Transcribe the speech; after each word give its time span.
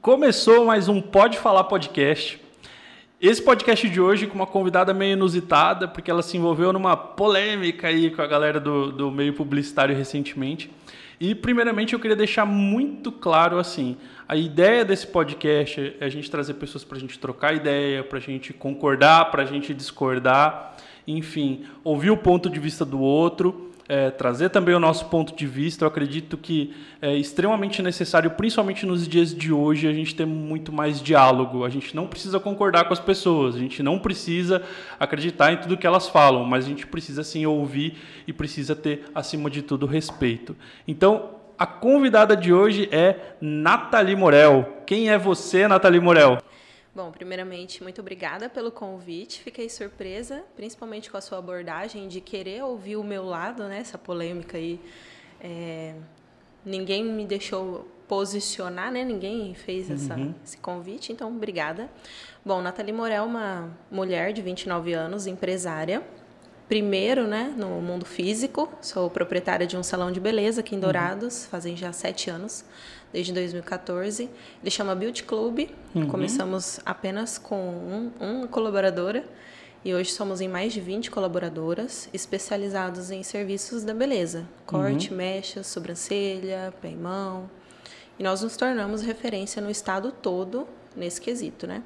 começou 0.00 0.64
mais 0.64 0.88
um 0.88 1.00
Pode 1.00 1.38
Falar 1.38 1.64
Podcast. 1.64 2.40
Esse 3.20 3.42
podcast 3.42 3.88
de 3.88 4.00
hoje 4.00 4.28
com 4.28 4.36
uma 4.36 4.46
convidada 4.46 4.94
meio 4.94 5.14
inusitada, 5.14 5.88
porque 5.88 6.08
ela 6.08 6.22
se 6.22 6.36
envolveu 6.36 6.72
numa 6.72 6.96
polêmica 6.96 7.88
aí 7.88 8.08
com 8.10 8.22
a 8.22 8.26
galera 8.26 8.60
do, 8.60 8.92
do 8.92 9.10
meio 9.10 9.32
publicitário 9.32 9.96
recentemente. 9.96 10.70
E, 11.20 11.34
primeiramente, 11.34 11.94
eu 11.94 11.98
queria 11.98 12.16
deixar 12.16 12.46
muito 12.46 13.10
claro 13.10 13.58
assim: 13.58 13.96
a 14.28 14.36
ideia 14.36 14.84
desse 14.84 15.06
podcast 15.06 15.96
é 16.00 16.04
a 16.04 16.08
gente 16.08 16.30
trazer 16.30 16.54
pessoas 16.54 16.84
para 16.84 16.96
a 16.96 17.00
gente 17.00 17.18
trocar 17.18 17.54
ideia, 17.54 18.04
para 18.04 18.18
a 18.18 18.22
gente 18.22 18.52
concordar, 18.52 19.32
para 19.32 19.42
a 19.42 19.46
gente 19.46 19.74
discordar, 19.74 20.76
enfim, 21.08 21.64
ouvir 21.82 22.10
o 22.10 22.16
ponto 22.16 22.48
de 22.48 22.60
vista 22.60 22.84
do 22.84 23.00
outro 23.00 23.67
é, 23.88 24.10
trazer 24.10 24.50
também 24.50 24.74
o 24.74 24.80
nosso 24.80 25.06
ponto 25.06 25.34
de 25.34 25.46
vista. 25.46 25.84
Eu 25.84 25.88
acredito 25.88 26.36
que 26.36 26.74
é 27.00 27.16
extremamente 27.16 27.82
necessário, 27.82 28.30
principalmente 28.32 28.84
nos 28.84 29.08
dias 29.08 29.34
de 29.34 29.52
hoje, 29.52 29.88
a 29.88 29.92
gente 29.92 30.14
ter 30.14 30.26
muito 30.26 30.70
mais 30.72 31.00
diálogo. 31.00 31.64
A 31.64 31.70
gente 31.70 31.96
não 31.96 32.06
precisa 32.06 32.38
concordar 32.38 32.84
com 32.84 32.92
as 32.92 33.00
pessoas, 33.00 33.56
a 33.56 33.58
gente 33.58 33.82
não 33.82 33.98
precisa 33.98 34.62
acreditar 35.00 35.52
em 35.52 35.56
tudo 35.56 35.76
que 35.76 35.86
elas 35.86 36.06
falam, 36.06 36.44
mas 36.44 36.66
a 36.66 36.68
gente 36.68 36.86
precisa 36.86 37.24
sim 37.24 37.46
ouvir 37.46 37.96
e 38.26 38.32
precisa 38.32 38.76
ter, 38.76 39.04
acima 39.14 39.48
de 39.48 39.62
tudo, 39.62 39.86
respeito. 39.86 40.54
Então, 40.86 41.30
a 41.58 41.66
convidada 41.66 42.36
de 42.36 42.52
hoje 42.52 42.88
é 42.92 43.34
Nathalie 43.40 44.14
Morel. 44.14 44.82
Quem 44.86 45.10
é 45.10 45.18
você, 45.18 45.66
Nathalie 45.66 46.00
Morel? 46.00 46.38
Bom, 46.98 47.12
primeiramente, 47.12 47.80
muito 47.80 48.00
obrigada 48.00 48.48
pelo 48.48 48.72
convite. 48.72 49.40
Fiquei 49.40 49.68
surpresa, 49.68 50.42
principalmente 50.56 51.08
com 51.08 51.16
a 51.16 51.20
sua 51.20 51.38
abordagem 51.38 52.08
de 52.08 52.20
querer 52.20 52.64
ouvir 52.64 52.96
o 52.96 53.04
meu 53.04 53.24
lado, 53.24 53.62
né? 53.68 53.78
Essa 53.78 53.96
polêmica 53.96 54.58
aí. 54.58 54.80
É... 55.40 55.94
Ninguém 56.64 57.04
me 57.04 57.24
deixou 57.24 57.86
posicionar, 58.08 58.90
né? 58.90 59.04
Ninguém 59.04 59.54
fez 59.54 59.88
essa, 59.88 60.16
uhum. 60.16 60.34
esse 60.42 60.56
convite, 60.58 61.12
então 61.12 61.32
obrigada. 61.32 61.88
Bom, 62.44 62.60
Nathalie 62.60 62.92
Morel 62.92 63.22
é 63.22 63.24
uma 63.24 63.70
mulher 63.88 64.32
de 64.32 64.42
29 64.42 64.92
anos, 64.92 65.28
empresária. 65.28 66.02
Primeiro, 66.66 67.28
né, 67.28 67.54
no 67.56 67.80
mundo 67.80 68.04
físico. 68.04 68.68
Sou 68.82 69.08
proprietária 69.08 69.68
de 69.68 69.76
um 69.76 69.84
salão 69.84 70.10
de 70.10 70.18
beleza 70.18 70.62
aqui 70.62 70.74
em 70.74 70.78
uhum. 70.78 70.82
Dourados, 70.82 71.44
uhum. 71.44 71.50
fazem 71.50 71.76
já 71.76 71.92
sete 71.92 72.28
anos 72.28 72.64
desde 73.12 73.32
2014. 73.32 74.28
Ele 74.62 74.70
chama 74.70 74.94
Beauty 74.94 75.24
Club. 75.24 75.68
Uhum. 75.94 76.08
Começamos 76.08 76.80
apenas 76.84 77.38
com 77.38 77.56
um, 77.56 78.10
uma 78.20 78.46
colaboradora 78.48 79.24
e 79.84 79.94
hoje 79.94 80.10
somos 80.10 80.40
em 80.40 80.48
mais 80.48 80.72
de 80.72 80.80
20 80.80 81.10
colaboradoras 81.10 82.08
especializados 82.12 83.10
em 83.10 83.22
serviços 83.22 83.84
da 83.84 83.94
beleza: 83.94 84.48
corte, 84.66 85.10
uhum. 85.10 85.16
mechas, 85.16 85.66
sobrancelha, 85.66 86.74
pé 86.80 86.90
e 86.90 86.96
mão. 86.96 87.48
E 88.18 88.22
nós 88.22 88.42
nos 88.42 88.56
tornamos 88.56 89.02
referência 89.02 89.62
no 89.62 89.70
estado 89.70 90.10
todo 90.10 90.66
nesse 90.96 91.20
quesito, 91.20 91.66
né? 91.66 91.82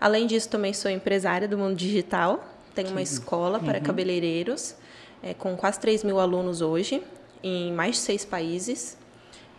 Além 0.00 0.26
disso, 0.26 0.48
também 0.48 0.72
sou 0.72 0.90
empresária 0.90 1.46
do 1.46 1.56
mundo 1.56 1.76
digital. 1.76 2.44
Tenho 2.74 2.90
uma 2.90 3.02
escola 3.02 3.58
para 3.58 3.78
uhum. 3.78 3.84
cabeleireiros 3.84 4.76
é, 5.22 5.34
com 5.34 5.56
quase 5.56 5.80
3 5.80 6.04
mil 6.04 6.20
alunos 6.20 6.60
hoje, 6.60 7.02
em 7.42 7.72
mais 7.72 7.92
de 7.92 7.98
seis 7.98 8.24
países. 8.24 8.96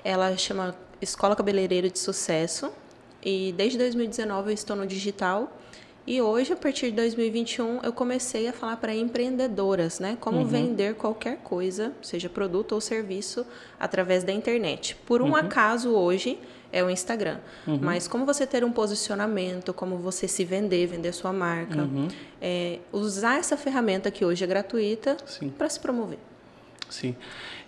Ela 0.03 0.35
chama 0.37 0.75
Escola 1.01 1.35
Cabeleireira 1.35 1.89
de 1.89 1.99
Sucesso 1.99 2.71
e 3.23 3.53
desde 3.55 3.77
2019 3.77 4.49
eu 4.49 4.53
estou 4.53 4.75
no 4.75 4.85
digital. 4.85 5.55
E 6.07 6.21
hoje, 6.21 6.53
a 6.53 6.55
partir 6.55 6.87
de 6.87 6.93
2021, 6.93 7.81
eu 7.83 7.93
comecei 7.93 8.47
a 8.47 8.53
falar 8.53 8.77
para 8.77 8.95
empreendedoras, 8.95 9.99
né? 9.99 10.17
Como 10.19 10.39
uhum. 10.39 10.45
vender 10.45 10.95
qualquer 10.95 11.37
coisa, 11.37 11.93
seja 12.01 12.27
produto 12.27 12.71
ou 12.71 12.81
serviço, 12.81 13.45
através 13.79 14.23
da 14.23 14.31
internet. 14.31 14.95
Por 15.05 15.21
um 15.21 15.29
uhum. 15.29 15.35
acaso, 15.35 15.91
hoje, 15.91 16.39
é 16.71 16.83
o 16.83 16.89
Instagram. 16.89 17.37
Uhum. 17.67 17.79
Mas 17.79 18.07
como 18.07 18.25
você 18.25 18.47
ter 18.47 18.63
um 18.63 18.71
posicionamento, 18.71 19.71
como 19.71 19.97
você 19.97 20.27
se 20.27 20.43
vender, 20.43 20.87
vender 20.87 21.13
sua 21.13 21.31
marca. 21.31 21.83
Uhum. 21.83 22.07
É, 22.41 22.79
usar 22.91 23.37
essa 23.37 23.55
ferramenta 23.55 24.09
que 24.09 24.25
hoje 24.25 24.43
é 24.43 24.47
gratuita 24.47 25.15
para 25.57 25.69
se 25.69 25.79
promover. 25.79 26.17
Sim. 26.89 27.15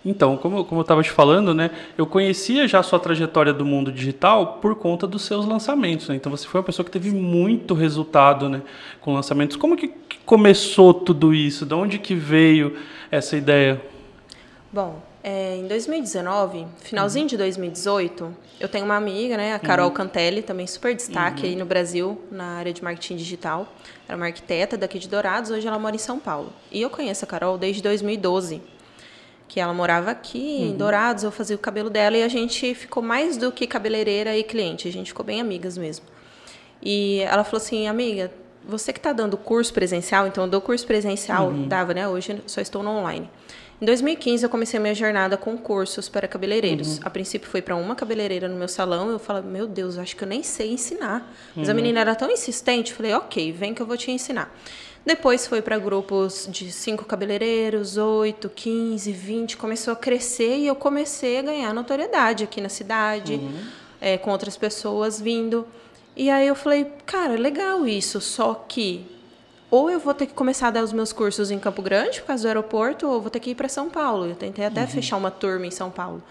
Então, 0.04 0.36
como, 0.36 0.64
como 0.64 0.80
eu 0.80 0.82
estava 0.82 1.02
te 1.02 1.10
falando, 1.10 1.54
né, 1.54 1.70
eu 1.96 2.06
conhecia 2.06 2.66
já 2.66 2.80
a 2.80 2.82
sua 2.82 2.98
trajetória 2.98 3.52
do 3.52 3.64
mundo 3.64 3.92
digital 3.92 4.58
por 4.60 4.74
conta 4.74 5.06
dos 5.06 5.22
seus 5.22 5.46
lançamentos. 5.46 6.08
Né? 6.08 6.16
Então, 6.16 6.30
você 6.30 6.46
foi 6.46 6.60
uma 6.60 6.64
pessoa 6.64 6.84
que 6.84 6.90
teve 6.90 7.10
muito 7.10 7.72
resultado 7.74 8.48
né, 8.48 8.62
com 9.00 9.14
lançamentos. 9.14 9.56
Como 9.56 9.76
que, 9.76 9.88
que 9.88 10.18
começou 10.24 10.92
tudo 10.92 11.32
isso? 11.32 11.64
De 11.64 11.74
onde 11.74 11.98
que 11.98 12.14
veio 12.14 12.76
essa 13.10 13.36
ideia? 13.36 13.80
Bom, 14.72 15.00
é, 15.22 15.56
em 15.56 15.68
2019, 15.68 16.66
finalzinho 16.80 17.24
uhum. 17.24 17.28
de 17.28 17.36
2018, 17.36 18.36
eu 18.58 18.68
tenho 18.68 18.84
uma 18.84 18.96
amiga, 18.96 19.36
né, 19.36 19.54
a 19.54 19.58
Carol 19.58 19.86
uhum. 19.86 19.94
Cantelli, 19.94 20.42
também 20.42 20.66
super 20.66 20.96
destaque 20.96 21.44
uhum. 21.44 21.48
aí 21.50 21.56
no 21.56 21.64
Brasil, 21.64 22.20
na 22.28 22.56
área 22.56 22.72
de 22.72 22.82
marketing 22.82 23.16
digital. 23.16 23.68
Era 24.08 24.16
uma 24.16 24.26
arquiteta 24.26 24.76
daqui 24.76 24.98
de 24.98 25.08
Dourados, 25.08 25.52
hoje 25.52 25.66
ela 25.66 25.78
mora 25.78 25.94
em 25.94 25.98
São 25.98 26.18
Paulo. 26.18 26.52
E 26.72 26.82
eu 26.82 26.90
conheço 26.90 27.24
a 27.24 27.28
Carol 27.28 27.56
desde 27.56 27.80
2012 27.82 28.60
que 29.48 29.60
ela 29.60 29.74
morava 29.74 30.10
aqui 30.10 30.38
uhum. 30.38 30.70
em 30.70 30.76
Dourados, 30.76 31.24
eu 31.24 31.30
fazia 31.30 31.56
o 31.56 31.58
cabelo 31.58 31.90
dela 31.90 32.16
e 32.16 32.22
a 32.22 32.28
gente 32.28 32.74
ficou 32.74 33.02
mais 33.02 33.36
do 33.36 33.52
que 33.52 33.66
cabeleireira 33.66 34.36
e 34.36 34.42
cliente, 34.42 34.88
a 34.88 34.92
gente 34.92 35.08
ficou 35.08 35.24
bem 35.24 35.40
amigas 35.40 35.76
mesmo. 35.76 36.06
E 36.82 37.20
ela 37.20 37.44
falou 37.44 37.58
assim, 37.58 37.86
amiga, 37.86 38.32
você 38.66 38.92
que 38.92 38.98
está 38.98 39.12
dando 39.12 39.36
curso 39.36 39.72
presencial, 39.72 40.26
então 40.26 40.44
eu 40.44 40.50
dou 40.50 40.60
curso 40.60 40.86
presencial, 40.86 41.48
uhum. 41.48 41.68
dava, 41.68 41.94
né? 41.94 42.08
Hoje 42.08 42.42
só 42.46 42.60
estou 42.60 42.82
no 42.82 42.90
online. 42.90 43.28
Em 43.80 43.84
2015 43.84 44.44
eu 44.44 44.48
comecei 44.48 44.78
a 44.78 44.80
minha 44.80 44.94
jornada 44.94 45.36
com 45.36 45.58
cursos 45.58 46.08
para 46.08 46.28
cabeleireiros. 46.28 46.98
Uhum. 46.98 47.04
A 47.04 47.10
princípio 47.10 47.48
foi 47.48 47.60
para 47.60 47.74
uma 47.74 47.96
cabeleireira 47.96 48.48
no 48.48 48.54
meu 48.56 48.68
salão, 48.68 49.10
eu 49.10 49.18
falei, 49.18 49.42
meu 49.42 49.66
Deus, 49.66 49.98
acho 49.98 50.14
que 50.14 50.22
eu 50.22 50.28
nem 50.28 50.42
sei 50.42 50.72
ensinar. 50.72 51.32
Mas 51.56 51.68
a 51.68 51.72
uhum. 51.72 51.76
menina 51.76 52.00
era 52.00 52.14
tão 52.14 52.30
insistente, 52.30 52.92
eu 52.92 52.96
falei, 52.96 53.12
ok, 53.12 53.50
vem 53.50 53.74
que 53.74 53.82
eu 53.82 53.86
vou 53.86 53.96
te 53.96 54.10
ensinar. 54.10 54.54
Depois 55.04 55.46
foi 55.46 55.60
para 55.60 55.78
grupos 55.78 56.46
de 56.48 56.70
cinco 56.70 57.04
cabeleireiros, 57.04 57.96
oito, 57.96 58.48
quinze, 58.48 59.10
vinte, 59.10 59.56
começou 59.56 59.92
a 59.92 59.96
crescer 59.96 60.58
e 60.58 60.66
eu 60.66 60.76
comecei 60.76 61.38
a 61.38 61.42
ganhar 61.42 61.74
notoriedade 61.74 62.44
aqui 62.44 62.60
na 62.60 62.68
cidade, 62.68 63.34
uhum. 63.34 63.64
é, 64.00 64.16
com 64.16 64.30
outras 64.30 64.56
pessoas 64.56 65.20
vindo. 65.20 65.66
E 66.16 66.30
aí 66.30 66.46
eu 66.46 66.54
falei, 66.54 66.92
cara, 67.04 67.34
legal 67.34 67.86
isso, 67.86 68.20
só 68.20 68.54
que 68.54 69.04
ou 69.72 69.90
eu 69.90 69.98
vou 69.98 70.12
ter 70.12 70.26
que 70.26 70.34
começar 70.34 70.68
a 70.68 70.70
dar 70.70 70.84
os 70.84 70.92
meus 70.92 71.14
cursos 71.14 71.50
em 71.50 71.58
Campo 71.58 71.80
Grande, 71.80 72.20
por 72.20 72.26
causa 72.26 72.42
do 72.42 72.46
aeroporto, 72.48 73.08
ou 73.08 73.22
vou 73.22 73.30
ter 73.30 73.40
que 73.40 73.50
ir 73.50 73.54
para 73.54 73.70
São 73.70 73.88
Paulo. 73.88 74.26
Eu 74.26 74.34
tentei 74.34 74.66
até 74.66 74.82
uhum. 74.82 74.86
fechar 74.86 75.16
uma 75.16 75.30
turma 75.30 75.66
em 75.66 75.70
São 75.70 75.90
Paulo. 75.90 76.22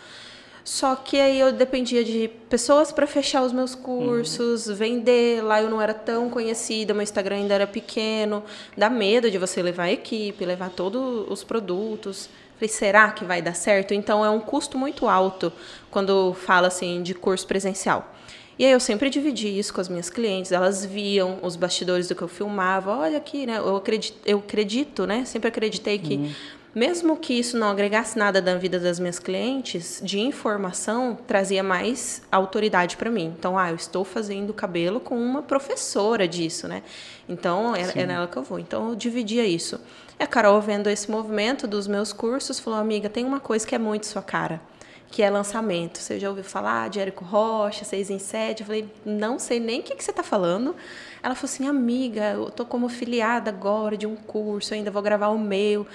Só 0.63 0.95
que 0.95 1.19
aí 1.19 1.39
eu 1.39 1.51
dependia 1.51 2.03
de 2.03 2.29
pessoas 2.49 2.91
para 2.91 3.07
fechar 3.07 3.41
os 3.41 3.51
meus 3.51 3.73
cursos, 3.73 4.67
uhum. 4.67 4.75
vender. 4.75 5.43
Lá 5.43 5.61
eu 5.61 5.69
não 5.69 5.81
era 5.81 5.93
tão 5.93 6.29
conhecida, 6.29 6.93
meu 6.93 7.03
Instagram 7.03 7.37
ainda 7.37 7.53
era 7.53 7.67
pequeno. 7.67 8.43
Dá 8.77 8.89
medo 8.89 9.31
de 9.31 9.37
você 9.37 9.61
levar 9.61 9.83
a 9.83 9.91
equipe, 9.91 10.45
levar 10.45 10.69
todos 10.69 11.25
os 11.29 11.43
produtos. 11.43 12.29
Falei, 12.55 12.69
será 12.69 13.11
que 13.11 13.25
vai 13.25 13.41
dar 13.41 13.55
certo? 13.55 13.93
Então 13.93 14.23
é 14.23 14.29
um 14.29 14.39
custo 14.39 14.77
muito 14.77 15.07
alto 15.07 15.51
quando 15.89 16.33
fala 16.33 16.67
assim 16.67 17.01
de 17.01 17.15
curso 17.15 17.47
presencial. 17.47 18.13
E 18.59 18.65
aí 18.65 18.71
eu 18.71 18.79
sempre 18.79 19.09
dividi 19.09 19.47
isso 19.47 19.73
com 19.73 19.81
as 19.81 19.89
minhas 19.89 20.11
clientes, 20.11 20.51
elas 20.51 20.85
viam 20.85 21.39
os 21.41 21.55
bastidores 21.55 22.07
do 22.07 22.13
que 22.13 22.21
eu 22.21 22.27
filmava. 22.27 22.95
Olha 22.95 23.17
aqui, 23.17 23.47
né? 23.47 23.57
Eu 23.57 23.75
acredito, 23.77 24.19
eu 24.23 24.37
acredito 24.37 25.07
né? 25.07 25.25
Sempre 25.25 25.47
acreditei 25.47 25.97
que 25.97 26.15
uhum 26.15 26.31
mesmo 26.73 27.17
que 27.17 27.33
isso 27.33 27.57
não 27.57 27.69
agregasse 27.69 28.17
nada 28.17 28.41
da 28.41 28.55
vida 28.55 28.79
das 28.79 28.97
minhas 28.97 29.19
clientes, 29.19 30.01
de 30.03 30.19
informação 30.19 31.17
trazia 31.27 31.61
mais 31.61 32.21
autoridade 32.31 32.95
para 32.95 33.11
mim. 33.11 33.33
Então, 33.37 33.57
ah, 33.57 33.69
eu 33.69 33.75
estou 33.75 34.05
fazendo 34.05 34.53
cabelo 34.53 34.99
com 34.99 35.17
uma 35.17 35.41
professora 35.41 36.27
disso, 36.27 36.67
né? 36.67 36.81
Então, 37.27 37.75
é, 37.75 37.91
é, 37.95 38.05
nela 38.05 38.27
que 38.27 38.37
eu 38.37 38.43
vou. 38.43 38.57
Então, 38.57 38.89
eu 38.89 38.95
dividia 38.95 39.45
isso. 39.45 39.79
E 40.17 40.23
a 40.23 40.27
Carol, 40.27 40.61
vendo 40.61 40.89
esse 40.89 41.11
movimento 41.11 41.67
dos 41.67 41.87
meus 41.87 42.13
cursos, 42.13 42.59
falou: 42.59 42.79
amiga, 42.79 43.09
tem 43.09 43.25
uma 43.25 43.39
coisa 43.39 43.67
que 43.67 43.75
é 43.75 43.79
muito 43.79 44.05
sua 44.05 44.21
cara, 44.21 44.61
que 45.09 45.21
é 45.21 45.29
lançamento. 45.29 45.97
Você 45.97 46.19
já 46.19 46.29
ouviu 46.29 46.43
falar 46.43 46.89
de 46.89 47.01
Érico 47.01 47.25
Rocha, 47.25 47.83
6 47.83 48.11
em 48.11 48.19
7? 48.19 48.61
Eu 48.61 48.67
falei: 48.67 48.89
não 49.05 49.37
sei 49.37 49.59
nem 49.59 49.81
o 49.81 49.83
que, 49.83 49.93
que 49.93 50.03
você 50.03 50.11
está 50.11 50.23
falando. 50.23 50.73
Ela 51.21 51.35
falou 51.35 51.51
assim: 51.51 51.67
amiga, 51.67 52.31
eu 52.31 52.47
estou 52.47 52.65
como 52.65 52.87
filiada 52.87 53.49
agora 53.49 53.97
de 53.97 54.07
um 54.07 54.15
curso, 54.15 54.73
ainda 54.73 54.89
vou 54.89 55.01
gravar 55.01 55.27
o 55.29 55.37
meu 55.37 55.85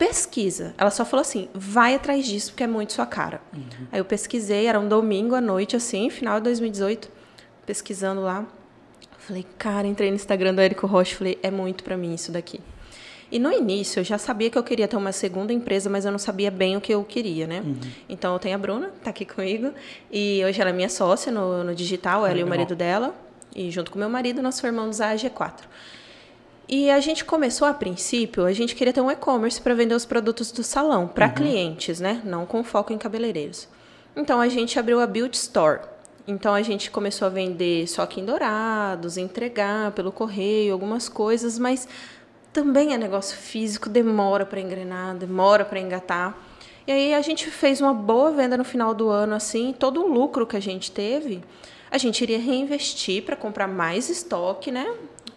pesquisa. 0.00 0.74
Ela 0.78 0.90
só 0.90 1.04
falou 1.04 1.20
assim: 1.20 1.50
vai 1.52 1.94
atrás 1.94 2.24
disso, 2.24 2.52
porque 2.52 2.64
é 2.64 2.66
muito 2.66 2.94
sua 2.94 3.04
cara. 3.04 3.42
Uhum. 3.54 3.86
Aí 3.92 4.00
eu 4.00 4.04
pesquisei, 4.04 4.64
era 4.64 4.80
um 4.80 4.88
domingo 4.88 5.34
à 5.34 5.42
noite, 5.42 5.76
assim, 5.76 6.08
final 6.08 6.38
de 6.38 6.44
2018, 6.44 7.10
pesquisando 7.66 8.22
lá. 8.22 8.46
Falei, 9.18 9.46
cara, 9.58 9.86
entrei 9.86 10.08
no 10.08 10.16
Instagram 10.16 10.54
do 10.54 10.62
Érico 10.62 10.86
Rocha, 10.86 11.14
falei, 11.14 11.38
é 11.42 11.50
muito 11.50 11.84
para 11.84 11.98
mim 11.98 12.14
isso 12.14 12.32
daqui. 12.32 12.58
E 13.30 13.38
no 13.38 13.52
início 13.52 14.00
eu 14.00 14.04
já 14.04 14.16
sabia 14.16 14.50
que 14.50 14.58
eu 14.58 14.62
queria 14.64 14.88
ter 14.88 14.96
uma 14.96 15.12
segunda 15.12 15.52
empresa, 15.52 15.90
mas 15.90 16.06
eu 16.06 16.10
não 16.10 16.18
sabia 16.18 16.50
bem 16.50 16.76
o 16.76 16.80
que 16.80 16.92
eu 16.92 17.04
queria, 17.04 17.46
né? 17.46 17.60
Uhum. 17.60 17.78
Então 18.08 18.32
eu 18.32 18.38
tenho 18.38 18.54
a 18.54 18.58
Bruna, 18.58 18.90
tá 19.04 19.10
aqui 19.10 19.26
comigo, 19.26 19.72
e 20.10 20.42
hoje 20.44 20.60
ela 20.60 20.70
é 20.70 20.72
minha 20.72 20.88
sócia 20.88 21.30
no, 21.30 21.62
no 21.62 21.74
digital, 21.74 22.26
ela 22.26 22.38
e 22.38 22.42
o 22.42 22.46
marido 22.46 22.74
dela, 22.74 23.14
e 23.54 23.70
junto 23.70 23.90
com 23.90 23.98
meu 23.98 24.08
marido 24.08 24.40
nós 24.42 24.58
formamos 24.58 25.00
a 25.00 25.14
AG4. 25.14 25.60
E 26.72 26.88
a 26.88 27.00
gente 27.00 27.24
começou 27.24 27.66
a 27.66 27.74
princípio, 27.74 28.44
a 28.44 28.52
gente 28.52 28.76
queria 28.76 28.92
ter 28.92 29.00
um 29.00 29.10
e-commerce 29.10 29.60
para 29.60 29.74
vender 29.74 29.96
os 29.96 30.04
produtos 30.04 30.52
do 30.52 30.62
salão 30.62 31.08
para 31.08 31.26
uhum. 31.26 31.32
clientes, 31.32 31.98
né? 31.98 32.22
Não 32.24 32.46
com 32.46 32.62
foco 32.62 32.92
em 32.92 32.96
cabeleireiros. 32.96 33.66
Então 34.14 34.40
a 34.40 34.48
gente 34.48 34.78
abriu 34.78 35.00
a 35.00 35.06
Build 35.08 35.36
Store. 35.36 35.80
Então 36.28 36.54
a 36.54 36.62
gente 36.62 36.88
começou 36.88 37.26
a 37.26 37.28
vender 37.28 37.88
só 37.88 38.02
aqui 38.02 38.20
em 38.20 38.24
Dourados, 38.24 39.16
entregar 39.16 39.90
pelo 39.90 40.12
correio, 40.12 40.72
algumas 40.72 41.08
coisas, 41.08 41.58
mas 41.58 41.88
também 42.52 42.94
é 42.94 42.98
negócio 42.98 43.36
físico, 43.36 43.88
demora 43.88 44.46
para 44.46 44.60
engrenar, 44.60 45.16
demora 45.16 45.64
para 45.64 45.80
engatar. 45.80 46.38
E 46.86 46.92
aí 46.92 47.14
a 47.14 47.20
gente 47.20 47.50
fez 47.50 47.80
uma 47.80 47.92
boa 47.92 48.30
venda 48.30 48.56
no 48.56 48.64
final 48.64 48.94
do 48.94 49.08
ano, 49.08 49.34
assim, 49.34 49.74
todo 49.76 50.04
o 50.04 50.06
lucro 50.06 50.46
que 50.46 50.56
a 50.56 50.60
gente 50.60 50.92
teve, 50.92 51.42
a 51.90 51.98
gente 51.98 52.20
iria 52.20 52.38
reinvestir 52.38 53.24
para 53.24 53.34
comprar 53.34 53.66
mais 53.66 54.08
estoque, 54.08 54.70
né? 54.70 54.86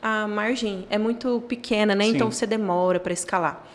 A 0.05 0.27
margem 0.27 0.85
é 0.89 0.97
muito 0.97 1.41
pequena, 1.47 1.95
né? 1.95 2.03
Então 2.03 2.11
Sim. 2.11 2.15
Então 2.17 2.31
você 2.31 2.45
demora 2.45 2.99
para 2.99 3.13
escalar. 3.13 3.65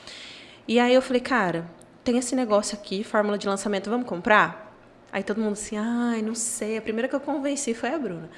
E 0.69 0.79
aí 0.79 0.93
eu 0.93 1.01
falei, 1.01 1.23
cara, 1.23 1.65
tem 2.05 2.19
esse 2.19 2.37
negócio 2.37 2.77
aqui, 2.77 3.03
fórmula 3.03 3.39
de 3.39 3.49
lançamento, 3.49 3.89
vamos 3.89 4.07
comprar? 4.07 4.77
Aí 5.11 5.23
todo 5.23 5.41
mundo 5.41 5.55
assim, 5.55 5.79
ai, 5.79 6.21
não 6.21 6.35
sei. 6.35 6.77
A 6.77 6.83
primeira 6.83 7.09
que 7.09 7.15
eu 7.15 7.21
convenci 7.21 7.73
foi 7.73 7.89
a 7.89 7.99
Bruna. 7.99 8.29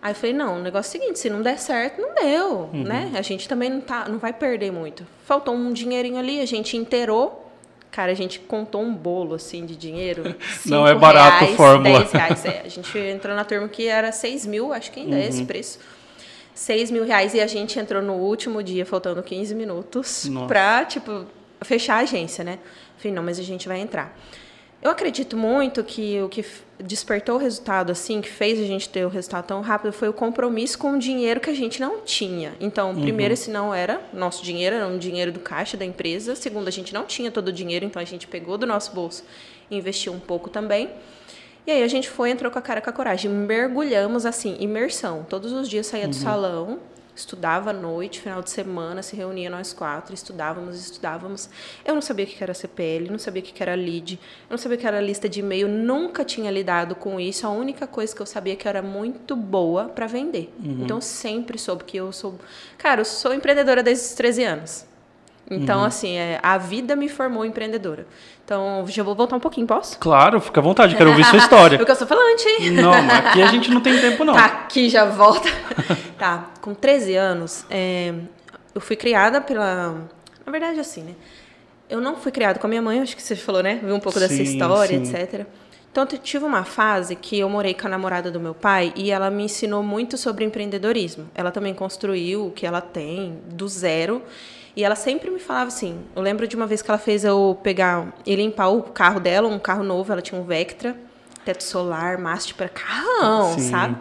Aí 0.00 0.12
eu 0.12 0.14
falei, 0.14 0.32
não, 0.32 0.58
o 0.58 0.62
negócio 0.62 0.96
é 0.96 0.98
o 0.98 1.02
seguinte, 1.02 1.18
se 1.18 1.28
não 1.28 1.42
der 1.42 1.58
certo, 1.58 2.00
não 2.00 2.14
deu, 2.14 2.70
uhum. 2.72 2.84
né? 2.84 3.12
A 3.14 3.22
gente 3.22 3.48
também 3.48 3.70
não, 3.70 3.80
tá, 3.80 4.08
não 4.08 4.18
vai 4.18 4.32
perder 4.32 4.70
muito. 4.70 5.04
Faltou 5.24 5.54
um 5.54 5.72
dinheirinho 5.72 6.18
ali, 6.18 6.40
a 6.40 6.46
gente 6.46 6.76
inteirou. 6.76 7.50
Cara, 7.90 8.10
a 8.10 8.14
gente 8.14 8.40
contou 8.40 8.82
um 8.82 8.94
bolo, 8.94 9.34
assim, 9.34 9.66
de 9.66 9.76
dinheiro. 9.76 10.34
Não 10.64 10.88
é 10.88 10.94
barato 10.94 11.44
reais, 11.44 11.56
fórmula. 11.56 11.98
10 11.98 12.12
reais. 12.12 12.44
É, 12.46 12.62
a 12.64 12.68
gente 12.68 12.98
entrou 12.98 13.36
na 13.36 13.44
turma 13.44 13.68
que 13.68 13.86
era 13.86 14.10
6 14.10 14.46
mil, 14.46 14.72
acho 14.72 14.90
que 14.90 15.00
ainda 15.00 15.14
uhum. 15.14 15.22
é 15.22 15.28
esse 15.28 15.40
uhum. 15.40 15.46
preço. 15.46 15.78
6 16.54 16.90
mil 16.90 17.04
reais 17.04 17.34
e 17.34 17.40
a 17.40 17.46
gente 17.46 17.78
entrou 17.78 18.02
no 18.02 18.14
último 18.14 18.62
dia, 18.62 18.84
faltando 18.84 19.22
15 19.22 19.54
minutos, 19.54 20.26
Nossa. 20.26 20.46
pra, 20.46 20.84
tipo, 20.84 21.24
fechar 21.64 21.96
a 21.96 21.98
agência, 22.00 22.44
né? 22.44 22.58
Falei, 22.98 23.14
não, 23.14 23.22
mas 23.22 23.38
a 23.38 23.42
gente 23.42 23.66
vai 23.66 23.80
entrar. 23.80 24.16
Eu 24.82 24.90
acredito 24.90 25.36
muito 25.36 25.84
que 25.84 26.20
o 26.20 26.28
que 26.28 26.44
despertou 26.82 27.36
o 27.36 27.38
resultado 27.38 27.92
assim, 27.92 28.20
que 28.20 28.28
fez 28.28 28.58
a 28.58 28.64
gente 28.64 28.88
ter 28.88 29.06
o 29.06 29.08
resultado 29.08 29.46
tão 29.46 29.60
rápido, 29.60 29.92
foi 29.92 30.08
o 30.08 30.12
compromisso 30.12 30.76
com 30.76 30.94
o 30.94 30.98
dinheiro 30.98 31.38
que 31.38 31.48
a 31.48 31.54
gente 31.54 31.80
não 31.80 32.00
tinha. 32.00 32.52
Então, 32.60 32.90
uhum. 32.90 33.00
primeiro, 33.00 33.32
esse 33.32 33.48
não 33.48 33.72
era 33.72 34.00
nosso 34.12 34.42
dinheiro, 34.42 34.74
era 34.74 34.86
um 34.88 34.98
dinheiro 34.98 35.30
do 35.30 35.38
caixa 35.38 35.76
da 35.76 35.84
empresa. 35.84 36.34
Segundo, 36.34 36.66
a 36.66 36.70
gente 36.72 36.92
não 36.92 37.04
tinha 37.04 37.30
todo 37.30 37.48
o 37.48 37.52
dinheiro, 37.52 37.84
então 37.84 38.02
a 38.02 38.04
gente 38.04 38.26
pegou 38.26 38.58
do 38.58 38.66
nosso 38.66 38.92
bolso 38.92 39.22
e 39.70 39.76
investiu 39.76 40.12
um 40.12 40.18
pouco 40.18 40.50
também. 40.50 40.90
E 41.66 41.70
aí 41.70 41.82
a 41.82 41.88
gente 41.88 42.10
foi, 42.10 42.30
entrou 42.30 42.50
com 42.50 42.58
a 42.58 42.62
cara 42.62 42.80
com 42.80 42.90
a 42.90 42.92
coragem, 42.92 43.30
mergulhamos 43.30 44.26
assim, 44.26 44.56
imersão. 44.58 45.24
Todos 45.28 45.52
os 45.52 45.68
dias 45.68 45.86
saía 45.86 46.04
uhum. 46.04 46.10
do 46.10 46.16
salão, 46.16 46.80
estudava 47.14 47.70
à 47.70 47.72
noite, 47.72 48.20
final 48.20 48.42
de 48.42 48.50
semana, 48.50 49.02
se 49.02 49.14
reunia 49.14 49.48
nós 49.48 49.72
quatro, 49.72 50.12
estudávamos, 50.12 50.76
estudávamos. 50.76 51.48
Eu 51.84 51.94
não 51.94 52.02
sabia 52.02 52.24
o 52.24 52.28
que 52.28 52.42
era 52.42 52.52
CPL, 52.52 53.10
não 53.10 53.18
sabia 53.18 53.42
o 53.42 53.44
que 53.44 53.62
era 53.62 53.74
lead, 53.74 54.18
eu 54.48 54.54
não 54.54 54.58
sabia 54.58 54.76
o 54.76 54.80
que 54.80 54.86
era 54.86 55.00
lista 55.00 55.28
de 55.28 55.40
e-mail, 55.40 55.68
nunca 55.68 56.24
tinha 56.24 56.50
lidado 56.50 56.94
com 56.96 57.20
isso. 57.20 57.46
A 57.46 57.50
única 57.50 57.86
coisa 57.86 58.14
que 58.14 58.22
eu 58.22 58.26
sabia 58.26 58.54
é 58.54 58.56
que 58.56 58.66
eu 58.66 58.70
era 58.70 58.82
muito 58.82 59.36
boa 59.36 59.84
para 59.84 60.06
vender. 60.06 60.52
Uhum. 60.58 60.78
Então 60.82 61.00
sempre 61.00 61.58
soube 61.58 61.84
que 61.84 61.96
eu 61.96 62.10
sou, 62.12 62.38
cara, 62.76 63.02
eu 63.02 63.04
sou 63.04 63.32
empreendedora 63.32 63.82
desde 63.82 64.06
os 64.06 64.14
13 64.14 64.44
anos. 64.44 64.91
Então, 65.50 65.80
uhum. 65.80 65.84
assim, 65.84 66.16
é, 66.16 66.38
a 66.42 66.56
vida 66.56 66.96
me 66.96 67.08
formou 67.08 67.44
empreendedora. 67.44 68.06
Então, 68.44 68.84
já 68.88 69.02
vou 69.02 69.14
voltar 69.14 69.36
um 69.36 69.40
pouquinho, 69.40 69.66
posso? 69.66 69.98
Claro, 69.98 70.40
fica 70.40 70.60
à 70.60 70.62
vontade, 70.62 70.96
quero 70.96 71.10
ouvir 71.10 71.24
sua 71.24 71.38
história. 71.38 71.78
Porque 71.78 71.92
eu 71.92 71.96
sou 71.96 72.06
falante. 72.06 72.70
Não, 72.70 72.92
aqui 72.92 73.42
a 73.42 73.46
gente 73.46 73.70
não 73.70 73.80
tem 73.80 74.00
tempo, 74.00 74.24
não. 74.24 74.34
Tá, 74.34 74.44
aqui 74.44 74.88
já 74.88 75.04
volta. 75.04 75.48
tá, 76.18 76.50
com 76.60 76.74
13 76.74 77.16
anos, 77.16 77.66
é, 77.70 78.14
eu 78.74 78.80
fui 78.80 78.96
criada 78.96 79.40
pela... 79.40 80.08
Na 80.44 80.50
verdade, 80.50 80.80
assim, 80.80 81.02
né? 81.02 81.14
Eu 81.88 82.00
não 82.00 82.16
fui 82.16 82.32
criada 82.32 82.58
com 82.58 82.66
a 82.66 82.70
minha 82.70 82.82
mãe, 82.82 83.00
acho 83.00 83.14
que 83.14 83.22
você 83.22 83.36
falou, 83.36 83.62
né? 83.62 83.78
Viu 83.82 83.94
um 83.94 84.00
pouco 84.00 84.18
sim, 84.18 84.26
dessa 84.26 84.42
história, 84.42 85.04
sim. 85.04 85.14
etc. 85.14 85.46
Então, 85.90 86.08
eu 86.10 86.18
tive 86.18 86.44
uma 86.44 86.64
fase 86.64 87.14
que 87.14 87.38
eu 87.38 87.50
morei 87.50 87.74
com 87.74 87.86
a 87.86 87.90
namorada 87.90 88.30
do 88.30 88.40
meu 88.40 88.54
pai 88.54 88.94
e 88.96 89.10
ela 89.10 89.30
me 89.30 89.44
ensinou 89.44 89.82
muito 89.82 90.16
sobre 90.16 90.42
empreendedorismo. 90.42 91.28
Ela 91.34 91.50
também 91.50 91.74
construiu 91.74 92.46
o 92.46 92.50
que 92.50 92.64
ela 92.64 92.80
tem 92.80 93.38
do 93.50 93.68
zero. 93.68 94.22
E 94.74 94.84
ela 94.84 94.94
sempre 94.94 95.30
me 95.30 95.38
falava 95.38 95.68
assim. 95.68 96.00
Eu 96.16 96.22
lembro 96.22 96.48
de 96.48 96.56
uma 96.56 96.66
vez 96.66 96.80
que 96.80 96.90
ela 96.90 96.98
fez 96.98 97.24
eu 97.24 97.58
pegar 97.62 98.12
e 98.24 98.34
limpar 98.34 98.68
o 98.68 98.82
carro 98.82 99.20
dela, 99.20 99.46
um 99.48 99.58
carro 99.58 99.84
novo, 99.84 100.10
ela 100.12 100.22
tinha 100.22 100.40
um 100.40 100.44
Vectra, 100.44 100.96
teto 101.44 101.62
solar, 101.62 102.18
mastro 102.18 102.54
para 102.54 102.68
carrão, 102.68 103.54
Sim. 103.54 103.70
sabe? 103.70 103.96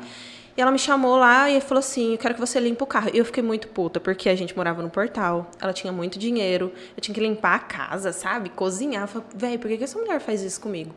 E 0.55 0.61
ela 0.61 0.71
me 0.71 0.79
chamou 0.79 1.17
lá 1.17 1.49
e 1.49 1.59
falou 1.59 1.79
assim: 1.79 2.13
Eu 2.13 2.17
quero 2.17 2.33
que 2.35 2.39
você 2.39 2.59
limpe 2.59 2.83
o 2.83 2.85
carro. 2.85 3.09
E 3.13 3.17
eu 3.17 3.25
fiquei 3.25 3.43
muito 3.43 3.67
puta, 3.67 3.99
porque 3.99 4.29
a 4.29 4.35
gente 4.35 4.55
morava 4.55 4.81
no 4.81 4.89
portal, 4.89 5.49
ela 5.59 5.73
tinha 5.73 5.91
muito 5.91 6.17
dinheiro, 6.17 6.71
eu 6.95 7.01
tinha 7.01 7.13
que 7.13 7.21
limpar 7.21 7.55
a 7.55 7.59
casa, 7.59 8.11
sabe? 8.13 8.49
Cozinhar. 8.49 9.09
Velho, 9.33 9.59
por 9.59 9.67
que, 9.69 9.77
que 9.77 9.83
essa 9.83 9.99
mulher 9.99 10.19
faz 10.19 10.41
isso 10.41 10.59
comigo? 10.61 10.93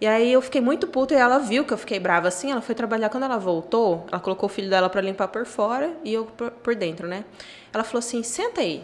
E 0.00 0.06
aí 0.06 0.32
eu 0.32 0.42
fiquei 0.42 0.60
muito 0.60 0.86
puta 0.86 1.14
e 1.14 1.16
ela 1.16 1.38
viu 1.38 1.64
que 1.64 1.72
eu 1.72 1.78
fiquei 1.78 1.98
brava 1.98 2.28
assim. 2.28 2.50
Ela 2.50 2.60
foi 2.60 2.74
trabalhar. 2.74 3.08
Quando 3.08 3.24
ela 3.24 3.38
voltou, 3.38 4.06
ela 4.10 4.20
colocou 4.20 4.48
o 4.48 4.52
filho 4.52 4.68
dela 4.68 4.90
para 4.90 5.00
limpar 5.00 5.28
por 5.28 5.46
fora 5.46 5.92
e 6.04 6.12
eu 6.12 6.26
por 6.26 6.74
dentro, 6.74 7.06
né? 7.06 7.24
Ela 7.72 7.84
falou 7.84 8.00
assim: 8.00 8.22
senta 8.22 8.60
aí 8.60 8.82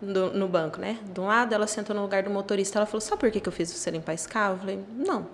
do, 0.00 0.32
no 0.32 0.48
banco, 0.48 0.80
né? 0.80 0.98
De 1.12 1.20
um 1.20 1.26
lado, 1.26 1.54
ela 1.54 1.66
sentou 1.66 1.94
no 1.94 2.02
lugar 2.02 2.22
do 2.22 2.30
motorista. 2.30 2.78
Ela 2.78 2.86
falou: 2.86 3.00
Sabe 3.00 3.20
por 3.20 3.30
que, 3.30 3.40
que 3.40 3.48
eu 3.48 3.52
fiz 3.52 3.72
você 3.72 3.90
limpar 3.90 4.14
esse 4.14 4.28
carro? 4.28 4.54
Eu 4.54 4.58
falei: 4.58 4.84
Não. 4.96 5.26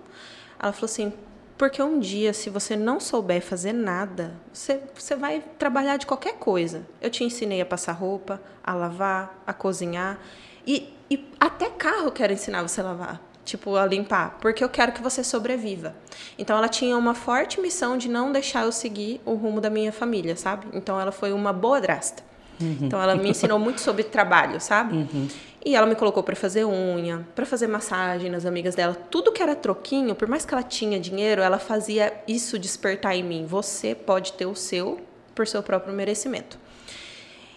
Ela 0.61 0.71
falou 0.71 0.85
assim: 0.85 1.13
Porque 1.57 1.81
um 1.81 1.99
dia, 1.99 2.33
se 2.33 2.49
você 2.49 2.75
não 2.75 2.99
souber 2.99 3.41
fazer 3.41 3.73
nada, 3.73 4.33
você, 4.51 4.81
você 4.93 5.15
vai 5.15 5.43
trabalhar 5.57 5.97
de 5.97 6.05
qualquer 6.05 6.35
coisa. 6.35 6.85
Eu 7.01 7.09
te 7.09 7.23
ensinei 7.23 7.61
a 7.61 7.65
passar 7.65 7.93
roupa, 7.93 8.41
a 8.63 8.73
lavar, 8.73 9.41
a 9.45 9.53
cozinhar. 9.53 10.19
E, 10.65 10.93
e 11.09 11.27
até 11.39 11.69
carro 11.69 12.05
eu 12.05 12.11
quero 12.11 12.33
ensinar 12.33 12.61
você 12.61 12.81
a 12.81 12.85
lavar 12.85 13.33
tipo, 13.43 13.75
a 13.75 13.85
limpar, 13.85 14.37
porque 14.39 14.63
eu 14.63 14.69
quero 14.69 14.93
que 14.93 15.01
você 15.01 15.23
sobreviva. 15.23 15.93
Então 16.37 16.57
ela 16.57 16.69
tinha 16.69 16.97
uma 16.97 17.13
forte 17.13 17.59
missão 17.59 17.97
de 17.97 18.09
não 18.09 18.31
deixar 18.31 18.63
eu 18.63 18.71
seguir 18.71 19.21
o 19.25 19.33
rumo 19.33 19.59
da 19.59 19.69
minha 19.69 19.91
família, 19.91 20.35
sabe? 20.35 20.67
Então 20.73 20.99
ela 20.99 21.11
foi 21.11 21.33
uma 21.33 21.51
boa 21.51 21.81
drasta. 21.81 22.23
Uhum. 22.63 22.77
Então 22.81 23.01
ela 23.01 23.15
me 23.15 23.29
ensinou 23.29 23.59
muito 23.59 23.81
sobre 23.81 24.03
trabalho, 24.03 24.59
sabe? 24.61 24.95
Uhum. 24.95 25.27
E 25.65 25.75
ela 25.75 25.85
me 25.85 25.95
colocou 25.95 26.23
para 26.23 26.35
fazer 26.35 26.65
unha, 26.65 27.25
para 27.33 27.45
fazer 27.45 27.67
massagem 27.67 28.29
nas 28.29 28.45
amigas 28.45 28.75
dela. 28.75 28.95
Tudo 29.09 29.31
que 29.31 29.41
era 29.41 29.55
troquinho, 29.55 30.13
por 30.13 30.27
mais 30.27 30.45
que 30.45 30.53
ela 30.53 30.63
tinha 30.63 30.99
dinheiro, 30.99 31.41
ela 31.41 31.57
fazia 31.57 32.13
isso 32.27 32.59
despertar 32.59 33.15
em 33.15 33.23
mim. 33.23 33.45
Você 33.45 33.95
pode 33.95 34.33
ter 34.33 34.45
o 34.45 34.55
seu 34.55 34.99
por 35.33 35.47
seu 35.47 35.63
próprio 35.63 35.93
merecimento. 35.93 36.59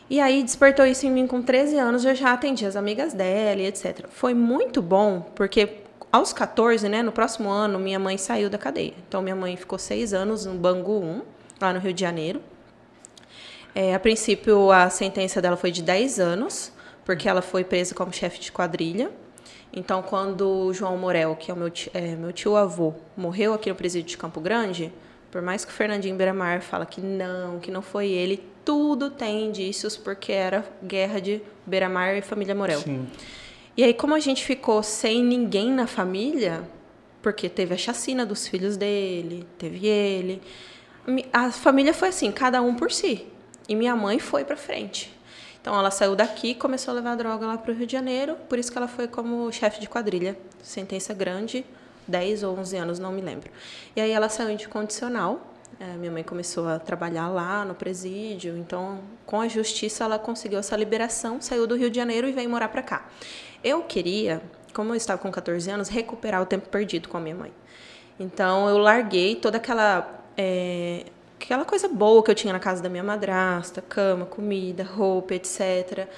E 0.08 0.20
aí 0.20 0.42
despertou 0.42 0.86
isso 0.86 1.04
em 1.04 1.10
mim 1.10 1.26
com 1.26 1.42
13 1.42 1.78
anos, 1.78 2.04
eu 2.04 2.14
já 2.14 2.32
atendi 2.32 2.64
as 2.64 2.76
amigas 2.76 3.12
dela 3.12 3.60
e 3.60 3.66
etc. 3.66 4.06
Foi 4.08 4.32
muito 4.34 4.80
bom, 4.80 5.20
porque 5.34 5.78
aos 6.12 6.32
14, 6.32 6.88
né, 6.88 7.02
no 7.02 7.10
próximo 7.10 7.50
ano, 7.50 7.78
minha 7.78 7.98
mãe 7.98 8.16
saiu 8.16 8.48
da 8.48 8.56
cadeia. 8.56 8.94
Então 9.08 9.20
minha 9.20 9.34
mãe 9.34 9.56
ficou 9.56 9.78
seis 9.78 10.14
anos 10.14 10.46
no 10.46 10.54
Bangu 10.54 11.00
1, 11.00 11.22
lá 11.60 11.72
no 11.72 11.80
Rio 11.80 11.92
de 11.92 12.00
Janeiro. 12.00 12.40
É, 13.78 13.94
a 13.94 14.00
princípio, 14.00 14.72
a 14.72 14.88
sentença 14.88 15.42
dela 15.42 15.54
foi 15.54 15.70
de 15.70 15.82
10 15.82 16.18
anos, 16.18 16.72
porque 17.04 17.28
ela 17.28 17.42
foi 17.42 17.62
presa 17.62 17.94
como 17.94 18.10
chefe 18.10 18.40
de 18.40 18.50
quadrilha. 18.50 19.10
Então, 19.70 20.00
quando 20.00 20.48
o 20.48 20.72
João 20.72 20.96
Morel, 20.96 21.36
que 21.36 21.50
é 21.50 21.54
o 21.54 21.56
meu 21.58 21.68
tio, 21.68 21.90
é, 21.92 22.16
meu 22.16 22.32
tio 22.32 22.56
avô, 22.56 22.94
morreu 23.14 23.52
aqui 23.52 23.68
no 23.68 23.74
presídio 23.74 24.08
de 24.08 24.16
Campo 24.16 24.40
Grande, 24.40 24.90
por 25.30 25.42
mais 25.42 25.62
que 25.62 25.70
o 25.70 25.74
Fernandinho 25.74 26.16
Beiramar 26.16 26.62
fala 26.62 26.86
que 26.86 27.02
não, 27.02 27.58
que 27.60 27.70
não 27.70 27.82
foi 27.82 28.08
ele, 28.08 28.42
tudo 28.64 29.10
tem 29.10 29.44
indícios 29.44 29.94
porque 29.94 30.32
era 30.32 30.64
guerra 30.82 31.20
de 31.20 31.42
Beiramar 31.66 32.16
e 32.16 32.22
família 32.22 32.54
Morel. 32.54 32.80
Sim. 32.80 33.06
E 33.76 33.84
aí, 33.84 33.92
como 33.92 34.14
a 34.14 34.20
gente 34.20 34.42
ficou 34.42 34.82
sem 34.82 35.22
ninguém 35.22 35.70
na 35.70 35.86
família, 35.86 36.62
porque 37.20 37.46
teve 37.50 37.74
a 37.74 37.76
chacina 37.76 38.24
dos 38.24 38.48
filhos 38.48 38.78
dele, 38.78 39.46
teve 39.58 39.86
ele, 39.86 40.40
a 41.30 41.52
família 41.52 41.92
foi 41.92 42.08
assim, 42.08 42.32
cada 42.32 42.62
um 42.62 42.74
por 42.74 42.90
si. 42.90 43.35
E 43.68 43.74
minha 43.74 43.96
mãe 43.96 44.18
foi 44.18 44.44
para 44.44 44.56
frente. 44.56 45.16
Então 45.60 45.76
ela 45.76 45.90
saiu 45.90 46.14
daqui 46.14 46.54
começou 46.54 46.92
a 46.92 46.94
levar 46.94 47.16
droga 47.16 47.44
lá 47.44 47.58
para 47.58 47.72
o 47.72 47.74
Rio 47.74 47.86
de 47.86 47.92
Janeiro, 47.92 48.36
por 48.48 48.56
isso 48.56 48.70
que 48.70 48.78
ela 48.78 48.86
foi 48.86 49.08
como 49.08 49.50
chefe 49.50 49.80
de 49.80 49.88
quadrilha. 49.88 50.38
Sentença 50.62 51.12
grande, 51.12 51.66
10 52.06 52.44
ou 52.44 52.56
11 52.56 52.76
anos, 52.76 52.98
não 53.00 53.10
me 53.10 53.20
lembro. 53.20 53.50
E 53.96 54.00
aí 54.00 54.12
ela 54.12 54.28
saiu 54.28 54.56
de 54.56 54.68
condicional. 54.68 55.52
É, 55.80 55.84
minha 55.96 56.12
mãe 56.12 56.22
começou 56.22 56.68
a 56.68 56.78
trabalhar 56.78 57.28
lá 57.28 57.64
no 57.64 57.74
presídio, 57.74 58.56
então 58.56 59.00
com 59.26 59.40
a 59.40 59.48
justiça 59.48 60.04
ela 60.04 60.18
conseguiu 60.18 60.60
essa 60.60 60.76
liberação, 60.76 61.40
saiu 61.40 61.66
do 61.66 61.74
Rio 61.74 61.90
de 61.90 61.96
Janeiro 61.96 62.28
e 62.28 62.32
veio 62.32 62.48
morar 62.48 62.68
para 62.68 62.82
cá. 62.82 63.08
Eu 63.62 63.82
queria, 63.82 64.40
como 64.72 64.92
eu 64.92 64.94
estava 64.94 65.20
com 65.20 65.30
14 65.30 65.68
anos, 65.68 65.88
recuperar 65.88 66.40
o 66.40 66.46
tempo 66.46 66.68
perdido 66.68 67.08
com 67.08 67.16
a 67.16 67.20
minha 67.20 67.34
mãe. 67.34 67.52
Então 68.18 68.68
eu 68.68 68.78
larguei 68.78 69.34
toda 69.34 69.56
aquela 69.56 70.22
é, 70.36 71.06
aquela 71.40 71.64
coisa 71.64 71.88
boa 71.88 72.22
que 72.22 72.30
eu 72.30 72.34
tinha 72.34 72.52
na 72.52 72.58
casa 72.58 72.82
da 72.82 72.88
minha 72.88 73.04
madrasta, 73.04 73.82
cama, 73.82 74.26
comida, 74.26 74.82
roupa, 74.82 75.34
etc. 75.34 76.08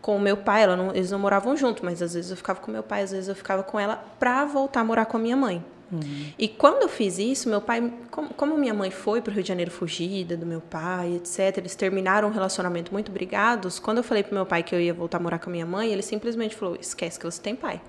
Com 0.00 0.16
o 0.16 0.20
meu 0.20 0.36
pai, 0.36 0.62
ela 0.62 0.76
não, 0.76 0.94
eles 0.94 1.10
não 1.10 1.18
moravam 1.18 1.56
junto, 1.56 1.84
mas 1.84 2.00
às 2.00 2.14
vezes 2.14 2.30
eu 2.30 2.36
ficava 2.36 2.60
com 2.60 2.70
meu 2.70 2.82
pai, 2.82 3.02
às 3.02 3.10
vezes 3.10 3.28
eu 3.28 3.34
ficava 3.34 3.62
com 3.62 3.78
ela 3.78 3.96
para 4.18 4.44
voltar 4.44 4.80
a 4.80 4.84
morar 4.84 5.06
com 5.06 5.16
a 5.16 5.20
minha 5.20 5.36
mãe. 5.36 5.64
Uhum. 5.90 6.32
E 6.38 6.48
quando 6.48 6.82
eu 6.82 6.88
fiz 6.88 7.18
isso, 7.18 7.48
meu 7.48 7.62
pai, 7.62 7.92
como, 8.10 8.28
como 8.34 8.58
minha 8.58 8.74
mãe 8.74 8.90
foi 8.90 9.22
para 9.22 9.30
o 9.30 9.34
Rio 9.34 9.42
de 9.42 9.48
Janeiro 9.48 9.70
fugida 9.70 10.36
do 10.36 10.44
meu 10.44 10.60
pai, 10.60 11.14
etc., 11.14 11.56
eles 11.58 11.74
terminaram 11.74 12.28
um 12.28 12.30
relacionamento 12.30 12.92
muito 12.92 13.10
brigados. 13.10 13.78
Quando 13.78 13.98
eu 13.98 14.04
falei 14.04 14.22
para 14.22 14.34
meu 14.34 14.44
pai 14.44 14.62
que 14.62 14.74
eu 14.74 14.80
ia 14.80 14.92
voltar 14.92 15.16
a 15.16 15.20
morar 15.20 15.38
com 15.38 15.48
a 15.48 15.52
minha 15.52 15.66
mãe, 15.66 15.90
ele 15.90 16.02
simplesmente 16.02 16.54
falou: 16.54 16.76
esquece 16.78 17.18
que 17.18 17.24
você 17.24 17.40
tem 17.40 17.56
pai. 17.56 17.80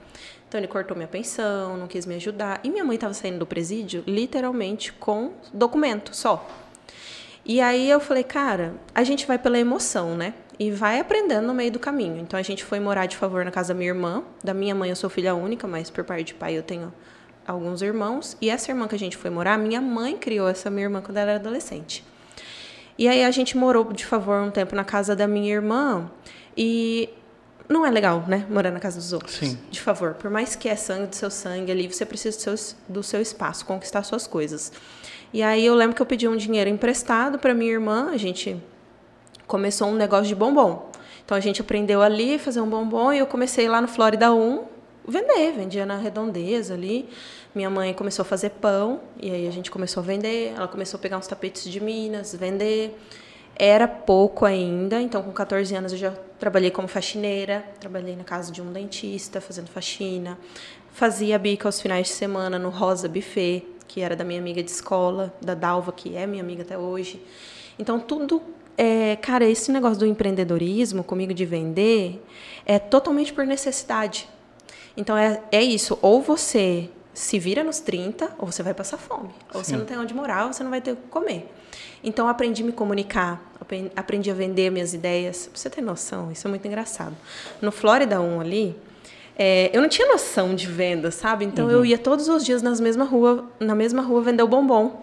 Então 0.48 0.60
ele 0.60 0.68
cortou 0.68 0.96
minha 0.96 1.08
pensão, 1.08 1.78
não 1.78 1.88
quis 1.88 2.06
me 2.06 2.16
ajudar. 2.16 2.60
E 2.64 2.72
minha 2.72 2.84
mãe 2.84 2.96
estava 2.96 3.14
saindo 3.14 3.40
do 3.40 3.46
presídio 3.46 4.04
literalmente 4.08 4.92
com 4.94 5.34
documento 5.54 6.16
só. 6.16 6.48
E 7.50 7.60
aí 7.62 7.90
eu 7.90 8.00
falei, 8.00 8.24
cara, 8.24 8.76
a 8.94 9.04
gente 9.04 9.26
vai 9.26 9.40
pela 9.40 9.58
emoção, 9.58 10.16
né? 10.16 10.36
E 10.60 10.70
vai 10.70 11.00
aprendendo 11.00 11.48
no 11.48 11.54
meio 11.56 11.72
do 11.72 11.80
caminho. 11.80 12.20
Então 12.20 12.40
a 12.40 12.44
gente 12.44 12.64
foi 12.64 12.80
morar 12.80 13.08
de 13.08 13.18
favor 13.18 13.44
na 13.44 13.50
casa 13.50 13.74
da 13.74 13.78
minha 13.80 13.90
irmã. 13.90 14.24
Da 14.44 14.54
minha 14.54 14.76
mãe 14.76 14.92
eu 14.92 14.96
sou 14.96 15.10
filha 15.10 15.34
única, 15.34 15.66
mas 15.66 15.90
por 15.90 16.04
parte 16.04 16.26
de 16.26 16.34
pai 16.36 16.56
eu 16.56 16.62
tenho 16.62 16.94
alguns 17.48 17.82
irmãos. 17.82 18.38
E 18.40 18.52
essa 18.52 18.70
irmã 18.70 18.88
que 18.88 18.94
a 18.94 19.00
gente 19.00 19.18
foi 19.18 19.32
morar, 19.32 19.58
minha 19.58 19.82
mãe 19.82 20.16
criou 20.16 20.48
essa 20.48 20.70
minha 20.70 20.84
irmã 20.84 21.02
quando 21.02 21.18
ela 21.18 21.32
era 21.32 21.40
adolescente. 21.40 22.06
E 22.96 23.08
aí 23.08 23.24
a 23.24 23.32
gente 23.32 23.58
morou 23.58 23.92
de 23.94 24.06
favor 24.06 24.40
um 24.44 24.52
tempo 24.52 24.76
na 24.76 24.84
casa 24.84 25.16
da 25.16 25.28
minha 25.28 25.52
irmã. 25.52 26.08
E 26.56 27.10
não 27.68 27.84
é 27.84 27.90
legal, 27.90 28.26
né? 28.28 28.46
Morar 28.48 28.70
na 28.70 28.80
casa 28.80 28.98
dos 29.00 29.12
outros. 29.12 29.38
Sim. 29.38 29.58
De 29.72 29.82
favor. 29.82 30.14
Por 30.14 30.30
mais 30.30 30.56
que 30.56 30.70
é 30.70 30.76
sangue 30.76 31.08
do 31.08 31.16
seu 31.16 31.32
sangue 31.32 31.72
ali, 31.72 31.92
você 31.92 32.06
precisa 32.06 32.38
do 32.38 32.42
seu, 32.58 32.76
do 32.88 33.02
seu 33.02 33.20
espaço, 33.20 33.66
conquistar 33.66 34.04
suas 34.04 34.28
coisas. 34.28 34.72
E 35.32 35.44
aí 35.44 35.66
eu 35.66 35.76
lembro 35.76 35.96
que 35.96 36.02
eu 36.02 36.06
pedi 36.06 36.28
um 36.28 36.36
dinheiro 36.36 36.70
emprestado 36.70 37.38
para 37.38 37.54
minha 37.54 37.72
irmã. 37.72 38.10
A 38.12 38.18
gente 38.18 38.62
começou 39.46 39.88
um 39.88 39.96
negócio 39.96 40.28
de 40.28 40.36
bombom. 40.36 40.90
Então 41.24 41.38
a 41.38 41.40
gente 41.40 41.62
aprendeu 41.62 42.02
ali 42.02 42.36
a 42.36 42.40
fazer 42.40 42.62
um 42.62 42.68
bombom 42.68 43.14
e 43.14 43.20
eu 43.20 43.28
comecei 43.28 43.68
lá 43.68 43.80
no 43.80 43.88
Flórida 43.88 44.34
1 44.34 44.64
vender, 45.08 45.52
vendia 45.54 45.86
na 45.86 45.98
redondeza 45.98 46.74
ali. 46.74 47.08
Minha 47.54 47.70
mãe 47.70 47.94
começou 47.94 48.24
a 48.24 48.26
fazer 48.26 48.52
pão 48.52 49.02
e 49.20 49.30
aí 49.32 49.48
a 49.48 49.52
gente 49.52 49.70
começou 49.70 50.02
a 50.02 50.06
vender. 50.06 50.54
Ela 50.56 50.68
começou 50.68 50.98
a 50.98 51.02
pegar 51.02 51.18
uns 51.18 51.28
tapetes 51.28 51.64
de 51.64 51.80
Minas, 51.80 52.36
vender. 52.36 52.98
Era 53.56 53.88
pouco 53.88 54.46
ainda, 54.46 55.02
então 55.02 55.22
com 55.22 55.32
14 55.32 55.76
anos 55.76 55.92
eu 55.92 55.98
já 55.98 56.12
trabalhei 56.40 56.72
como 56.72 56.88
faxineira, 56.88 57.66
trabalhei 57.80 58.16
na 58.16 58.24
casa 58.24 58.54
de 58.54 58.62
um 58.62 58.72
dentista 58.72 59.42
fazendo 59.42 59.68
faxina, 59.68 60.38
fazia 60.94 61.38
bico 61.38 61.68
aos 61.68 61.82
finais 61.82 62.08
de 62.08 62.14
semana 62.14 62.58
no 62.58 62.70
Rosa 62.70 63.10
Buffet, 63.10 63.66
que 63.90 64.02
era 64.02 64.16
da 64.16 64.24
minha 64.24 64.40
amiga 64.40 64.62
de 64.62 64.70
escola, 64.70 65.34
da 65.42 65.56
Dalva, 65.56 65.92
que 65.92 66.16
é 66.16 66.26
minha 66.28 66.44
amiga 66.44 66.62
até 66.62 66.78
hoje. 66.78 67.22
Então 67.78 68.00
tudo 68.00 68.42
é, 68.78 69.18
cara, 69.18 69.44
esse 69.46 69.72
negócio 69.74 70.00
do 70.00 70.06
empreendedorismo 70.06 71.04
comigo 71.04 71.34
de 71.34 71.46
vender 71.46 72.24
é 72.66 72.80
totalmente 72.80 73.34
por 73.34 73.46
necessidade. 73.46 74.30
Então 74.96 75.18
é, 75.18 75.42
é 75.52 75.62
isso, 75.62 75.98
ou 76.02 76.22
você 76.22 76.90
se 77.14 77.38
vira 77.40 77.64
nos 77.64 77.80
30, 77.80 78.32
ou 78.38 78.50
você 78.50 78.64
vai 78.64 78.74
passar 78.74 78.98
fome. 78.98 79.32
Ou 79.54 79.64
Sim. 79.64 79.72
você 79.72 79.78
não 79.78 79.86
tem 79.86 79.98
onde 79.98 80.14
morar, 80.14 80.46
ou 80.46 80.54
você 80.54 80.64
não 80.64 80.70
vai 80.70 80.80
ter 80.80 80.94
o 80.94 80.96
que 80.96 81.08
comer. 81.10 81.52
Então 82.02 82.30
aprendi 82.30 82.64
a 82.64 82.66
me 82.66 82.72
comunicar, 82.72 83.44
aprendi 83.96 84.32
a 84.32 84.34
vender 84.34 84.70
minhas 84.70 84.94
ideias. 84.94 85.48
Pra 85.48 85.60
você 85.60 85.70
ter 85.70 85.82
noção, 85.82 86.32
isso 86.32 86.48
é 86.48 86.50
muito 86.50 86.66
engraçado. 86.66 87.18
No 87.62 87.72
Flórida 87.72 88.22
1 88.22 88.40
ali, 88.40 88.76
é, 89.42 89.70
eu 89.72 89.82
não 89.82 89.88
tinha 89.88 90.06
noção 90.06 90.54
de 90.54 90.68
venda, 90.68 91.12
sabe? 91.12 91.46
Então 91.46 91.68
uhum. 91.68 91.72
eu 91.72 91.86
ia 91.86 91.98
todos 91.98 92.28
os 92.28 92.44
dias 92.44 92.62
nas 92.62 92.82
mesma 92.82 93.06
rua, 93.06 93.46
na 93.58 93.74
mesma 93.74 94.02
rua 94.02 94.22
vender 94.22 94.44
o 94.44 94.48
bombom. 94.50 95.02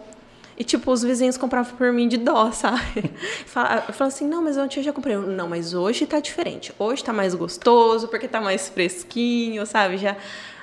E, 0.59 0.65
tipo, 0.65 0.91
os 0.93 1.03
vizinhos 1.03 1.39
compravam 1.39 1.75
por 1.75 1.91
mim 1.91 2.07
de 2.07 2.19
dó, 2.19 2.53
sabe? 2.53 3.11
Eu 3.47 3.49
falava 3.49 4.07
assim, 4.09 4.29
não, 4.29 4.43
mas 4.43 4.59
ontem 4.59 4.81
eu 4.81 4.85
já 4.85 4.93
comprei. 4.93 5.17
Não, 5.17 5.49
mas 5.49 5.73
hoje 5.73 6.05
tá 6.05 6.21
diferente. 6.21 6.71
Hoje 6.79 7.03
tá 7.03 7.15
mais 7.15 7.35
gostoso, 7.35 8.09
porque 8.09 8.29
tá 8.29 8.39
mais 8.39 8.69
fresquinho, 8.69 9.65
sabe? 9.65 9.97
Já 9.97 10.15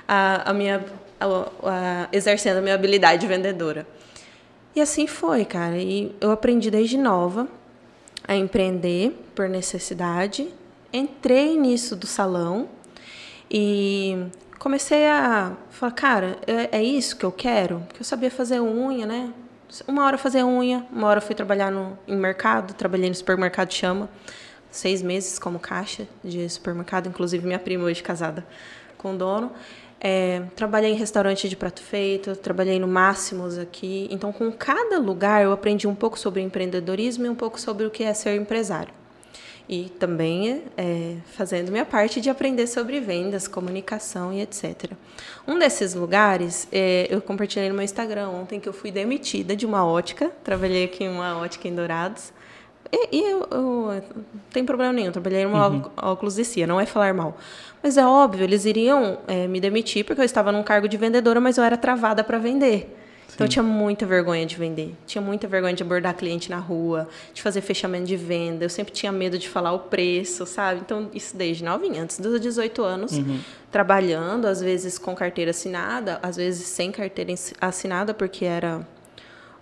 a, 0.06 0.50
a 0.50 0.54
minha... 0.54 0.84
A, 1.18 1.26
a, 1.26 2.08
exercendo 2.12 2.58
a 2.58 2.60
minha 2.60 2.74
habilidade 2.76 3.26
vendedora. 3.26 3.86
E 4.76 4.80
assim 4.80 5.08
foi, 5.08 5.44
cara. 5.44 5.78
E 5.78 6.14
eu 6.20 6.30
aprendi 6.30 6.70
desde 6.70 6.96
nova 6.96 7.48
a 8.26 8.36
empreender 8.36 9.16
por 9.34 9.48
necessidade. 9.48 10.48
Entrei 10.92 11.56
nisso 11.58 11.96
do 11.96 12.06
salão 12.06 12.68
e 13.56 14.26
comecei 14.58 15.06
a 15.06 15.52
falar, 15.70 15.92
cara, 15.92 16.38
é, 16.44 16.78
é 16.78 16.82
isso 16.82 17.16
que 17.16 17.24
eu 17.24 17.30
quero? 17.30 17.84
Porque 17.86 18.00
eu 18.00 18.04
sabia 18.04 18.28
fazer 18.28 18.60
unha, 18.60 19.06
né? 19.06 19.32
Uma 19.86 20.04
hora 20.04 20.18
fazer 20.18 20.42
unha, 20.42 20.84
uma 20.90 21.06
hora 21.06 21.20
fui 21.20 21.36
trabalhar 21.36 21.70
no, 21.70 21.96
em 22.08 22.16
mercado, 22.16 22.74
trabalhei 22.74 23.08
no 23.08 23.14
supermercado 23.14 23.72
Chama, 23.72 24.10
seis 24.72 25.02
meses 25.02 25.38
como 25.38 25.60
caixa 25.60 26.08
de 26.24 26.48
supermercado, 26.48 27.08
inclusive 27.08 27.46
minha 27.46 27.60
prima 27.60 27.84
hoje 27.84 28.02
casada 28.02 28.44
com 28.98 29.14
o 29.14 29.16
dono. 29.16 29.52
É, 30.00 30.42
trabalhei 30.56 30.90
em 30.90 30.96
restaurante 30.96 31.48
de 31.48 31.54
prato 31.54 31.80
feito, 31.80 32.34
trabalhei 32.34 32.80
no 32.80 32.88
Máximos 32.88 33.56
aqui. 33.56 34.08
Então, 34.10 34.32
com 34.32 34.50
cada 34.50 34.98
lugar, 34.98 35.44
eu 35.44 35.52
aprendi 35.52 35.86
um 35.86 35.94
pouco 35.94 36.18
sobre 36.18 36.42
empreendedorismo 36.42 37.24
e 37.24 37.28
um 37.28 37.36
pouco 37.36 37.60
sobre 37.60 37.86
o 37.86 37.90
que 37.90 38.02
é 38.02 38.12
ser 38.12 38.34
empresário. 38.34 39.03
E 39.66 39.88
também 39.98 40.62
é, 40.76 41.16
fazendo 41.24 41.72
minha 41.72 41.86
parte 41.86 42.20
de 42.20 42.28
aprender 42.28 42.66
sobre 42.66 43.00
vendas, 43.00 43.48
comunicação 43.48 44.32
e 44.32 44.42
etc. 44.42 44.92
Um 45.48 45.58
desses 45.58 45.94
lugares, 45.94 46.68
é, 46.70 47.06
eu 47.08 47.22
compartilhei 47.22 47.70
no 47.70 47.74
meu 47.74 47.84
Instagram 47.84 48.28
ontem 48.28 48.60
que 48.60 48.68
eu 48.68 48.74
fui 48.74 48.90
demitida 48.90 49.56
de 49.56 49.64
uma 49.64 49.86
ótica. 49.86 50.30
Trabalhei 50.42 50.84
aqui 50.84 51.04
em 51.04 51.08
uma 51.08 51.38
ótica 51.38 51.66
em 51.66 51.74
Dourados. 51.74 52.30
E, 52.92 53.16
e 53.16 53.30
eu, 53.30 53.48
eu, 53.50 54.02
não 54.14 54.24
tem 54.52 54.64
problema 54.64 54.92
nenhum, 54.92 55.10
trabalhei 55.10 55.44
numa 55.44 55.68
uhum. 55.68 55.82
óculos 55.96 56.34
de 56.36 56.44
cia, 56.44 56.66
não 56.66 56.78
é 56.78 56.86
falar 56.86 57.14
mal. 57.14 57.36
Mas 57.82 57.96
é 57.96 58.06
óbvio, 58.06 58.44
eles 58.44 58.66
iriam 58.66 59.18
é, 59.26 59.48
me 59.48 59.60
demitir 59.60 60.04
porque 60.04 60.20
eu 60.20 60.24
estava 60.24 60.52
num 60.52 60.62
cargo 60.62 60.88
de 60.88 60.96
vendedora, 60.96 61.40
mas 61.40 61.56
eu 61.56 61.64
era 61.64 61.76
travada 61.76 62.22
para 62.22 62.38
vender. 62.38 62.94
Então 63.34 63.46
eu 63.46 63.50
tinha 63.50 63.62
muita 63.62 64.06
vergonha 64.06 64.46
de 64.46 64.56
vender. 64.56 64.94
Tinha 65.06 65.20
muita 65.20 65.48
vergonha 65.48 65.74
de 65.74 65.82
abordar 65.82 66.14
cliente 66.14 66.48
na 66.48 66.58
rua, 66.58 67.08
de 67.32 67.42
fazer 67.42 67.60
fechamento 67.60 68.06
de 68.06 68.16
venda. 68.16 68.64
Eu 68.64 68.70
sempre 68.70 68.92
tinha 68.92 69.10
medo 69.10 69.36
de 69.38 69.48
falar 69.48 69.72
o 69.72 69.80
preço, 69.80 70.46
sabe? 70.46 70.80
Então, 70.80 71.10
isso 71.12 71.36
desde 71.36 71.64
novinha, 71.64 72.02
antes 72.02 72.18
dos 72.18 72.40
18 72.40 72.82
anos, 72.82 73.12
uhum. 73.12 73.40
trabalhando, 73.72 74.46
às 74.46 74.60
vezes 74.60 74.98
com 74.98 75.14
carteira 75.14 75.50
assinada, 75.50 76.18
às 76.22 76.36
vezes 76.36 76.66
sem 76.66 76.92
carteira 76.92 77.34
assinada, 77.60 78.14
porque 78.14 78.44
era 78.44 78.86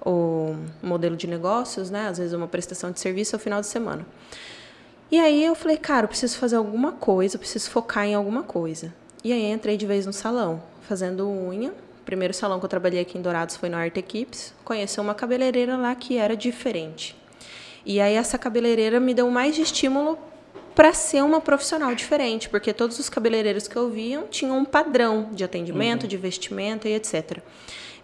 o 0.05 0.55
modelo 0.83 1.17
de 1.17 1.27
negócios, 1.27 1.91
né? 1.91 2.09
Às 2.09 2.19
vezes 2.19 2.35
uma 2.35 2.49
prestação 2.49 2.91
de 2.91 3.01
serviço 3.01 3.35
ao 3.37 3.41
final 3.41 3.61
de 3.61 3.67
semana. 3.67 4.05
E 5.11 5.19
aí 5.19 5.45
eu 5.45 5.55
falei, 5.55 5.77
cara, 5.77 6.05
eu 6.05 6.09
preciso 6.09 6.39
fazer 6.39 6.57
alguma 6.57 6.93
coisa, 6.93 7.37
eu 7.37 7.39
preciso 7.39 7.71
focar 7.71 8.05
em 8.07 8.15
alguma 8.15 8.43
coisa. 8.43 8.93
E 9.23 9.33
aí 9.33 9.51
entrei 9.51 9.77
de 9.77 9.87
vez 9.87 10.05
no 10.07 10.13
salão, 10.13 10.63
fazendo 10.89 11.29
unha. 11.29 11.73
O 12.03 12.05
primeiro 12.05 12.35
salão 12.35 12.59
que 12.59 12.65
eu 12.65 12.69
trabalhei 12.69 13.01
aqui 13.01 13.17
em 13.17 13.23
Dourados 13.23 13.57
foi 13.57 13.69
no 13.69 13.77
Art 13.77 13.97
Equipes. 13.97 14.53
Conheci 14.65 14.99
uma 14.99 15.15
cabeleireira 15.15 15.77
lá 15.77 15.95
que 15.95 16.19
era 16.19 16.37
diferente. 16.37 17.17
E 17.87 18.01
aí 18.01 18.15
essa 18.15 18.37
cabeleireira 18.37 18.99
me 18.99 19.15
deu 19.15 19.31
mais 19.31 19.55
de 19.55 19.63
estímulo 19.63 20.19
para 20.75 20.93
ser 20.93 21.23
uma 21.23 21.41
profissional 21.41 21.95
diferente, 21.95 22.49
porque 22.49 22.73
todos 22.73 22.99
os 22.99 23.09
cabeleireiros 23.09 23.69
que 23.69 23.77
eu 23.77 23.89
via 23.89 24.25
tinham 24.31 24.59
um 24.59 24.65
padrão 24.65 25.29
de 25.33 25.45
atendimento, 25.45 26.03
uhum. 26.03 26.09
de 26.09 26.17
vestimenta 26.17 26.89
e 26.89 26.95
etc. 26.95 27.39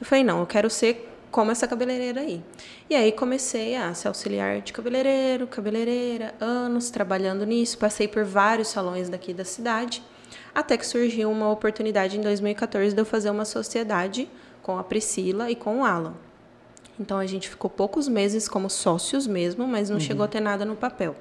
Eu 0.00 0.06
falei, 0.06 0.22
não, 0.22 0.38
eu 0.38 0.46
quero 0.46 0.70
ser 0.70 1.08
como 1.28 1.50
essa 1.50 1.66
cabeleireira 1.66 2.20
aí. 2.20 2.40
E 2.88 2.94
aí 2.94 3.10
comecei 3.10 3.74
a 3.74 3.92
ser 3.94 4.06
auxiliar 4.06 4.60
de 4.60 4.72
cabeleireiro, 4.72 5.48
cabeleireira, 5.48 6.36
anos 6.40 6.88
trabalhando 6.88 7.44
nisso, 7.44 7.78
passei 7.78 8.06
por 8.06 8.24
vários 8.24 8.68
salões 8.68 9.08
daqui 9.08 9.34
da 9.34 9.44
cidade, 9.44 10.02
até 10.58 10.76
que 10.76 10.84
surgiu 10.84 11.30
uma 11.30 11.48
oportunidade 11.50 12.18
em 12.18 12.20
2014 12.20 12.92
de 12.92 13.00
eu 13.00 13.04
fazer 13.04 13.30
uma 13.30 13.44
sociedade 13.44 14.28
com 14.60 14.76
a 14.76 14.82
Priscila 14.82 15.48
e 15.48 15.54
com 15.54 15.78
o 15.78 15.84
Alan. 15.84 16.14
Então 16.98 17.16
a 17.16 17.26
gente 17.26 17.48
ficou 17.48 17.70
poucos 17.70 18.08
meses 18.08 18.48
como 18.48 18.68
sócios 18.68 19.24
mesmo, 19.24 19.68
mas 19.68 19.88
não 19.88 19.98
uhum. 19.98 20.00
chegou 20.00 20.24
a 20.24 20.28
ter 20.28 20.40
nada 20.40 20.64
no 20.64 20.74
papel. 20.74 21.14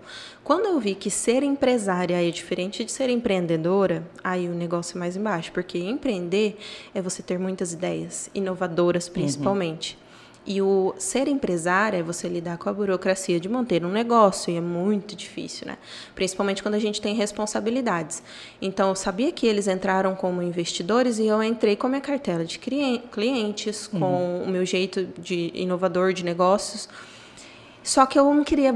Quando 0.44 0.65
eu 0.65 0.79
vi 0.79 0.96
que 0.96 1.12
ser 1.12 1.44
empresária 1.44 2.20
é 2.20 2.32
diferente 2.32 2.84
de 2.84 2.91
ser 2.91 3.12
empreendedora, 3.12 4.03
aí 4.24 4.50
o 4.50 4.56
negócio 4.56 4.98
é 4.98 5.00
mais 5.00 5.15
embaixo, 5.15 5.51
porque 5.51 5.77
empreender 5.77 6.58
é 6.96 7.00
você 7.00 7.22
ter 7.22 7.38
muitas 7.38 7.74
ideias, 7.74 8.32
inovadoras 8.34 9.06
uhum. 9.06 9.13
principalmente. 9.13 9.94
Uhum. 9.94 10.07
E 10.50 10.62
o 10.62 10.96
ser 10.98 11.27
empresária 11.27 11.98
é 11.98 12.01
você 12.01 12.30
lidar 12.30 12.58
com 12.58 12.70
a 12.70 12.74
burocracia 12.74 13.38
de 13.38 13.50
manter 13.50 13.84
um 13.84 13.92
negócio, 13.92 14.50
e 14.50 14.56
é 14.56 14.62
muito 14.62 15.13
difícil, 15.13 15.68
né? 15.68 15.77
Principalmente 16.16 16.63
quando 16.63 16.75
a 16.75 16.80
gente 16.80 17.01
tem 17.01 17.13
responsabilidades. 17.13 18.24
Então, 18.62 18.88
eu 18.88 18.96
sabia 18.96 19.30
que 19.30 19.46
eles 19.46 19.68
entraram 19.68 20.16
como 20.16 20.42
investidores 20.42 21.20
e 21.20 21.27
eu 21.27 21.44
entrei 21.44 21.75
com 21.75 21.88
a 21.88 21.89
minha 21.89 22.01
cartela 22.01 22.46
de 22.46 22.60
clientes, 22.60 23.88
com 23.88 24.00
uhum. 24.00 24.44
o 24.44 24.48
meu 24.48 24.66
jeito 24.66 25.06
de 25.18 25.51
inovador 25.54 26.13
de 26.13 26.24
negócios. 26.24 26.88
Só 27.84 28.06
que 28.06 28.18
eu 28.18 28.34
não 28.34 28.46
queria 28.46 28.74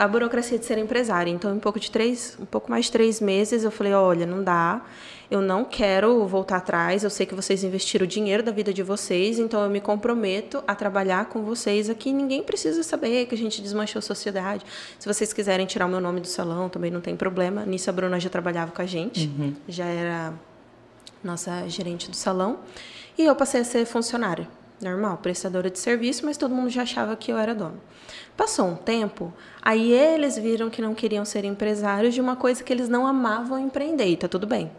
a 0.00 0.08
burocracia 0.08 0.58
de 0.58 0.64
ser 0.64 0.78
empresária. 0.78 1.30
Então, 1.30 1.54
em 1.54 1.60
pouco 1.60 1.78
de 1.78 1.88
três, 1.88 2.36
um 2.40 2.44
pouco 2.44 2.68
mais 2.68 2.86
de 2.86 2.92
três 2.92 3.20
meses, 3.20 3.62
eu 3.62 3.70
falei, 3.70 3.92
olha, 3.92 4.26
não 4.26 4.42
dá 4.42 4.82
eu 5.30 5.40
não 5.40 5.64
quero 5.64 6.26
voltar 6.26 6.58
atrás, 6.58 7.04
eu 7.04 7.10
sei 7.10 7.24
que 7.24 7.34
vocês 7.34 7.64
investiram 7.64 8.04
o 8.04 8.08
dinheiro 8.08 8.42
da 8.42 8.52
vida 8.52 8.72
de 8.72 8.82
vocês, 8.82 9.38
então 9.38 9.62
eu 9.62 9.70
me 9.70 9.80
comprometo 9.80 10.62
a 10.66 10.74
trabalhar 10.74 11.26
com 11.26 11.42
vocês 11.42 11.88
aqui. 11.88 12.12
Ninguém 12.12 12.42
precisa 12.42 12.82
saber 12.82 13.26
que 13.26 13.34
a 13.34 13.38
gente 13.38 13.62
desmanchou 13.62 13.98
a 13.98 14.02
sociedade. 14.02 14.64
Se 14.98 15.06
vocês 15.06 15.32
quiserem 15.32 15.66
tirar 15.66 15.86
o 15.86 15.88
meu 15.88 16.00
nome 16.00 16.20
do 16.20 16.26
salão, 16.26 16.68
também 16.68 16.90
não 16.90 17.00
tem 17.00 17.16
problema. 17.16 17.64
Nisso 17.64 17.88
a 17.88 17.92
Bruna 17.92 18.20
já 18.20 18.28
trabalhava 18.28 18.72
com 18.72 18.82
a 18.82 18.86
gente, 18.86 19.30
uhum. 19.38 19.54
já 19.68 19.86
era 19.86 20.34
nossa 21.22 21.68
gerente 21.68 22.10
do 22.10 22.16
salão. 22.16 22.58
E 23.16 23.24
eu 23.24 23.34
passei 23.34 23.60
a 23.60 23.64
ser 23.64 23.84
funcionária, 23.84 24.48
normal, 24.80 25.18
prestadora 25.18 25.70
de 25.70 25.78
serviço, 25.78 26.24
mas 26.24 26.36
todo 26.36 26.54
mundo 26.54 26.70
já 26.70 26.82
achava 26.82 27.14
que 27.14 27.30
eu 27.30 27.38
era 27.38 27.54
dona. 27.54 27.76
Passou 28.36 28.66
um 28.66 28.74
tempo, 28.74 29.32
aí 29.60 29.92
eles 29.92 30.36
viram 30.36 30.70
que 30.70 30.80
não 30.80 30.94
queriam 30.94 31.24
ser 31.24 31.44
empresários 31.44 32.14
de 32.14 32.20
uma 32.20 32.36
coisa 32.36 32.64
que 32.64 32.72
eles 32.72 32.88
não 32.88 33.06
amavam 33.06 33.58
empreender, 33.58 34.06
e 34.06 34.16
tá 34.16 34.26
tudo 34.26 34.46
bem. 34.46 34.70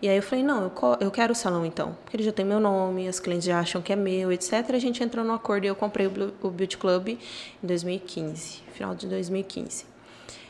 E 0.00 0.08
aí 0.08 0.16
eu 0.16 0.22
falei, 0.22 0.44
não, 0.44 0.64
eu, 0.64 0.72
eu 1.00 1.10
quero 1.10 1.32
o 1.32 1.34
salão 1.34 1.64
então, 1.64 1.96
porque 2.04 2.16
ele 2.16 2.22
já 2.22 2.32
tem 2.32 2.44
meu 2.44 2.60
nome, 2.60 3.08
os 3.08 3.18
clientes 3.18 3.46
já 3.46 3.58
acham 3.58 3.80
que 3.80 3.92
é 3.92 3.96
meu, 3.96 4.30
etc. 4.30 4.52
A 4.70 4.78
gente 4.78 5.02
entrou 5.02 5.24
no 5.24 5.32
acordo 5.32 5.64
e 5.64 5.68
eu 5.68 5.74
comprei 5.74 6.06
o, 6.06 6.34
o 6.42 6.50
Beauty 6.50 6.76
Club 6.76 7.08
em 7.08 7.18
2015, 7.66 8.60
final 8.72 8.94
de 8.94 9.06
2015. 9.06 9.86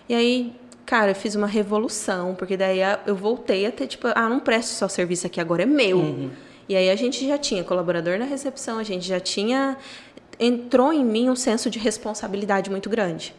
E 0.09 0.15
aí, 0.15 0.53
cara, 0.85 1.13
eu 1.13 1.15
fiz 1.15 1.35
uma 1.35 1.47
revolução, 1.47 2.35
porque 2.35 2.57
daí 2.57 2.81
eu 3.07 3.15
voltei 3.15 3.67
a 3.67 3.73
ter, 3.73 3.87
tipo, 3.87 4.09
ah, 4.15 4.29
não 4.29 4.41
presto 4.41 4.71
só 4.71 4.89
serviço 4.89 5.27
aqui, 5.27 5.41
agora 5.41 5.63
é 5.63 5.67
meu. 5.67 5.99
Uhum. 5.99 6.31
E 6.69 6.75
aí 6.75 6.91
a 6.91 6.97
gente 6.97 7.27
já 7.27 7.39
tinha 7.39 7.63
colaborador 7.63 8.19
na 8.19 8.25
recepção, 8.25 8.79
a 8.79 8.83
gente 8.83 9.07
já 9.07 9.21
tinha 9.21 9.77
entrou 10.39 10.93
em 10.93 11.05
mim 11.05 11.31
um 11.31 11.37
senso 11.37 11.71
de 11.71 11.79
responsabilidade 11.79 12.71
muito 12.71 12.91
grande. 12.91 13.35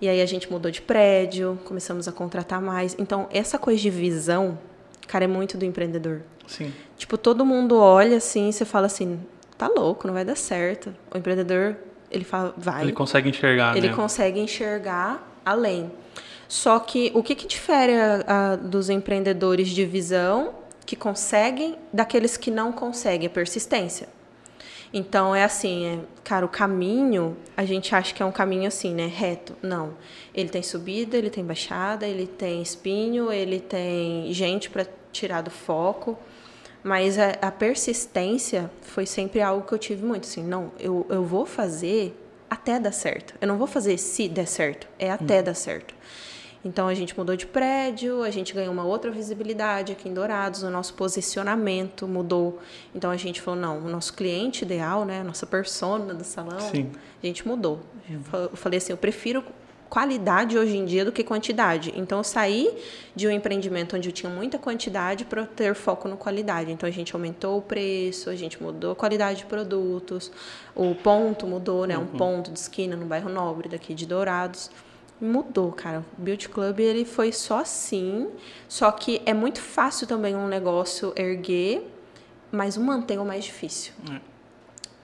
E 0.00 0.08
aí 0.08 0.20
a 0.20 0.26
gente 0.26 0.50
mudou 0.50 0.70
de 0.70 0.82
prédio, 0.82 1.58
começamos 1.64 2.08
a 2.08 2.12
contratar 2.12 2.60
mais. 2.60 2.96
Então, 2.98 3.28
essa 3.30 3.58
coisa 3.58 3.80
de 3.80 3.90
visão, 3.90 4.58
cara, 5.06 5.24
é 5.24 5.28
muito 5.28 5.56
do 5.56 5.64
empreendedor. 5.64 6.22
Sim. 6.46 6.72
Tipo, 6.96 7.16
todo 7.16 7.44
mundo 7.44 7.78
olha 7.78 8.16
assim, 8.16 8.50
você 8.50 8.64
fala 8.64 8.86
assim, 8.86 9.20
tá 9.56 9.68
louco, 9.68 10.06
não 10.06 10.14
vai 10.14 10.24
dar 10.24 10.36
certo. 10.36 10.94
O 11.12 11.18
empreendedor, 11.18 11.76
ele 12.10 12.24
fala, 12.24 12.54
vai. 12.56 12.82
Ele 12.82 12.92
consegue 12.92 13.28
enxergar, 13.28 13.76
Ele 13.76 13.88
né? 13.88 13.94
consegue 13.94 14.40
enxergar 14.40 15.40
além. 15.44 15.90
Só 16.48 16.78
que 16.78 17.10
o 17.14 17.22
que, 17.22 17.34
que 17.34 17.46
difere 17.46 17.92
a, 17.94 18.24
a, 18.26 18.56
dos 18.56 18.90
empreendedores 18.90 19.68
de 19.68 19.86
visão 19.86 20.54
que 20.84 20.94
conseguem 20.94 21.76
daqueles 21.92 22.36
que 22.36 22.50
não 22.50 22.72
conseguem? 22.72 23.26
A 23.26 23.30
persistência. 23.30 24.08
Então 24.92 25.34
é 25.34 25.42
assim, 25.42 25.86
é, 25.86 25.98
cara, 26.22 26.44
o 26.44 26.48
caminho, 26.48 27.36
a 27.56 27.64
gente 27.64 27.94
acha 27.94 28.12
que 28.12 28.22
é 28.22 28.26
um 28.26 28.32
caminho 28.32 28.68
assim, 28.68 28.94
né, 28.94 29.06
reto. 29.06 29.56
Não. 29.62 29.94
Ele 30.34 30.50
tem 30.50 30.62
subida, 30.62 31.16
ele 31.16 31.30
tem 31.30 31.44
baixada, 31.44 32.06
ele 32.06 32.26
tem 32.26 32.60
espinho, 32.60 33.32
ele 33.32 33.58
tem 33.58 34.32
gente 34.32 34.68
para 34.68 34.86
tirar 35.10 35.40
do 35.40 35.50
foco. 35.50 36.18
Mas 36.82 37.18
a, 37.18 37.30
a, 37.40 37.50
persistência 37.50 38.70
foi 38.82 39.06
sempre 39.06 39.40
algo 39.40 39.66
que 39.66 39.72
eu 39.72 39.78
tive 39.78 40.04
muito 40.04 40.24
assim, 40.24 40.42
não, 40.42 40.72
eu, 40.80 41.06
eu 41.08 41.24
vou 41.24 41.46
fazer 41.46 42.18
até 42.50 42.78
dar 42.78 42.92
certo. 42.92 43.34
Eu 43.40 43.46
não 43.46 43.56
vou 43.56 43.68
fazer 43.68 43.96
se 43.98 44.28
der 44.28 44.46
certo, 44.46 44.88
é 44.98 45.10
até 45.10 45.40
hum. 45.40 45.44
dar 45.44 45.54
certo. 45.54 45.94
Então 46.64 46.86
a 46.86 46.94
gente 46.94 47.16
mudou 47.18 47.36
de 47.36 47.46
prédio, 47.46 48.22
a 48.22 48.30
gente 48.30 48.54
ganhou 48.54 48.72
uma 48.72 48.84
outra 48.84 49.10
visibilidade 49.10 49.92
aqui 49.92 50.08
em 50.08 50.14
Dourados, 50.14 50.62
o 50.62 50.70
nosso 50.70 50.94
posicionamento 50.94 52.06
mudou. 52.06 52.60
Então 52.94 53.10
a 53.10 53.16
gente 53.16 53.40
falou, 53.40 53.60
não, 53.60 53.78
o 53.78 53.88
nosso 53.88 54.14
cliente 54.14 54.64
ideal, 54.64 55.04
né, 55.04 55.20
a 55.20 55.24
nossa 55.24 55.46
persona 55.46 56.14
do 56.14 56.24
salão, 56.24 56.60
Sim. 56.60 56.90
a 57.22 57.26
gente 57.26 57.46
mudou. 57.46 57.80
Eu 58.32 58.56
falei 58.56 58.78
assim, 58.78 58.92
eu 58.92 58.96
prefiro 58.96 59.44
qualidade 59.88 60.56
hoje 60.56 60.74
em 60.74 60.86
dia 60.86 61.04
do 61.04 61.12
que 61.12 61.22
quantidade. 61.22 61.92
Então 61.96 62.18
eu 62.18 62.24
saí 62.24 62.74
de 63.14 63.26
um 63.26 63.30
empreendimento 63.30 63.94
onde 63.94 64.08
eu 64.08 64.12
tinha 64.12 64.30
muita 64.30 64.58
quantidade 64.58 65.24
para 65.24 65.44
ter 65.44 65.74
foco 65.74 66.08
no 66.08 66.16
qualidade. 66.16 66.70
Então 66.72 66.88
a 66.88 66.92
gente 66.92 67.12
aumentou 67.14 67.58
o 67.58 67.62
preço, 67.62 68.30
a 68.30 68.36
gente 68.36 68.62
mudou 68.62 68.92
a 68.92 68.96
qualidade 68.96 69.40
de 69.40 69.46
produtos, 69.46 70.32
o 70.74 70.94
ponto 70.94 71.46
mudou, 71.46 71.86
né, 71.86 71.98
uhum. 71.98 72.04
um 72.04 72.06
ponto 72.06 72.50
de 72.50 72.58
esquina 72.58 72.96
no 72.96 73.04
bairro 73.04 73.28
Nobre 73.28 73.68
daqui 73.68 73.92
de 73.92 74.06
Dourados 74.06 74.70
mudou, 75.20 75.72
cara. 75.72 76.04
O 76.18 76.22
Beauty 76.22 76.48
Club 76.48 76.80
ele 76.80 77.04
foi 77.04 77.32
só 77.32 77.60
assim, 77.60 78.28
só 78.68 78.90
que 78.90 79.22
é 79.24 79.32
muito 79.32 79.60
fácil 79.60 80.06
também 80.06 80.34
um 80.34 80.48
negócio 80.48 81.12
erguer, 81.16 81.88
mas 82.50 82.76
o 82.76 82.80
manter 82.80 83.14
é 83.14 83.20
o 83.20 83.24
mais 83.24 83.44
difícil. 83.44 83.92
É. 84.10 84.32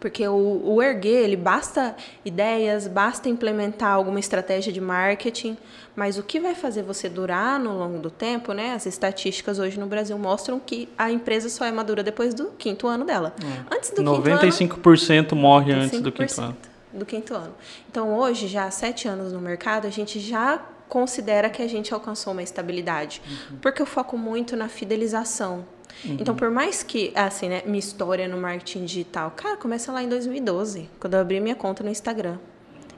Porque 0.00 0.26
o, 0.28 0.62
o 0.64 0.82
erguer, 0.82 1.24
ele 1.24 1.36
basta 1.36 1.96
ideias, 2.24 2.86
basta 2.86 3.28
implementar 3.28 3.92
alguma 3.92 4.20
estratégia 4.20 4.72
de 4.72 4.80
marketing, 4.80 5.56
mas 5.96 6.16
o 6.18 6.22
que 6.22 6.38
vai 6.38 6.54
fazer 6.54 6.82
você 6.82 7.08
durar 7.08 7.58
no 7.58 7.76
longo 7.76 7.98
do 7.98 8.10
tempo, 8.10 8.52
né? 8.52 8.74
As 8.74 8.86
estatísticas 8.86 9.58
hoje 9.58 9.78
no 9.78 9.86
Brasil 9.86 10.16
mostram 10.16 10.60
que 10.60 10.88
a 10.96 11.10
empresa 11.10 11.48
só 11.48 11.64
é 11.64 11.72
madura 11.72 12.04
depois 12.04 12.32
do 12.32 12.46
quinto 12.56 12.86
ano 12.86 13.04
dela. 13.04 13.34
É. 13.42 13.74
Antes 13.74 13.90
do 13.90 14.02
95% 14.02 14.68
quinto 14.68 15.32
ano, 15.32 15.42
morre 15.42 15.72
95%. 15.72 15.82
antes 15.82 16.00
do 16.00 16.12
quinto 16.12 16.40
ano 16.40 16.56
do 16.92 17.04
quinto 17.04 17.34
ano. 17.34 17.54
Então, 17.90 18.14
hoje, 18.16 18.46
já 18.46 18.64
há 18.64 18.70
sete 18.70 19.08
anos 19.08 19.32
no 19.32 19.40
mercado, 19.40 19.86
a 19.86 19.90
gente 19.90 20.20
já 20.20 20.62
considera 20.88 21.50
que 21.50 21.62
a 21.62 21.68
gente 21.68 21.92
alcançou 21.92 22.32
uma 22.32 22.42
estabilidade, 22.42 23.20
uhum. 23.50 23.58
porque 23.58 23.82
eu 23.82 23.86
foco 23.86 24.16
muito 24.16 24.56
na 24.56 24.68
fidelização. 24.68 25.64
Uhum. 26.04 26.16
Então, 26.18 26.34
por 26.34 26.50
mais 26.50 26.82
que, 26.82 27.12
assim, 27.14 27.48
né, 27.48 27.62
minha 27.66 27.78
história 27.78 28.26
no 28.26 28.38
marketing 28.38 28.84
digital, 28.84 29.32
cara, 29.32 29.56
começa 29.56 29.92
lá 29.92 30.02
em 30.02 30.08
2012, 30.08 30.88
quando 30.98 31.14
eu 31.14 31.20
abri 31.20 31.40
minha 31.40 31.54
conta 31.54 31.82
no 31.84 31.90
Instagram. 31.90 32.38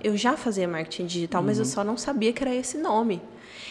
Eu 0.02 0.16
já 0.16 0.36
fazia 0.36 0.66
marketing 0.66 1.06
digital, 1.06 1.40
uhum. 1.40 1.46
mas 1.46 1.58
eu 1.58 1.64
uhum. 1.64 1.70
só 1.70 1.84
não 1.84 1.96
sabia 1.96 2.32
que 2.32 2.42
era 2.42 2.54
esse 2.54 2.78
nome. 2.78 3.20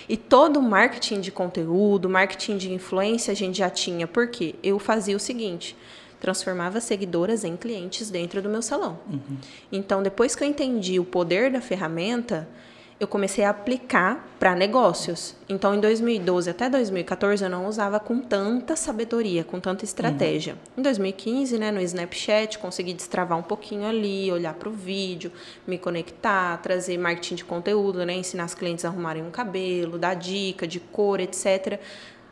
E 0.07 0.17
todo 0.17 0.61
marketing 0.61 1.21
de 1.21 1.31
conteúdo, 1.31 2.09
marketing 2.09 2.57
de 2.57 2.73
influência 2.73 3.31
a 3.31 3.35
gente 3.35 3.57
já 3.59 3.69
tinha, 3.69 4.07
porque 4.07 4.55
eu 4.63 4.79
fazia 4.79 5.15
o 5.15 5.19
seguinte: 5.19 5.77
transformava 6.19 6.79
seguidoras 6.79 7.43
em 7.43 7.55
clientes 7.55 8.09
dentro 8.09 8.41
do 8.41 8.49
meu 8.49 8.61
salão. 8.61 8.99
Uhum. 9.09 9.37
Então, 9.71 10.03
depois 10.03 10.35
que 10.35 10.43
eu 10.43 10.47
entendi 10.47 10.99
o 10.99 11.05
poder 11.05 11.51
da 11.51 11.61
ferramenta, 11.61 12.47
eu 12.99 13.07
comecei 13.07 13.45
a 13.45 13.51
aplicar 13.51 14.27
para 14.37 14.53
negócios. 14.53 15.33
Então, 15.47 15.73
em 15.73 15.79
2012 15.79 16.49
até 16.49 16.69
2014, 16.69 17.41
eu 17.41 17.49
não 17.49 17.65
usava 17.65 17.97
com 17.97 18.19
tanta 18.19 18.75
sabedoria, 18.75 19.43
com 19.43 19.57
tanta 19.57 19.85
estratégia. 19.85 20.53
Uhum. 20.53 20.79
Em 20.79 20.81
2015, 20.81 21.57
né, 21.57 21.71
no 21.71 21.79
Snapchat, 21.79 22.59
consegui 22.59 22.93
destravar 22.93 23.37
um 23.37 23.41
pouquinho 23.41 23.87
ali, 23.87 24.29
olhar 24.31 24.53
para 24.53 24.67
o 24.67 24.73
vídeo, 24.73 25.31
me 25.65 25.77
conectar, 25.77 26.57
trazer 26.57 26.97
marketing 26.97 27.35
de 27.35 27.45
conteúdo, 27.45 28.05
né, 28.05 28.15
ensinar 28.15 28.45
os 28.45 28.53
clientes 28.53 28.83
a 28.83 28.89
arrumarem 28.89 29.23
um 29.23 29.31
cabelo, 29.31 29.97
dar 29.97 30.15
dica 30.15 30.67
de 30.67 30.81
cor, 30.81 31.21
etc. 31.21 31.79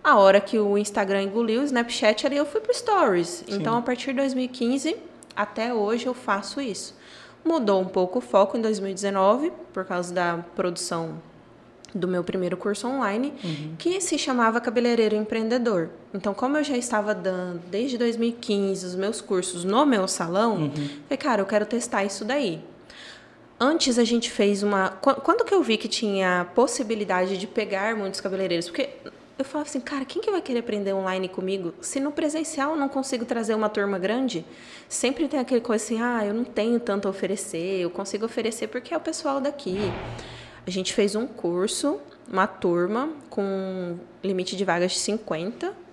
A 0.07 0.15
hora 0.15 0.39
que 0.39 0.57
o 0.57 0.77
Instagram 0.77 1.23
engoliu, 1.23 1.59
o 1.59 1.65
Snapchat, 1.65 2.25
ali 2.25 2.37
eu 2.37 2.45
fui 2.45 2.61
para 2.61 2.73
Stories. 2.73 3.43
Sim. 3.45 3.57
Então, 3.57 3.77
a 3.77 3.81
partir 3.81 4.11
de 4.11 4.19
2015 4.19 4.95
até 5.35 5.73
hoje 5.73 6.05
eu 6.05 6.13
faço 6.13 6.61
isso. 6.61 6.95
Mudou 7.43 7.81
um 7.81 7.85
pouco 7.85 8.19
o 8.19 8.21
foco 8.21 8.57
em 8.57 8.61
2019 8.61 9.51
por 9.73 9.83
causa 9.83 10.13
da 10.13 10.45
produção 10.55 11.21
do 11.93 12.07
meu 12.07 12.23
primeiro 12.23 12.55
curso 12.55 12.87
online, 12.87 13.33
uhum. 13.43 13.75
que 13.77 13.99
se 13.99 14.17
chamava 14.17 14.61
Cabeleireiro 14.61 15.13
Empreendedor. 15.13 15.89
Então, 16.13 16.33
como 16.33 16.55
eu 16.55 16.63
já 16.63 16.77
estava 16.77 17.13
dando 17.13 17.59
desde 17.69 17.97
2015 17.97 18.85
os 18.85 18.95
meus 18.95 19.19
cursos 19.19 19.65
no 19.65 19.85
meu 19.85 20.07
salão, 20.07 20.55
uhum. 20.55 20.71
falei, 20.71 21.17
cara, 21.19 21.41
eu 21.41 21.45
quero 21.45 21.65
testar 21.65 22.05
isso 22.05 22.23
daí. 22.23 22.61
Antes 23.59 23.99
a 23.99 24.05
gente 24.05 24.31
fez 24.31 24.63
uma. 24.63 24.91
Quando 25.01 25.43
que 25.43 25.53
eu 25.53 25.61
vi 25.61 25.75
que 25.77 25.89
tinha 25.89 26.47
possibilidade 26.55 27.37
de 27.37 27.45
pegar 27.45 27.93
muitos 27.95 28.21
cabeleireiros? 28.21 28.67
Porque 28.67 28.89
eu 29.38 29.45
falava 29.45 29.69
assim, 29.69 29.80
cara, 29.80 30.04
quem 30.04 30.21
que 30.21 30.32
vai 30.32 30.41
querer 30.41 30.60
aprender 30.60 30.93
online 30.93 31.30
comigo? 31.30 31.73
Se 31.80 32.00
no 32.00 32.12
presencial 32.12 32.71
eu 32.71 32.78
não 32.78 32.89
consigo 32.89 33.23
trazer 33.23 33.54
uma 33.54 33.69
turma 33.69 34.00
grande, 34.00 34.43
sempre 34.89 35.28
tem 35.28 35.39
aquele 35.39 35.62
coisa 35.62 35.84
assim, 35.84 36.02
ah, 36.02 36.26
eu 36.26 36.34
não 36.34 36.43
tenho 36.43 36.80
tanto 36.80 37.08
a 37.08 37.12
oferecer, 37.12 37.80
eu 37.80 37.89
consigo 37.89 38.26
oferecer 38.26 38.67
porque 38.67 38.93
é 38.93 38.97
o 38.97 39.02
pessoal 39.02 39.39
daqui. 39.39 39.78
A 40.65 40.71
gente 40.71 40.93
fez 40.93 41.15
um 41.15 41.28
curso, 41.28 42.00
uma 42.30 42.47
turma 42.47 43.10
com 43.30 43.97
limite 44.23 44.56
de 44.56 44.65
vagas 44.65 44.93
de 44.93 45.00
50 45.00 45.87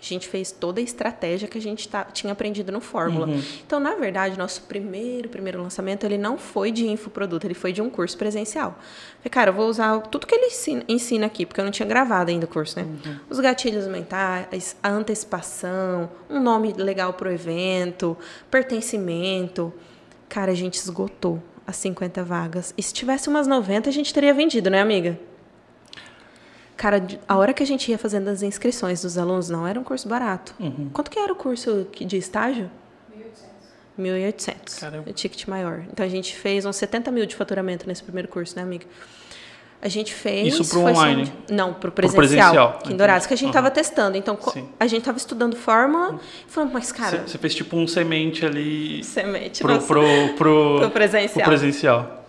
a 0.00 0.04
gente 0.04 0.28
fez 0.28 0.52
toda 0.52 0.80
a 0.80 0.82
estratégia 0.82 1.48
que 1.48 1.58
a 1.58 1.60
gente 1.60 1.88
tá, 1.88 2.04
tinha 2.04 2.32
aprendido 2.32 2.70
no 2.70 2.80
Fórmula. 2.80 3.26
Uhum. 3.26 3.42
Então, 3.66 3.80
na 3.80 3.96
verdade, 3.96 4.38
nosso 4.38 4.62
primeiro, 4.62 5.28
primeiro 5.28 5.60
lançamento, 5.60 6.04
ele 6.04 6.16
não 6.16 6.38
foi 6.38 6.70
de 6.70 6.86
infoproduto, 6.86 7.46
ele 7.46 7.54
foi 7.54 7.72
de 7.72 7.82
um 7.82 7.90
curso 7.90 8.16
presencial. 8.16 8.78
Falei, 9.18 9.30
cara, 9.30 9.50
eu 9.50 9.54
vou 9.54 9.68
usar 9.68 10.00
tudo 10.02 10.26
que 10.26 10.34
ele 10.34 10.46
ensina, 10.46 10.84
ensina 10.88 11.26
aqui, 11.26 11.44
porque 11.44 11.60
eu 11.60 11.64
não 11.64 11.72
tinha 11.72 11.86
gravado 11.86 12.30
ainda 12.30 12.46
o 12.46 12.48
curso, 12.48 12.78
né? 12.78 12.84
Uhum. 12.84 13.16
Os 13.28 13.40
gatilhos 13.40 13.88
mentais, 13.88 14.76
a 14.80 14.88
antecipação, 14.88 16.08
um 16.30 16.40
nome 16.40 16.72
legal 16.74 17.12
para 17.14 17.28
o 17.28 17.32
evento, 17.32 18.16
pertencimento. 18.48 19.72
Cara, 20.28 20.52
a 20.52 20.54
gente 20.54 20.74
esgotou 20.74 21.42
as 21.66 21.76
50 21.76 22.22
vagas. 22.22 22.72
E 22.78 22.82
se 22.82 22.94
tivesse 22.94 23.28
umas 23.28 23.48
90, 23.48 23.90
a 23.90 23.92
gente 23.92 24.14
teria 24.14 24.32
vendido, 24.32 24.70
né, 24.70 24.80
amiga? 24.80 25.18
Cara, 26.78 27.04
a 27.26 27.36
hora 27.36 27.52
que 27.52 27.60
a 27.60 27.66
gente 27.66 27.90
ia 27.90 27.98
fazendo 27.98 28.28
as 28.28 28.40
inscrições 28.40 29.02
dos 29.02 29.18
alunos, 29.18 29.50
não 29.50 29.66
era 29.66 29.78
um 29.80 29.82
curso 29.82 30.08
barato. 30.08 30.54
Uhum. 30.60 30.88
Quanto 30.92 31.10
que 31.10 31.18
era 31.18 31.32
o 31.32 31.36
curso 31.36 31.88
de 31.92 32.16
estágio? 32.16 32.70
1.800. 33.98 34.54
1.800. 34.78 35.08
O 35.08 35.12
ticket 35.12 35.48
maior. 35.48 35.84
Então 35.92 36.06
a 36.06 36.08
gente 36.08 36.36
fez 36.36 36.64
uns 36.64 36.76
70 36.76 37.10
mil 37.10 37.26
de 37.26 37.34
faturamento 37.34 37.84
nesse 37.88 38.00
primeiro 38.04 38.28
curso, 38.28 38.54
né, 38.54 38.62
amiga? 38.62 38.86
A 39.82 39.88
gente 39.88 40.14
fez. 40.14 40.54
Isso 40.54 40.70
para 40.70 40.78
online? 40.78 41.26
Só, 41.26 41.32
não, 41.52 41.74
para 41.74 41.88
o 41.88 41.92
presencial. 41.92 42.12
Pro 42.12 42.28
presencial. 42.28 42.82
Em 42.88 42.96
Dourados, 42.96 43.26
que 43.26 43.34
a 43.34 43.36
gente 43.36 43.48
estava 43.48 43.68
uhum. 43.68 43.74
testando. 43.74 44.16
Então, 44.16 44.38
Sim. 44.52 44.68
a 44.78 44.86
gente 44.86 45.00
estava 45.00 45.18
estudando 45.18 45.56
fórmula 45.56 46.10
uhum. 46.10 46.18
e 46.46 46.50
falando, 46.50 46.72
mas, 46.72 46.92
cara. 46.92 47.24
Você 47.26 47.38
fez 47.38 47.56
tipo 47.56 47.76
um 47.76 47.88
semente 47.88 48.46
ali. 48.46 49.02
Semente, 49.02 49.62
pro, 49.62 49.80
pro, 49.80 50.02
pro, 50.36 50.78
pro 50.78 50.90
presencial. 50.90 51.32
Pro 51.34 51.44
presencial. 51.44 52.24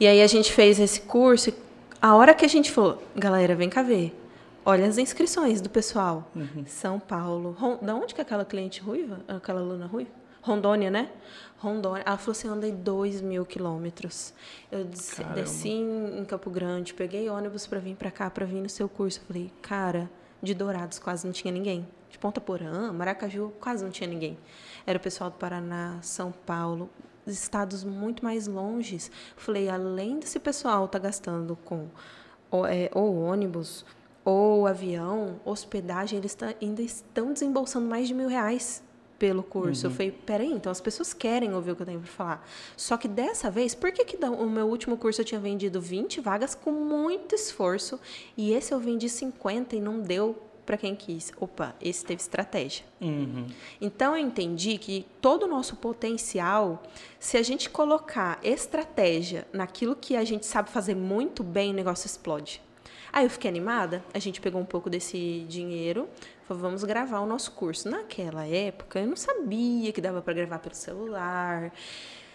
E 0.00 0.08
aí 0.08 0.20
a 0.20 0.26
gente 0.26 0.52
fez 0.52 0.80
esse 0.80 1.02
curso 1.02 1.52
a 2.00 2.14
hora 2.14 2.34
que 2.34 2.44
a 2.44 2.48
gente 2.48 2.70
falou, 2.70 3.02
galera, 3.14 3.54
vem 3.54 3.68
cá 3.68 3.82
ver. 3.82 4.16
olha 4.64 4.86
as 4.86 4.98
inscrições 4.98 5.60
do 5.60 5.68
pessoal. 5.68 6.30
Uhum. 6.34 6.64
São 6.66 6.98
Paulo. 7.00 7.56
Ron... 7.58 7.78
Da 7.82 7.94
onde 7.94 8.14
que 8.14 8.20
é 8.20 8.22
aquela 8.22 8.44
cliente 8.44 8.80
ruiva? 8.80 9.20
Aquela 9.28 9.60
aluna 9.60 9.86
ruiva? 9.86 10.10
Rondônia, 10.42 10.90
né? 10.90 11.10
Rondônia. 11.58 12.02
Ela 12.06 12.16
falou 12.16 12.32
assim: 12.32 12.48
eu 12.48 12.54
andei 12.54 12.72
2 12.72 13.20
mil 13.20 13.44
quilômetros. 13.44 14.32
Eu 14.70 14.84
desci, 14.84 15.22
desci 15.34 15.68
em 15.68 16.24
Campo 16.24 16.50
Grande, 16.50 16.94
peguei 16.94 17.28
ônibus 17.28 17.66
para 17.66 17.78
vir 17.78 17.96
para 17.96 18.10
cá, 18.10 18.30
para 18.30 18.46
vir 18.46 18.62
no 18.62 18.68
seu 18.68 18.88
curso. 18.88 19.20
Eu 19.20 19.24
falei, 19.26 19.52
cara, 19.60 20.10
de 20.42 20.54
Dourados 20.54 20.98
quase 20.98 21.26
não 21.26 21.32
tinha 21.32 21.52
ninguém. 21.52 21.86
De 22.08 22.18
Ponta 22.18 22.40
Porã, 22.40 22.92
Maracaju, 22.92 23.52
quase 23.60 23.84
não 23.84 23.90
tinha 23.90 24.08
ninguém. 24.08 24.36
Era 24.86 24.98
o 24.98 25.00
pessoal 25.00 25.30
do 25.30 25.36
Paraná, 25.36 25.98
São 26.02 26.32
Paulo, 26.32 26.88
estados 27.34 27.84
muito 27.84 28.24
mais 28.24 28.46
longes. 28.46 29.10
Falei, 29.36 29.68
além 29.68 30.18
desse 30.18 30.38
pessoal 30.38 30.88
tá 30.88 30.98
gastando 30.98 31.56
com 31.64 31.88
ou, 32.50 32.66
é, 32.66 32.90
ou 32.92 33.16
ônibus, 33.16 33.84
ou 34.24 34.66
avião, 34.66 35.40
hospedagem, 35.44 36.18
eles 36.18 36.34
tá, 36.34 36.54
ainda 36.60 36.82
estão 36.82 37.32
desembolsando 37.32 37.86
mais 37.86 38.08
de 38.08 38.14
mil 38.14 38.28
reais 38.28 38.82
pelo 39.18 39.42
curso. 39.42 39.86
Uhum. 39.86 39.92
Eu 39.92 39.96
falei, 39.96 40.10
peraí, 40.12 40.52
então 40.52 40.72
as 40.72 40.80
pessoas 40.80 41.12
querem 41.12 41.54
ouvir 41.54 41.72
o 41.72 41.76
que 41.76 41.82
eu 41.82 41.86
tenho 41.86 42.00
para 42.00 42.10
falar. 42.10 42.48
Só 42.76 42.96
que 42.96 43.06
dessa 43.06 43.50
vez, 43.50 43.74
por 43.74 43.92
que, 43.92 44.04
que 44.04 44.16
o 44.24 44.48
meu 44.48 44.66
último 44.66 44.96
curso 44.96 45.20
eu 45.20 45.24
tinha 45.24 45.40
vendido 45.40 45.80
20 45.80 46.20
vagas 46.20 46.54
com 46.54 46.72
muito 46.72 47.34
esforço 47.34 48.00
e 48.36 48.52
esse 48.52 48.72
eu 48.72 48.80
vendi 48.80 49.08
50 49.08 49.76
e 49.76 49.80
não 49.80 50.00
deu 50.00 50.36
para 50.70 50.76
quem 50.76 50.94
quis? 50.94 51.32
Opa, 51.40 51.74
esse 51.82 52.04
teve 52.04 52.22
estratégia. 52.22 52.84
Uhum. 53.00 53.48
Então 53.80 54.16
eu 54.16 54.24
entendi 54.24 54.78
que 54.78 55.04
todo 55.20 55.42
o 55.42 55.48
nosso 55.48 55.74
potencial, 55.74 56.80
se 57.18 57.36
a 57.36 57.42
gente 57.42 57.68
colocar 57.68 58.38
estratégia 58.40 59.48
naquilo 59.52 59.96
que 59.96 60.14
a 60.14 60.22
gente 60.22 60.46
sabe 60.46 60.70
fazer 60.70 60.94
muito 60.94 61.42
bem, 61.42 61.72
o 61.72 61.74
negócio 61.74 62.06
explode. 62.06 62.62
Aí 63.12 63.26
eu 63.26 63.30
fiquei 63.30 63.50
animada, 63.50 64.04
a 64.14 64.20
gente 64.20 64.40
pegou 64.40 64.60
um 64.60 64.64
pouco 64.64 64.88
desse 64.88 65.44
dinheiro, 65.48 66.08
falou, 66.46 66.62
vamos 66.62 66.84
gravar 66.84 67.18
o 67.18 67.26
nosso 67.26 67.50
curso. 67.50 67.90
Naquela 67.90 68.46
época, 68.46 69.00
eu 69.00 69.08
não 69.08 69.16
sabia 69.16 69.90
que 69.90 70.00
dava 70.00 70.22
para 70.22 70.34
gravar 70.34 70.60
pelo 70.60 70.76
celular. 70.76 71.72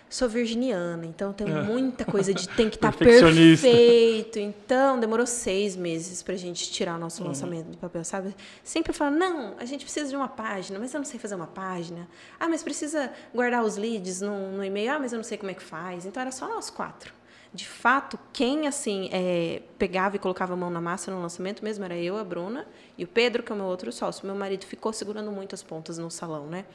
Sou 0.07 0.29
virginiana, 0.29 1.05
então 1.05 1.33
tem 1.33 1.47
é. 1.47 1.61
muita 1.63 2.05
coisa 2.05 2.33
de 2.33 2.47
tem 2.49 2.69
que 2.69 2.75
estar 2.75 2.91
tá 2.91 2.97
perfeito. 2.97 4.37
Então, 4.37 4.99
demorou 4.99 5.25
seis 5.25 5.75
meses 5.75 6.21
para 6.21 6.35
a 6.35 6.37
gente 6.37 6.71
tirar 6.71 6.95
o 6.95 6.99
nosso 6.99 7.21
uhum. 7.21 7.29
lançamento 7.29 7.67
do 7.67 7.77
papel, 7.77 8.03
sabe? 8.03 8.35
Sempre 8.63 8.93
fala, 8.93 9.11
não, 9.11 9.55
a 9.57 9.65
gente 9.65 9.83
precisa 9.83 10.09
de 10.09 10.15
uma 10.15 10.27
página, 10.27 10.77
mas 10.79 10.93
eu 10.93 10.99
não 10.99 11.05
sei 11.05 11.19
fazer 11.19 11.35
uma 11.35 11.47
página. 11.47 12.07
Ah, 12.39 12.47
mas 12.47 12.63
precisa 12.63 13.11
guardar 13.33 13.63
os 13.63 13.77
leads 13.77 14.21
no, 14.21 14.51
no 14.51 14.63
e-mail. 14.63 14.93
Ah, 14.93 14.99
mas 14.99 15.11
eu 15.11 15.17
não 15.17 15.23
sei 15.23 15.37
como 15.37 15.51
é 15.51 15.53
que 15.55 15.63
faz. 15.63 16.05
Então, 16.05 16.21
era 16.21 16.31
só 16.31 16.47
nós 16.47 16.69
quatro 16.69 17.13
de 17.55 17.65
fato, 17.65 18.19
quem 18.33 18.67
assim 18.67 19.09
é, 19.13 19.61
pegava 19.79 20.17
e 20.17 20.19
colocava 20.19 20.53
a 20.53 20.57
mão 20.57 20.69
na 20.69 20.81
massa 20.81 21.09
no 21.09 21.21
lançamento 21.21 21.63
mesmo 21.63 21.85
era 21.85 21.95
eu, 21.95 22.17
a 22.17 22.23
Bruna 22.23 22.67
e 22.97 23.05
o 23.05 23.07
Pedro, 23.07 23.41
que 23.41 23.51
é 23.51 23.55
o 23.55 23.57
meu 23.57 23.67
outro 23.67 23.91
sócio. 23.93 24.25
Meu 24.25 24.35
marido 24.35 24.65
ficou 24.65 24.91
segurando 24.91 25.31
muitas 25.31 25.63
pontas 25.63 25.97
no 25.97 26.11
salão, 26.11 26.47
né? 26.47 26.65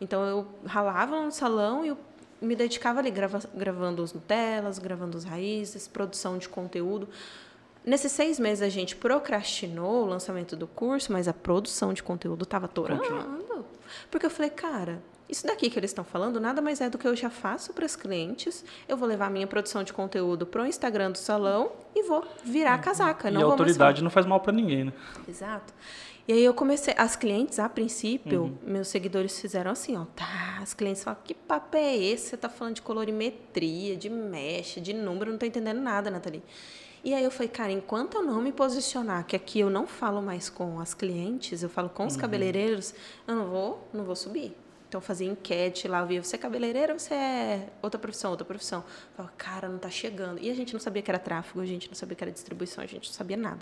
Então 0.00 0.24
eu 0.26 0.48
ralava 0.66 1.20
no 1.20 1.30
salão 1.30 1.84
e 1.84 1.88
eu 1.88 1.98
me 2.44 2.56
dedicava 2.56 3.00
ali 3.00 3.10
grava, 3.10 3.40
gravando 3.54 4.02
os 4.02 4.12
Nutellas, 4.12 4.78
gravando 4.78 5.16
os 5.16 5.24
raízes, 5.24 5.88
produção 5.88 6.38
de 6.38 6.48
conteúdo. 6.48 7.08
Nesses 7.84 8.12
seis 8.12 8.38
meses 8.38 8.62
a 8.62 8.68
gente 8.68 8.96
procrastinou 8.96 10.04
o 10.04 10.06
lançamento 10.06 10.56
do 10.56 10.66
curso, 10.66 11.12
mas 11.12 11.28
a 11.28 11.34
produção 11.34 11.92
de 11.92 12.02
conteúdo 12.02 12.44
estava 12.44 12.66
torando. 12.66 13.64
Porque 14.10 14.24
eu 14.24 14.30
falei, 14.30 14.50
cara, 14.50 15.02
isso 15.28 15.46
daqui 15.46 15.68
que 15.70 15.78
eles 15.78 15.90
estão 15.90 16.04
falando 16.04 16.40
nada 16.40 16.62
mais 16.62 16.80
é 16.80 16.88
do 16.88 16.98
que 16.98 17.06
eu 17.06 17.16
já 17.16 17.30
faço 17.30 17.72
para 17.72 17.84
os 17.84 17.96
clientes. 17.96 18.64
Eu 18.88 18.96
vou 18.96 19.08
levar 19.08 19.26
a 19.26 19.30
minha 19.30 19.46
produção 19.46 19.82
de 19.82 19.92
conteúdo 19.92 20.46
para 20.46 20.62
o 20.62 20.66
Instagram 20.66 21.10
do 21.10 21.18
salão 21.18 21.72
e 21.94 22.02
vou 22.02 22.24
virar 22.44 22.74
a 22.74 22.78
casaca. 22.78 23.30
Não 23.30 23.40
e 23.40 23.44
a 23.44 23.46
autoridade 23.46 24.02
não 24.02 24.10
faz 24.10 24.26
mal 24.26 24.40
para 24.40 24.52
ninguém, 24.52 24.84
né? 24.84 24.92
Exato. 25.28 25.72
E 26.26 26.32
aí 26.32 26.42
eu 26.42 26.54
comecei, 26.54 26.94
as 26.96 27.16
clientes, 27.16 27.58
a 27.58 27.68
princípio, 27.68 28.44
uhum. 28.44 28.58
meus 28.62 28.88
seguidores 28.88 29.38
fizeram 29.38 29.70
assim, 29.70 29.94
ó, 29.94 30.06
tá, 30.16 30.58
as 30.62 30.72
clientes 30.72 31.04
falam, 31.04 31.20
que 31.22 31.34
papo 31.34 31.76
é 31.76 31.94
esse? 31.96 32.30
Você 32.30 32.36
tá 32.38 32.48
falando 32.48 32.76
de 32.76 32.82
colorimetria, 32.82 33.94
de 33.94 34.08
mesh, 34.08 34.76
de 34.80 34.94
número, 34.94 35.30
não 35.30 35.38
tô 35.38 35.44
entendendo 35.44 35.82
nada, 35.82 36.10
Nathalie. 36.10 36.42
E 37.04 37.12
aí 37.12 37.22
eu 37.22 37.30
falei, 37.30 37.48
cara, 37.48 37.70
enquanto 37.70 38.14
eu 38.14 38.22
não 38.22 38.40
me 38.40 38.50
posicionar, 38.50 39.26
que 39.26 39.36
aqui 39.36 39.60
eu 39.60 39.68
não 39.68 39.86
falo 39.86 40.22
mais 40.22 40.48
com 40.48 40.80
as 40.80 40.94
clientes, 40.94 41.62
eu 41.62 41.68
falo 41.68 41.90
com 41.90 42.06
os 42.06 42.14
uhum. 42.14 42.20
cabeleireiros, 42.20 42.94
eu 43.28 43.36
não 43.36 43.46
vou, 43.50 43.86
não 43.92 44.04
vou 44.04 44.16
subir. 44.16 44.56
Então 44.88 45.02
fazia 45.02 45.30
enquete 45.30 45.86
lá, 45.86 46.00
eu 46.00 46.06
via, 46.06 46.22
você 46.22 46.36
é 46.36 46.38
cabeleireira 46.38 46.94
ou 46.94 46.98
você 46.98 47.12
é 47.12 47.68
outra 47.82 47.98
profissão, 47.98 48.30
outra 48.30 48.46
profissão? 48.46 48.78
Eu 48.78 49.16
falava, 49.16 49.34
cara, 49.36 49.68
não 49.68 49.76
tá 49.76 49.90
chegando. 49.90 50.40
E 50.40 50.48
a 50.48 50.54
gente 50.54 50.72
não 50.72 50.80
sabia 50.80 51.02
que 51.02 51.10
era 51.10 51.18
tráfego, 51.18 51.60
a 51.60 51.66
gente 51.66 51.88
não 51.88 51.94
sabia 51.94 52.16
que 52.16 52.24
era 52.24 52.32
distribuição, 52.32 52.82
a 52.82 52.86
gente 52.86 53.08
não 53.08 53.14
sabia 53.14 53.36
nada. 53.36 53.60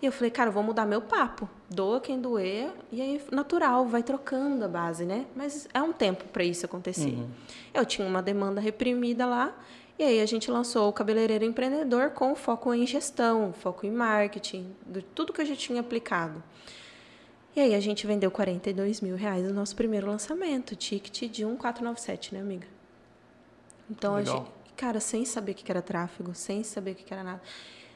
E 0.00 0.06
eu 0.06 0.12
falei, 0.12 0.30
cara, 0.30 0.48
eu 0.48 0.52
vou 0.52 0.62
mudar 0.62 0.86
meu 0.86 1.02
papo. 1.02 1.48
Doa 1.68 2.00
quem 2.00 2.20
doer. 2.20 2.70
E 2.92 3.00
aí, 3.00 3.20
natural, 3.32 3.86
vai 3.86 4.02
trocando 4.02 4.64
a 4.64 4.68
base, 4.68 5.04
né? 5.04 5.26
Mas 5.34 5.68
é 5.74 5.82
um 5.82 5.92
tempo 5.92 6.24
para 6.26 6.44
isso 6.44 6.64
acontecer. 6.64 7.14
Uhum. 7.14 7.28
Eu 7.74 7.84
tinha 7.84 8.06
uma 8.06 8.22
demanda 8.22 8.60
reprimida 8.60 9.26
lá. 9.26 9.52
E 9.98 10.04
aí 10.04 10.20
a 10.20 10.26
gente 10.26 10.48
lançou 10.48 10.88
o 10.88 10.92
Cabeleireiro 10.92 11.44
Empreendedor 11.44 12.10
com 12.10 12.36
foco 12.36 12.72
em 12.72 12.86
gestão, 12.86 13.52
foco 13.52 13.84
em 13.84 13.90
marketing, 13.90 14.72
de 14.86 15.02
tudo 15.02 15.32
que 15.32 15.40
eu 15.40 15.46
já 15.46 15.56
tinha 15.56 15.80
aplicado. 15.80 16.40
E 17.56 17.60
aí 17.60 17.74
a 17.74 17.80
gente 17.80 18.06
vendeu 18.06 18.30
42 18.30 19.00
mil 19.00 19.16
reais 19.16 19.44
no 19.44 19.52
nosso 19.52 19.74
primeiro 19.74 20.06
lançamento, 20.06 20.76
ticket 20.76 21.28
de 21.28 21.44
1497, 21.44 22.32
né, 22.32 22.40
amiga? 22.40 22.68
Então, 23.90 24.14
Legal. 24.14 24.34
a 24.34 24.38
gente, 24.38 24.50
cara, 24.76 25.00
sem 25.00 25.24
saber 25.24 25.50
o 25.50 25.54
que 25.56 25.68
era 25.68 25.82
tráfego, 25.82 26.32
sem 26.32 26.62
saber 26.62 26.92
o 26.92 26.94
que 26.94 27.12
era 27.12 27.24
nada. 27.24 27.42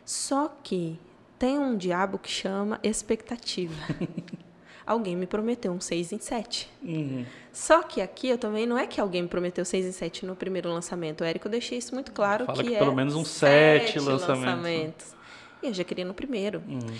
Só 0.04 0.48
que 0.64 0.98
tem 1.42 1.58
um 1.58 1.76
diabo 1.76 2.20
que 2.20 2.30
chama 2.30 2.78
expectativa. 2.84 3.74
alguém 4.86 5.16
me 5.16 5.26
prometeu 5.26 5.72
um 5.72 5.80
6 5.80 6.12
em 6.12 6.20
7. 6.20 6.70
Uhum. 6.80 7.26
Só 7.52 7.82
que 7.82 8.00
aqui 8.00 8.28
eu 8.28 8.38
também 8.38 8.64
não 8.64 8.78
é 8.78 8.86
que 8.86 9.00
alguém 9.00 9.22
me 9.22 9.28
prometeu 9.28 9.64
6 9.64 9.86
em 9.86 9.90
7 9.90 10.24
no 10.24 10.36
primeiro 10.36 10.68
lançamento. 10.68 11.24
Érico, 11.24 11.48
eu 11.48 11.50
deixei 11.50 11.78
isso 11.78 11.94
muito 11.94 12.12
claro 12.12 12.46
Fala 12.46 12.62
que, 12.62 12.68
que 12.68 12.76
é 12.76 12.78
pelo 12.78 12.94
menos 12.94 13.16
uns 13.16 13.26
7 13.26 13.98
lançamentos. 13.98 14.28
lançamentos. 14.28 15.06
E 15.60 15.66
eu 15.66 15.74
já 15.74 15.82
queria 15.82 16.04
no 16.04 16.14
primeiro. 16.14 16.62
Uhum. 16.64 16.96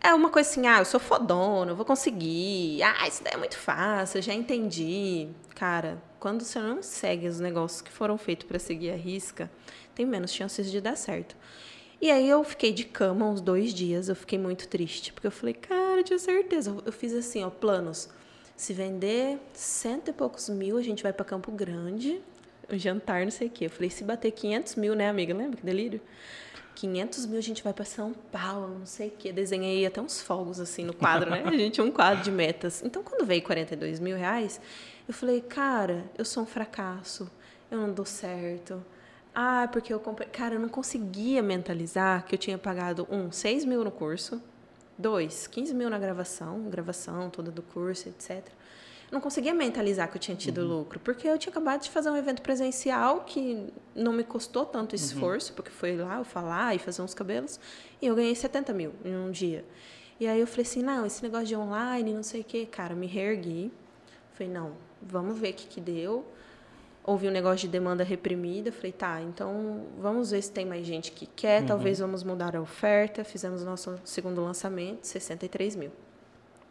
É 0.00 0.14
uma 0.14 0.30
coisa 0.30 0.48
assim, 0.48 0.68
ah, 0.68 0.78
eu 0.78 0.84
sou 0.84 1.00
fodona, 1.00 1.72
eu 1.72 1.76
vou 1.76 1.84
conseguir. 1.84 2.80
Ah, 2.84 3.08
isso 3.08 3.24
daí 3.24 3.34
é 3.34 3.38
muito 3.38 3.58
fácil, 3.58 4.18
eu 4.18 4.22
já 4.22 4.34
entendi. 4.34 5.26
Cara, 5.56 6.00
quando 6.20 6.44
você 6.44 6.60
não 6.60 6.80
segue 6.80 7.26
os 7.26 7.40
negócios 7.40 7.80
que 7.80 7.90
foram 7.90 8.16
feitos 8.16 8.46
para 8.46 8.60
seguir 8.60 8.92
a 8.92 8.96
risca, 8.96 9.50
tem 9.96 10.06
menos 10.06 10.32
chances 10.32 10.70
de 10.70 10.80
dar 10.80 10.94
certo. 10.96 11.34
E 12.00 12.10
aí 12.10 12.28
eu 12.28 12.44
fiquei 12.44 12.72
de 12.72 12.84
cama 12.84 13.26
uns 13.26 13.40
dois 13.40 13.74
dias, 13.74 14.08
eu 14.08 14.14
fiquei 14.14 14.38
muito 14.38 14.68
triste, 14.68 15.12
porque 15.12 15.26
eu 15.26 15.32
falei, 15.32 15.54
cara, 15.54 16.00
eu 16.00 16.04
tinha 16.04 16.18
certeza. 16.18 16.76
Eu 16.84 16.92
fiz 16.92 17.12
assim, 17.12 17.42
ó, 17.42 17.50
planos. 17.50 18.08
Se 18.56 18.72
vender 18.72 19.38
cento 19.52 20.08
e 20.08 20.12
poucos 20.12 20.48
mil, 20.48 20.76
a 20.76 20.82
gente 20.82 21.02
vai 21.02 21.12
para 21.12 21.24
Campo 21.24 21.50
Grande, 21.50 22.20
um 22.70 22.78
jantar, 22.78 23.24
não 23.24 23.30
sei 23.30 23.48
o 23.48 23.50
quê. 23.50 23.66
Eu 23.66 23.70
falei, 23.70 23.90
se 23.90 24.04
bater 24.04 24.30
500 24.30 24.76
mil, 24.76 24.94
né, 24.94 25.08
amiga? 25.08 25.34
Lembra 25.34 25.56
que 25.56 25.64
delírio? 25.64 26.00
500 26.74 27.26
mil 27.26 27.38
a 27.38 27.42
gente 27.42 27.64
vai 27.64 27.72
para 27.72 27.84
São 27.84 28.12
Paulo, 28.12 28.78
não 28.78 28.86
sei 28.86 29.08
o 29.08 29.12
quê. 29.12 29.32
Desenhei 29.32 29.84
até 29.84 30.00
uns 30.00 30.20
fogos 30.20 30.60
assim 30.60 30.84
no 30.84 30.94
quadro, 30.94 31.30
né? 31.30 31.42
A 31.44 31.50
gente 31.56 31.74
tinha 31.74 31.84
um 31.84 31.90
quadro 31.90 32.22
de 32.22 32.30
metas. 32.30 32.82
Então, 32.84 33.02
quando 33.02 33.26
veio 33.26 33.42
42 33.42 33.98
mil 33.98 34.16
reais, 34.16 34.60
eu 35.08 35.12
falei, 35.12 35.40
cara, 35.40 36.04
eu 36.16 36.24
sou 36.24 36.44
um 36.44 36.46
fracasso, 36.46 37.28
eu 37.70 37.78
não 37.78 37.92
dou 37.92 38.04
certo. 38.04 38.84
Ah, 39.40 39.68
porque 39.70 39.94
eu 39.94 40.00
comprei. 40.00 40.28
Cara, 40.28 40.56
eu 40.56 40.60
não 40.60 40.68
conseguia 40.68 41.40
mentalizar 41.40 42.24
que 42.24 42.34
eu 42.34 42.38
tinha 42.38 42.58
pagado, 42.58 43.06
um, 43.08 43.30
6 43.30 43.64
mil 43.64 43.84
no 43.84 43.90
curso, 43.90 44.42
dois, 44.98 45.46
15 45.46 45.72
mil 45.74 45.88
na 45.88 45.98
gravação, 45.98 46.62
gravação 46.62 47.30
toda 47.30 47.50
do 47.50 47.62
curso, 47.62 48.08
etc 48.08 48.44
não 49.10 49.20
conseguia 49.20 49.54
mentalizar 49.54 50.10
que 50.10 50.16
eu 50.16 50.20
tinha 50.20 50.36
tido 50.36 50.58
uhum. 50.58 50.78
lucro, 50.78 51.00
porque 51.00 51.26
eu 51.26 51.38
tinha 51.38 51.50
acabado 51.50 51.82
de 51.82 51.90
fazer 51.90 52.10
um 52.10 52.16
evento 52.16 52.42
presencial 52.42 53.20
que 53.20 53.72
não 53.94 54.12
me 54.12 54.22
custou 54.22 54.66
tanto 54.66 54.92
uhum. 54.92 54.96
esforço, 54.96 55.50
uhum. 55.50 55.56
porque 55.56 55.70
foi 55.70 55.96
lá 55.96 56.18
eu 56.18 56.24
falar 56.24 56.74
e 56.74 56.78
fazer 56.78 57.00
uns 57.02 57.14
cabelos, 57.14 57.58
e 58.02 58.06
eu 58.06 58.14
ganhei 58.14 58.34
70 58.34 58.72
mil 58.72 58.92
em 59.04 59.16
um 59.16 59.30
dia. 59.30 59.64
E 60.20 60.26
aí 60.26 60.40
eu 60.40 60.46
falei 60.46 60.62
assim, 60.62 60.82
não, 60.82 61.06
esse 61.06 61.22
negócio 61.22 61.46
de 61.46 61.56
online, 61.56 62.12
não 62.12 62.22
sei 62.22 62.42
o 62.42 62.44
quê, 62.44 62.66
cara, 62.66 62.94
me 62.94 63.06
reergui. 63.06 63.72
Falei, 64.32 64.52
não, 64.52 64.72
vamos 65.00 65.38
ver 65.38 65.50
o 65.50 65.54
que, 65.54 65.66
que 65.66 65.80
deu. 65.80 66.26
Houve 67.08 67.26
um 67.26 67.30
negócio 67.30 67.60
de 67.60 67.68
demanda 67.68 68.04
reprimida. 68.04 68.70
Falei, 68.70 68.92
tá, 68.92 69.22
então 69.22 69.86
vamos 69.98 70.30
ver 70.30 70.42
se 70.42 70.52
tem 70.52 70.66
mais 70.66 70.86
gente 70.86 71.10
que 71.10 71.24
quer. 71.24 71.62
Uhum. 71.62 71.66
Talvez 71.66 72.00
vamos 72.00 72.22
mudar 72.22 72.54
a 72.54 72.60
oferta. 72.60 73.24
Fizemos 73.24 73.64
nosso 73.64 73.98
segundo 74.04 74.44
lançamento, 74.44 75.06
63 75.06 75.74
mil. 75.74 75.90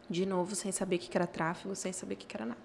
De 0.08 0.24
novo, 0.24 0.54
sem 0.54 0.70
saber 0.70 0.94
o 0.94 0.98
que 1.00 1.16
era 1.18 1.26
tráfego, 1.26 1.74
sem 1.74 1.92
saber 1.92 2.14
o 2.14 2.16
que 2.16 2.36
era 2.36 2.46
nada. 2.46 2.60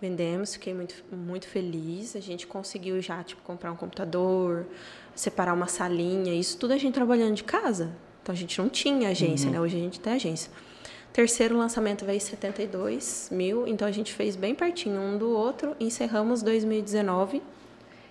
Vendemos, 0.00 0.54
fiquei 0.54 0.72
muito, 0.72 0.94
muito 1.10 1.48
feliz. 1.48 2.14
A 2.14 2.20
gente 2.20 2.46
conseguiu 2.46 3.02
já, 3.02 3.20
tipo, 3.24 3.42
comprar 3.42 3.72
um 3.72 3.76
computador, 3.76 4.64
separar 5.12 5.54
uma 5.54 5.66
salinha, 5.66 6.32
isso 6.34 6.56
tudo 6.56 6.72
a 6.72 6.78
gente 6.78 6.94
trabalhando 6.94 7.34
de 7.34 7.42
casa. 7.42 7.96
Então 8.22 8.32
a 8.32 8.38
gente 8.38 8.56
não 8.60 8.68
tinha 8.68 9.08
agência, 9.08 9.46
uhum. 9.48 9.54
né? 9.54 9.60
Hoje 9.60 9.76
a 9.76 9.80
gente 9.80 9.98
tem 9.98 10.12
agência. 10.12 10.52
Terceiro 11.16 11.56
lançamento 11.56 12.04
veio 12.04 12.20
72 12.20 13.30
mil, 13.32 13.66
então 13.66 13.88
a 13.88 13.90
gente 13.90 14.12
fez 14.12 14.36
bem 14.36 14.54
pertinho 14.54 15.00
um 15.00 15.16
do 15.16 15.30
outro. 15.30 15.74
Encerramos 15.80 16.42
2019 16.42 17.42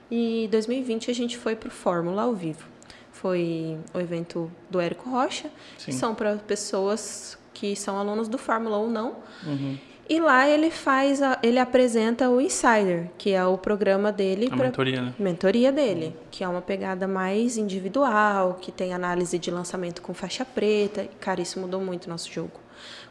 e 0.10 0.48
2020 0.52 1.12
a 1.12 1.14
gente 1.14 1.38
foi 1.38 1.56
para 1.56 1.68
o 1.68 1.72
Fórmula 1.72 2.24
ao 2.24 2.34
vivo. 2.34 2.66
foi 3.12 3.78
o 3.94 4.00
evento 4.00 4.52
do 4.72 4.80
Érico 4.82 5.08
Rocha, 5.10 5.50
Sim. 5.78 5.86
que 5.86 5.94
são 5.94 6.16
para 6.16 6.36
pessoas 6.38 7.38
que 7.54 7.76
são 7.76 7.98
alunos 8.00 8.28
do 8.28 8.38
Fórmula 8.40 8.78
ou 8.78 8.90
não. 8.90 9.16
Uhum. 9.46 9.78
E 10.10 10.20
lá 10.20 10.50
ele 10.50 10.70
faz, 10.72 11.22
a- 11.22 11.40
ele 11.44 11.58
apresenta 11.60 12.28
o 12.30 12.42
Insider, 12.42 13.10
que 13.20 13.32
é 13.32 13.46
o 13.46 13.56
programa 13.58 14.12
dele 14.12 14.48
A 14.52 14.56
pra- 14.56 14.66
mentoria, 14.66 15.02
né? 15.02 15.14
mentoria 15.20 15.72
dele, 15.72 16.16
que 16.32 16.44
é 16.44 16.48
uma 16.48 16.62
pegada 16.62 17.08
mais 17.08 17.56
individual, 17.56 18.58
que 18.62 18.72
tem 18.72 18.94
análise 18.94 19.38
de 19.40 19.50
lançamento 19.52 20.02
com 20.02 20.14
faixa 20.14 20.44
preta. 20.44 21.08
Cara, 21.20 21.40
isso 21.42 21.60
mudou 21.60 21.80
muito 21.82 22.06
o 22.06 22.10
nosso 22.10 22.32
jogo. 22.32 22.65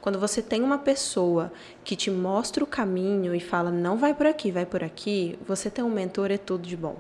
Quando 0.05 0.19
você 0.19 0.43
tem 0.43 0.63
uma 0.63 0.77
pessoa 0.77 1.51
que 1.83 1.97
te 1.97 2.11
mostra 2.11 2.63
o 2.63 2.67
caminho 2.67 3.35
e 3.35 3.41
fala, 3.41 3.71
não 3.71 3.97
vai 3.97 4.13
por 4.13 4.27
aqui, 4.27 4.51
vai 4.51 4.67
por 4.67 4.85
aqui, 4.85 5.39
você 5.49 5.71
ter 5.71 5.83
um 5.83 5.89
mentor 5.89 6.31
é 6.31 6.37
tudo 6.37 6.69
de 6.69 6.77
bom. 6.77 6.97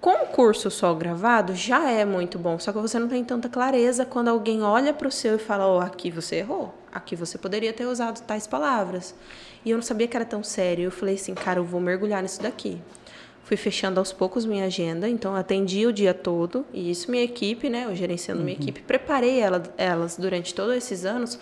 Com 0.00 0.14
o 0.22 0.26
curso 0.28 0.70
só 0.70 0.94
gravado 0.94 1.54
já 1.54 1.90
é 1.90 2.06
muito 2.06 2.38
bom, 2.38 2.58
só 2.58 2.72
que 2.72 2.78
você 2.78 2.98
não 2.98 3.06
tem 3.06 3.22
tanta 3.22 3.50
clareza 3.50 4.06
quando 4.06 4.28
alguém 4.28 4.62
olha 4.62 4.94
para 4.94 5.08
o 5.08 5.12
seu 5.12 5.36
e 5.36 5.38
fala: 5.38 5.70
oh, 5.70 5.78
aqui 5.78 6.10
você 6.10 6.36
errou, 6.36 6.72
aqui 6.90 7.14
você 7.14 7.36
poderia 7.36 7.70
ter 7.70 7.84
usado 7.84 8.22
tais 8.22 8.46
palavras. 8.46 9.14
E 9.62 9.70
eu 9.70 9.76
não 9.76 9.82
sabia 9.82 10.08
que 10.08 10.16
era 10.16 10.24
tão 10.24 10.42
sério. 10.42 10.84
Eu 10.84 10.90
falei 10.90 11.16
assim: 11.16 11.34
cara, 11.34 11.58
eu 11.58 11.64
vou 11.64 11.82
mergulhar 11.82 12.22
nisso 12.22 12.40
daqui. 12.40 12.80
Fui 13.44 13.58
fechando 13.58 14.00
aos 14.00 14.10
poucos 14.10 14.46
minha 14.46 14.64
agenda, 14.64 15.06
então 15.06 15.34
atendi 15.34 15.84
o 15.84 15.92
dia 15.92 16.14
todo, 16.14 16.64
e 16.72 16.90
isso 16.90 17.10
minha 17.10 17.24
equipe, 17.24 17.68
né, 17.68 17.84
eu 17.84 17.96
gerenciando 17.96 18.44
minha 18.44 18.56
equipe, 18.56 18.80
preparei 18.80 19.40
ela, 19.40 19.60
elas 19.76 20.16
durante 20.16 20.54
todos 20.54 20.76
esses 20.76 21.04
anos 21.04 21.36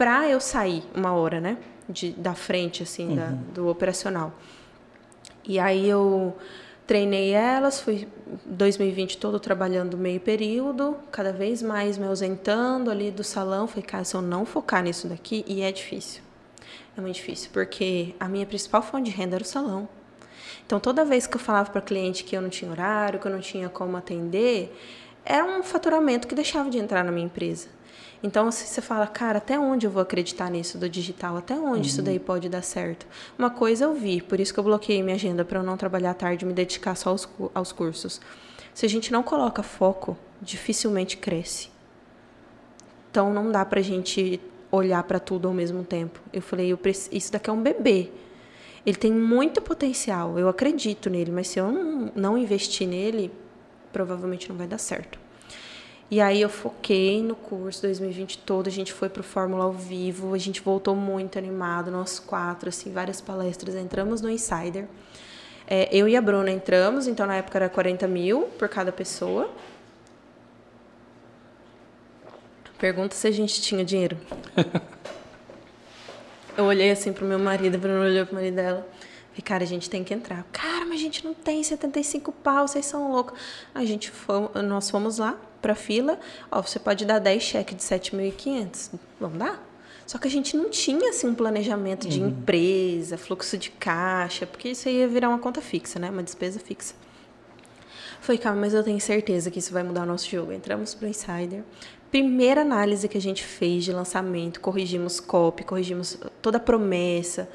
para 0.00 0.26
eu 0.26 0.40
sair 0.40 0.82
uma 0.94 1.12
hora, 1.12 1.42
né, 1.42 1.58
de, 1.86 2.12
da 2.12 2.34
frente, 2.34 2.82
assim, 2.82 3.14
da, 3.14 3.26
do 3.52 3.68
operacional. 3.68 4.32
E 5.44 5.58
aí 5.58 5.86
eu 5.86 6.34
treinei 6.86 7.32
elas, 7.32 7.82
fui 7.82 8.08
2020 8.46 9.18
todo 9.18 9.38
trabalhando 9.38 9.98
meio 9.98 10.18
período, 10.18 10.96
cada 11.12 11.34
vez 11.34 11.60
mais 11.60 11.98
me 11.98 12.06
ausentando 12.06 12.90
ali 12.90 13.10
do 13.10 13.22
salão. 13.22 13.66
Falei, 13.66 13.82
cara, 13.82 14.02
se 14.02 14.14
eu 14.14 14.22
não 14.22 14.46
focar 14.46 14.82
nisso 14.82 15.06
daqui, 15.06 15.44
e 15.46 15.60
é 15.60 15.70
difícil. 15.70 16.22
É 16.96 17.00
muito 17.02 17.16
difícil, 17.16 17.50
porque 17.52 18.14
a 18.18 18.26
minha 18.26 18.46
principal 18.46 18.80
fonte 18.80 19.10
de 19.10 19.14
renda 19.14 19.36
era 19.36 19.44
o 19.44 19.46
salão. 19.46 19.86
Então, 20.64 20.80
toda 20.80 21.04
vez 21.04 21.26
que 21.26 21.36
eu 21.36 21.40
falava 21.40 21.70
para 21.70 21.82
cliente 21.82 22.24
que 22.24 22.34
eu 22.34 22.40
não 22.40 22.48
tinha 22.48 22.70
horário, 22.70 23.20
que 23.20 23.26
eu 23.26 23.32
não 23.32 23.40
tinha 23.40 23.68
como 23.68 23.98
atender, 23.98 24.74
era 25.26 25.44
um 25.44 25.62
faturamento 25.62 26.26
que 26.26 26.34
deixava 26.34 26.70
de 26.70 26.78
entrar 26.78 27.04
na 27.04 27.12
minha 27.12 27.26
empresa. 27.26 27.68
Então, 28.22 28.50
você 28.50 28.82
fala, 28.82 29.06
cara, 29.06 29.38
até 29.38 29.58
onde 29.58 29.86
eu 29.86 29.90
vou 29.90 30.02
acreditar 30.02 30.50
nisso 30.50 30.76
do 30.76 30.88
digital? 30.88 31.38
Até 31.38 31.54
onde 31.54 31.88
isso 31.88 32.02
daí 32.02 32.18
pode 32.18 32.50
dar 32.50 32.62
certo? 32.62 33.06
Uma 33.38 33.48
coisa 33.48 33.84
eu 33.86 33.94
vi, 33.94 34.20
por 34.20 34.38
isso 34.38 34.52
que 34.52 34.60
eu 34.60 34.64
bloqueei 34.64 35.02
minha 35.02 35.14
agenda 35.16 35.42
para 35.42 35.58
eu 35.58 35.62
não 35.62 35.76
trabalhar 35.76 36.10
à 36.10 36.14
tarde 36.14 36.44
e 36.44 36.48
me 36.48 36.52
dedicar 36.52 36.94
só 36.96 37.10
aos, 37.10 37.26
aos 37.54 37.72
cursos. 37.72 38.20
Se 38.74 38.84
a 38.84 38.88
gente 38.88 39.10
não 39.10 39.22
coloca 39.22 39.62
foco, 39.62 40.18
dificilmente 40.42 41.16
cresce. 41.16 41.70
Então 43.10 43.32
não 43.32 43.50
dá 43.50 43.64
pra 43.64 43.80
gente 43.80 44.38
olhar 44.70 45.02
para 45.04 45.18
tudo 45.18 45.48
ao 45.48 45.54
mesmo 45.54 45.82
tempo. 45.82 46.20
Eu 46.30 46.42
falei, 46.42 46.70
eu 46.70 46.76
preci- 46.76 47.08
isso 47.16 47.32
daqui 47.32 47.48
é 47.48 47.52
um 47.52 47.62
bebê. 47.62 48.10
Ele 48.84 48.96
tem 48.96 49.12
muito 49.12 49.60
potencial, 49.62 50.38
eu 50.38 50.48
acredito 50.48 51.08
nele, 51.10 51.30
mas 51.30 51.48
se 51.48 51.58
eu 51.58 51.72
não, 51.72 52.12
não 52.14 52.38
investir 52.38 52.86
nele, 52.86 53.32
provavelmente 53.92 54.48
não 54.48 54.56
vai 54.56 54.66
dar 54.66 54.78
certo. 54.78 55.18
E 56.10 56.20
aí 56.20 56.42
eu 56.42 56.48
foquei 56.48 57.22
no 57.22 57.36
curso 57.36 57.82
2020 57.82 58.38
todo, 58.38 58.66
a 58.66 58.70
gente 58.70 58.92
foi 58.92 59.08
pro 59.08 59.22
Fórmula 59.22 59.62
ao 59.62 59.72
vivo, 59.72 60.34
a 60.34 60.38
gente 60.38 60.60
voltou 60.60 60.96
muito 60.96 61.38
animado, 61.38 61.88
nós 61.88 62.18
quatro, 62.18 62.68
assim, 62.68 62.92
várias 62.92 63.20
palestras, 63.20 63.76
entramos 63.76 64.20
no 64.20 64.28
Insider. 64.28 64.86
É, 65.68 65.88
eu 65.94 66.08
e 66.08 66.16
a 66.16 66.20
Bruna 66.20 66.50
entramos, 66.50 67.06
então 67.06 67.24
na 67.28 67.36
época 67.36 67.58
era 67.58 67.68
40 67.68 68.08
mil 68.08 68.42
por 68.58 68.68
cada 68.68 68.90
pessoa. 68.90 69.48
Pergunta 72.76 73.14
se 73.14 73.28
a 73.28 73.30
gente 73.30 73.62
tinha 73.62 73.84
dinheiro. 73.84 74.18
Eu 76.56 76.64
olhei 76.64 76.90
assim 76.90 77.12
pro 77.12 77.24
meu 77.24 77.38
marido, 77.38 77.76
a 77.76 77.78
Bruna 77.78 78.00
olhou 78.00 78.26
pro 78.26 78.34
marido 78.34 78.56
dela. 78.56 78.86
Falei, 79.28 79.42
cara, 79.42 79.62
a 79.62 79.66
gente 79.66 79.88
tem 79.88 80.02
que 80.02 80.12
entrar. 80.12 80.44
Cara, 80.50 80.84
mas 80.84 80.96
a 80.96 81.02
gente 81.02 81.24
não 81.24 81.32
tem 81.32 81.62
75 81.62 82.32
pau, 82.32 82.66
vocês 82.66 82.84
são 82.84 83.12
loucos. 83.12 83.38
A 83.72 83.84
gente 83.84 84.10
foi, 84.10 84.48
nós 84.62 84.90
fomos 84.90 85.18
lá 85.18 85.38
pra 85.60 85.74
fila. 85.74 86.18
Ó, 86.50 86.62
você 86.62 86.78
pode 86.78 87.04
dar 87.04 87.18
10 87.18 87.42
cheques 87.42 87.76
de 87.76 87.82
7.500. 87.82 88.90
Vamos 89.20 89.38
dar? 89.38 89.66
Só 90.06 90.18
que 90.18 90.26
a 90.26 90.30
gente 90.30 90.56
não 90.56 90.68
tinha 90.68 91.10
assim 91.10 91.28
um 91.28 91.34
planejamento 91.34 92.08
de 92.08 92.20
empresa, 92.20 93.16
fluxo 93.16 93.56
de 93.56 93.70
caixa, 93.70 94.44
porque 94.44 94.70
isso 94.70 94.88
aí 94.88 94.96
ia 94.96 95.06
virar 95.06 95.28
uma 95.28 95.38
conta 95.38 95.60
fixa, 95.60 96.00
né? 96.00 96.10
Uma 96.10 96.22
despesa 96.22 96.58
fixa. 96.58 96.94
Falei, 98.20 98.38
calma, 98.38 98.62
mas 98.62 98.74
eu 98.74 98.82
tenho 98.82 99.00
certeza 99.00 99.50
que 99.52 99.60
isso 99.60 99.72
vai 99.72 99.84
mudar 99.84 100.02
o 100.02 100.06
nosso 100.06 100.28
jogo. 100.28 100.52
Entramos 100.52 100.94
pro 100.94 101.06
Insider. 101.06 101.62
Primeira 102.10 102.62
análise 102.62 103.08
que 103.08 103.16
a 103.16 103.20
gente 103.20 103.44
fez 103.44 103.84
de 103.84 103.92
lançamento, 103.92 104.60
corrigimos 104.60 105.20
copy, 105.20 105.62
corrigimos 105.62 106.18
toda 106.42 106.56
a 106.56 106.60
promessa. 106.60 107.48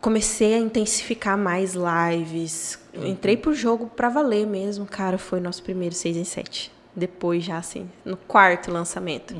Comecei 0.00 0.54
a 0.54 0.58
intensificar 0.58 1.38
mais 1.38 1.74
lives. 1.74 2.76
Eu 2.92 3.06
entrei 3.06 3.36
pro 3.36 3.54
jogo 3.54 3.86
pra 3.86 4.08
valer 4.08 4.48
mesmo, 4.48 4.84
cara. 4.84 5.16
Foi 5.16 5.38
nosso 5.38 5.62
primeiro 5.62 5.94
6 5.94 6.16
em 6.16 6.24
7. 6.24 6.72
Depois, 6.94 7.42
já 7.44 7.56
assim, 7.58 7.90
no 8.04 8.16
quarto 8.16 8.70
lançamento. 8.70 9.34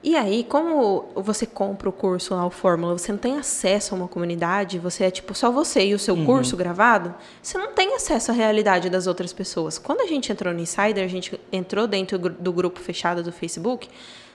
E 0.00 0.14
aí, 0.14 0.44
como 0.48 1.08
você 1.16 1.44
compra 1.44 1.88
o 1.88 1.92
curso 1.92 2.32
lá, 2.32 2.46
o 2.46 2.50
Fórmula, 2.50 2.96
você 2.96 3.10
não 3.10 3.18
tem 3.18 3.36
acesso 3.36 3.92
a 3.94 3.98
uma 3.98 4.06
comunidade, 4.06 4.78
você 4.78 5.02
é 5.04 5.10
tipo 5.10 5.34
só 5.34 5.50
você 5.50 5.84
e 5.86 5.92
o 5.94 5.98
seu 5.98 6.14
curso 6.24 6.56
gravado, 6.56 7.12
você 7.42 7.58
não 7.58 7.72
tem 7.72 7.96
acesso 7.96 8.30
à 8.30 8.34
realidade 8.34 8.88
das 8.88 9.08
outras 9.08 9.32
pessoas. 9.32 9.76
Quando 9.76 10.02
a 10.02 10.06
gente 10.06 10.30
entrou 10.30 10.54
no 10.54 10.60
Insider, 10.60 11.04
a 11.04 11.08
gente 11.08 11.38
entrou 11.50 11.88
dentro 11.88 12.16
do 12.16 12.22
gru- 12.30 12.36
do 12.40 12.52
grupo 12.52 12.78
fechado 12.78 13.24
do 13.24 13.32
Facebook, 13.32 13.88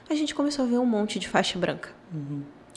a 0.10 0.14
gente 0.16 0.36
começou 0.36 0.66
a 0.66 0.68
ver 0.68 0.80
um 0.80 0.86
monte 0.86 1.18
de 1.18 1.30
faixa 1.30 1.58
branca. 1.58 1.90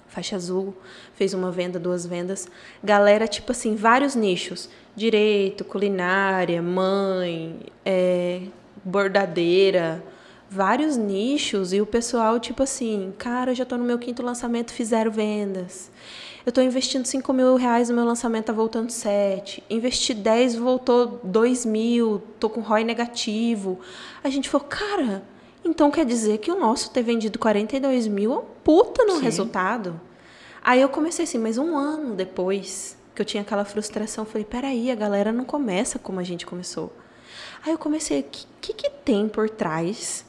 Faixa 0.07 0.37
azul, 0.37 0.72
fez 1.14 1.35
uma 1.35 1.50
venda, 1.50 1.81
duas 1.81 2.07
vendas. 2.07 2.48
Galera, 2.85 3.26
tipo 3.26 3.50
assim, 3.50 3.74
vários 3.74 4.14
nichos. 4.14 4.70
Direito, 4.94 5.64
culinária, 5.64 6.62
mãe, 6.62 7.59
é, 7.85 8.42
bordadeira, 8.87 10.03
vários 10.49 10.96
nichos. 10.96 11.72
E 11.72 11.81
o 11.81 11.87
pessoal, 11.87 12.38
tipo 12.38 12.62
assim, 12.62 13.12
cara, 13.18 13.51
eu 13.51 13.55
já 13.55 13.64
tô 13.64 13.77
no 13.77 13.85
meu 13.85 13.99
quinto 13.99 14.22
lançamento, 14.22 14.72
fizeram 14.72 15.11
vendas. 15.11 15.90
Eu 16.46 16.53
tô 16.53 16.61
investindo 16.62 17.05
5 17.05 17.33
mil 17.33 17.57
reais 17.57 17.88
no 17.88 17.96
meu 17.96 18.05
lançamento, 18.05 18.44
tá 18.44 18.53
voltando 18.53 18.90
7. 18.90 19.64
Investi 19.68 20.14
10, 20.14 20.55
voltou 20.55 21.20
2 21.25 21.66
mil, 21.66 22.22
tô 22.38 22.49
com 22.49 22.61
ROI 22.61 22.85
negativo. 22.85 23.81
A 24.22 24.31
gente 24.31 24.49
falou, 24.49 24.68
cara, 24.68 25.25
então 25.64 25.90
quer 25.90 26.07
dizer 26.07 26.38
que 26.38 26.53
o 26.53 26.59
nosso 26.59 26.92
ter 26.92 27.03
vendido 27.03 27.37
42 27.37 28.07
mil 28.07 28.33
é 28.33 28.38
um 28.38 28.44
puta 28.62 29.05
no 29.05 29.16
Sim. 29.16 29.22
resultado. 29.22 30.01
Aí 30.62 30.81
eu 30.81 30.88
comecei 30.88 31.25
assim, 31.25 31.38
mas 31.38 31.59
um 31.59 31.77
ano 31.77 32.14
depois 32.14 32.96
que 33.12 33.22
eu 33.22 33.27
tinha 33.27 33.42
aquela 33.42 33.64
frustração, 33.64 34.25
falei, 34.25 34.44
peraí, 34.44 34.90
a 34.90 34.94
galera 34.94 35.33
não 35.33 35.44
começa 35.44 35.99
como 35.99 36.20
a 36.20 36.22
gente 36.22 36.46
começou. 36.46 36.92
Aí 37.66 37.72
eu 37.72 37.79
comecei, 37.79 38.20
o 38.20 38.22
que, 38.22 38.46
que, 38.61 38.72
que 38.74 38.90
tem 38.90 39.29
por 39.29 39.50
trás 39.50 40.24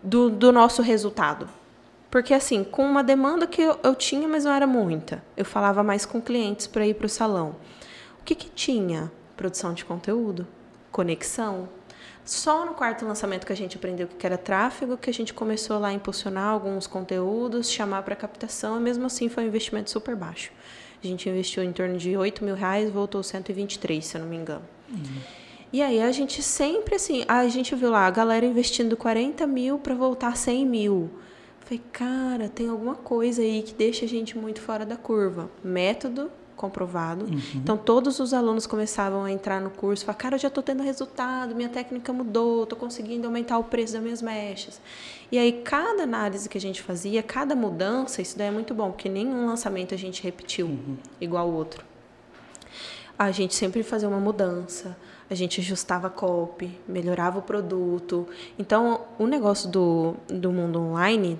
do, 0.00 0.30
do 0.30 0.52
nosso 0.52 0.80
resultado? 0.80 1.48
Porque 2.08 2.32
assim, 2.32 2.62
com 2.62 2.86
uma 2.86 3.02
demanda 3.02 3.48
que 3.48 3.60
eu, 3.60 3.80
eu 3.82 3.96
tinha, 3.96 4.28
mas 4.28 4.44
não 4.44 4.52
era 4.52 4.64
muita. 4.64 5.24
Eu 5.36 5.44
falava 5.44 5.82
mais 5.82 6.06
com 6.06 6.22
clientes 6.22 6.68
para 6.68 6.86
ir 6.86 6.94
para 6.94 7.06
o 7.06 7.08
salão. 7.08 7.56
O 8.20 8.22
que, 8.22 8.36
que 8.36 8.48
tinha? 8.48 9.10
Produção 9.36 9.74
de 9.74 9.84
conteúdo, 9.84 10.46
conexão. 10.92 11.68
Só 12.24 12.64
no 12.64 12.74
quarto 12.74 13.04
lançamento 13.04 13.44
que 13.44 13.52
a 13.52 13.56
gente 13.56 13.76
aprendeu 13.76 14.06
que 14.06 14.24
era 14.24 14.38
tráfego, 14.38 14.96
que 14.96 15.10
a 15.10 15.12
gente 15.12 15.34
começou 15.34 15.80
lá 15.80 15.88
a 15.88 15.92
impulsionar 15.92 16.46
alguns 16.46 16.86
conteúdos, 16.86 17.68
chamar 17.68 18.04
para 18.04 18.14
captação, 18.14 18.76
e 18.76 18.80
mesmo 18.80 19.04
assim 19.04 19.28
foi 19.28 19.42
um 19.42 19.46
investimento 19.48 19.90
super 19.90 20.14
baixo. 20.14 20.52
A 21.02 21.06
gente 21.08 21.28
investiu 21.28 21.64
em 21.64 21.72
torno 21.72 21.98
de 21.98 22.16
8 22.16 22.44
mil 22.44 22.54
reais, 22.54 22.88
voltou 22.88 23.20
123, 23.20 24.06
se 24.06 24.16
eu 24.16 24.20
não 24.20 24.28
me 24.28 24.36
engano. 24.36 24.62
E 25.72 25.80
aí 25.80 26.02
a 26.02 26.12
gente 26.12 26.42
sempre 26.42 26.96
assim, 26.96 27.24
a 27.26 27.48
gente 27.48 27.74
viu 27.74 27.90
lá 27.90 28.06
a 28.06 28.10
galera 28.10 28.44
investindo 28.44 28.96
40 28.96 29.46
mil 29.46 29.78
para 29.78 29.94
voltar 29.94 30.36
100 30.36 30.66
mil. 30.66 31.10
Falei, 31.60 31.82
cara, 31.92 32.48
tem 32.48 32.68
alguma 32.68 32.94
coisa 32.94 33.40
aí 33.40 33.62
que 33.62 33.72
deixa 33.72 34.04
a 34.04 34.08
gente 34.08 34.36
muito 34.36 34.60
fora 34.60 34.84
da 34.84 34.96
curva. 34.96 35.50
Método 35.64 36.30
comprovado. 36.54 37.26
Então 37.54 37.76
todos 37.76 38.20
os 38.20 38.32
alunos 38.32 38.66
começavam 38.66 39.24
a 39.24 39.32
entrar 39.32 39.60
no 39.60 39.70
curso, 39.70 40.04
falar, 40.04 40.16
cara, 40.16 40.34
eu 40.36 40.38
já 40.38 40.48
estou 40.48 40.62
tendo 40.62 40.82
resultado, 40.82 41.56
minha 41.56 41.68
técnica 41.68 42.12
mudou, 42.12 42.62
estou 42.62 42.78
conseguindo 42.78 43.26
aumentar 43.26 43.58
o 43.58 43.64
preço 43.64 43.94
das 43.94 44.02
minhas 44.02 44.22
mechas. 44.22 44.80
E 45.32 45.38
aí 45.38 45.52
cada 45.64 46.04
análise 46.04 46.48
que 46.48 46.58
a 46.58 46.60
gente 46.60 46.80
fazia, 46.80 47.22
cada 47.22 47.56
mudança, 47.56 48.22
isso 48.22 48.38
daí 48.38 48.48
é 48.48 48.50
muito 48.50 48.74
bom, 48.74 48.92
porque 48.92 49.08
nenhum 49.08 49.46
lançamento 49.46 49.94
a 49.94 49.98
gente 49.98 50.22
repetiu 50.22 50.78
igual 51.20 51.48
o 51.48 51.54
outro 51.54 51.84
a 53.18 53.30
gente 53.30 53.54
sempre 53.54 53.82
fazia 53.82 54.08
uma 54.08 54.18
mudança, 54.18 54.96
a 55.32 55.34
gente 55.34 55.60
ajustava 55.60 56.08
a 56.08 56.10
copy, 56.10 56.78
melhorava 56.86 57.38
o 57.38 57.42
produto. 57.42 58.28
Então, 58.58 59.00
o 59.18 59.26
negócio 59.26 59.68
do, 59.70 60.14
do 60.28 60.52
mundo 60.52 60.78
online, 60.78 61.38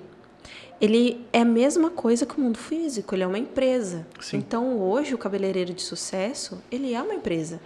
ele 0.81 1.27
é 1.31 1.43
a 1.43 1.45
mesma 1.45 1.91
coisa 1.91 2.25
que 2.25 2.39
o 2.39 2.41
mundo 2.41 2.57
físico, 2.57 3.15
ele 3.15 3.23
é 3.23 3.27
uma 3.27 3.39
empresa. 3.39 4.07
Sim. 4.19 4.39
Então, 4.39 4.81
hoje, 4.81 5.15
o 5.15 5.19
cabeleireiro 5.19 5.75
de 5.75 5.83
sucesso, 5.83 6.63
ele 6.71 6.95
é 6.95 7.03
uma 7.03 7.15
empresa. 7.15 7.61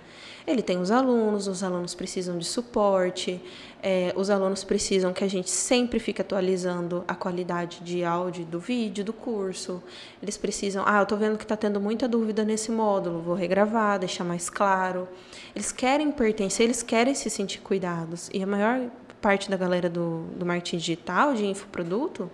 Ele 0.45 0.63
tem 0.63 0.79
os 0.79 0.91
alunos, 0.91 1.47
os 1.47 1.63
alunos 1.63 1.95
precisam 1.95 2.39
de 2.39 2.45
suporte, 2.45 3.41
é, 3.89 4.13
os 4.17 4.31
alunos 4.31 4.65
precisam 4.65 5.13
que 5.13 5.23
a 5.23 5.29
gente 5.29 5.49
sempre 5.49 6.01
fique 6.01 6.21
atualizando 6.21 7.05
a 7.07 7.15
qualidade 7.15 7.79
de 7.85 8.03
áudio 8.03 8.45
do 8.45 8.59
vídeo, 8.59 9.05
do 9.05 9.13
curso. 9.13 9.81
Eles 10.21 10.37
precisam, 10.37 10.83
ah, 10.85 10.97
eu 10.97 11.03
estou 11.05 11.17
vendo 11.17 11.39
que 11.39 11.45
está 11.45 11.57
tendo 11.57 11.81
muita 11.81 12.09
dúvida 12.09 12.45
nesse 12.45 12.73
módulo, 12.73 13.21
vou 13.21 13.37
regravar, 13.37 14.01
deixar 14.01 14.25
mais 14.25 14.51
claro. 14.51 15.07
Eles 15.55 15.71
querem 15.71 16.11
pertencer, 16.11 16.65
eles 16.65 16.83
querem 16.83 17.15
se 17.15 17.31
sentir 17.31 17.61
cuidados. 17.61 18.29
E 18.35 18.43
a 18.43 18.47
maior 18.47 18.91
parte 19.21 19.49
da 19.49 19.57
galera 19.57 19.89
do, 19.89 20.25
do 20.37 20.45
marketing 20.45 20.79
digital, 20.79 21.35
de 21.35 21.47
infoproduto, 21.47 22.29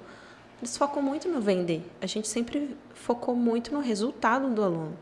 eles 0.58 0.74
focam 0.74 1.02
muito 1.02 1.28
no 1.28 1.42
vender. 1.42 1.82
A 2.00 2.06
gente 2.06 2.28
sempre 2.28 2.74
focou 2.94 3.36
muito 3.36 3.74
no 3.74 3.80
resultado 3.80 4.48
do 4.48 4.64
aluno. 4.64 4.96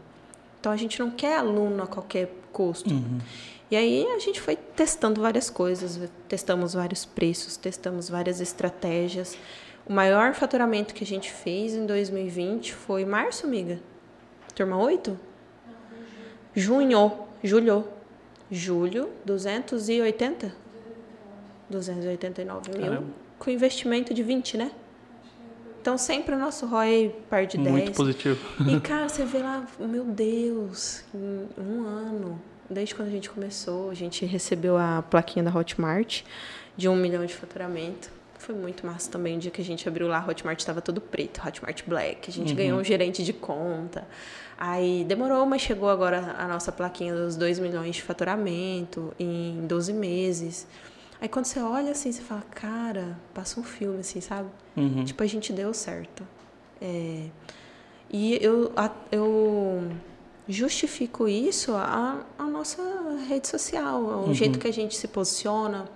Então 0.59 0.73
a 0.73 0.77
gente 0.77 0.99
não 0.99 1.13
quer 1.13 1.39
aluno 1.39 1.85
a 1.85 1.87
qualquer 1.87 2.35
custo. 2.53 2.93
Uhum. 2.93 3.21
E 3.71 3.77
aí 3.77 4.05
a 4.07 4.19
gente 4.19 4.41
foi 4.41 4.57
testando 4.57 5.21
várias 5.21 5.49
coisas, 5.49 6.01
testamos 6.29 6.75
vários 6.75 7.05
preços, 7.05 7.57
testamos 7.57 8.09
várias 8.09 8.41
estratégias. 8.41 9.39
O 9.87 9.93
maior 9.93 10.35
faturamento 10.35 10.93
que 10.93 11.05
a 11.05 11.07
gente 11.07 11.31
fez 11.31 11.75
em 11.75 11.87
2020 11.87 12.75
foi 12.75 13.05
março, 13.05 13.47
amiga. 13.47 13.79
Turma 14.55 14.77
8? 14.77 15.19
Junho, 16.55 17.13
julho. 17.45 17.85
Julho, 18.51 19.09
280? 19.25 20.53
289 21.71 22.71
mil. 22.73 22.81
Caramba. 22.81 23.07
Com 23.39 23.51
investimento 23.51 24.13
de 24.13 24.25
20, 24.25 24.57
né? 24.59 24.73
Então 25.81 25.97
sempre 25.97 26.35
o 26.35 26.39
nosso 26.39 26.67
ROI 26.67 27.15
par 27.31 27.47
de 27.47 27.57
10. 27.57 27.71
Muito 27.71 27.93
positivo. 27.93 28.45
E 28.69 28.81
cara, 28.83 29.09
você 29.09 29.25
vê 29.25 29.39
lá, 29.39 29.65
meu 29.79 30.05
Deus, 30.05 31.05
em 31.15 31.49
um 31.57 31.87
ano, 31.87 32.43
desde 32.71 32.95
quando 32.95 33.09
a 33.09 33.11
gente 33.11 33.29
começou, 33.29 33.91
a 33.91 33.95
gente 33.95 34.25
recebeu 34.25 34.77
a 34.77 35.03
plaquinha 35.03 35.45
da 35.45 35.55
Hotmart 35.55 36.23
de 36.77 36.89
um 36.89 36.97
milhão 36.97 37.27
de 37.27 37.35
faturamento. 37.35 38.11
Foi 38.39 38.55
muito 38.55 38.87
massa 38.87 39.11
também. 39.11 39.37
O 39.37 39.41
dia 39.41 39.51
que 39.51 39.61
a 39.61 39.65
gente 39.65 39.87
abriu 39.87 40.09
lá, 40.09 40.19
a 40.19 40.31
Hotmart 40.31 40.59
estava 40.59 40.81
todo 40.81 41.01
preto, 41.01 41.47
Hotmart 41.47 41.83
Black. 41.87 42.31
A 42.31 42.33
gente 42.33 42.51
uhum. 42.51 42.57
ganhou 42.57 42.81
um 42.81 42.85
gerente 42.85 43.23
de 43.23 43.33
conta. 43.33 44.07
Aí 44.57 45.05
demorou, 45.05 45.45
mas 45.45 45.61
chegou 45.61 45.91
agora 45.91 46.37
a 46.39 46.47
nossa 46.47 46.71
plaquinha 46.71 47.15
dos 47.15 47.37
2 47.37 47.59
milhões 47.59 47.97
de 47.97 48.03
faturamento 48.03 49.13
em 49.19 49.67
12 49.67 49.93
meses. 49.93 50.67
Aí 51.21 51.29
quando 51.29 51.45
você 51.45 51.61
olha 51.61 51.91
assim, 51.91 52.13
você 52.13 52.23
fala, 52.23 52.43
cara, 52.55 53.19
passa 53.35 53.61
um 53.61 53.63
filme 53.63 54.01
assim, 54.01 54.21
sabe? 54.21 54.49
Uhum. 54.77 55.05
Tipo, 55.05 55.23
a 55.23 55.27
gente 55.27 55.53
deu 55.53 55.75
certo. 55.75 56.27
É... 56.81 57.27
E 58.11 58.39
eu, 58.43 58.73
eu 59.13 59.85
justifico 60.51 61.29
isso 61.29 61.73
a, 61.75 62.21
a 62.39 62.45
nossa 62.45 62.83
rede 63.29 63.49
social, 63.49 64.03
o 64.03 64.27
uhum. 64.27 64.35
jeito 64.35 64.59
que 64.59 64.67
a 64.67 64.73
gente 64.73 64.97
se 64.97 65.09
posiciona. 65.09 65.87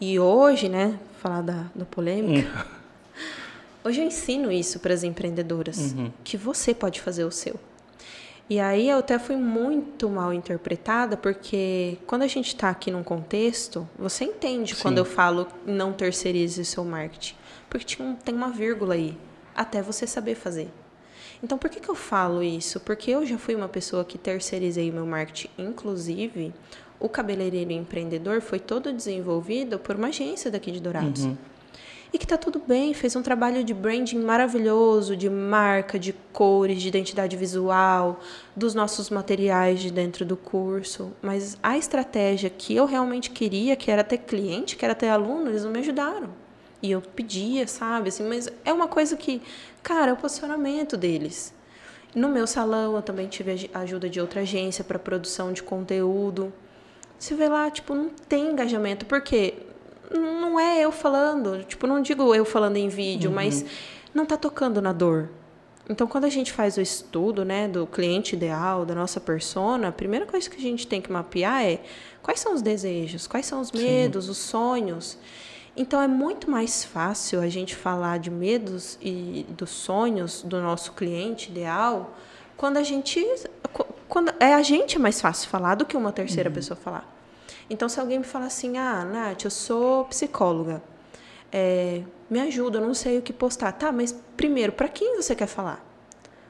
E 0.00 0.18
hoje, 0.18 0.68
né, 0.68 0.98
falar 1.20 1.42
da, 1.42 1.66
da 1.74 1.84
polêmica, 1.84 2.48
uhum. 2.48 2.64
hoje 3.90 4.00
eu 4.00 4.06
ensino 4.06 4.50
isso 4.50 4.78
para 4.80 4.94
as 4.94 5.02
empreendedoras, 5.02 5.92
uhum. 5.92 6.12
que 6.24 6.36
você 6.36 6.72
pode 6.72 7.00
fazer 7.00 7.24
o 7.24 7.30
seu. 7.30 7.58
E 8.48 8.58
aí 8.58 8.88
eu 8.88 8.98
até 8.98 9.16
fui 9.16 9.36
muito 9.36 10.08
mal 10.08 10.32
interpretada, 10.32 11.16
porque 11.16 11.98
quando 12.06 12.22
a 12.22 12.26
gente 12.26 12.48
está 12.48 12.68
aqui 12.68 12.90
num 12.90 13.04
contexto, 13.04 13.88
você 13.96 14.24
entende 14.24 14.74
Sim. 14.74 14.82
quando 14.82 14.98
eu 14.98 15.04
falo 15.04 15.46
não 15.64 15.92
terceirize 15.92 16.60
o 16.60 16.64
seu 16.64 16.84
marketing. 16.84 17.36
Porque 17.68 17.96
tem 18.24 18.34
uma 18.34 18.50
vírgula 18.50 18.94
aí, 18.94 19.16
até 19.54 19.80
você 19.80 20.04
saber 20.04 20.34
fazer. 20.34 20.68
Então, 21.42 21.56
por 21.56 21.70
que, 21.70 21.80
que 21.80 21.88
eu 21.88 21.94
falo 21.94 22.42
isso? 22.42 22.80
Porque 22.80 23.10
eu 23.10 23.24
já 23.24 23.38
fui 23.38 23.54
uma 23.54 23.68
pessoa 23.68 24.04
que 24.04 24.18
terceirizei 24.18 24.90
meu 24.92 25.06
marketing, 25.06 25.48
inclusive, 25.58 26.52
o 26.98 27.08
cabeleireiro 27.08 27.72
empreendedor 27.72 28.40
foi 28.40 28.58
todo 28.58 28.92
desenvolvido 28.92 29.78
por 29.78 29.96
uma 29.96 30.08
agência 30.08 30.50
daqui 30.50 30.70
de 30.70 30.80
Dourados. 30.80 31.24
Uhum 31.24 31.36
e 32.12 32.18
que 32.18 32.26
tá 32.26 32.36
tudo 32.36 32.60
bem, 32.66 32.92
fez 32.92 33.14
um 33.14 33.22
trabalho 33.22 33.62
de 33.62 33.72
branding 33.72 34.18
maravilhoso, 34.18 35.16
de 35.16 35.30
marca, 35.30 35.98
de 35.98 36.12
cores, 36.32 36.82
de 36.82 36.88
identidade 36.88 37.36
visual, 37.36 38.20
dos 38.54 38.74
nossos 38.74 39.10
materiais 39.10 39.80
de 39.80 39.92
dentro 39.92 40.24
do 40.24 40.36
curso, 40.36 41.12
mas 41.22 41.56
a 41.62 41.78
estratégia 41.78 42.50
que 42.50 42.74
eu 42.74 42.84
realmente 42.84 43.30
queria, 43.30 43.76
que 43.76 43.90
era 43.90 44.02
ter 44.02 44.18
cliente, 44.18 44.76
que 44.76 44.84
era 44.84 44.94
ter 44.94 45.08
aluno, 45.08 45.50
eles 45.50 45.64
não 45.64 45.70
me 45.70 45.78
ajudaram. 45.78 46.30
E 46.82 46.90
eu 46.90 47.00
pedia, 47.02 47.66
sabe, 47.68 48.08
assim, 48.08 48.26
mas 48.26 48.48
é 48.64 48.72
uma 48.72 48.88
coisa 48.88 49.16
que, 49.16 49.42
cara, 49.82 50.10
é 50.10 50.12
o 50.12 50.16
posicionamento 50.16 50.96
deles. 50.96 51.52
No 52.14 52.28
meu 52.28 52.46
salão 52.46 52.96
eu 52.96 53.02
também 53.02 53.28
tive 53.28 53.70
a 53.72 53.80
ajuda 53.80 54.08
de 54.08 54.20
outra 54.20 54.40
agência 54.40 54.82
para 54.82 54.98
produção 54.98 55.52
de 55.52 55.62
conteúdo. 55.62 56.52
Você 57.18 57.34
vê 57.34 57.48
lá, 57.48 57.70
tipo, 57.70 57.94
não 57.94 58.08
tem 58.08 58.50
engajamento, 58.50 59.06
porque 59.06 59.54
não 60.10 60.58
é 60.58 60.80
eu 60.80 60.90
falando, 60.90 61.62
tipo, 61.64 61.86
não 61.86 62.02
digo 62.02 62.34
eu 62.34 62.44
falando 62.44 62.76
em 62.76 62.88
vídeo, 62.88 63.30
uhum. 63.30 63.36
mas 63.36 63.64
não 64.12 64.24
está 64.24 64.36
tocando 64.36 64.82
na 64.82 64.92
dor. 64.92 65.28
Então, 65.88 66.06
quando 66.06 66.24
a 66.24 66.28
gente 66.28 66.52
faz 66.52 66.76
o 66.76 66.80
estudo, 66.80 67.44
né, 67.44 67.66
do 67.66 67.86
cliente 67.86 68.36
ideal, 68.36 68.86
da 68.86 68.94
nossa 68.94 69.20
persona, 69.20 69.88
a 69.88 69.92
primeira 69.92 70.24
coisa 70.24 70.48
que 70.48 70.56
a 70.56 70.60
gente 70.60 70.86
tem 70.86 71.00
que 71.00 71.10
mapear 71.10 71.64
é 71.64 71.80
quais 72.22 72.38
são 72.38 72.54
os 72.54 72.62
desejos, 72.62 73.26
quais 73.26 73.44
são 73.44 73.60
os 73.60 73.72
medos, 73.72 74.26
Sim. 74.26 74.30
os 74.30 74.38
sonhos. 74.38 75.18
Então, 75.80 75.98
é 75.98 76.06
muito 76.06 76.50
mais 76.50 76.84
fácil 76.84 77.40
a 77.40 77.48
gente 77.48 77.74
falar 77.74 78.18
de 78.18 78.30
medos 78.30 78.98
e 79.00 79.46
dos 79.48 79.70
sonhos 79.70 80.42
do 80.42 80.60
nosso 80.60 80.92
cliente 80.92 81.50
ideal 81.50 82.14
quando 82.54 82.76
a 82.76 82.82
gente 82.82 83.26
quando 84.06 84.30
é 84.38 84.52
a 84.52 84.60
gente 84.60 84.96
é 84.96 84.98
mais 84.98 85.22
fácil 85.22 85.48
falar 85.48 85.76
do 85.76 85.86
que 85.86 85.96
uma 85.96 86.12
terceira 86.12 86.50
uhum. 86.50 86.54
pessoa 86.54 86.76
falar. 86.76 87.10
Então, 87.70 87.88
se 87.88 87.98
alguém 87.98 88.18
me 88.18 88.26
fala 88.26 88.44
assim, 88.44 88.76
ah, 88.76 89.06
Nath, 89.06 89.44
eu 89.44 89.50
sou 89.50 90.04
psicóloga, 90.04 90.82
é, 91.50 92.02
me 92.28 92.40
ajuda, 92.40 92.76
eu 92.76 92.86
não 92.86 92.92
sei 92.92 93.16
o 93.16 93.22
que 93.22 93.32
postar. 93.32 93.72
Tá, 93.72 93.90
mas 93.90 94.14
primeiro, 94.36 94.72
para 94.72 94.86
quem 94.86 95.16
você 95.16 95.34
quer 95.34 95.46
falar? 95.46 95.82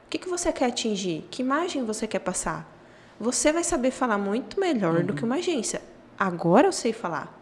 O 0.07 0.09
que, 0.09 0.17
que 0.17 0.27
você 0.27 0.51
quer 0.51 0.65
atingir? 0.65 1.25
Que 1.31 1.41
imagem 1.41 1.85
você 1.85 2.05
quer 2.05 2.19
passar? 2.19 2.69
Você 3.17 3.53
vai 3.53 3.63
saber 3.63 3.91
falar 3.91 4.17
muito 4.17 4.59
melhor 4.59 4.95
uhum. 4.95 5.05
do 5.05 5.13
que 5.13 5.23
uma 5.23 5.35
agência. 5.35 5.81
Agora 6.19 6.67
eu 6.67 6.73
sei 6.73 6.91
falar. 6.91 7.40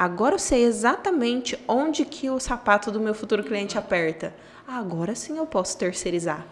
Agora 0.00 0.36
eu 0.36 0.38
sei 0.38 0.64
exatamente 0.64 1.62
onde 1.68 2.06
que 2.06 2.30
o 2.30 2.40
sapato 2.40 2.90
do 2.90 2.98
meu 2.98 3.12
futuro 3.12 3.44
cliente 3.44 3.76
aperta. 3.76 4.34
Agora 4.66 5.14
sim 5.14 5.36
eu 5.36 5.44
posso 5.44 5.76
terceirizar. 5.76 6.46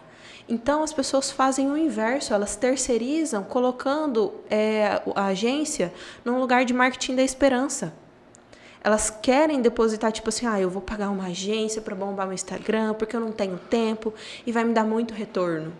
Então 0.47 0.83
as 0.83 0.93
pessoas 0.93 1.31
fazem 1.31 1.71
o 1.71 1.75
inverso, 1.75 2.31
elas 2.31 2.55
terceirizam, 2.55 3.43
colocando 3.43 4.35
é, 4.51 5.01
a 5.15 5.25
agência 5.25 5.91
num 6.23 6.39
lugar 6.39 6.63
de 6.63 6.75
marketing 6.75 7.15
da 7.15 7.23
esperança. 7.23 7.91
Elas 8.83 9.09
querem 9.09 9.63
depositar, 9.63 10.11
tipo 10.11 10.29
assim, 10.29 10.45
ah, 10.45 10.61
eu 10.61 10.69
vou 10.69 10.83
pagar 10.83 11.09
uma 11.09 11.25
agência 11.25 11.81
para 11.81 11.95
bombar 11.95 12.27
meu 12.27 12.35
Instagram 12.35 12.93
porque 12.93 13.15
eu 13.15 13.19
não 13.19 13.31
tenho 13.31 13.57
tempo 13.57 14.13
e 14.45 14.51
vai 14.51 14.63
me 14.63 14.75
dar 14.75 14.83
muito 14.83 15.11
retorno. 15.11 15.73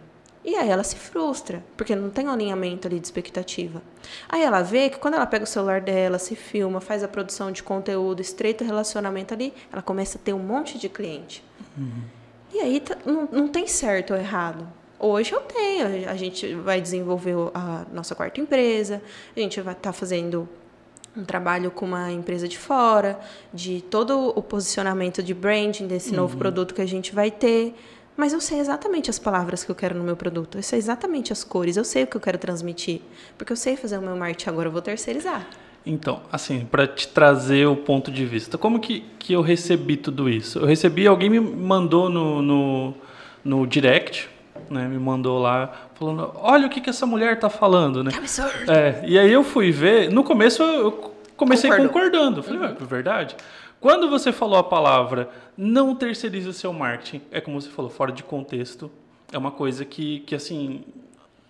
E 0.44 0.56
aí 0.56 0.70
ela 0.70 0.84
se 0.84 0.96
frustra, 0.96 1.64
porque 1.76 1.96
não 1.96 2.10
tem 2.10 2.28
um 2.28 2.32
alinhamento 2.32 2.88
ali 2.88 3.00
de 3.00 3.06
expectativa. 3.06 3.82
Aí 4.28 4.42
ela 4.42 4.62
vê 4.62 4.90
que 4.90 4.98
quando 4.98 5.16
ela 5.16 5.26
pega 5.26 5.44
o 5.44 5.48
celular 5.48 5.82
dela, 5.82 6.18
se 6.18 6.36
filma, 6.36 6.80
faz 6.80 7.04
a 7.04 7.08
produção 7.08 7.52
de 7.52 7.62
conteúdo, 7.62 8.22
estreita 8.22 8.64
o 8.64 8.68
relacionamento 8.68 9.34
ali, 9.34 9.54
ela 9.72 9.82
começa 9.82 10.18
a 10.18 10.22
ter 10.22 10.34
um 10.34 10.40
monte 10.40 10.78
de 10.78 10.88
cliente. 10.88 11.44
Uhum. 11.78 12.04
E 12.54 12.60
aí 12.60 12.80
tá, 12.80 12.98
não, 13.06 13.28
não 13.32 13.48
tem 13.48 13.68
certo 13.68 14.14
ou 14.14 14.20
errado. 14.20 14.68
Hoje 14.98 15.34
eu 15.34 15.42
tenho, 15.42 16.10
a 16.10 16.16
gente 16.16 16.56
vai 16.56 16.82
desenvolver 16.82 17.36
a 17.54 17.86
nossa 17.92 18.16
quarta 18.16 18.42
empresa, 18.42 19.02
a 19.36 19.40
gente 19.40 19.62
vai 19.62 19.74
estar 19.74 19.92
tá 19.92 19.94
fazendo 19.94 20.48
um 21.16 21.24
trabalho 21.24 21.72
com 21.72 21.86
uma 21.86 22.12
empresa 22.12 22.48
de 22.48 22.58
fora, 22.58 23.20
de 23.54 23.82
todo 23.82 24.30
o 24.36 24.42
posicionamento 24.42 25.24
de 25.24 25.34
branding 25.34 25.88
desse 25.88 26.12
uhum. 26.12 26.18
novo 26.18 26.38
produto 26.38 26.74
que 26.74 26.82
a 26.82 26.86
gente 26.86 27.14
vai 27.14 27.32
ter. 27.32 27.76
Mas 28.20 28.34
eu 28.34 28.42
sei 28.42 28.60
exatamente 28.60 29.10
as 29.10 29.18
palavras 29.18 29.64
que 29.64 29.72
eu 29.72 29.76
quero 29.76 29.98
no 29.98 30.04
meu 30.04 30.18
produto, 30.18 30.58
eu 30.58 30.62
sei 30.62 30.78
exatamente 30.78 31.32
as 31.32 31.42
cores, 31.42 31.78
eu 31.78 31.86
sei 31.86 32.04
o 32.04 32.08
que 32.08 32.18
eu 32.18 32.20
quero 32.20 32.38
transmitir, 32.38 33.00
porque 33.38 33.54
eu 33.54 33.56
sei 33.56 33.78
fazer 33.78 33.98
o 33.98 34.02
meu 34.02 34.14
marketing 34.14 34.50
agora, 34.50 34.68
eu 34.68 34.74
vou 34.74 34.82
terceirizar. 34.82 35.48
Então, 35.86 36.22
assim, 36.30 36.68
para 36.70 36.86
te 36.86 37.08
trazer 37.08 37.66
o 37.66 37.78
ponto 37.78 38.12
de 38.12 38.26
vista, 38.26 38.58
como 38.58 38.82
que, 38.82 39.06
que 39.18 39.32
eu 39.32 39.42
recebi 39.42 39.96
tudo 39.96 40.28
isso? 40.28 40.60
Eu 40.60 40.66
recebi, 40.66 41.08
alguém 41.08 41.30
me 41.30 41.40
mandou 41.40 42.10
no, 42.10 42.42
no, 42.42 42.94
no 43.42 43.66
direct, 43.66 44.30
né, 44.70 44.86
me 44.86 45.00
mandou 45.00 45.40
lá 45.40 45.72
falando, 45.96 46.30
olha 46.36 46.68
o 46.68 46.70
que, 46.70 46.82
que 46.82 46.90
essa 46.90 47.06
mulher 47.06 47.36
está 47.36 47.50
falando, 47.50 48.04
né? 48.04 48.12
Que 48.12 48.18
absurdo! 48.18 48.70
É, 48.70 49.02
e 49.08 49.18
aí 49.18 49.32
eu 49.32 49.46
fui 49.46 49.72
ver, 49.72 50.12
no 50.12 50.26
começo 50.26 50.62
eu 50.62 51.14
comecei 51.38 51.70
Concordo. 51.70 51.94
concordando, 51.94 52.44
falei, 52.44 52.60
uhum. 52.60 52.76
é 52.82 52.86
verdade. 52.86 53.38
Quando 53.80 54.10
você 54.10 54.32
falou 54.32 54.58
a 54.58 54.64
palavra 54.64 55.30
não 55.58 55.96
terceirize 55.96 56.48
o 56.48 56.54
seu 56.54 56.74
marketing, 56.74 57.22
é 57.32 57.40
como 57.40 57.60
você 57.60 57.70
falou, 57.70 57.90
fora 57.90 58.12
de 58.12 58.24
contexto, 58.24 58.92
é 59.32 59.38
uma 59.38 59.52
coisa 59.52 59.86
que, 59.86 60.20
que 60.22 60.36
assim, 60.36 60.84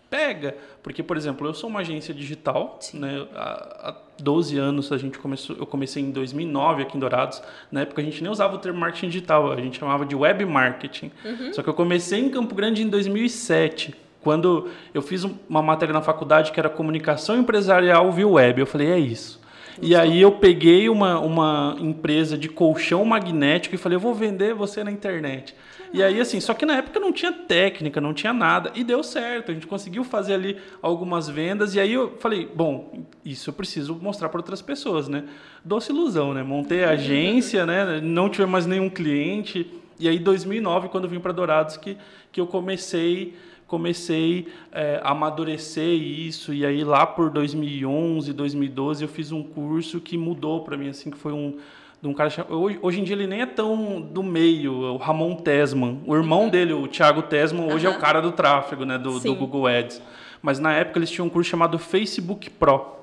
pega. 0.09 0.55
Porque, 0.81 1.03
por 1.03 1.17
exemplo, 1.17 1.47
eu 1.47 1.53
sou 1.53 1.69
uma 1.69 1.79
agência 1.79 2.13
digital, 2.13 2.77
Sim. 2.79 2.99
né? 2.99 3.27
Há, 3.35 3.89
há 3.89 3.95
12 4.21 4.57
anos 4.57 4.91
a 4.91 4.97
gente 4.97 5.17
começou, 5.17 5.55
eu 5.57 5.65
comecei 5.65 6.03
em 6.03 6.11
2009 6.11 6.83
aqui 6.83 6.97
em 6.97 6.99
Dourados. 6.99 7.41
Na 7.71 7.81
época 7.81 8.01
a 8.01 8.05
gente 8.05 8.21
nem 8.21 8.31
usava 8.31 8.55
o 8.55 8.59
termo 8.59 8.79
marketing 8.79 9.07
digital, 9.07 9.51
a 9.51 9.55
gente 9.55 9.79
chamava 9.79 10.05
de 10.05 10.15
web 10.15 10.45
marketing. 10.45 11.11
Uhum. 11.23 11.53
Só 11.53 11.63
que 11.63 11.69
eu 11.69 11.73
comecei 11.73 12.19
em 12.19 12.29
Campo 12.29 12.53
Grande 12.53 12.83
em 12.83 12.89
2007. 12.89 13.95
Quando 14.21 14.69
eu 14.93 15.01
fiz 15.01 15.25
uma 15.47 15.61
matéria 15.61 15.93
na 15.93 16.01
faculdade 16.01 16.51
que 16.51 16.59
era 16.59 16.69
comunicação 16.69 17.37
empresarial 17.37 18.11
via 18.11 18.27
web, 18.27 18.59
eu 18.59 18.67
falei, 18.67 18.91
é 18.91 18.99
isso. 18.99 19.39
E 19.81 19.95
aí 19.95 20.21
eu 20.21 20.31
peguei 20.33 20.89
uma, 20.89 21.19
uma 21.19 21.75
empresa 21.79 22.37
de 22.37 22.49
colchão 22.49 23.05
magnético 23.05 23.75
e 23.75 23.77
falei, 23.77 23.95
eu 23.95 23.99
vou 23.99 24.13
vender 24.13 24.53
você 24.53 24.83
na 24.83 24.91
internet. 24.91 25.55
E 25.91 26.03
aí, 26.03 26.19
assim, 26.19 26.39
só 26.39 26.53
que 26.53 26.65
na 26.65 26.75
época 26.75 26.99
não 26.99 27.11
tinha 27.11 27.31
técnica, 27.31 27.99
não 27.99 28.13
tinha 28.13 28.31
nada. 28.31 28.71
E 28.75 28.83
deu 28.83 29.01
certo. 29.01 29.49
A 29.49 29.53
gente 29.53 29.65
conseguiu 29.65 30.03
fazer 30.03 30.35
ali 30.35 30.57
algumas 30.81 31.27
vendas. 31.27 31.73
E 31.73 31.79
aí 31.79 31.93
eu 31.93 32.15
falei, 32.19 32.47
bom, 32.53 33.05
isso 33.25 33.49
eu 33.49 33.53
preciso 33.53 33.95
mostrar 33.95 34.29
para 34.29 34.39
outras 34.39 34.61
pessoas, 34.61 35.07
né? 35.07 35.23
Doce 35.65 35.91
ilusão, 35.91 36.33
né? 36.33 36.43
Montei 36.43 36.83
a 36.83 36.91
agência, 36.91 37.65
né? 37.65 37.99
Não 38.01 38.29
tive 38.29 38.45
mais 38.45 38.67
nenhum 38.67 38.89
cliente. 38.89 39.71
E 39.99 40.07
aí, 40.07 40.19
2009, 40.19 40.89
quando 40.89 41.05
eu 41.05 41.09
vim 41.09 41.19
para 41.19 41.31
Dourados, 41.31 41.75
que, 41.75 41.97
que 42.31 42.39
eu 42.39 42.45
comecei 42.45 43.35
comecei 43.69 44.47
é, 44.71 44.99
a 45.03 45.11
amadurecer 45.11 45.93
isso 45.93 46.51
e 46.51 46.65
aí 46.65 46.83
lá 46.83 47.05
por 47.05 47.29
2011, 47.29 48.33
2012 48.33 49.03
eu 49.03 49.07
fiz 49.07 49.31
um 49.31 49.43
curso 49.43 50.01
que 50.01 50.17
mudou 50.17 50.63
para 50.63 50.75
mim 50.75 50.89
assim 50.89 51.11
que 51.11 51.17
foi 51.17 51.31
um 51.31 51.57
de 52.01 52.07
um 52.07 52.13
cara 52.13 52.31
hoje, 52.49 52.79
hoje 52.81 53.01
em 53.01 53.03
dia 53.03 53.15
ele 53.15 53.27
nem 53.27 53.41
é 53.41 53.45
tão 53.45 54.01
do 54.01 54.23
meio, 54.23 54.73
o 54.73 54.97
Ramon 54.97 55.35
Tesman, 55.35 55.99
o 56.05 56.15
irmão 56.15 56.43
uhum. 56.43 56.49
dele, 56.49 56.73
o 56.73 56.87
Thiago 56.87 57.21
Tesman, 57.23 57.71
hoje 57.71 57.85
uhum. 57.85 57.93
é 57.93 57.97
o 57.97 57.99
cara 57.99 58.21
do 58.21 58.31
tráfego, 58.31 58.85
né, 58.85 58.97
do, 58.97 59.19
do, 59.19 59.35
Google 59.35 59.67
Ads. 59.67 60.01
Mas 60.41 60.59
na 60.59 60.73
época 60.73 60.97
eles 60.97 61.11
tinham 61.11 61.27
um 61.27 61.29
curso 61.29 61.49
chamado 61.49 61.77
Facebook 61.77 62.49
Pro. 62.51 62.77
Nossa. 62.77 62.97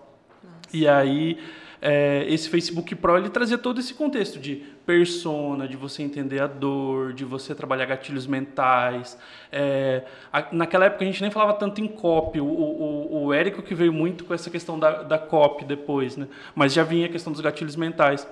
E 0.72 0.88
aí 0.88 1.38
é, 1.80 2.24
esse 2.28 2.48
Facebook 2.48 2.94
Pro 2.94 3.16
ele 3.16 3.28
trazia 3.28 3.58
todo 3.58 3.80
esse 3.80 3.94
contexto 3.94 4.38
de 4.38 4.56
persona, 4.84 5.66
de 5.68 5.76
você 5.76 6.02
entender 6.02 6.40
a 6.40 6.46
dor, 6.46 7.12
de 7.12 7.24
você 7.24 7.54
trabalhar 7.54 7.86
gatilhos 7.86 8.26
mentais. 8.26 9.18
É, 9.50 10.04
a, 10.32 10.46
naquela 10.52 10.86
época 10.86 11.04
a 11.04 11.06
gente 11.06 11.20
nem 11.22 11.30
falava 11.30 11.54
tanto 11.54 11.80
em 11.80 11.88
copy, 11.88 12.40
o, 12.40 12.46
o, 12.46 13.24
o 13.24 13.32
Érico 13.32 13.62
que 13.62 13.74
veio 13.74 13.92
muito 13.92 14.24
com 14.24 14.32
essa 14.32 14.50
questão 14.50 14.78
da, 14.78 15.02
da 15.02 15.18
copy 15.18 15.64
depois, 15.64 16.16
né? 16.16 16.28
mas 16.54 16.72
já 16.72 16.82
vinha 16.82 17.06
a 17.06 17.08
questão 17.08 17.32
dos 17.32 17.40
gatilhos 17.40 17.76
mentais. 17.76 18.26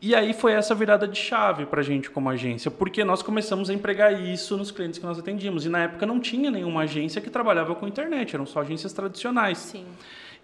E 0.00 0.14
aí 0.14 0.34
foi 0.34 0.52
essa 0.52 0.74
virada 0.74 1.08
de 1.08 1.18
chave 1.18 1.64
para 1.64 1.80
a 1.80 1.82
gente 1.82 2.10
como 2.10 2.28
agência, 2.28 2.70
porque 2.70 3.02
nós 3.04 3.22
começamos 3.22 3.70
a 3.70 3.72
empregar 3.72 4.12
isso 4.12 4.54
nos 4.54 4.70
clientes 4.70 4.98
que 4.98 5.06
nós 5.06 5.18
atendíamos. 5.18 5.64
E 5.64 5.70
na 5.70 5.84
época 5.84 6.04
não 6.04 6.20
tinha 6.20 6.50
nenhuma 6.50 6.82
agência 6.82 7.22
que 7.22 7.30
trabalhava 7.30 7.74
com 7.74 7.88
internet, 7.88 8.34
eram 8.34 8.44
só 8.44 8.60
agências 8.60 8.92
tradicionais. 8.92 9.56
Sim. 9.56 9.86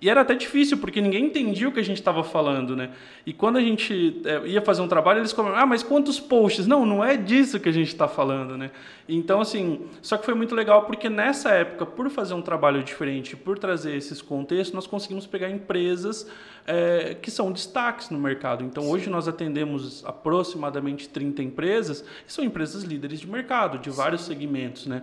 E 0.01 0.09
era 0.09 0.23
até 0.23 0.35
difícil, 0.35 0.79
porque 0.79 0.99
ninguém 0.99 1.27
entendia 1.27 1.69
o 1.69 1.73
que 1.73 1.79
a 1.79 1.85
gente 1.85 1.99
estava 1.99 2.25
falando, 2.25 2.75
né? 2.75 2.91
E 3.27 3.35
quando 3.35 3.59
a 3.59 3.61
gente 3.61 4.23
é, 4.25 4.49
ia 4.49 4.63
fazer 4.63 4.81
um 4.81 4.89
trabalho, 4.89 5.21
eles 5.21 5.33
comentavam, 5.33 5.63
ah, 5.63 5.67
mas 5.67 5.83
quantos 5.83 6.19
posts? 6.19 6.67
Não, 6.67 6.87
não 6.87 7.05
é 7.05 7.19
disso 7.19 7.61
que 7.61 7.69
a 7.69 7.73
gente 7.73 7.89
está 7.89 8.09
falando, 8.09 8.57
né? 8.57 8.71
Então, 9.07 9.43
assim, 9.43 9.83
só 10.01 10.17
que 10.17 10.25
foi 10.25 10.33
muito 10.33 10.55
legal, 10.55 10.85
porque 10.85 11.11
nessa 11.11 11.51
época, 11.51 11.85
por 11.85 12.09
fazer 12.09 12.33
um 12.33 12.41
trabalho 12.41 12.83
diferente, 12.83 13.37
por 13.37 13.59
trazer 13.59 13.95
esses 13.95 14.23
contextos, 14.23 14.75
nós 14.75 14.87
conseguimos 14.87 15.27
pegar 15.27 15.51
empresas 15.51 16.27
é, 16.67 17.15
que 17.21 17.31
são 17.31 17.53
destaques 17.53 18.09
no 18.09 18.19
mercado. 18.19 18.65
Então, 18.65 18.85
Sim. 18.85 18.91
hoje 18.91 19.11
nós 19.11 19.29
atendemos 19.29 20.03
aproximadamente 20.07 21.11
30 21.11 21.43
empresas, 21.43 22.03
e 22.27 22.33
são 22.33 22.43
empresas 22.43 22.85
líderes 22.85 23.21
de 23.21 23.29
mercado, 23.29 23.79
de 23.79 23.91
vários 23.91 24.23
segmentos, 24.23 24.87
né? 24.87 25.03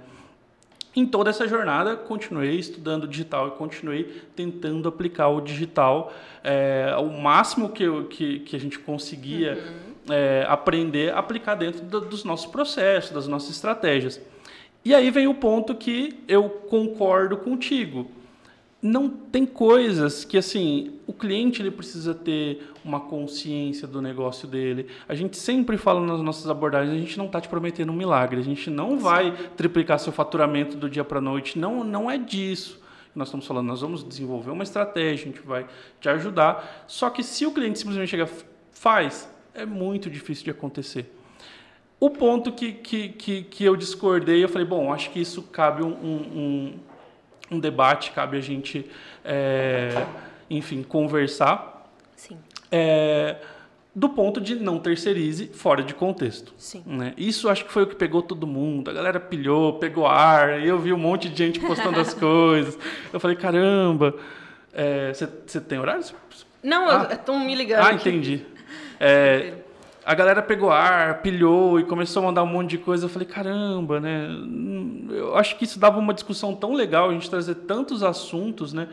Em 0.97 1.05
toda 1.05 1.29
essa 1.29 1.47
jornada, 1.47 1.95
continuei 1.95 2.55
estudando 2.55 3.07
digital 3.07 3.49
e 3.49 3.51
continuei 3.51 4.23
tentando 4.35 4.89
aplicar 4.89 5.27
o 5.27 5.39
digital 5.39 6.11
é, 6.43 6.95
o 6.97 7.21
máximo 7.21 7.69
que, 7.69 7.83
eu, 7.83 8.05
que, 8.05 8.39
que 8.39 8.55
a 8.55 8.59
gente 8.59 8.79
conseguia 8.79 9.53
uhum. 10.07 10.11
é, 10.11 10.43
aprender, 10.49 11.13
aplicar 11.13 11.53
dentro 11.53 11.85
do, 11.85 12.01
dos 12.01 12.23
nossos 12.23 12.47
processos, 12.47 13.11
das 13.11 13.27
nossas 13.27 13.51
estratégias. 13.51 14.19
E 14.83 14.95
aí 14.95 15.11
vem 15.11 15.27
o 15.27 15.35
ponto 15.35 15.75
que 15.75 16.19
eu 16.27 16.49
concordo 16.49 17.37
contigo 17.37 18.09
não 18.81 19.09
tem 19.09 19.45
coisas 19.45 20.23
que 20.23 20.37
assim 20.37 20.93
o 21.07 21.13
cliente 21.13 21.61
ele 21.61 21.71
precisa 21.71 22.13
ter 22.13 22.71
uma 22.85 22.99
consciência 22.99 23.87
do 23.87 24.01
negócio 24.01 24.47
dele. 24.47 24.87
A 25.07 25.15
gente 25.15 25.35
sempre 25.37 25.77
fala 25.77 25.99
nas 26.05 26.21
nossas 26.21 26.49
abordagens, 26.49 26.95
a 26.95 26.99
gente 26.99 27.17
não 27.17 27.25
está 27.25 27.41
te 27.41 27.47
prometendo 27.47 27.91
um 27.91 27.95
milagre, 27.95 28.39
a 28.39 28.43
gente 28.43 28.69
não 28.69 28.99
vai 28.99 29.31
triplicar 29.55 29.99
seu 29.99 30.13
faturamento 30.13 30.77
do 30.77 30.89
dia 30.89 31.03
para 31.03 31.17
a 31.17 31.21
noite, 31.21 31.57
não 31.57 31.83
não 31.83 32.09
é 32.09 32.17
disso. 32.17 32.79
Nós 33.15 33.29
estamos 33.29 33.47
falando, 33.47 33.65
nós 33.65 33.81
vamos 33.81 34.07
desenvolver 34.07 34.51
uma 34.51 34.61
estratégia, 34.61 35.27
a 35.27 35.31
gente 35.33 35.47
vai 35.47 35.65
te 35.99 36.07
ajudar. 36.07 36.85
Só 36.85 37.09
que 37.09 37.23
se 37.23 37.47
o 37.47 37.51
cliente 37.51 37.79
simplesmente 37.79 38.09
chega, 38.09 38.29
faz, 38.71 39.27
é 39.55 39.65
muito 39.65 40.07
difícil 40.07 40.43
de 40.43 40.51
acontecer. 40.51 41.11
O 41.99 42.11
ponto 42.11 42.51
que, 42.51 42.73
que, 42.73 43.09
que, 43.09 43.41
que 43.41 43.63
eu 43.63 43.75
discordei, 43.75 44.43
eu 44.43 44.49
falei, 44.49 44.67
bom, 44.67 44.93
acho 44.93 45.09
que 45.09 45.19
isso 45.19 45.41
cabe 45.41 45.81
um, 45.81 45.89
um 45.89 46.27
um 46.37 46.73
debate, 47.59 48.11
cabe 48.11 48.37
a 48.37 48.41
gente, 48.41 48.85
é, 49.23 50.05
enfim, 50.49 50.83
conversar. 50.83 51.89
Sim. 52.15 52.37
É, 52.71 53.37
do 53.95 54.09
ponto 54.09 54.39
de 54.39 54.55
não 54.55 54.77
terceirize 54.77 55.47
fora 55.47 55.81
de 55.81 55.93
contexto. 55.93 56.53
Sim. 56.57 56.83
Né? 56.85 57.13
Isso 57.17 57.49
acho 57.49 57.65
que 57.65 57.71
foi 57.71 57.83
o 57.83 57.87
que 57.87 57.95
pegou 57.95 58.21
todo 58.21 58.45
mundo. 58.45 58.91
A 58.91 58.93
galera 58.93 59.19
pilhou, 59.19 59.79
pegou 59.79 60.05
ar, 60.05 60.63
eu 60.63 60.77
vi 60.77 60.93
um 60.93 60.97
monte 60.97 61.29
de 61.29 61.37
gente 61.37 61.59
postando 61.59 61.99
as 61.99 62.13
coisas. 62.15 62.77
Eu 63.11 63.19
falei, 63.19 63.35
caramba, 63.35 64.13
você 65.13 65.57
é, 65.57 65.61
tem 65.61 65.79
horário? 65.79 66.03
Não, 66.61 66.89
ah. 66.89 67.07
estão 67.11 67.39
me 67.39 67.55
ligando. 67.55 67.85
Ah, 67.85 67.93
entendi. 67.93 68.45
É, 68.99 69.53
a 70.07 70.15
galera 70.15 70.41
pegou 70.41 70.71
ar, 70.71 71.21
pilhou 71.21 71.77
e 71.81 71.83
começou 71.83 72.23
a 72.23 72.27
mandar 72.27 72.41
um 72.41 72.47
monte 72.47 72.69
de 72.69 72.77
coisa. 72.77 73.03
Eu 73.03 73.09
falei, 73.09 73.27
caramba, 73.27 73.99
né? 73.99 74.29
Eu 75.09 75.35
acho 75.35 75.57
que 75.57 75.65
isso 75.65 75.77
dava 75.77 75.99
uma 75.99 76.13
discussão 76.13 76.55
tão 76.55 76.73
legal, 76.73 77.09
a 77.09 77.13
gente 77.13 77.29
trazer 77.29 77.55
tantos 77.55 78.01
assuntos, 78.01 78.71
né? 78.71 78.87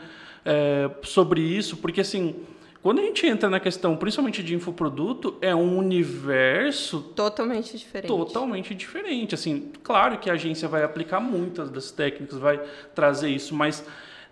É, 0.44 0.90
sobre 1.04 1.40
isso, 1.40 1.76
porque 1.76 2.00
assim, 2.00 2.34
quando 2.82 2.98
a 2.98 3.02
gente 3.02 3.24
entra 3.28 3.48
na 3.48 3.60
questão, 3.60 3.96
principalmente 3.96 4.42
de 4.42 4.56
infoproduto, 4.56 5.36
é 5.40 5.54
um 5.54 5.78
universo 5.78 7.00
totalmente 7.14 7.78
diferente. 7.78 8.08
Totalmente 8.08 8.74
diferente. 8.74 9.36
Assim, 9.36 9.70
claro 9.84 10.18
que 10.18 10.28
a 10.28 10.32
agência 10.32 10.66
vai 10.66 10.82
aplicar 10.82 11.20
muitas 11.20 11.70
das 11.70 11.92
técnicas, 11.92 12.38
vai 12.38 12.60
trazer 12.92 13.30
isso, 13.30 13.54
mas 13.54 13.86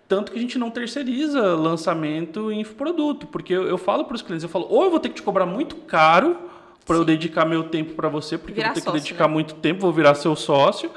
tanto 0.08 0.32
que 0.32 0.38
a 0.38 0.40
gente 0.40 0.58
não 0.58 0.68
terceiriza 0.68 1.54
lançamento 1.54 2.50
em 2.50 2.60
infoproduto, 2.62 3.28
porque 3.28 3.54
eu, 3.54 3.68
eu 3.68 3.78
falo 3.78 4.04
para 4.04 4.16
os 4.16 4.20
clientes, 4.20 4.42
eu 4.42 4.50
falo, 4.50 4.66
ou 4.68 4.82
eu 4.82 4.90
vou 4.90 4.98
ter 4.98 5.10
que 5.10 5.14
te 5.14 5.22
cobrar 5.22 5.46
muito 5.46 5.76
caro 5.76 6.50
para 6.86 6.96
eu 6.96 7.04
dedicar 7.04 7.44
meu 7.44 7.64
tempo 7.64 7.94
para 7.94 8.08
você, 8.08 8.36
porque 8.36 8.54
virar 8.54 8.68
eu 8.68 8.74
vou 8.74 8.74
ter 8.74 8.80
sócio, 8.80 9.00
que 9.00 9.04
dedicar 9.04 9.28
né? 9.28 9.34
muito 9.34 9.54
tempo, 9.54 9.80
vou 9.80 9.92
virar 9.92 10.14
seu 10.14 10.34
sócio, 10.34 10.90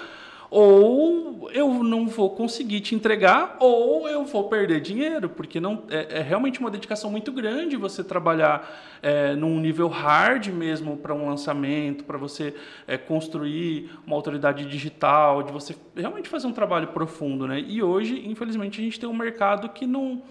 ou 0.49 1.49
eu 1.51 1.83
não 1.83 2.07
vou 2.07 2.29
conseguir 2.29 2.79
te 2.81 2.95
entregar, 2.95 3.57
ou 3.59 4.07
eu 4.07 4.25
vou 4.25 4.47
perder 4.47 4.81
dinheiro, 4.81 5.29
porque 5.29 5.59
não 5.59 5.83
é, 5.89 6.19
é 6.19 6.21
realmente 6.21 6.59
uma 6.59 6.71
dedicação 6.71 7.11
muito 7.11 7.31
grande 7.31 7.75
você 7.75 8.03
trabalhar 8.03 8.67
é, 9.01 9.35
num 9.35 9.59
nível 9.59 9.87
hard 9.87 10.47
mesmo 10.47 10.97
para 10.97 11.13
um 11.13 11.27
lançamento, 11.29 12.03
para 12.03 12.17
você 12.17 12.55
é, 12.87 12.97
construir 12.97 13.89
uma 14.05 14.15
autoridade 14.15 14.65
digital, 14.65 15.43
de 15.43 15.51
você 15.51 15.75
realmente 15.95 16.29
fazer 16.29 16.47
um 16.47 16.53
trabalho 16.53 16.87
profundo, 16.87 17.47
né? 17.47 17.59
E 17.59 17.83
hoje, 17.83 18.23
infelizmente, 18.27 18.79
a 18.79 18.83
gente 18.83 18.99
tem 18.99 19.09
um 19.09 19.15
mercado 19.15 19.69
que 19.69 19.85
não 19.85 20.21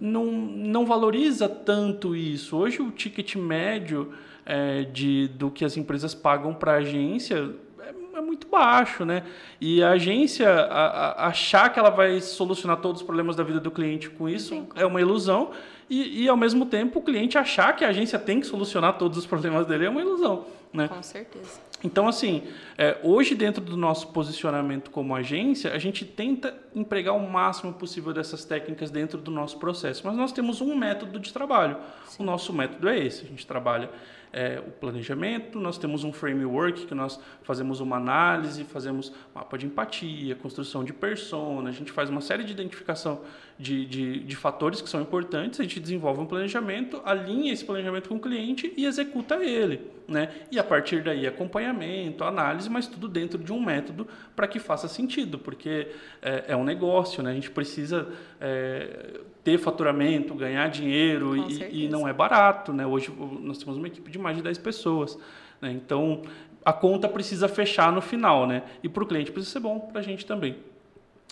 não, 0.00 0.24
não 0.26 0.86
valoriza 0.86 1.48
tanto 1.48 2.16
isso. 2.16 2.56
Hoje 2.56 2.80
o 2.80 2.90
ticket 2.90 3.36
médio 3.36 4.12
é, 4.48 4.84
de, 4.84 5.28
do 5.28 5.50
que 5.50 5.62
as 5.62 5.76
empresas 5.76 6.14
pagam 6.14 6.54
para 6.54 6.72
a 6.72 6.76
agência 6.76 7.50
é, 7.78 8.18
é, 8.18 8.20
muito 8.22 8.48
baixo, 8.48 9.04
né? 9.04 9.22
E 9.60 9.82
a 9.82 9.90
agência 9.90 10.48
a, 10.48 10.86
a, 10.86 11.26
achar 11.26 11.70
que 11.70 11.78
ela 11.78 11.90
vai 11.90 12.18
solucionar 12.22 12.78
todos 12.78 13.02
os 13.02 13.06
problemas 13.06 13.36
da 13.36 13.44
vida 13.44 13.60
do 13.60 13.70
cliente 13.70 14.08
com 14.08 14.26
isso 14.26 14.54
Sim. 14.54 14.66
é 14.74 14.86
uma 14.86 15.02
ilusão. 15.02 15.50
E, 15.90 16.24
e, 16.24 16.28
ao 16.28 16.36
mesmo 16.36 16.64
tempo, 16.66 16.98
o 16.98 17.02
cliente 17.02 17.36
achar 17.36 17.76
que 17.76 17.84
a 17.84 17.88
agência 17.88 18.18
tem 18.18 18.40
que 18.40 18.46
solucionar 18.46 18.96
todos 18.98 19.18
os 19.18 19.26
problemas 19.26 19.66
dele 19.66 19.84
é 19.86 19.90
uma 19.90 20.00
ilusão. 20.00 20.46
Né? 20.72 20.88
Com 20.88 21.02
certeza. 21.02 21.60
Então, 21.82 22.08
assim, 22.08 22.42
é, 22.76 22.98
hoje, 23.02 23.34
dentro 23.34 23.62
do 23.62 23.76
nosso 23.76 24.08
posicionamento 24.08 24.90
como 24.90 25.14
agência, 25.14 25.72
a 25.72 25.78
gente 25.78 26.04
tenta 26.04 26.54
empregar 26.74 27.14
o 27.14 27.30
máximo 27.30 27.72
possível 27.72 28.12
dessas 28.12 28.44
técnicas 28.44 28.90
dentro 28.90 29.18
do 29.18 29.30
nosso 29.30 29.58
processo. 29.58 30.06
Mas 30.06 30.16
nós 30.16 30.32
temos 30.32 30.60
um 30.60 30.74
método 30.74 31.18
de 31.18 31.32
trabalho. 31.32 31.76
Sim. 32.06 32.22
O 32.22 32.26
nosso 32.26 32.52
método 32.52 32.88
é 32.88 32.98
esse. 32.98 33.24
A 33.24 33.28
gente 33.28 33.46
trabalha 33.46 33.88
é, 34.32 34.62
o 34.66 34.70
planejamento, 34.70 35.58
nós 35.58 35.78
temos 35.78 36.04
um 36.04 36.12
framework 36.12 36.86
que 36.86 36.94
nós 36.94 37.18
fazemos 37.42 37.80
uma 37.80 37.96
análise, 37.96 38.64
fazemos 38.64 39.12
mapa 39.34 39.56
de 39.56 39.66
empatia, 39.66 40.34
construção 40.34 40.84
de 40.84 40.92
persona, 40.92 41.68
a 41.70 41.72
gente 41.72 41.92
faz 41.92 42.10
uma 42.10 42.20
série 42.20 42.44
de 42.44 42.52
identificação 42.52 43.20
de, 43.58 43.84
de, 43.86 44.20
de 44.20 44.36
fatores 44.36 44.80
que 44.80 44.88
são 44.88 45.00
importantes, 45.00 45.58
a 45.58 45.62
gente 45.62 45.80
desenvolve 45.80 46.20
um 46.20 46.26
planejamento, 46.26 47.02
alinha 47.04 47.52
esse 47.52 47.64
planejamento 47.64 48.08
com 48.08 48.16
o 48.16 48.20
cliente 48.20 48.72
e 48.76 48.84
executa 48.84 49.42
ele. 49.42 49.80
Né? 50.06 50.30
E 50.50 50.58
a 50.58 50.64
partir 50.64 51.02
daí, 51.02 51.26
acompanhamento, 51.26 52.24
análise, 52.24 52.70
mas 52.70 52.86
tudo 52.86 53.08
dentro 53.08 53.38
de 53.38 53.52
um 53.52 53.60
método 53.60 54.06
para 54.34 54.46
que 54.46 54.58
faça 54.58 54.88
sentido, 54.88 55.38
porque 55.38 55.88
é, 56.22 56.44
é, 56.48 56.56
um 56.56 56.64
negócio, 56.64 57.22
né? 57.22 57.32
a 57.32 57.34
gente 57.34 57.50
precisa 57.50 58.08
é, 58.40 59.20
ter 59.48 59.56
faturamento, 59.56 60.34
ganhar 60.34 60.68
dinheiro 60.68 61.34
e, 61.34 61.84
e, 61.84 61.88
não 61.88 62.06
é 62.06 62.12
barato. 62.12 62.70
Né? 62.70 62.86
Hoje 62.86 63.10
nós 63.40 63.56
temos 63.56 63.78
uma 63.78 63.86
equipe 63.86 64.10
de 64.10 64.18
mais 64.18 64.36
de 64.36 64.42
10 64.42 64.58
pessoas. 64.58 65.18
Né? 65.58 65.72
Então 65.72 66.20
a 66.62 66.72
conta 66.72 67.08
precisa 67.08 67.48
fechar 67.48 67.90
no 67.90 68.02
final, 68.02 68.46
né? 68.46 68.62
E 68.82 68.90
para 68.90 69.02
o 69.02 69.06
cliente 69.06 69.32
precisa 69.32 69.54
ser 69.54 69.60
bom 69.60 69.80
para 69.80 70.00
a 70.00 70.04
gente 70.04 70.26
também. 70.26 70.56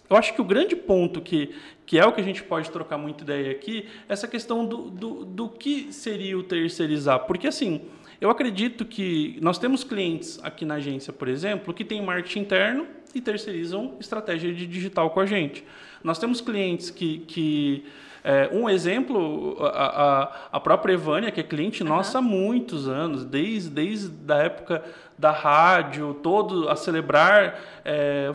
Eu 0.09 0.17
acho 0.17 0.33
que 0.33 0.41
o 0.41 0.45
grande 0.45 0.75
ponto 0.75 1.21
que, 1.21 1.55
que 1.85 1.99
é 1.99 2.07
o 2.07 2.13
que 2.13 2.23
a 2.23 2.25
gente 2.25 2.43
pode 2.43 2.71
trocar 2.71 2.97
muita 2.97 3.23
ideia 3.23 3.51
aqui, 3.51 3.87
é 4.09 4.13
essa 4.15 4.27
questão 4.27 4.65
do, 4.65 4.89
do, 4.89 5.25
do 5.27 5.49
que 5.49 5.93
seria 5.93 6.39
o 6.39 6.43
terceirizar. 6.43 7.27
Porque, 7.27 7.49
assim, 7.49 7.83
eu 8.19 8.31
acredito 8.31 8.85
que 8.85 9.37
nós 9.43 9.59
temos 9.59 9.85
clientes 9.85 10.39
aqui 10.43 10.65
na 10.65 10.77
agência, 10.77 11.13
por 11.13 11.29
exemplo, 11.29 11.75
que 11.75 11.85
têm 11.85 12.01
marketing 12.01 12.39
interno 12.39 12.87
e 13.15 13.21
terceirizam 13.21 13.97
estratégia 14.01 14.55
de 14.55 14.65
digital 14.65 15.11
com 15.11 15.21
a 15.21 15.27
gente. 15.27 15.65
Nós 16.03 16.19
temos 16.19 16.41
clientes 16.41 16.89
que. 16.89 17.19
que 17.27 17.85
é, 18.29 18.51
um 18.53 18.69
exemplo, 18.69 19.57
a, 19.61 19.69
a, 19.69 20.33
a, 20.55 20.59
própria 20.59 20.95
Evânia, 20.95 21.31
que 21.31 21.39
é 21.39 21.45
cliente 21.45 21.85
uhum. 21.85 21.91
nossa 21.91 22.19
há 22.19 22.21
muitos 22.21 22.89
anos, 22.89 23.25
desde, 23.25 23.71
desde 23.71 24.33
a 24.33 24.39
época 24.39 24.83
da 25.17 25.31
rádio, 25.31 26.13
todo 26.25 26.69
a 26.69 26.75
celebrar. 26.75 27.57
É, 27.85 28.33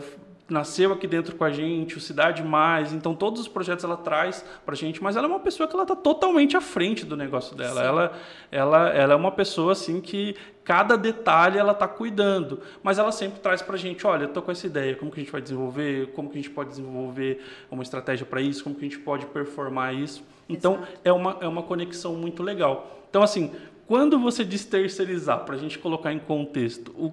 nasceu 0.52 0.92
aqui 0.92 1.06
dentro 1.06 1.34
com 1.34 1.44
a 1.44 1.50
gente, 1.50 1.96
o 1.96 2.00
Cidade 2.00 2.42
Mais, 2.42 2.92
então 2.92 3.14
todos 3.14 3.40
os 3.40 3.48
projetos 3.48 3.84
ela 3.84 3.96
traz 3.96 4.44
para 4.64 4.74
a 4.74 4.76
gente, 4.76 5.02
mas 5.02 5.16
ela 5.16 5.26
é 5.26 5.30
uma 5.30 5.40
pessoa 5.40 5.68
que 5.68 5.74
ela 5.74 5.82
está 5.82 5.96
totalmente 5.96 6.56
à 6.56 6.60
frente 6.60 7.04
do 7.04 7.16
negócio 7.16 7.56
dela. 7.56 7.82
Ela, 7.82 8.12
ela, 8.50 8.88
ela 8.90 9.12
é 9.14 9.16
uma 9.16 9.32
pessoa 9.32 9.72
assim 9.72 10.00
que 10.00 10.36
cada 10.64 10.96
detalhe 10.96 11.58
ela 11.58 11.72
está 11.72 11.88
cuidando, 11.88 12.60
mas 12.82 12.98
ela 12.98 13.10
sempre 13.10 13.40
traz 13.40 13.60
para 13.62 13.74
a 13.74 13.78
gente, 13.78 14.06
olha, 14.06 14.26
estou 14.26 14.42
com 14.42 14.50
essa 14.50 14.66
ideia, 14.66 14.94
como 14.94 15.10
que 15.10 15.20
a 15.20 15.22
gente 15.22 15.32
vai 15.32 15.42
desenvolver, 15.42 16.12
como 16.12 16.28
que 16.28 16.38
a 16.38 16.42
gente 16.42 16.50
pode 16.50 16.70
desenvolver 16.70 17.44
uma 17.70 17.82
estratégia 17.82 18.24
para 18.24 18.40
isso, 18.40 18.62
como 18.62 18.76
que 18.76 18.84
a 18.84 18.88
gente 18.88 19.00
pode 19.00 19.26
performar 19.26 19.94
isso. 19.94 20.22
Então 20.48 20.74
Exato. 20.74 20.92
é 21.04 21.12
uma, 21.12 21.36
é 21.40 21.48
uma 21.48 21.62
conexão 21.62 22.14
muito 22.14 22.42
legal. 22.42 23.00
Então 23.10 23.22
assim, 23.22 23.52
quando 23.86 24.18
você 24.18 24.44
diz 24.44 24.64
terceirizar, 24.64 25.44
para 25.44 25.56
a 25.56 25.58
gente 25.58 25.78
colocar 25.78 26.12
em 26.12 26.18
contexto, 26.18 26.92
o, 26.96 27.12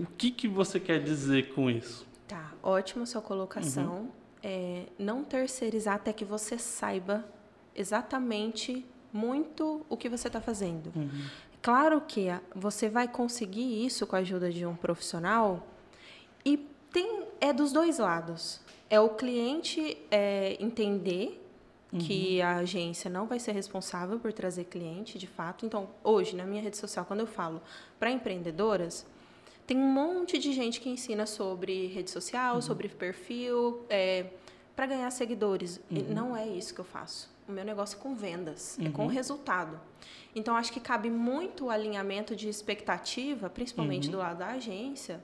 o 0.00 0.06
que, 0.16 0.30
que 0.30 0.48
você 0.48 0.80
quer 0.80 1.00
dizer 1.02 1.50
com 1.50 1.70
isso? 1.70 2.07
Ótima 2.62 3.06
sua 3.06 3.22
colocação. 3.22 3.96
Uhum. 3.96 4.08
É, 4.42 4.86
não 4.98 5.24
terceirizar 5.24 5.96
até 5.96 6.12
que 6.12 6.24
você 6.24 6.58
saiba 6.58 7.24
exatamente 7.74 8.86
muito 9.12 9.84
o 9.88 9.96
que 9.96 10.08
você 10.08 10.28
está 10.28 10.40
fazendo. 10.40 10.92
Uhum. 10.94 11.26
Claro 11.60 12.00
que 12.00 12.28
você 12.54 12.88
vai 12.88 13.08
conseguir 13.08 13.84
isso 13.84 14.06
com 14.06 14.16
a 14.16 14.20
ajuda 14.20 14.50
de 14.50 14.64
um 14.64 14.76
profissional 14.76 15.66
e 16.44 16.56
tem 16.92 17.26
é 17.40 17.52
dos 17.52 17.72
dois 17.72 17.98
lados. 17.98 18.60
É 18.88 19.00
o 19.00 19.10
cliente 19.10 19.98
é, 20.10 20.56
entender 20.60 21.44
uhum. 21.92 21.98
que 21.98 22.40
a 22.40 22.56
agência 22.56 23.10
não 23.10 23.26
vai 23.26 23.38
ser 23.38 23.52
responsável 23.52 24.18
por 24.18 24.32
trazer 24.32 24.64
cliente, 24.64 25.18
de 25.18 25.26
fato. 25.26 25.66
Então, 25.66 25.88
hoje 26.02 26.34
na 26.34 26.44
minha 26.44 26.62
rede 26.62 26.76
social, 26.76 27.04
quando 27.04 27.20
eu 27.20 27.26
falo 27.26 27.60
para 27.98 28.10
empreendedoras, 28.10 29.04
tem 29.68 29.76
um 29.76 29.92
monte 29.92 30.38
de 30.38 30.50
gente 30.54 30.80
que 30.80 30.88
ensina 30.88 31.26
sobre 31.26 31.88
rede 31.88 32.10
social, 32.10 32.54
uhum. 32.54 32.62
sobre 32.62 32.88
perfil, 32.88 33.84
é, 33.90 34.24
para 34.74 34.86
ganhar 34.86 35.10
seguidores. 35.10 35.78
Uhum. 35.90 36.06
não 36.08 36.34
é 36.34 36.48
isso 36.48 36.72
que 36.74 36.80
eu 36.80 36.86
faço. 36.86 37.30
O 37.46 37.52
meu 37.52 37.64
negócio 37.66 37.98
é 37.98 38.00
com 38.00 38.14
vendas, 38.14 38.78
uhum. 38.80 38.86
é 38.86 38.90
com 38.90 39.02
uhum. 39.02 39.08
resultado. 39.08 39.78
Então, 40.34 40.56
acho 40.56 40.72
que 40.72 40.80
cabe 40.80 41.10
muito 41.10 41.66
o 41.66 41.70
alinhamento 41.70 42.34
de 42.34 42.48
expectativa, 42.48 43.50
principalmente 43.50 44.06
uhum. 44.06 44.12
do 44.12 44.18
lado 44.18 44.38
da 44.38 44.46
agência, 44.52 45.22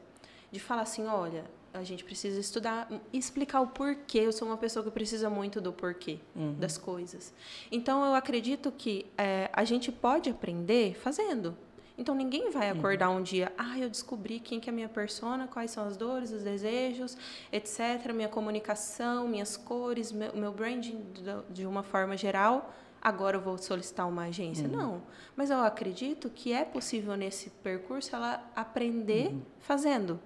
de 0.52 0.60
falar 0.60 0.82
assim: 0.82 1.06
olha, 1.06 1.46
a 1.72 1.82
gente 1.82 2.04
precisa 2.04 2.38
estudar, 2.38 2.86
explicar 3.14 3.62
o 3.62 3.68
porquê. 3.68 4.18
Eu 4.18 4.32
sou 4.32 4.46
uma 4.46 4.58
pessoa 4.58 4.84
que 4.84 4.90
precisa 4.90 5.30
muito 5.30 5.58
do 5.58 5.72
porquê 5.72 6.18
uhum. 6.36 6.52
das 6.58 6.76
coisas. 6.76 7.32
Então, 7.72 8.04
eu 8.04 8.14
acredito 8.14 8.70
que 8.70 9.06
é, 9.16 9.48
a 9.54 9.64
gente 9.64 9.90
pode 9.90 10.28
aprender 10.28 10.94
fazendo. 10.98 11.56
Então 11.96 12.14
ninguém 12.14 12.50
vai 12.50 12.72
uhum. 12.72 12.78
acordar 12.78 13.10
um 13.10 13.22
dia, 13.22 13.52
ah, 13.56 13.78
eu 13.78 13.88
descobri 13.88 14.40
quem 14.40 14.58
que 14.58 14.68
é 14.68 14.72
a 14.72 14.74
minha 14.74 14.88
persona, 14.88 15.46
quais 15.46 15.70
são 15.70 15.86
as 15.86 15.96
dores, 15.96 16.32
os 16.32 16.42
desejos, 16.42 17.16
etc, 17.52 18.12
minha 18.12 18.28
comunicação, 18.28 19.28
minhas 19.28 19.56
cores, 19.56 20.10
meu, 20.10 20.34
meu 20.34 20.52
branding 20.52 21.04
de 21.48 21.64
uma 21.64 21.84
forma 21.84 22.16
geral, 22.16 22.74
agora 23.00 23.36
eu 23.36 23.40
vou 23.40 23.56
solicitar 23.58 24.08
uma 24.08 24.24
agência. 24.24 24.66
Uhum. 24.66 24.76
Não. 24.76 25.02
Mas 25.36 25.50
eu 25.50 25.58
acredito 25.58 26.30
que 26.30 26.52
é 26.52 26.64
possível 26.64 27.16
nesse 27.16 27.50
percurso 27.50 28.16
ela 28.16 28.42
aprender 28.56 29.28
uhum. 29.28 29.42
fazendo. 29.60 30.18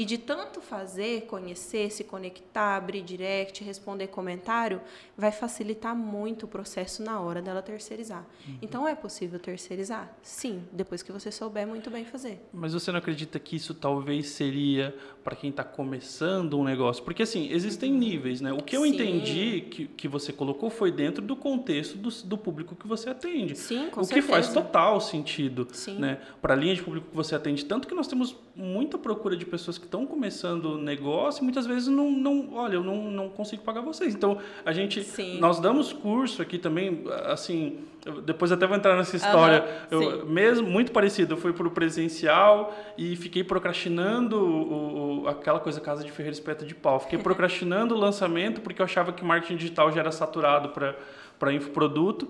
E 0.00 0.04
de 0.06 0.16
tanto 0.16 0.62
fazer, 0.62 1.26
conhecer, 1.26 1.90
se 1.92 2.04
conectar, 2.04 2.74
abrir 2.74 3.02
direct, 3.02 3.62
responder 3.62 4.06
comentário, 4.06 4.80
vai 5.14 5.30
facilitar 5.30 5.94
muito 5.94 6.44
o 6.44 6.48
processo 6.48 7.02
na 7.02 7.20
hora 7.20 7.42
dela 7.42 7.60
terceirizar. 7.60 8.24
Uhum. 8.48 8.56
Então 8.62 8.88
é 8.88 8.94
possível 8.94 9.38
terceirizar? 9.38 10.10
Sim, 10.22 10.62
depois 10.72 11.02
que 11.02 11.12
você 11.12 11.30
souber 11.30 11.66
muito 11.66 11.90
bem 11.90 12.06
fazer. 12.06 12.40
Mas 12.50 12.72
você 12.72 12.90
não 12.90 12.98
acredita 12.98 13.38
que 13.38 13.56
isso 13.56 13.74
talvez 13.74 14.30
seria 14.30 14.96
para 15.22 15.36
quem 15.36 15.50
está 15.50 15.62
começando 15.62 16.58
um 16.58 16.64
negócio? 16.64 17.04
Porque 17.04 17.22
assim, 17.22 17.52
existem 17.52 17.92
níveis, 17.92 18.40
né? 18.40 18.54
O 18.54 18.62
que 18.62 18.74
eu 18.74 18.84
Sim. 18.84 18.94
entendi 18.94 19.66
que, 19.70 19.84
que 19.86 20.08
você 20.08 20.32
colocou 20.32 20.70
foi 20.70 20.90
dentro 20.90 21.22
do 21.22 21.36
contexto 21.36 21.98
do, 21.98 22.08
do 22.08 22.38
público 22.38 22.74
que 22.74 22.88
você 22.88 23.10
atende. 23.10 23.54
Sim, 23.54 23.90
com 23.90 24.00
o 24.00 24.04
certeza. 24.04 24.26
que 24.26 24.32
faz 24.32 24.50
total 24.50 24.98
sentido, 24.98 25.68
Sim. 25.72 25.98
né? 25.98 26.22
Para 26.40 26.54
a 26.54 26.56
linha 26.56 26.74
de 26.74 26.82
público 26.82 27.10
que 27.10 27.14
você 27.14 27.34
atende, 27.34 27.66
tanto 27.66 27.86
que 27.86 27.94
nós 27.94 28.08
temos 28.08 28.34
muita 28.56 28.96
procura 28.96 29.36
de 29.36 29.44
pessoas 29.44 29.76
que 29.76 29.89
estão 29.90 30.06
começando 30.06 30.78
negócio 30.78 31.42
e 31.42 31.44
muitas 31.44 31.66
vezes 31.66 31.88
não, 31.88 32.12
não 32.12 32.54
olha, 32.54 32.74
eu 32.74 32.84
não, 32.84 33.10
não 33.10 33.28
consigo 33.28 33.62
pagar 33.62 33.80
vocês. 33.80 34.14
Então, 34.14 34.38
a 34.64 34.72
gente, 34.72 35.02
sim. 35.02 35.40
nós 35.40 35.58
damos 35.58 35.92
curso 35.92 36.40
aqui 36.40 36.58
também, 36.58 37.04
assim, 37.26 37.80
depois 38.24 38.52
até 38.52 38.66
vou 38.68 38.76
entrar 38.76 38.96
nessa 38.96 39.16
história. 39.16 39.64
Uhum, 39.90 40.02
eu, 40.02 40.26
mesmo 40.26 40.68
muito 40.68 40.92
parecido, 40.92 41.34
eu 41.34 41.36
fui 41.36 41.52
para 41.52 41.66
o 41.66 41.70
presencial 41.72 42.72
e 42.96 43.16
fiquei 43.16 43.42
procrastinando 43.42 44.36
o, 44.38 45.22
o, 45.22 45.28
aquela 45.28 45.58
coisa 45.58 45.80
casa 45.80 46.04
de 46.04 46.12
ferreiro 46.12 46.34
espeto 46.34 46.64
de 46.64 46.74
pau. 46.74 47.00
Fiquei 47.00 47.18
procrastinando 47.22 47.94
o 47.94 47.98
lançamento 47.98 48.60
porque 48.60 48.80
eu 48.80 48.84
achava 48.84 49.12
que 49.12 49.24
marketing 49.24 49.56
digital 49.56 49.90
já 49.90 50.00
era 50.00 50.12
saturado 50.12 50.68
para 50.68 50.94
para 51.38 51.54
infoproduto. 51.54 52.28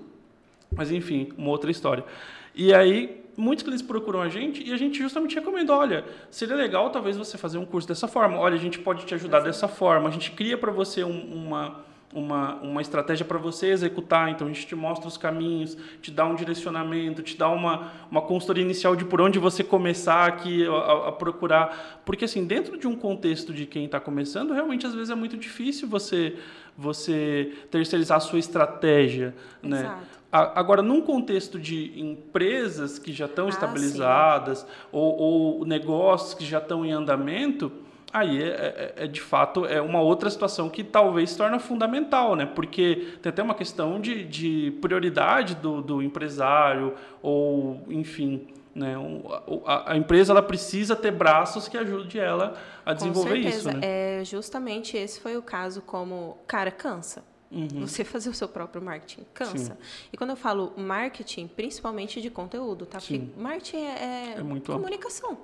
Mas 0.73 0.93
enfim, 0.93 1.33
uma 1.37 1.51
outra 1.51 1.69
história. 1.71 2.05
E 2.55 2.73
aí 2.73 3.20
muitos 3.41 3.65
clientes 3.65 3.85
procuram 3.85 4.21
a 4.21 4.29
gente 4.29 4.63
e 4.63 4.73
a 4.73 4.77
gente 4.77 4.99
justamente 4.99 5.35
recomenda, 5.35 5.75
olha, 5.75 6.05
seria 6.31 6.55
legal 6.55 6.91
talvez 6.91 7.17
você 7.17 7.39
fazer 7.39 7.59
um 7.59 7.65
curso 7.65 7.89
dessa 7.89 8.07
forma, 8.07 8.39
olha, 8.39 8.55
a 8.55 8.59
gente 8.59 8.79
pode 8.79 9.07
te 9.07 9.15
ajudar 9.15 9.41
dessa 9.41 9.67
forma, 9.67 10.09
a 10.09 10.13
gente 10.13 10.31
cria 10.33 10.59
para 10.59 10.71
você 10.71 11.03
um, 11.03 11.33
uma, 11.33 11.81
uma, 12.13 12.57
uma 12.57 12.83
estratégia 12.83 13.25
para 13.25 13.39
você 13.39 13.69
executar, 13.69 14.31
então 14.31 14.47
a 14.47 14.53
gente 14.53 14.67
te 14.67 14.75
mostra 14.75 15.09
os 15.09 15.17
caminhos, 15.17 15.77
te 16.03 16.11
dá 16.11 16.27
um 16.27 16.35
direcionamento, 16.35 17.23
te 17.23 17.37
dá 17.37 17.49
uma, 17.49 17.91
uma 18.11 18.21
consultoria 18.21 18.63
inicial 18.63 18.95
de 18.95 19.05
por 19.05 19.21
onde 19.21 19.39
você 19.39 19.65
começar 19.65 20.27
aqui 20.27 20.67
a, 20.67 21.09
a 21.09 21.13
procurar, 21.13 22.03
porque 22.05 22.27
assim, 22.27 22.45
dentro 22.45 22.79
de 22.79 22.87
um 22.87 22.95
contexto 22.95 23.55
de 23.55 23.65
quem 23.65 23.87
está 23.87 23.99
começando, 23.99 24.53
realmente 24.53 24.87
às 24.87 24.95
vezes 24.95 25.11
é 25.11 25.15
muito 25.15 25.37
difícil 25.37 25.89
você 25.89 26.37
você 26.77 27.53
terceirizar 27.71 28.17
a 28.17 28.21
sua 28.21 28.39
estratégia, 28.39 29.35
né? 29.63 29.81
Exato. 29.81 30.01
né? 30.01 30.07
Agora, 30.33 30.81
num 30.81 31.01
contexto 31.01 31.59
de 31.59 32.01
empresas 32.01 33.01
que 33.01 33.13
já 33.13 33.25
estão 33.25 33.47
ah, 33.47 33.51
estabilizadas 33.51 34.65
ou, 34.93 35.19
ou, 35.19 35.67
negócios 35.67 36.35
que 36.35 36.45
já 36.45 36.59
estão 36.59 36.87
em 36.87 36.93
andamento, 36.93 37.73
aí 38.13 38.41
é, 38.41 38.47
é, 38.47 38.95
é, 39.05 39.07
de 39.09 39.21
fato 39.21 39.67
é 39.67 39.81
uma 39.81 40.01
outra 40.01 40.31
situação 40.31 40.71
que 40.71 40.85
talvez 40.85 41.31
se 41.31 41.37
torna 41.37 41.59
fundamental, 41.59 42.37
né? 42.37 42.47
Porque 42.47 43.09
tem 43.21 43.31
até 43.31 43.43
uma 43.43 43.55
questão 43.55 44.01
de, 44.01 44.23
de 44.23 44.79
prioridade 44.81 45.57
do, 45.57 45.83
do 45.83 46.01
empresário 46.01 46.95
ou, 47.21 47.83
enfim, 47.89 48.47
né? 48.73 48.95
A, 49.67 49.97
empresa 49.97 50.33
ela 50.33 50.43
precisa 50.43 50.95
ter 50.95 51.11
braços 51.11 51.67
que 51.67 51.77
ajude 51.77 52.21
ela 52.21 52.55
a 52.87 52.93
desenvolver 52.93 53.39
isso. 53.39 53.69
Né? 53.69 53.81
É, 53.83 54.25
justamente 54.25 54.97
esse 54.97 55.19
foi 55.19 55.37
o 55.37 55.43
caso 55.43 55.83
como, 55.83 56.39
cara, 56.47 56.71
cansa. 56.71 57.25
Uhum. 57.51 57.81
Você 57.81 58.05
fazer 58.05 58.31
o 58.31 58.35
seu 58.35 58.49
próprio 58.49 58.81
marketing 58.81 59.27
cansa. 59.35 59.75
Sim. 59.75 60.09
E 60.13 60.17
quando 60.17 60.31
eu 60.31 60.37
falo 60.37 60.73
marketing, 60.77 61.49
principalmente 61.49 62.21
de 62.21 62.31
conteúdo, 62.31 62.87
tá? 62.87 62.99
Porque 62.99 63.21
marketing 63.37 63.85
é, 63.85 64.35
é, 64.35 64.35
é 64.39 64.61
comunicação. 64.65 65.37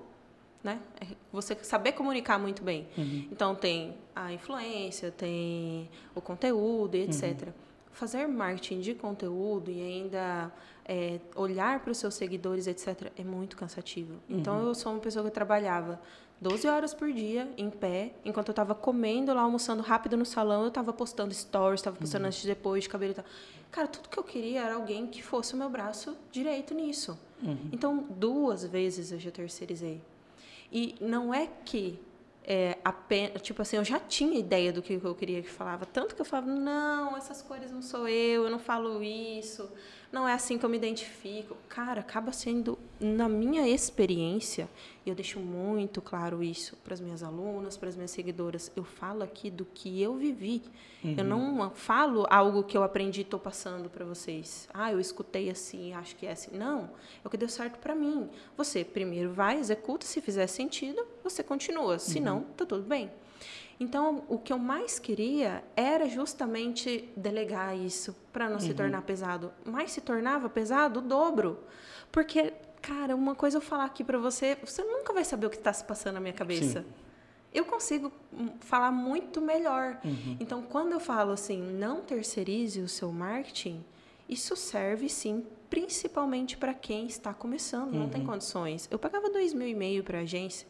Né? 0.62 0.80
É 1.00 1.07
você 1.32 1.57
saber 1.62 1.92
comunicar 1.92 2.38
muito 2.38 2.62
bem. 2.62 2.86
Uhum. 2.96 3.28
Então 3.30 3.54
tem 3.54 3.96
a 4.14 4.32
influência, 4.32 5.11
tem 5.11 5.88
o 6.14 6.20
conteúdo 6.20 6.96
e 6.96 7.02
etc. 7.02 7.42
Uhum. 7.46 7.52
Fazer 7.90 8.26
marketing 8.26 8.80
de 8.80 8.94
conteúdo 8.94 9.70
e 9.70 9.80
ainda 9.80 10.52
é, 10.84 11.18
olhar 11.34 11.80
para 11.80 11.90
os 11.90 11.98
seus 11.98 12.14
seguidores, 12.14 12.66
etc., 12.66 13.11
é 13.16 13.24
muito 13.24 13.57
cansativo. 13.57 14.20
Então 14.28 14.61
uhum. 14.61 14.68
eu 14.68 14.74
sou 14.74 14.92
uma 14.92 15.00
pessoa 15.00 15.24
que 15.24 15.30
trabalhava 15.30 16.00
12 16.41 16.68
horas 16.68 16.93
por 16.93 17.11
dia, 17.11 17.49
em 17.57 17.70
pé, 17.70 18.12
enquanto 18.24 18.49
eu 18.49 18.53
estava 18.53 18.74
comendo 18.74 19.32
lá, 19.32 19.41
almoçando 19.41 19.82
rápido 19.82 20.16
no 20.16 20.26
salão, 20.26 20.62
eu 20.62 20.68
estava 20.68 20.93
postando 20.93 21.32
stories, 21.32 21.80
estava 21.80 21.97
postando 21.97 22.24
uhum. 22.24 22.28
antes 22.28 22.45
e 22.45 22.47
depois 22.47 22.84
de 22.84 22.91
cabelo 22.91 23.12
e 23.12 23.14
tal. 23.14 23.24
Cara, 23.70 23.89
tudo 23.89 24.09
que 24.09 24.18
eu 24.18 24.24
queria 24.24 24.62
era 24.62 24.74
alguém 24.74 25.07
que 25.07 25.22
fosse 25.22 25.55
o 25.55 25.57
meu 25.57 25.70
braço 25.70 26.16
direito 26.30 26.74
nisso. 26.74 27.18
Uhum. 27.43 27.70
Então, 27.72 28.07
duas 28.11 28.64
vezes 28.64 29.12
eu 29.12 29.18
já 29.18 29.30
terceirizei. 29.30 30.01
E 30.70 30.95
não 31.01 31.32
é 31.32 31.49
que 31.64 31.99
é, 32.45 32.78
apenas, 32.84 33.43
tipo 33.43 33.61
assim, 33.62 33.76
eu 33.76 33.84
já 33.84 33.99
tinha 33.99 34.39
ideia 34.39 34.72
do 34.72 34.80
que 34.80 35.01
eu 35.03 35.14
queria 35.14 35.43
que 35.43 35.51
falava, 35.51 35.84
tanto 35.84 36.14
que 36.14 36.20
eu 36.20 36.24
falava, 36.24 36.53
não, 36.53 37.16
essas 37.16 37.43
cores 37.43 37.72
não 37.72 37.82
sou 37.82 38.07
eu, 38.07 38.45
eu 38.45 38.51
não 38.51 38.59
falo 38.59 39.03
isso, 39.03 39.68
não 40.11 40.26
é 40.26 40.32
assim 40.32 40.59
que 40.59 40.64
eu 40.64 40.68
me 40.68 40.76
identifico. 40.76 41.57
Cara, 41.68 42.00
acaba 42.00 42.32
sendo, 42.32 42.78
na 43.00 43.28
minha 43.28 43.68
experiência, 43.68 44.68
e 45.04 45.09
eu 45.09 45.14
deixo 45.14 45.38
muito 45.40 46.00
claro 46.00 46.42
isso 46.42 46.76
para 46.76 46.94
as 46.94 47.00
minhas 47.00 47.22
alunas, 47.22 47.76
para 47.76 47.88
as 47.88 47.96
minhas 47.96 48.11
seguidoras, 48.11 48.70
eu 48.76 48.84
falo 48.84 49.22
aqui 49.22 49.50
do 49.50 49.64
que 49.64 50.00
eu 50.00 50.16
vivi. 50.16 50.62
Uhum. 51.04 51.14
Eu 51.18 51.24
não 51.24 51.70
falo 51.70 52.26
algo 52.30 52.62
que 52.62 52.76
eu 52.76 52.82
aprendi 52.82 53.20
e 53.20 53.22
estou 53.22 53.40
passando 53.40 53.90
para 53.90 54.04
vocês. 54.04 54.68
Ah, 54.72 54.92
eu 54.92 55.00
escutei 55.00 55.50
assim, 55.50 55.92
acho 55.92 56.16
que 56.16 56.26
é 56.26 56.32
assim. 56.32 56.57
Não, 56.57 56.90
é 57.24 57.26
o 57.26 57.30
que 57.30 57.36
deu 57.36 57.48
certo 57.48 57.78
para 57.78 57.94
mim. 57.94 58.28
Você 58.57 58.84
primeiro 58.84 59.32
vai, 59.32 59.59
executa, 59.59 60.07
se 60.07 60.20
fizer 60.20 60.46
sentido, 60.46 61.07
você 61.22 61.42
continua. 61.42 61.98
Se 61.98 62.18
uhum. 62.18 62.24
não, 62.24 62.40
tá 62.57 62.64
tudo 62.64 62.82
bem. 62.82 63.11
Então, 63.79 64.24
o 64.29 64.39
que 64.39 64.53
eu 64.53 64.59
mais 64.59 64.99
queria 64.99 65.62
era 65.77 66.09
justamente 66.09 67.11
delegar 67.14 67.77
isso 67.77 68.16
para 68.33 68.47
não 68.47 68.55
uhum. 68.55 68.61
se 68.61 68.74
tornar 68.74 69.03
pesado. 69.03 69.53
Mas 69.64 69.93
se 69.93 70.01
tornava 70.01 70.49
pesado 70.49 71.01
o 71.01 71.03
dobro. 71.03 71.61
Porque, 72.11 72.55
cara, 72.81 73.14
uma 73.14 73.35
coisa 73.35 73.59
eu 73.59 73.61
falar 73.61 73.85
aqui 73.85 74.03
para 74.03 74.18
você, 74.18 74.57
você 74.64 74.83
nunca 74.83 75.12
vai 75.12 75.24
saber 75.24 75.47
o 75.47 75.51
que 75.51 75.57
está 75.57 75.72
se 75.72 75.85
passando 75.85 76.14
na 76.14 76.20
minha 76.20 76.33
cabeça. 76.33 76.81
Sim. 76.81 76.87
Eu 77.53 77.64
consigo 77.64 78.11
hum, 78.33 78.51
falar 78.61 78.91
muito 78.91 79.43
melhor. 79.43 79.99
Uhum. 80.03 80.37
Então, 80.41 80.62
quando 80.62 80.93
eu 80.93 81.01
falo 81.01 81.33
assim, 81.33 81.61
não 81.61 82.01
terceirize 82.01 82.81
o 82.81 82.89
seu 82.89 83.12
marketing, 83.12 83.85
isso 84.29 84.57
serve 84.57 85.09
sim 85.09 85.45
principalmente 85.68 86.57
para 86.57 86.72
quem 86.72 87.07
está 87.07 87.35
começando, 87.35 87.93
uhum. 87.93 88.01
não 88.01 88.09
tem 88.09 88.22
uhum. 88.22 88.29
condições. 88.29 88.89
Eu 88.91 88.99
pagava 88.99 89.29
dois 89.29 89.53
mil 89.53 89.66
e 89.66 89.74
meio 89.74 90.03
para 90.03 90.20
agência 90.20 90.66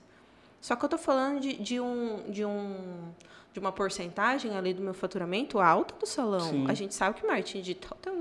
só 0.60 0.74
que 0.74 0.84
eu 0.84 0.86
estou 0.86 0.98
falando 0.98 1.40
de, 1.40 1.54
de, 1.54 1.80
um, 1.80 2.30
de, 2.30 2.44
um, 2.44 3.12
de 3.52 3.60
uma 3.60 3.72
porcentagem 3.72 4.56
ali 4.56 4.74
do 4.74 4.82
meu 4.82 4.94
faturamento 4.94 5.58
alta 5.58 5.94
do 5.94 6.06
salão. 6.06 6.50
Sim. 6.50 6.66
A 6.68 6.74
gente 6.74 6.94
sabe 6.94 7.20
que 7.20 7.26
marketing 7.26 7.60
digital 7.60 7.96
tem 8.00 8.12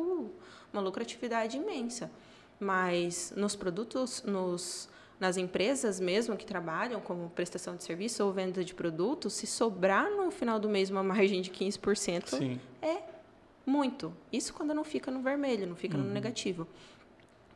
uma 0.72 0.82
lucratividade 0.82 1.58
imensa. 1.58 2.12
Mas 2.60 3.34
nos 3.36 3.56
produtos, 3.56 4.24
nos, 4.24 4.90
nas 5.20 5.38
empresas 5.38 6.00
mesmo 6.00 6.38
que 6.38 6.46
trabalham 6.46 7.02
como 7.02 7.30
prestação 7.30 7.76
de 7.76 7.84
serviço 7.84 8.24
ou 8.24 8.32
venda 8.32 8.64
de 8.64 8.74
produtos, 8.74 9.34
se 9.34 9.48
sobrar 9.48 10.10
no 10.10 10.32
final 10.32 10.60
do 10.60 10.70
mês 10.70 10.90
uma 10.90 11.04
margem 11.04 11.42
de 11.42 11.52
15%, 11.52 12.28
Sim. 12.28 12.60
é 12.82 13.04
muito. 13.66 14.14
Isso 14.32 14.54
quando 14.54 14.74
não 14.74 14.84
fica 14.84 15.10
no 15.10 15.22
vermelho, 15.22 15.68
não 15.68 15.76
fica 15.76 15.98
uhum. 15.98 16.04
no 16.04 16.12
negativo. 16.12 16.68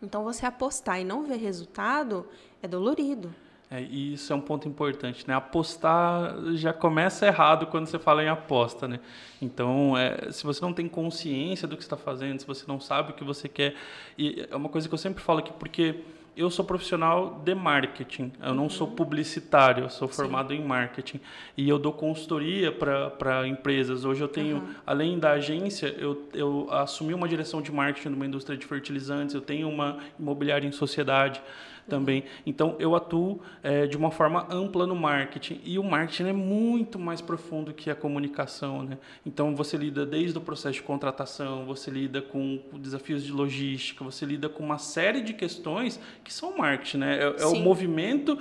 Então, 0.01 0.23
você 0.23 0.45
apostar 0.45 0.99
e 0.99 1.03
não 1.03 1.23
ver 1.23 1.37
resultado 1.37 2.27
é 2.61 2.67
dolorido. 2.67 3.33
É, 3.71 3.81
e 3.83 4.13
isso 4.13 4.33
é 4.33 4.35
um 4.35 4.41
ponto 4.41 4.67
importante, 4.67 5.27
né? 5.27 5.35
Apostar 5.35 6.35
já 6.53 6.73
começa 6.73 7.27
errado 7.27 7.67
quando 7.67 7.85
você 7.85 7.99
fala 7.99 8.23
em 8.23 8.27
aposta, 8.27 8.87
né? 8.87 8.99
Então, 9.39 9.95
é, 9.95 10.31
se 10.31 10.43
você 10.43 10.59
não 10.61 10.73
tem 10.73 10.87
consciência 10.87 11.67
do 11.67 11.77
que 11.77 11.83
está 11.83 11.95
fazendo, 11.95 12.39
se 12.39 12.47
você 12.47 12.65
não 12.67 12.79
sabe 12.79 13.11
o 13.11 13.13
que 13.13 13.23
você 13.23 13.47
quer, 13.47 13.75
e 14.17 14.47
é 14.49 14.55
uma 14.55 14.69
coisa 14.69 14.87
que 14.87 14.93
eu 14.93 14.97
sempre 14.97 15.21
falo 15.21 15.39
aqui, 15.39 15.53
porque 15.53 15.97
eu 16.35 16.49
sou 16.49 16.65
profissional 16.65 17.41
de 17.43 17.53
marketing, 17.53 18.31
eu 18.41 18.55
não 18.55 18.63
uhum. 18.63 18.69
sou 18.69 18.87
publicitário, 18.87 19.83
eu 19.83 19.89
sou 19.89 20.07
formado 20.07 20.53
Sim. 20.53 20.61
em 20.61 20.65
marketing 20.65 21.19
e 21.55 21.67
eu 21.67 21.77
dou 21.77 21.91
consultoria 21.91 22.71
para 22.71 23.45
empresas. 23.47 24.05
Hoje 24.05 24.21
eu 24.21 24.27
tenho, 24.27 24.57
uhum. 24.57 24.73
além 24.85 25.19
da 25.19 25.31
agência, 25.31 25.93
eu, 25.97 26.27
eu 26.33 26.67
assumi 26.71 27.13
uma 27.13 27.27
direção 27.27 27.61
de 27.61 27.71
marketing 27.71 28.09
numa 28.09 28.25
indústria 28.25 28.57
de 28.57 28.65
fertilizantes, 28.65 29.35
eu 29.35 29.41
tenho 29.41 29.69
uma 29.69 29.99
imobiliária 30.17 30.67
em 30.67 30.71
sociedade 30.71 31.41
também. 31.89 32.23
Então, 32.45 32.75
eu 32.79 32.95
atuo 32.95 33.41
é, 33.61 33.87
de 33.87 33.97
uma 33.97 34.11
forma 34.11 34.47
ampla 34.49 34.87
no 34.87 34.95
marketing. 34.95 35.59
E 35.63 35.77
o 35.77 35.83
marketing 35.83 36.29
é 36.29 36.33
muito 36.33 36.97
mais 36.97 37.19
profundo 37.19 37.73
que 37.73 37.89
a 37.89 37.95
comunicação. 37.95 38.83
Né? 38.83 38.97
Então, 39.25 39.55
você 39.55 39.75
lida 39.75 40.05
desde 40.05 40.37
o 40.37 40.41
processo 40.41 40.75
de 40.75 40.83
contratação, 40.83 41.65
você 41.65 41.91
lida 41.91 42.21
com 42.21 42.59
desafios 42.73 43.23
de 43.23 43.31
logística, 43.31 44.03
você 44.03 44.25
lida 44.25 44.47
com 44.47 44.63
uma 44.63 44.77
série 44.77 45.21
de 45.21 45.33
questões 45.33 45.99
que 46.23 46.31
são 46.31 46.57
marketing. 46.57 46.97
Né? 46.97 47.19
É, 47.19 47.41
é 47.41 47.45
o 47.45 47.55
movimento 47.55 48.37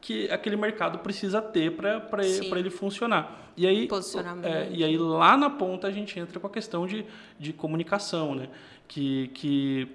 que 0.00 0.28
aquele 0.30 0.56
mercado 0.56 0.98
precisa 0.98 1.40
ter 1.40 1.72
para 1.72 2.26
ele, 2.58 2.70
funcionar. 2.70 3.52
E 3.56 3.66
aí, 3.66 3.88
é, 4.42 4.68
e 4.72 4.82
aí, 4.82 4.96
lá 4.96 5.36
na 5.36 5.48
ponta, 5.48 5.86
a 5.86 5.90
gente 5.92 6.18
entra 6.18 6.40
com 6.40 6.46
a 6.46 6.50
questão 6.50 6.86
de, 6.86 7.04
de 7.38 7.52
comunicação, 7.52 8.34
né? 8.34 8.48
que, 8.88 9.28
que 9.28 9.88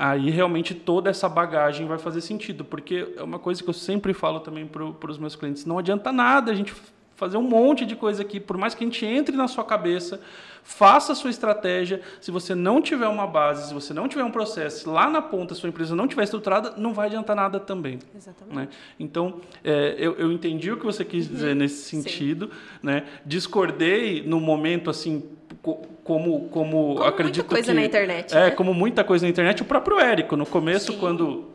aí 0.00 0.30
realmente 0.30 0.74
toda 0.74 1.10
essa 1.10 1.28
bagagem 1.28 1.86
vai 1.86 1.98
fazer 1.98 2.22
sentido, 2.22 2.64
porque 2.64 3.12
é 3.18 3.22
uma 3.22 3.38
coisa 3.38 3.62
que 3.62 3.68
eu 3.68 3.74
sempre 3.74 4.14
falo 4.14 4.40
também 4.40 4.66
para 4.66 5.10
os 5.10 5.18
meus 5.18 5.36
clientes, 5.36 5.66
não 5.66 5.78
adianta 5.78 6.10
nada 6.10 6.50
a 6.50 6.54
gente 6.54 6.72
fazer 7.16 7.36
um 7.36 7.42
monte 7.42 7.84
de 7.84 7.94
coisa 7.94 8.22
aqui, 8.22 8.40
por 8.40 8.56
mais 8.56 8.74
que 8.74 8.82
a 8.82 8.86
gente 8.86 9.04
entre 9.04 9.36
na 9.36 9.46
sua 9.46 9.62
cabeça, 9.62 10.18
faça 10.64 11.12
a 11.12 11.14
sua 11.14 11.28
estratégia, 11.28 12.00
se 12.18 12.30
você 12.30 12.54
não 12.54 12.80
tiver 12.80 13.08
uma 13.08 13.26
base, 13.26 13.68
se 13.68 13.74
você 13.74 13.92
não 13.92 14.08
tiver 14.08 14.24
um 14.24 14.30
processo, 14.30 14.90
lá 14.90 15.10
na 15.10 15.20
ponta 15.20 15.52
a 15.52 15.56
sua 15.56 15.68
empresa 15.68 15.94
não 15.94 16.08
tiver 16.08 16.22
estruturada, 16.22 16.72
não 16.78 16.94
vai 16.94 17.08
adiantar 17.08 17.36
nada 17.36 17.60
também. 17.60 17.98
Exatamente. 18.16 18.56
Né? 18.56 18.68
Então, 18.98 19.38
é, 19.62 19.96
eu, 19.98 20.14
eu, 20.14 20.32
entendi 20.32 20.72
o 20.72 20.78
que 20.78 20.86
você 20.86 21.04
quis 21.04 21.28
dizer 21.28 21.50
uhum. 21.50 21.56
nesse 21.56 21.84
sentido, 21.90 22.50
né? 22.82 23.04
discordei 23.26 24.22
no 24.22 24.40
momento 24.40 24.88
assim 24.88 25.22
como 25.62 26.00
como, 26.02 26.48
como 26.48 27.02
acredito 27.02 27.44
muita 27.44 27.54
coisa 27.54 27.72
que 27.72 27.74
na 27.74 27.84
internet. 27.84 28.36
É, 28.36 28.44
né? 28.46 28.50
como 28.50 28.74
muita 28.74 29.04
coisa 29.04 29.24
na 29.24 29.30
internet, 29.30 29.62
o 29.62 29.64
próprio 29.64 29.98
Érico 30.00 30.36
no 30.36 30.46
começo 30.46 30.92
Sim. 30.92 30.98
quando 30.98 31.50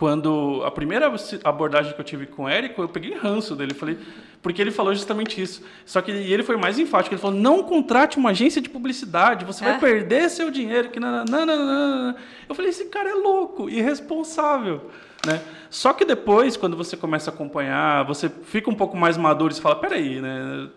quando 0.00 0.62
a 0.64 0.70
primeira 0.70 1.12
abordagem 1.44 1.92
que 1.92 2.00
eu 2.00 2.04
tive 2.04 2.24
com 2.24 2.44
o 2.44 2.48
Érico, 2.48 2.80
eu 2.80 2.88
peguei 2.88 3.14
ranço 3.14 3.54
dele, 3.54 3.74
falei, 3.74 3.98
porque 4.40 4.62
ele 4.62 4.70
falou 4.70 4.94
justamente 4.94 5.42
isso. 5.42 5.62
Só 5.84 6.00
que 6.00 6.10
ele 6.10 6.42
foi 6.42 6.56
mais 6.56 6.78
enfático, 6.78 7.14
ele 7.14 7.20
falou: 7.20 7.38
"Não 7.38 7.62
contrate 7.62 8.16
uma 8.16 8.30
agência 8.30 8.62
de 8.62 8.68
publicidade, 8.70 9.44
você 9.44 9.62
é. 9.62 9.68
vai 9.68 9.78
perder 9.78 10.30
seu 10.30 10.50
dinheiro 10.50 10.88
que 10.88 10.98
não, 10.98 11.24
não, 11.26 11.44
não, 11.44 11.66
não. 11.66 12.14
Eu 12.48 12.54
falei: 12.54 12.70
"Esse 12.70 12.86
cara 12.86 13.10
é 13.10 13.14
louco, 13.14 13.68
irresponsável". 13.68 14.90
Né? 15.26 15.40
Só 15.68 15.92
que 15.92 16.04
depois, 16.04 16.56
quando 16.56 16.76
você 16.76 16.96
começa 16.96 17.30
a 17.30 17.34
acompanhar, 17.34 18.04
você 18.04 18.28
fica 18.28 18.70
um 18.70 18.74
pouco 18.74 18.96
mais 18.96 19.16
maduro 19.16 19.52
e 19.52 19.60
fala, 19.60 19.76
peraí, 19.76 20.20
né? 20.20 20.68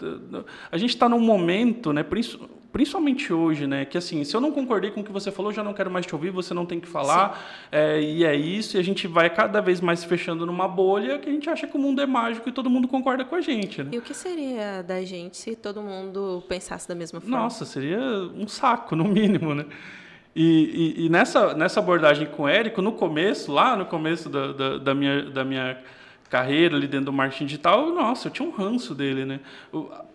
A 0.72 0.78
gente 0.78 0.92
está 0.92 1.08
num 1.08 1.20
momento, 1.20 1.94
né? 1.94 2.04
principalmente 2.74 3.32
hoje, 3.32 3.68
né? 3.68 3.86
Que 3.86 3.98
assim, 3.98 4.24
se 4.24 4.36
eu 4.36 4.42
não 4.42 4.52
concordei 4.52 4.90
com 4.90 5.02
o 5.02 5.04
que 5.04 5.12
você 5.12 5.32
falou, 5.32 5.52
já 5.52 5.64
não 5.64 5.74
quero 5.74 5.92
mais 5.92 6.06
te 6.06 6.14
ouvir, 6.14 6.32
você 6.32 6.54
não 6.54 6.66
tem 6.66 6.80
que 6.80 6.88
falar, 6.88 7.68
é, 7.72 8.02
e 8.02 8.26
é 8.26 8.36
isso, 8.36 8.76
e 8.76 8.80
a 8.80 8.84
gente 8.84 9.08
vai 9.08 9.30
cada 9.30 9.62
vez 9.62 9.80
mais 9.80 10.00
se 10.00 10.08
fechando 10.08 10.46
numa 10.46 10.68
bolha 10.68 11.20
que 11.20 11.30
a 11.30 11.32
gente 11.32 11.48
acha 11.50 11.68
que 11.68 11.78
o 11.78 11.80
mundo 11.80 12.02
é 12.02 12.06
mágico 12.08 12.50
e 12.50 12.52
todo 12.52 12.70
mundo 12.70 12.88
concorda 12.88 13.24
com 13.24 13.36
a 13.36 13.42
gente. 13.42 13.84
Né? 13.84 13.92
E 13.94 13.98
o 14.00 14.02
que 14.02 14.14
seria 14.14 14.82
da 14.82 15.04
gente 15.04 15.38
se 15.38 15.56
todo 15.56 15.82
mundo 15.82 16.44
pensasse 16.50 16.88
da 16.88 16.96
mesma 16.96 17.22
forma? 17.22 17.38
Nossa, 17.38 17.64
seria 17.64 18.00
um 18.36 18.48
saco, 18.48 18.96
no 18.96 19.06
mínimo, 19.06 19.54
né? 19.54 19.66
E, 20.36 20.96
e, 20.98 21.06
e, 21.06 21.10
nessa, 21.10 21.54
nessa 21.54 21.80
abordagem 21.80 22.28
com 22.28 22.44
o 22.44 22.48
Érico, 22.48 22.82
no 22.82 22.94
começo, 22.94 23.52
lá 23.52 23.76
no 23.76 23.86
começo 23.86 24.30
da, 24.30 24.52
da, 24.52 24.78
da, 24.80 24.94
minha, 24.96 25.24
da 25.30 25.46
minha 25.46 25.78
carreira 26.34 26.76
ali 26.76 26.88
dentro 26.88 27.06
do 27.06 27.14
marketing 27.14 27.46
digital, 27.46 27.90
nossa, 27.90 28.28
eu 28.28 28.32
tinha 28.32 28.50
um 28.50 28.52
ranço 28.52 28.96
dele, 28.96 29.24
né? 29.24 29.40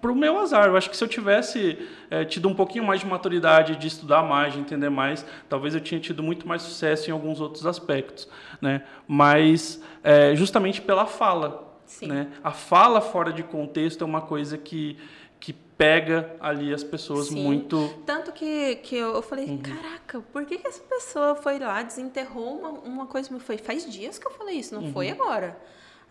Para 0.00 0.10
o 0.10 0.16
meu 0.16 0.40
azar, 0.40 0.66
eu 0.66 0.76
acho 0.76 0.90
que 0.90 0.96
se 0.96 1.04
eu 1.04 1.06
tivesse 1.06 1.78
é, 2.10 2.24
tido 2.24 2.48
um 2.48 2.54
pouquinho 2.54 2.82
mais 2.82 2.98
de 2.98 3.06
maturidade, 3.06 3.76
de 3.76 3.86
estudar 3.86 4.24
mais, 4.24 4.52
de 4.52 4.58
entender 4.58 4.88
mais, 4.88 5.24
talvez 5.48 5.76
eu 5.76 5.80
tinha 5.80 6.00
tido 6.00 6.20
muito 6.20 6.48
mais 6.48 6.62
sucesso 6.62 7.08
em 7.08 7.12
alguns 7.12 7.40
outros 7.40 7.64
aspectos, 7.64 8.28
né? 8.60 8.82
Mas 9.06 9.80
é, 10.02 10.34
justamente 10.34 10.80
pela 10.80 11.06
fala. 11.06 11.67
Né? 12.02 12.32
A 12.42 12.50
fala 12.50 13.00
fora 13.00 13.32
de 13.32 13.42
contexto 13.42 14.02
é 14.02 14.06
uma 14.06 14.22
coisa 14.22 14.56
que 14.56 14.98
que 15.40 15.52
pega 15.52 16.36
ali 16.40 16.74
as 16.74 16.82
pessoas 16.82 17.28
Sim. 17.28 17.42
muito. 17.42 18.02
Tanto 18.04 18.32
que, 18.32 18.76
que 18.76 18.96
eu 18.96 19.22
falei, 19.22 19.46
uhum. 19.46 19.58
caraca, 19.58 20.20
por 20.32 20.44
que, 20.44 20.58
que 20.58 20.66
essa 20.66 20.82
pessoa 20.82 21.36
foi 21.36 21.58
lá, 21.58 21.82
desenterrou 21.82 22.58
uma, 22.58 22.70
uma 22.70 23.06
coisa? 23.06 23.38
Foi, 23.38 23.56
faz 23.56 23.88
dias 23.90 24.18
que 24.18 24.26
eu 24.26 24.32
falei 24.32 24.56
isso, 24.56 24.74
não 24.74 24.82
uhum. 24.82 24.92
foi 24.92 25.10
agora. 25.10 25.58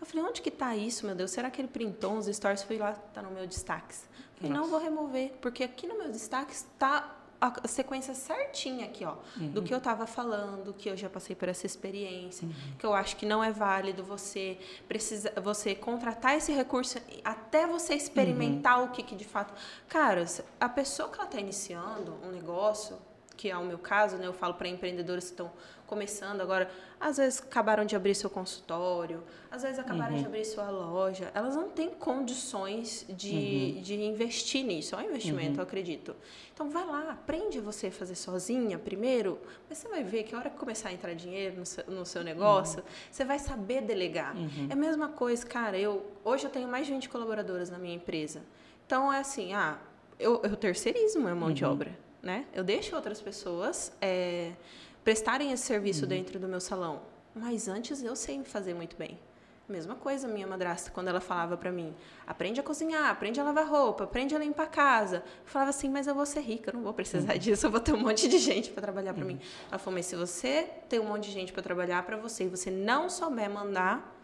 Eu 0.00 0.06
falei, 0.06 0.24
onde 0.24 0.40
que 0.40 0.50
tá 0.50 0.76
isso, 0.76 1.04
meu 1.04 1.14
Deus? 1.14 1.30
Será 1.30 1.50
que 1.50 1.60
ele 1.60 1.68
printou 1.68 2.12
uns 2.12 2.26
stories? 2.26 2.62
Fui 2.62 2.78
lá, 2.78 2.92
tá 2.92 3.20
no 3.20 3.30
meu 3.30 3.46
destaques. 3.46 4.08
falei, 4.36 4.52
não 4.52 4.66
vou 4.66 4.78
remover, 4.78 5.32
porque 5.40 5.64
aqui 5.64 5.86
no 5.86 5.98
meu 5.98 6.08
destaques 6.08 6.66
tá 6.78 7.17
a 7.40 7.68
sequência 7.68 8.14
certinha 8.14 8.86
aqui, 8.86 9.04
ó, 9.04 9.14
uhum. 9.36 9.50
do 9.50 9.62
que 9.62 9.72
eu 9.72 9.78
estava 9.78 10.06
falando, 10.06 10.74
que 10.74 10.88
eu 10.88 10.96
já 10.96 11.08
passei 11.08 11.36
por 11.36 11.48
essa 11.48 11.66
experiência, 11.66 12.46
uhum. 12.46 12.54
que 12.78 12.84
eu 12.84 12.94
acho 12.94 13.16
que 13.16 13.24
não 13.24 13.42
é 13.42 13.52
válido 13.52 14.02
você 14.02 14.58
precisa, 14.88 15.32
você 15.40 15.74
contratar 15.74 16.36
esse 16.36 16.52
recurso 16.52 16.98
até 17.24 17.66
você 17.66 17.94
experimentar 17.94 18.80
uhum. 18.80 18.86
o 18.86 18.90
que, 18.90 19.02
que 19.02 19.14
de 19.14 19.24
fato, 19.24 19.54
cara, 19.88 20.24
a 20.58 20.68
pessoa 20.68 21.08
que 21.08 21.16
ela 21.16 21.24
está 21.24 21.38
iniciando 21.38 22.18
um 22.24 22.30
negócio, 22.30 22.98
que 23.38 23.48
é 23.48 23.56
o 23.56 23.64
meu 23.64 23.78
caso, 23.78 24.16
né? 24.16 24.26
Eu 24.26 24.32
falo 24.32 24.54
para 24.54 24.66
empreendedores 24.66 25.26
que 25.26 25.30
estão 25.30 25.52
começando 25.86 26.40
agora, 26.42 26.68
às 27.00 27.16
vezes 27.16 27.40
acabaram 27.40 27.84
de 27.84 27.96
abrir 27.96 28.14
seu 28.14 28.28
consultório, 28.28 29.22
às 29.50 29.62
vezes 29.62 29.78
acabaram 29.78 30.16
uhum. 30.16 30.20
de 30.20 30.26
abrir 30.26 30.44
sua 30.44 30.68
loja, 30.68 31.30
elas 31.32 31.56
não 31.56 31.70
têm 31.70 31.88
condições 31.88 33.06
de, 33.08 33.74
uhum. 33.76 33.82
de 33.82 33.94
investir 34.02 34.64
nisso. 34.64 34.94
É 34.96 34.98
um 34.98 35.02
investimento, 35.02 35.52
uhum. 35.52 35.56
eu 35.58 35.62
acredito. 35.62 36.16
Então 36.52 36.68
vai 36.68 36.84
lá, 36.84 37.12
aprende 37.12 37.60
você 37.60 37.86
a 37.86 37.92
fazer 37.92 38.16
sozinha 38.16 38.76
primeiro, 38.76 39.38
mas 39.68 39.78
você 39.78 39.88
vai 39.88 40.02
ver 40.02 40.24
que 40.24 40.34
a 40.34 40.38
hora 40.38 40.50
que 40.50 40.56
começar 40.56 40.88
a 40.88 40.92
entrar 40.92 41.14
dinheiro 41.14 41.60
no 41.60 41.64
seu, 41.64 41.84
no 41.86 42.04
seu 42.04 42.24
negócio, 42.24 42.80
uhum. 42.80 42.86
você 43.10 43.24
vai 43.24 43.38
saber 43.38 43.80
delegar. 43.80 44.36
Uhum. 44.36 44.66
É 44.68 44.72
a 44.72 44.76
mesma 44.76 45.08
coisa, 45.08 45.46
cara, 45.46 45.78
eu 45.78 46.04
hoje 46.24 46.44
eu 46.44 46.50
tenho 46.50 46.68
mais 46.68 46.86
de 46.86 46.92
20 46.92 47.08
colaboradoras 47.08 47.70
na 47.70 47.78
minha 47.78 47.94
empresa. 47.94 48.42
Então 48.84 49.12
é 49.12 49.20
assim, 49.20 49.54
ah, 49.54 49.78
eu, 50.18 50.42
eu 50.42 50.56
terceirizo 50.56 51.20
minha 51.20 51.34
mão 51.34 51.52
de 51.52 51.64
uhum. 51.64 51.72
obra, 51.72 52.07
né? 52.22 52.46
Eu 52.52 52.64
deixo 52.64 52.94
outras 52.96 53.20
pessoas 53.20 53.92
é, 54.00 54.52
prestarem 55.04 55.52
esse 55.52 55.64
serviço 55.64 56.02
uhum. 56.02 56.08
dentro 56.08 56.38
do 56.38 56.48
meu 56.48 56.60
salão. 56.60 57.00
Mas 57.34 57.68
antes 57.68 58.02
eu 58.02 58.16
sei 58.16 58.42
fazer 58.44 58.74
muito 58.74 58.96
bem. 58.96 59.18
Mesma 59.68 59.94
coisa 59.94 60.26
minha 60.26 60.46
madrasta, 60.46 60.90
quando 60.90 61.08
ela 61.08 61.20
falava 61.20 61.54
para 61.54 61.70
mim, 61.70 61.94
aprende 62.26 62.58
a 62.58 62.62
cozinhar, 62.62 63.10
aprende 63.10 63.38
a 63.38 63.44
lavar 63.44 63.68
roupa, 63.68 64.04
aprende 64.04 64.34
a 64.34 64.38
limpar 64.38 64.62
a 64.62 64.66
casa. 64.66 65.16
Eu 65.16 65.22
falava 65.44 65.68
assim, 65.68 65.90
mas 65.90 66.06
eu 66.06 66.14
vou 66.14 66.24
ser 66.24 66.40
rica, 66.40 66.70
eu 66.70 66.74
não 66.74 66.82
vou 66.82 66.94
precisar 66.94 67.34
uhum. 67.34 67.38
disso, 67.38 67.66
eu 67.66 67.70
vou 67.70 67.78
ter 67.78 67.92
um 67.92 68.00
monte 68.00 68.28
de 68.28 68.38
gente 68.38 68.70
para 68.70 68.80
trabalhar 68.80 69.12
para 69.12 69.22
uhum. 69.22 69.32
mim. 69.32 69.40
Ela 69.68 69.78
falou, 69.78 69.98
mas 69.98 70.06
se 70.06 70.16
você 70.16 70.70
tem 70.88 70.98
um 70.98 71.04
monte 71.04 71.24
de 71.24 71.32
gente 71.32 71.52
para 71.52 71.62
trabalhar 71.62 72.02
para 72.02 72.16
você 72.16 72.44
e 72.44 72.48
você 72.48 72.70
não 72.70 73.10
souber 73.10 73.50
mandar, 73.50 74.16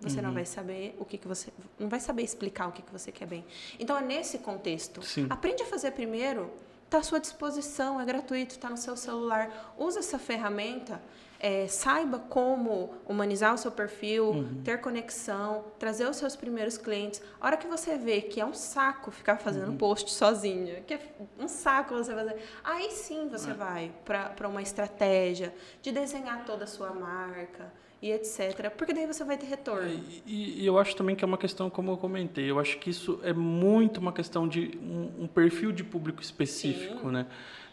você 0.00 0.18
uhum. 0.18 0.26
não 0.26 0.32
vai 0.32 0.44
saber 0.44 0.94
o 1.00 1.04
que, 1.04 1.18
que 1.18 1.26
você 1.26 1.52
não 1.76 1.88
vai 1.88 1.98
saber 1.98 2.22
explicar 2.22 2.68
o 2.68 2.72
que, 2.72 2.82
que 2.82 2.92
você 2.92 3.10
quer 3.10 3.26
bem. 3.26 3.44
Então 3.80 3.98
é 3.98 4.00
nesse 4.00 4.38
contexto. 4.38 5.02
Sim. 5.02 5.26
Aprende 5.28 5.64
a 5.64 5.66
fazer 5.66 5.90
primeiro 5.90 6.52
está 6.88 6.98
à 6.98 7.02
sua 7.02 7.20
disposição, 7.20 8.00
é 8.00 8.04
gratuito, 8.04 8.54
está 8.54 8.70
no 8.70 8.76
seu 8.78 8.96
celular. 8.96 9.74
Use 9.76 9.98
essa 9.98 10.18
ferramenta, 10.18 11.00
é, 11.38 11.68
saiba 11.68 12.18
como 12.18 12.94
humanizar 13.06 13.54
o 13.54 13.58
seu 13.58 13.70
perfil, 13.70 14.30
uhum. 14.30 14.62
ter 14.64 14.80
conexão, 14.80 15.66
trazer 15.78 16.08
os 16.08 16.16
seus 16.16 16.34
primeiros 16.34 16.78
clientes. 16.78 17.22
A 17.38 17.46
hora 17.46 17.56
que 17.58 17.66
você 17.66 17.98
vê 17.98 18.22
que 18.22 18.40
é 18.40 18.46
um 18.46 18.54
saco 18.54 19.10
ficar 19.10 19.36
fazendo 19.36 19.68
uhum. 19.68 19.76
post 19.76 20.10
sozinha, 20.10 20.80
que 20.80 20.94
é 20.94 21.00
um 21.38 21.46
saco 21.46 21.94
você 21.94 22.14
fazer, 22.14 22.42
aí 22.64 22.90
sim 22.90 23.28
você 23.28 23.50
é. 23.50 23.54
vai 23.54 23.92
para 24.04 24.48
uma 24.48 24.62
estratégia 24.62 25.54
de 25.82 25.92
desenhar 25.92 26.46
toda 26.46 26.64
a 26.64 26.66
sua 26.66 26.90
marca 26.94 27.70
e 28.00 28.12
etc. 28.12 28.70
Porque 28.76 28.92
daí 28.92 29.06
você 29.06 29.24
vai 29.24 29.36
ter 29.36 29.46
retorno. 29.46 29.88
E, 30.26 30.62
e, 30.62 30.66
eu 30.66 30.78
acho 30.78 30.94
também 30.94 31.16
que 31.16 31.24
é 31.24 31.26
uma 31.26 31.38
questão, 31.38 31.68
como 31.68 31.90
eu 31.92 31.96
comentei, 31.96 32.50
eu 32.50 32.58
acho 32.58 32.78
que 32.78 32.90
isso 32.90 33.20
é 33.22 33.32
muito 33.32 33.98
uma 33.98 34.12
questão 34.12 34.46
de 34.46 34.78
um, 34.82 35.24
um 35.24 35.26
perfil 35.26 35.72
de 35.72 35.82
público 35.82 36.22
específico, 36.22 37.06
Sim. 37.06 37.12
né? 37.12 37.26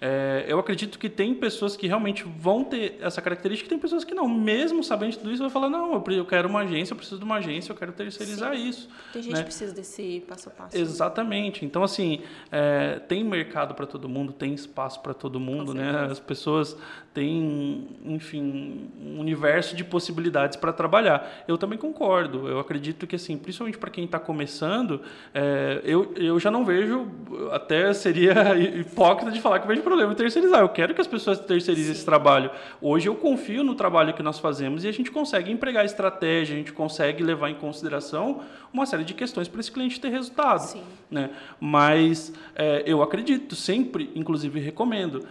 É, 0.07 0.45
eu 0.47 0.59
acredito 0.59 0.99
que 0.99 1.09
tem 1.09 1.33
pessoas 1.33 1.75
que 1.75 1.87
realmente 1.87 2.23
vão 2.37 2.63
ter 2.63 2.99
essa 3.01 3.23
característica, 3.23 3.67
tem 3.67 3.79
pessoas 3.79 4.03
que 4.03 4.13
não. 4.13 4.27
Mesmo 4.27 4.83
sabendo 4.83 5.13
de 5.13 5.17
tudo 5.17 5.31
isso, 5.31 5.41
vai 5.41 5.49
falar: 5.49 5.67
não, 5.67 6.03
eu 6.11 6.25
quero 6.25 6.47
uma 6.47 6.59
agência, 6.59 6.93
eu 6.93 6.95
preciso 6.95 7.17
de 7.17 7.25
uma 7.25 7.37
agência, 7.37 7.71
eu 7.71 7.75
quero 7.75 7.91
terceirizar 7.91 8.55
Sim. 8.55 8.69
isso. 8.69 8.87
Tem 9.11 9.23
gente 9.23 9.33
né? 9.33 9.39
que 9.39 9.45
precisa 9.45 9.73
desse 9.73 10.23
passo 10.27 10.49
a 10.49 10.51
passo. 10.51 10.77
Exatamente. 10.77 11.65
Então, 11.65 11.83
assim, 11.83 12.21
é, 12.51 12.99
tem 12.99 13.23
mercado 13.23 13.73
para 13.73 13.87
todo 13.87 14.07
mundo, 14.07 14.31
tem 14.31 14.53
espaço 14.53 15.01
para 15.01 15.15
todo 15.15 15.39
mundo, 15.39 15.73
né? 15.73 16.07
As 16.11 16.19
pessoas 16.19 16.77
têm, 17.15 17.87
enfim, 18.03 18.91
um 19.01 19.21
universo 19.21 19.73
de 19.73 19.85
possibilidades 19.85 20.57
para 20.57 20.73
trabalhar. 20.73 21.45
Eu 21.47 21.57
também 21.57 21.79
concordo. 21.79 22.47
Eu 22.47 22.59
acredito 22.59 23.07
que, 23.07 23.15
assim, 23.15 23.37
principalmente 23.37 23.77
para 23.77 23.89
quem 23.89 24.03
está 24.03 24.19
começando, 24.19 25.01
é, 25.33 25.81
eu, 25.85 26.13
eu 26.17 26.37
já 26.39 26.51
não 26.51 26.65
vejo, 26.65 27.07
até 27.51 27.93
seria 27.93 28.53
hipócrita 28.59 29.31
de 29.31 29.39
falar 29.39 29.59
que 29.59 29.67
vejo 29.67 29.81
problema 29.95 30.11
em 30.11 30.15
terceirizar. 30.15 30.59
Eu 30.59 30.69
quero 30.69 30.93
que 30.93 30.99
as 30.99 31.07
pessoas 31.07 31.39
terceirizem 31.39 31.93
Sim. 31.93 31.97
esse 31.97 32.05
trabalho. 32.05 32.51
Hoje 32.81 33.07
eu 33.07 33.15
confio 33.15 33.63
no 33.63 33.75
trabalho 33.75 34.13
que 34.13 34.21
nós 34.21 34.39
fazemos 34.39 34.83
e 34.83 34.89
a 34.89 34.91
gente 34.91 35.09
consegue 35.09 35.49
empregar 35.49 35.85
estratégia, 35.85 36.53
a 36.53 36.57
gente 36.57 36.73
consegue 36.73 37.23
levar 37.23 37.49
em 37.49 37.55
consideração 37.55 38.41
uma 38.73 38.85
série 38.85 39.05
de 39.05 39.13
questões 39.13 39.47
para 39.47 39.61
esse 39.61 39.71
cliente 39.71 39.99
ter 39.99 40.09
resultado. 40.09 40.59
Sim. 40.59 40.83
Né? 41.09 41.29
Mas 41.59 42.33
é, 42.55 42.83
eu 42.85 43.01
acredito, 43.01 43.55
sempre, 43.55 44.11
inclusive 44.13 44.59
recomendo, 44.59 45.25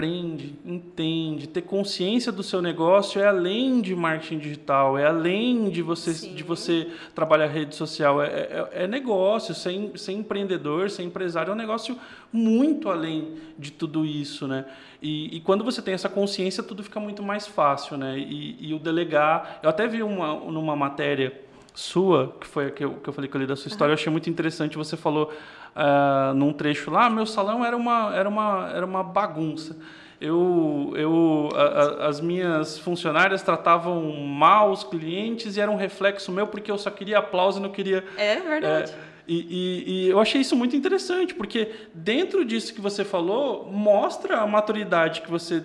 aprende, 0.00 0.54
entende, 0.64 1.46
ter 1.46 1.60
consciência 1.60 2.32
do 2.32 2.42
seu 2.42 2.62
negócio 2.62 3.20
é 3.20 3.26
além 3.26 3.82
de 3.82 3.94
marketing 3.94 4.38
digital, 4.38 4.96
é 4.96 5.04
além 5.04 5.68
de 5.68 5.82
você, 5.82 6.26
de 6.28 6.42
você 6.42 6.90
trabalhar 7.14 7.46
rede 7.48 7.76
social, 7.76 8.22
é, 8.22 8.26
é, 8.28 8.68
é, 8.72 8.86
negócio, 8.86 9.54
ser, 9.54 9.92
ser 9.96 10.12
empreendedor, 10.12 10.88
ser 10.88 11.02
empresário 11.02 11.50
é 11.50 11.52
um 11.52 11.56
negócio 11.56 11.98
muito 12.32 12.88
além 12.88 13.34
de 13.58 13.70
tudo 13.70 14.06
isso, 14.06 14.48
né? 14.48 14.64
E, 15.02 15.36
e 15.36 15.40
quando 15.40 15.62
você 15.62 15.82
tem 15.82 15.92
essa 15.92 16.08
consciência, 16.08 16.62
tudo 16.62 16.82
fica 16.82 16.98
muito 16.98 17.22
mais 17.22 17.46
fácil, 17.46 17.98
né? 17.98 18.18
E, 18.18 18.56
e 18.58 18.72
o 18.72 18.78
delegar, 18.78 19.60
eu 19.62 19.68
até 19.68 19.86
vi 19.86 20.02
uma, 20.02 20.34
numa 20.50 20.74
matéria 20.74 21.38
sua, 21.74 22.34
que 22.40 22.46
foi 22.46 22.66
a 22.66 22.70
que 22.70 22.84
eu, 22.84 22.94
que 22.94 23.08
eu 23.08 23.12
falei 23.12 23.28
que 23.28 23.36
eu 23.36 23.40
li 23.40 23.46
da 23.46 23.56
sua 23.56 23.68
história, 23.68 23.90
uhum. 23.90 23.96
eu 23.96 24.00
achei 24.00 24.10
muito 24.10 24.30
interessante, 24.30 24.78
você 24.78 24.96
falou 24.96 25.30
uh, 25.76 26.34
num 26.34 26.52
trecho 26.52 26.90
lá, 26.90 27.08
meu 27.08 27.26
salão 27.26 27.64
era 27.64 27.76
uma, 27.76 28.14
era 28.14 28.28
uma, 28.28 28.70
era 28.74 28.86
uma 28.86 29.02
bagunça. 29.02 29.76
Eu, 30.20 30.92
eu, 30.96 31.48
a, 31.54 31.62
a, 31.62 32.08
as 32.08 32.20
minhas 32.20 32.78
funcionárias 32.78 33.42
tratavam 33.42 34.12
mal 34.12 34.70
os 34.70 34.84
clientes 34.84 35.56
e 35.56 35.60
era 35.60 35.70
um 35.70 35.76
reflexo 35.76 36.30
meu 36.30 36.46
porque 36.46 36.70
eu 36.70 36.76
só 36.76 36.90
queria 36.90 37.18
aplauso 37.18 37.58
e 37.58 37.62
não 37.62 37.70
queria. 37.70 38.04
É 38.18 38.36
verdade. 38.36 38.92
É, 38.92 39.10
e, 39.26 39.46
e, 39.48 39.84
e, 39.86 40.08
eu 40.10 40.20
achei 40.20 40.40
isso 40.40 40.56
muito 40.56 40.76
interessante, 40.76 41.34
porque 41.34 41.70
dentro 41.94 42.44
disso 42.44 42.74
que 42.74 42.80
você 42.80 43.04
falou, 43.04 43.64
mostra 43.64 44.40
a 44.40 44.46
maturidade 44.46 45.22
que 45.22 45.30
você 45.30 45.64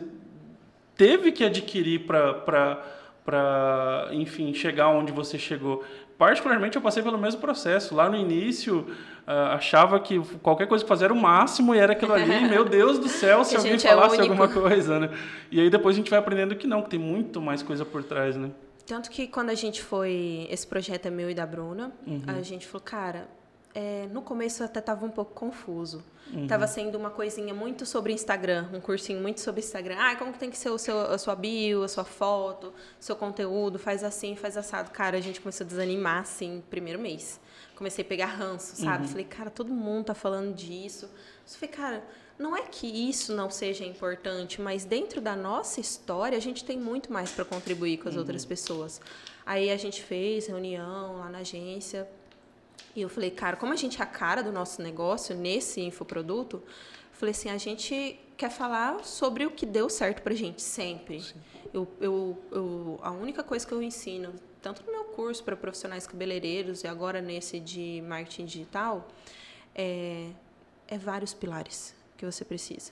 teve 0.96 1.32
que 1.32 1.44
adquirir 1.44 2.06
para, 2.06 4.08
enfim, 4.12 4.54
chegar 4.54 4.90
onde 4.90 5.12
você 5.12 5.38
chegou 5.38 5.84
particularmente 6.18 6.76
eu 6.76 6.82
passei 6.82 7.02
pelo 7.04 7.18
mesmo 7.18 7.42
processo. 7.42 7.96
Lá 7.96 8.10
no 8.10 8.16
início, 8.16 8.80
uh, 9.28 9.54
achava 9.54 10.00
que 10.00 10.20
qualquer 10.40 10.68
coisa 10.68 10.84
que 10.84 10.88
fazia 10.88 11.06
era 11.06 11.14
o 11.14 11.22
máximo 11.22 11.76
e 11.76 11.78
era 11.78 11.94
aquilo 11.94 12.14
ali. 12.14 12.42
Meu 12.48 12.66
Deus 12.66 13.00
do 13.00 13.08
céu, 13.08 13.44
se 13.44 13.56
alguém 13.56 13.74
é 13.74 13.80
falasse 13.80 14.18
é 14.18 14.22
alguma 14.22 14.48
coisa, 14.48 15.00
né? 15.00 15.10
E 15.52 15.60
aí 15.60 15.70
depois 15.70 15.96
a 15.96 15.98
gente 15.98 16.10
vai 16.10 16.20
aprendendo 16.20 16.56
que 16.56 16.68
não, 16.68 16.82
que 16.82 16.90
tem 16.90 17.00
muito 17.00 17.42
mais 17.42 17.62
coisa 17.62 17.86
por 17.86 18.04
trás, 18.04 18.36
né? 18.36 18.52
Tanto 18.86 19.10
que 19.10 19.28
quando 19.28 19.50
a 19.50 19.56
gente 19.56 19.82
foi. 19.82 20.48
Esse 20.50 20.66
projeto 20.66 21.08
é 21.08 21.10
meu 21.10 21.30
e 21.30 21.34
da 21.34 21.46
Bruna, 21.46 21.92
uhum. 22.06 22.22
a 22.28 22.42
gente 22.42 22.68
falou, 22.68 22.84
cara, 22.84 23.28
é, 23.76 24.08
no 24.10 24.22
começo 24.22 24.64
eu 24.64 24.66
até 24.66 24.80
estava 24.80 25.06
um 25.06 25.10
pouco 25.10 25.34
confuso. 25.34 26.02
Uhum. 26.34 26.48
sendo 26.68 26.98
uma 26.98 27.12
coisinha 27.12 27.54
muito 27.54 27.86
sobre 27.86 28.12
Instagram, 28.12 28.68
um 28.74 28.80
cursinho 28.80 29.22
muito 29.22 29.42
sobre 29.42 29.62
Instagram. 29.62 29.98
Ah, 30.00 30.16
como 30.16 30.34
que 30.34 30.40
tem 30.40 30.50
que 30.50 30.58
ser 30.58 30.70
o 30.70 30.78
seu, 30.78 31.00
a 31.00 31.18
sua 31.18 31.36
bio, 31.36 31.84
a 31.84 31.88
sua 31.88 32.04
foto, 32.06 32.74
seu 33.00 33.16
conteúdo, 33.16 33.78
faz 33.78 34.04
assim, 34.04 34.36
faz 34.36 34.58
assado. 34.58 34.90
Cara, 34.92 35.18
a 35.18 35.22
gente 35.22 35.40
começou 35.40 35.66
a 35.66 35.68
desanimar, 35.68 36.22
assim, 36.22 36.64
primeiro 36.70 36.98
mês. 36.98 37.40
Comecei 37.76 38.04
a 38.04 38.08
pegar 38.08 38.28
ranço, 38.28 38.76
sabe? 38.76 39.04
Uhum. 39.04 39.10
Falei, 39.10 39.26
cara, 39.26 39.50
todo 39.52 39.72
mundo 39.72 40.06
tá 40.06 40.16
falando 40.16 40.56
disso. 40.56 41.06
Eu 41.06 41.60
falei, 41.60 41.76
cara, 41.76 42.04
não 42.40 42.56
é 42.56 42.64
que 42.64 42.88
isso 42.88 43.36
não 43.36 43.52
seja 43.52 43.86
importante, 43.86 44.62
mas 44.62 44.84
dentro 44.84 45.22
da 45.22 45.36
nossa 45.36 45.80
história, 45.80 46.38
a 46.38 46.42
gente 46.42 46.64
tem 46.64 46.80
muito 46.80 47.12
mais 47.12 47.32
para 47.32 47.46
contribuir 47.46 47.98
com 47.98 48.08
as 48.08 48.16
uhum. 48.16 48.22
outras 48.22 48.46
pessoas. 48.46 49.00
Aí 49.46 49.70
a 49.70 49.78
gente 49.78 50.02
fez 50.02 50.48
reunião 50.48 51.20
lá 51.20 51.30
na 51.30 51.40
agência, 51.40 52.08
e 52.96 53.02
eu 53.02 53.10
falei, 53.10 53.30
cara, 53.30 53.58
como 53.58 53.74
a 53.74 53.76
gente 53.76 54.00
é 54.00 54.04
a 54.04 54.08
cara 54.08 54.42
do 54.42 54.52
nosso 54.52 54.82
negócio 54.82 55.36
nesse 55.36 55.82
infoproduto, 55.82 56.64
falei 57.12 57.32
assim, 57.32 57.50
a 57.50 57.58
gente 57.58 58.20
quer 58.38 58.50
falar 58.50 59.04
sobre 59.04 59.46
o 59.46 59.52
que 59.52 59.66
deu 59.66 59.90
certo 59.90 60.22
pra 60.22 60.34
gente 60.34 60.62
sempre. 60.62 61.24
Eu, 61.74 61.88
eu, 62.00 62.38
eu, 62.52 63.00
a 63.02 63.12
única 63.12 63.44
coisa 63.44 63.68
que 63.68 63.74
eu 63.74 63.82
ensino, 63.82 64.34
tanto 64.62 64.86
no 64.86 64.92
meu 64.92 65.04
curso 65.06 65.44
para 65.44 65.58
profissionais 65.58 66.08
cabeleireiros 66.08 66.84
e 66.84 66.88
agora 66.88 67.22
nesse 67.22 67.60
de 67.60 68.02
marketing 68.08 68.46
digital, 68.46 69.08
é, 69.74 70.30
é 70.88 70.98
vários 70.98 71.34
pilares 71.34 71.94
que 72.16 72.26
você 72.26 72.46
precisa. 72.46 72.92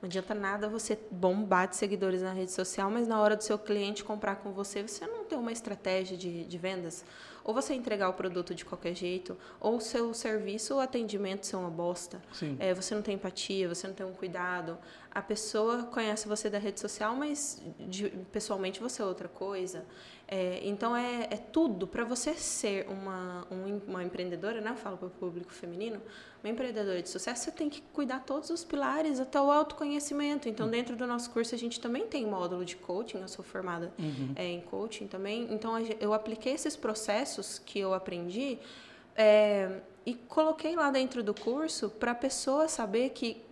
Não 0.00 0.06
adianta 0.06 0.32
nada 0.32 0.68
você 0.68 0.98
bombar 1.10 1.68
de 1.68 1.76
seguidores 1.76 2.22
na 2.22 2.32
rede 2.32 2.52
social, 2.52 2.90
mas 2.90 3.06
na 3.06 3.20
hora 3.20 3.36
do 3.36 3.42
seu 3.42 3.58
cliente 3.58 4.02
comprar 4.02 4.36
com 4.36 4.52
você, 4.52 4.82
você 4.82 5.06
não 5.06 5.24
tem 5.24 5.36
uma 5.36 5.52
estratégia 5.52 6.16
de, 6.16 6.44
de 6.44 6.58
vendas 6.58 7.04
ou 7.44 7.54
você 7.54 7.74
entregar 7.74 8.08
o 8.08 8.12
produto 8.12 8.54
de 8.54 8.64
qualquer 8.64 8.94
jeito, 8.94 9.36
ou 9.58 9.76
o 9.76 9.80
seu 9.80 10.12
serviço 10.14 10.74
ou 10.74 10.80
atendimento 10.80 11.46
ser 11.46 11.56
uma 11.56 11.70
bosta. 11.70 12.20
É, 12.58 12.74
você 12.74 12.94
não 12.94 13.02
tem 13.02 13.14
empatia, 13.14 13.68
você 13.68 13.86
não 13.86 13.94
tem 13.94 14.06
um 14.06 14.12
cuidado. 14.12 14.78
A 15.12 15.20
pessoa 15.20 15.84
conhece 15.84 16.28
você 16.28 16.48
da 16.48 16.58
rede 16.58 16.78
social, 16.78 17.16
mas 17.16 17.60
de, 17.80 18.08
pessoalmente 18.30 18.80
você 18.80 19.02
é 19.02 19.04
outra 19.04 19.28
coisa. 19.28 19.84
É, 20.28 20.60
então 20.62 20.94
é, 20.94 21.24
é 21.24 21.36
tudo 21.36 21.88
para 21.88 22.04
você 22.04 22.34
ser 22.34 22.86
uma, 22.88 23.44
um, 23.50 23.80
uma 23.88 24.04
empreendedora, 24.04 24.60
né? 24.60 24.70
Eu 24.70 24.76
falo 24.76 24.96
para 24.96 25.08
o 25.08 25.10
público 25.10 25.52
feminino, 25.52 26.00
uma 26.42 26.48
empreendedora 26.48 27.02
de 27.02 27.08
sucesso, 27.08 27.44
você 27.44 27.50
tem 27.50 27.68
que 27.68 27.82
cuidar 27.92 28.20
todos 28.20 28.48
os 28.50 28.62
pilares 28.62 29.18
até 29.18 29.40
o 29.40 29.50
autoconhecimento. 29.50 30.48
Então, 30.48 30.66
uhum. 30.66 30.72
dentro 30.72 30.94
do 30.94 31.04
nosso 31.04 31.30
curso, 31.30 31.52
a 31.56 31.58
gente 31.58 31.80
também 31.80 32.06
tem 32.06 32.24
módulo 32.24 32.64
de 32.64 32.76
coaching, 32.76 33.18
eu 33.18 33.28
sou 33.28 33.44
formada 33.44 33.92
uhum. 33.98 34.32
é, 34.36 34.46
em 34.46 34.60
coaching 34.60 35.08
também. 35.08 35.52
Então, 35.52 35.74
eu 35.98 36.14
apliquei 36.14 36.52
esses 36.52 36.76
processos 36.76 37.58
que 37.58 37.80
eu 37.80 37.92
aprendi 37.92 38.60
é, 39.16 39.80
e 40.06 40.14
coloquei 40.14 40.76
lá 40.76 40.92
dentro 40.92 41.22
do 41.24 41.34
curso 41.34 41.90
para 41.90 42.12
a 42.12 42.14
pessoa 42.14 42.68
saber 42.68 43.10
que 43.10 43.42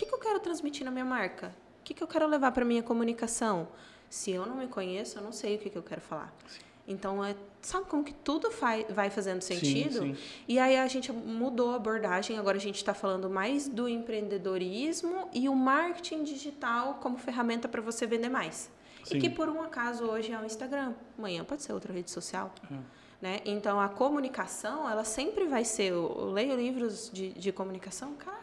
que, 0.00 0.06
que 0.06 0.14
eu 0.14 0.18
quero 0.18 0.40
transmitir 0.40 0.84
na 0.84 0.90
minha 0.90 1.04
marca? 1.04 1.54
O 1.80 1.84
que, 1.84 1.92
que 1.92 2.02
eu 2.02 2.06
quero 2.06 2.26
levar 2.26 2.52
para 2.52 2.64
minha 2.64 2.82
comunicação? 2.82 3.68
Se 4.08 4.30
eu 4.30 4.46
não 4.46 4.56
me 4.56 4.66
conheço, 4.66 5.18
eu 5.18 5.22
não 5.22 5.32
sei 5.32 5.56
o 5.56 5.58
que, 5.58 5.68
que 5.68 5.76
eu 5.76 5.82
quero 5.82 6.00
falar. 6.00 6.32
Sim. 6.48 6.60
Então, 6.88 7.24
é, 7.24 7.36
sabe 7.60 7.86
como 7.86 8.02
que 8.02 8.14
tudo 8.14 8.50
faz, 8.50 8.86
vai 8.90 9.10
fazendo 9.10 9.42
sentido? 9.42 10.00
Sim, 10.00 10.14
sim. 10.14 10.22
E 10.48 10.58
aí 10.58 10.76
a 10.76 10.86
gente 10.88 11.12
mudou 11.12 11.72
a 11.72 11.76
abordagem, 11.76 12.38
agora 12.38 12.56
a 12.56 12.60
gente 12.60 12.76
está 12.76 12.94
falando 12.94 13.28
mais 13.28 13.68
do 13.68 13.88
empreendedorismo 13.88 15.28
e 15.32 15.48
o 15.48 15.54
marketing 15.54 16.24
digital 16.24 16.94
como 16.94 17.18
ferramenta 17.18 17.68
para 17.68 17.82
você 17.82 18.06
vender 18.06 18.30
mais. 18.30 18.70
Sim. 19.04 19.18
E 19.18 19.20
que 19.20 19.30
por 19.30 19.48
um 19.48 19.62
acaso 19.62 20.04
hoje 20.04 20.32
é 20.32 20.40
o 20.40 20.44
Instagram, 20.44 20.94
amanhã 21.16 21.44
pode 21.44 21.62
ser 21.62 21.72
outra 21.72 21.92
rede 21.92 22.10
social. 22.10 22.52
É. 22.70 22.74
Né? 23.20 23.40
Então 23.44 23.78
a 23.78 23.88
comunicação, 23.88 24.88
ela 24.88 25.04
sempre 25.04 25.46
vai 25.46 25.64
ser. 25.64 25.92
Eu 25.92 26.30
leio 26.32 26.56
livros 26.56 27.10
de, 27.12 27.32
de 27.34 27.52
comunicação, 27.52 28.14
caraca. 28.14 28.39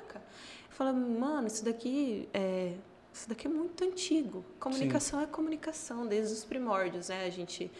Eu 0.77 0.85
falo, 0.85 0.93
mano, 0.93 1.47
isso 1.47 1.65
daqui 1.65 2.29
é, 2.31 2.75
isso 3.11 3.27
daqui 3.27 3.47
é 3.47 3.49
muito 3.49 3.83
antigo. 3.83 4.45
Comunicação 4.59 5.17
Sim. 5.17 5.25
é 5.25 5.27
comunicação, 5.27 6.05
desde 6.05 6.31
os 6.31 6.45
primórdios, 6.45 7.09
né? 7.09 7.25
A 7.25 7.31
gente 7.31 7.71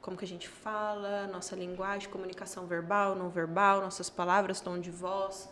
como 0.00 0.16
que 0.16 0.24
a 0.24 0.28
gente 0.28 0.48
fala, 0.48 1.26
nossa 1.26 1.56
linguagem, 1.56 2.08
comunicação 2.08 2.64
verbal, 2.66 3.16
não 3.16 3.28
verbal, 3.28 3.80
nossas 3.80 4.08
palavras, 4.08 4.60
tom 4.60 4.78
de 4.78 4.90
voz. 4.90 5.48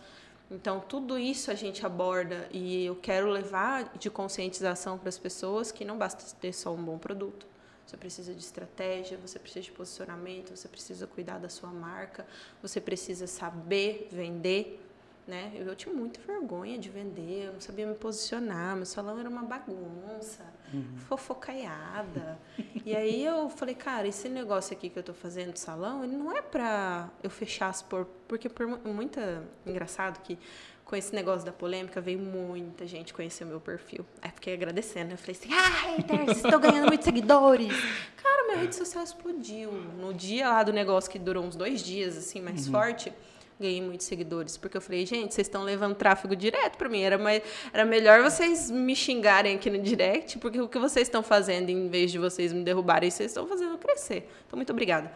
Então, 0.49 0.79
tudo 0.79 1.19
isso 1.19 1.51
a 1.51 1.55
gente 1.55 1.85
aborda 1.85 2.47
e 2.53 2.85
eu 2.85 2.95
quero 2.95 3.31
levar 3.31 3.97
de 3.99 4.09
conscientização 4.09 4.97
para 4.97 5.09
as 5.09 5.19
pessoas 5.19 5.73
que 5.73 5.85
não 5.85 5.99
basta 5.99 6.23
ter 6.39 6.53
só 6.53 6.73
um 6.73 6.85
bom 6.85 6.99
produto. 6.99 7.47
Você 7.85 7.97
precisa 7.97 8.33
de 8.33 8.43
estratégia, 8.43 9.19
você 9.19 9.39
precisa 9.41 9.65
de 9.65 9.73
posicionamento, 9.73 10.55
você 10.55 10.69
precisa 10.69 11.07
cuidar 11.07 11.39
da 11.39 11.49
sua 11.49 11.71
marca, 11.71 12.25
você 12.63 12.81
precisa 12.81 13.27
saber 13.27 14.09
vender, 14.13 14.79
né? 15.27 15.53
Eu, 15.55 15.67
eu 15.67 15.77
tinha 15.77 15.95
muita 15.95 16.21
vergonha 16.21 16.79
de 16.79 16.89
vender, 16.89 17.47
eu 17.47 17.53
não 17.53 17.61
sabia 17.61 17.87
me 17.87 17.95
posicionar, 17.95 18.77
meu 18.77 18.87
salão 18.87 19.19
era 19.19 19.29
uma 19.29 19.43
bagunça, 19.43 20.45
uhum. 20.73 20.97
fofocaiada. 21.09 22.39
e 22.85 22.95
aí 22.97 23.25
eu 23.25 23.49
falei, 23.49 23.75
cara, 23.75 24.07
esse 24.07 24.29
negócio 24.29 24.77
aqui 24.77 24.89
que 24.89 24.99
eu 24.99 25.03
tô 25.03 25.15
fazendo 25.15 25.57
salão, 25.57 26.03
ele 26.03 26.17
não 26.17 26.37
é 26.37 26.43
para 26.43 27.09
eu 27.23 27.31
fechar 27.31 27.69
as 27.69 27.83
por 27.83 28.07
porque 28.27 28.49
por 28.49 28.67
muita 28.67 29.45
engraçado 29.67 30.23
que 30.23 30.39
com 30.93 30.97
esse 30.97 31.15
negócio 31.15 31.47
da 31.47 31.53
polêmica 31.53 32.01
veio 32.01 32.19
muita 32.19 32.87
gente 32.87 33.15
conhecer 33.15 33.45
o 33.45 33.47
meu 33.47 33.61
perfil. 33.61 34.05
Aí 34.21 34.31
fiquei 34.31 34.55
agradecendo, 34.55 35.09
né? 35.09 35.15
eu 35.15 35.19
falei 35.19 35.37
assim: 35.39 35.53
"Ah, 35.53 35.69
haters, 35.69 36.45
estou 36.45 36.59
ganhando 36.59 36.87
muitos 36.89 37.05
seguidores". 37.05 37.73
Cara, 38.23 38.47
minha 38.49 38.59
rede 38.59 38.75
social 38.75 39.03
explodiu. 39.03 39.71
No 39.73 40.13
dia 40.13 40.49
lá 40.49 40.63
do 40.63 40.73
negócio 40.73 41.11
que 41.11 41.19
durou 41.19 41.45
uns 41.45 41.57
dois 41.57 41.83
dias 41.83 42.17
assim, 42.17 42.41
mais 42.41 42.67
uhum. 42.67 42.73
forte, 42.73 43.13
ganhei 43.59 43.81
muitos 43.81 44.07
seguidores, 44.07 44.57
porque 44.57 44.77
eu 44.77 44.81
falei, 44.81 45.07
gente, 45.07 45.35
vocês 45.35 45.47
estão 45.47 45.63
levando 45.63 45.95
tráfego 45.95 46.35
direto 46.35 46.77
para 46.77 46.89
mim. 46.89 47.01
Era, 47.01 47.19
mais, 47.19 47.43
era 47.73 47.85
melhor 47.85 48.23
vocês 48.23 48.71
me 48.71 48.95
xingarem 48.97 49.57
aqui 49.57 49.71
no 49.71 49.79
direct, 49.79 50.39
porque 50.39 50.61
o 50.61 50.69
que 50.69 50.79
vocês 50.79 51.07
estão 51.07 51.23
fazendo, 51.23 51.71
em 51.71 51.89
vez 51.89 52.11
de 52.11 52.19
vocês 52.19 52.53
me 52.53 52.65
derrubarem, 52.65 53.11
vocês 53.11 53.31
estão 53.31 53.47
fazendo 53.47 53.79
crescer. 53.79 54.29
Então, 54.47 54.57
muito 54.57 54.71
obrigada. 54.71 55.11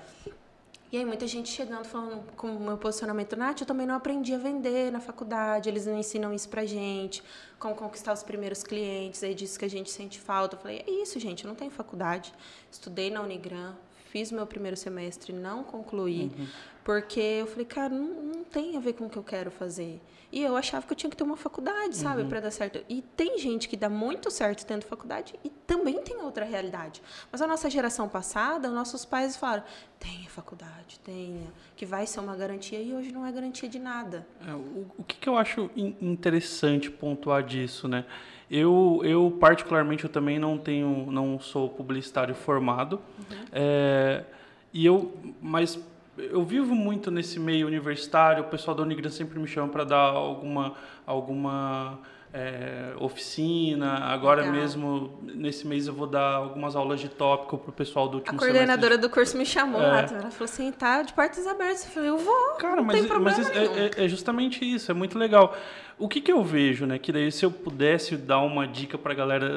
E 0.92 0.96
aí, 0.96 1.04
muita 1.04 1.26
gente 1.26 1.48
chegando, 1.48 1.84
falando 1.84 2.22
com 2.36 2.46
o 2.46 2.60
meu 2.60 2.78
posicionamento, 2.78 3.34
Nath, 3.34 3.60
eu 3.60 3.66
também 3.66 3.86
não 3.86 3.96
aprendi 3.96 4.32
a 4.32 4.38
vender 4.38 4.92
na 4.92 5.00
faculdade, 5.00 5.68
eles 5.68 5.84
não 5.84 5.98
ensinam 5.98 6.32
isso 6.32 6.48
pra 6.48 6.64
gente, 6.64 7.24
como 7.58 7.74
conquistar 7.74 8.12
os 8.12 8.22
primeiros 8.22 8.62
clientes, 8.62 9.22
aí 9.24 9.34
disso 9.34 9.58
que 9.58 9.64
a 9.64 9.68
gente 9.68 9.90
sente 9.90 10.20
falta. 10.20 10.54
Eu 10.54 10.60
falei, 10.60 10.84
é 10.86 10.90
isso, 10.90 11.18
gente, 11.18 11.44
eu 11.44 11.48
não 11.48 11.56
tenho 11.56 11.72
faculdade. 11.72 12.32
Estudei 12.70 13.10
na 13.10 13.20
Unigran, 13.20 13.74
fiz 14.12 14.30
meu 14.30 14.46
primeiro 14.46 14.76
semestre, 14.76 15.32
não 15.32 15.64
concluí, 15.64 16.32
uhum. 16.38 16.46
Porque 16.86 17.18
eu 17.18 17.48
falei, 17.48 17.64
cara, 17.64 17.92
não, 17.92 18.06
não, 18.06 18.44
tem 18.44 18.76
a 18.76 18.80
ver 18.80 18.92
com 18.92 19.06
o 19.06 19.10
que 19.10 19.16
eu 19.16 19.22
quero 19.24 19.50
fazer. 19.50 20.00
E 20.30 20.40
eu 20.40 20.56
achava 20.56 20.86
que 20.86 20.92
eu 20.92 20.96
tinha 20.96 21.10
que 21.10 21.16
ter 21.16 21.24
uma 21.24 21.36
faculdade, 21.36 21.96
sabe, 21.96 22.22
uhum. 22.22 22.28
para 22.28 22.38
dar 22.38 22.52
certo. 22.52 22.80
E 22.88 23.02
tem 23.02 23.40
gente 23.40 23.68
que 23.68 23.76
dá 23.76 23.90
muito 23.90 24.30
certo 24.30 24.64
tendo 24.64 24.84
faculdade 24.84 25.34
e 25.42 25.50
também 25.50 26.00
tem 26.00 26.16
outra 26.18 26.44
realidade. 26.44 27.02
Mas 27.32 27.42
a 27.42 27.46
nossa 27.48 27.68
geração 27.68 28.08
passada, 28.08 28.70
nossos 28.70 29.04
pais 29.04 29.36
falaram: 29.36 29.64
tenha 29.98 30.30
faculdade, 30.30 31.00
tenha, 31.00 31.48
que 31.74 31.84
vai 31.84 32.06
ser 32.06 32.20
uma 32.20 32.36
garantia, 32.36 32.80
e 32.80 32.94
hoje 32.94 33.10
não 33.10 33.26
é 33.26 33.32
garantia 33.32 33.68
de 33.68 33.80
nada. 33.80 34.24
É, 34.46 34.52
o, 34.52 34.86
o 34.96 35.02
que, 35.02 35.16
que 35.16 35.28
eu 35.28 35.36
acho 35.36 35.68
interessante 35.74 36.88
pontuar 36.88 37.42
disso, 37.42 37.88
né? 37.88 38.04
Eu, 38.48 39.00
eu 39.02 39.36
particularmente, 39.40 40.04
eu 40.04 40.10
também 40.10 40.38
não 40.38 40.56
tenho, 40.56 41.10
não 41.10 41.40
sou 41.40 41.68
publicitário 41.68 42.32
formado, 42.32 43.00
uhum. 43.18 43.44
é, 43.50 44.24
e 44.72 44.86
eu, 44.86 45.12
mas 45.42 45.76
eu 46.18 46.44
vivo 46.44 46.74
muito 46.74 47.10
nesse 47.10 47.38
meio 47.38 47.66
universitário. 47.66 48.44
O 48.44 48.46
pessoal 48.46 48.76
da 48.76 48.82
Unigran 48.82 49.10
sempre 49.10 49.38
me 49.38 49.46
chama 49.46 49.68
para 49.68 49.84
dar 49.84 49.98
alguma, 49.98 50.74
alguma 51.06 51.98
é, 52.32 52.92
oficina. 52.98 53.94
Agora 54.04 54.42
Legal. 54.42 54.56
mesmo, 54.56 55.18
nesse 55.22 55.66
mês, 55.66 55.86
eu 55.86 55.94
vou 55.94 56.06
dar 56.06 56.34
algumas 56.34 56.76
aulas 56.76 57.00
de 57.00 57.08
tópico 57.08 57.56
para 57.56 57.70
o 57.70 57.72
pessoal 57.72 58.08
do 58.08 58.18
último 58.18 58.36
A 58.36 58.38
coordenadora 58.38 58.98
do 58.98 59.08
curso 59.08 59.36
me 59.36 59.46
chamou 59.46 59.80
é. 59.80 59.86
lá. 59.86 60.00
Ela 60.00 60.30
falou 60.30 60.44
assim, 60.44 60.70
tá 60.72 61.02
de 61.02 61.12
portas 61.12 61.46
abertas. 61.46 61.84
Eu 61.84 61.90
falei, 61.90 62.08
eu 62.10 62.18
vou. 62.18 62.54
Cara, 62.58 62.82
mas, 62.82 63.06
mas 63.06 63.50
é, 63.50 63.64
é, 63.64 64.04
é, 64.04 64.08
justamente 64.08 64.64
isso. 64.64 64.90
É 64.90 64.94
muito 64.94 65.18
legal. 65.18 65.56
O 65.98 66.08
que, 66.08 66.20
que 66.20 66.30
eu 66.30 66.42
vejo, 66.44 66.84
né? 66.84 66.98
Que 66.98 67.10
daí, 67.10 67.32
se 67.32 67.44
eu 67.44 67.50
pudesse 67.50 68.16
dar 68.16 68.40
uma 68.40 68.66
dica 68.66 68.98
para 68.98 69.12
a 69.12 69.16
galera, 69.16 69.48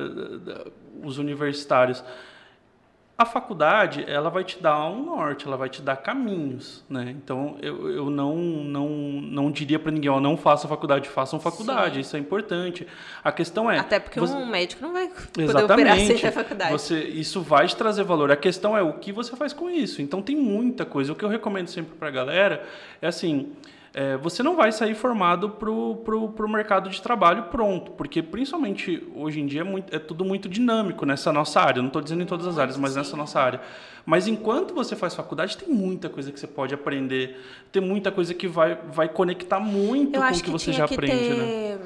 os 1.04 1.18
universitários, 1.18 2.04
a 3.20 3.26
faculdade 3.26 4.06
ela 4.08 4.30
vai 4.30 4.46
te 4.46 4.64
dar 4.64 4.88
um 4.88 5.04
norte, 5.04 5.46
ela 5.46 5.58
vai 5.58 5.68
te 5.68 5.82
dar 5.82 5.98
caminhos, 5.98 6.86
né? 6.90 7.14
Então 7.18 7.58
eu, 7.62 7.92
eu 7.92 8.10
não 8.10 8.38
não 8.38 8.88
não 8.88 9.52
diria 9.52 9.78
para 9.78 9.92
ninguém, 9.92 10.10
ó, 10.10 10.22
não 10.22 10.38
faça 10.38 10.70
faculdade, 10.70 11.10
façam 11.10 11.38
faculdade, 11.38 11.96
Sim. 11.96 12.00
isso 12.00 12.16
é 12.16 12.20
importante. 12.20 12.88
A 13.22 13.30
questão 13.30 13.70
é 13.70 13.78
até 13.78 14.00
porque 14.00 14.22
você... 14.22 14.34
um 14.34 14.46
médico 14.46 14.82
não 14.82 14.94
vai 14.94 15.10
poder 15.10 15.44
Exatamente. 15.44 15.72
operar 15.72 15.98
sem 15.98 16.18
ter 16.18 16.32
faculdade. 16.32 16.72
Você 16.72 16.98
isso 17.04 17.42
vai 17.42 17.68
te 17.68 17.76
trazer 17.76 18.06
valor. 18.06 18.32
A 18.32 18.38
questão 18.38 18.78
é 18.78 18.82
o 18.82 18.94
que 18.94 19.12
você 19.12 19.36
faz 19.36 19.52
com 19.52 19.70
isso. 19.70 20.02
Então 20.02 20.22
tem 20.22 20.38
muita 20.38 20.86
coisa. 20.86 21.12
O 21.12 21.16
que 21.16 21.26
eu 21.26 21.30
recomendo 21.30 21.68
sempre 21.68 21.98
para 21.98 22.08
a 22.08 22.12
galera 22.12 22.64
é 23.02 23.08
assim 23.08 23.52
é, 23.94 24.18
você 24.18 24.44
não 24.44 24.56
vai 24.56 24.72
sair 24.72 24.94
formado 24.94 25.50
para 25.50 25.70
o 25.70 26.48
mercado 26.48 26.90
de 26.90 27.02
trabalho 27.02 27.44
pronto, 27.44 27.92
porque 27.92 28.22
principalmente 28.22 29.08
hoje 29.16 29.40
em 29.40 29.48
dia 29.48 29.62
é, 29.62 29.64
muito, 29.64 29.96
é 29.96 30.00
tudo 30.00 30.24
muito 30.24 30.48
dinâmico 30.48 31.06
nessa 31.06 31.34
nossa 31.34 31.60
área. 31.60 31.82
Não 31.82 31.88
estou 31.88 32.02
dizendo 32.02 32.22
em 32.22 32.26
todas 32.26 32.46
as 32.46 32.58
áreas, 32.58 32.78
mas 32.78 32.96
nessa 32.96 33.18
nossa 33.18 33.40
área. 33.40 33.62
Mas 34.06 34.28
enquanto 34.28 34.74
você 34.74 34.96
faz 34.96 35.16
faculdade, 35.16 35.58
tem 35.58 35.70
muita 35.70 36.10
coisa 36.10 36.32
que 36.32 36.40
você 36.40 36.48
pode 36.48 36.74
aprender, 36.74 37.40
tem 37.72 37.82
muita 37.82 38.12
coisa 38.12 38.34
que 38.34 38.48
vai, 38.48 38.76
vai 38.76 39.10
conectar 39.10 39.60
muito 39.60 40.16
Eu 40.16 40.22
com 40.22 40.28
o 40.28 40.34
que, 40.34 40.44
que 40.44 40.50
você 40.52 40.72
já 40.72 40.86
aprende. 40.86 41.18
Ter... 41.18 41.38
Né? 41.38 41.80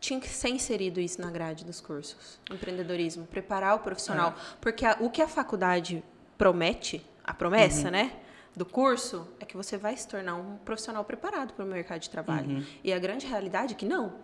tinha 0.00 0.20
que 0.20 0.28
ser 0.28 0.50
inserido 0.50 1.00
isso 1.00 1.20
na 1.20 1.30
grade 1.30 1.64
dos 1.64 1.80
cursos. 1.80 2.38
Empreendedorismo, 2.50 3.26
preparar 3.26 3.74
o 3.74 3.80
profissional. 3.80 4.30
É. 4.30 4.56
Porque 4.60 4.84
a, 4.84 4.96
o 5.00 5.10
que 5.10 5.20
a 5.20 5.28
faculdade 5.28 6.02
promete, 6.36 7.04
a 7.24 7.34
promessa, 7.34 7.86
uhum. 7.86 7.92
né? 7.92 8.12
Do 8.56 8.64
curso 8.64 9.26
é 9.40 9.44
que 9.44 9.56
você 9.56 9.76
vai 9.76 9.96
se 9.96 10.06
tornar 10.06 10.34
um 10.34 10.56
profissional 10.58 11.04
preparado 11.04 11.52
para 11.54 11.64
o 11.64 11.68
mercado 11.68 12.00
de 12.00 12.10
trabalho. 12.10 12.48
Uhum. 12.48 12.64
E 12.82 12.92
a 12.92 12.98
grande 12.98 13.26
realidade 13.26 13.74
é 13.74 13.76
que 13.76 13.86
não. 13.86 14.14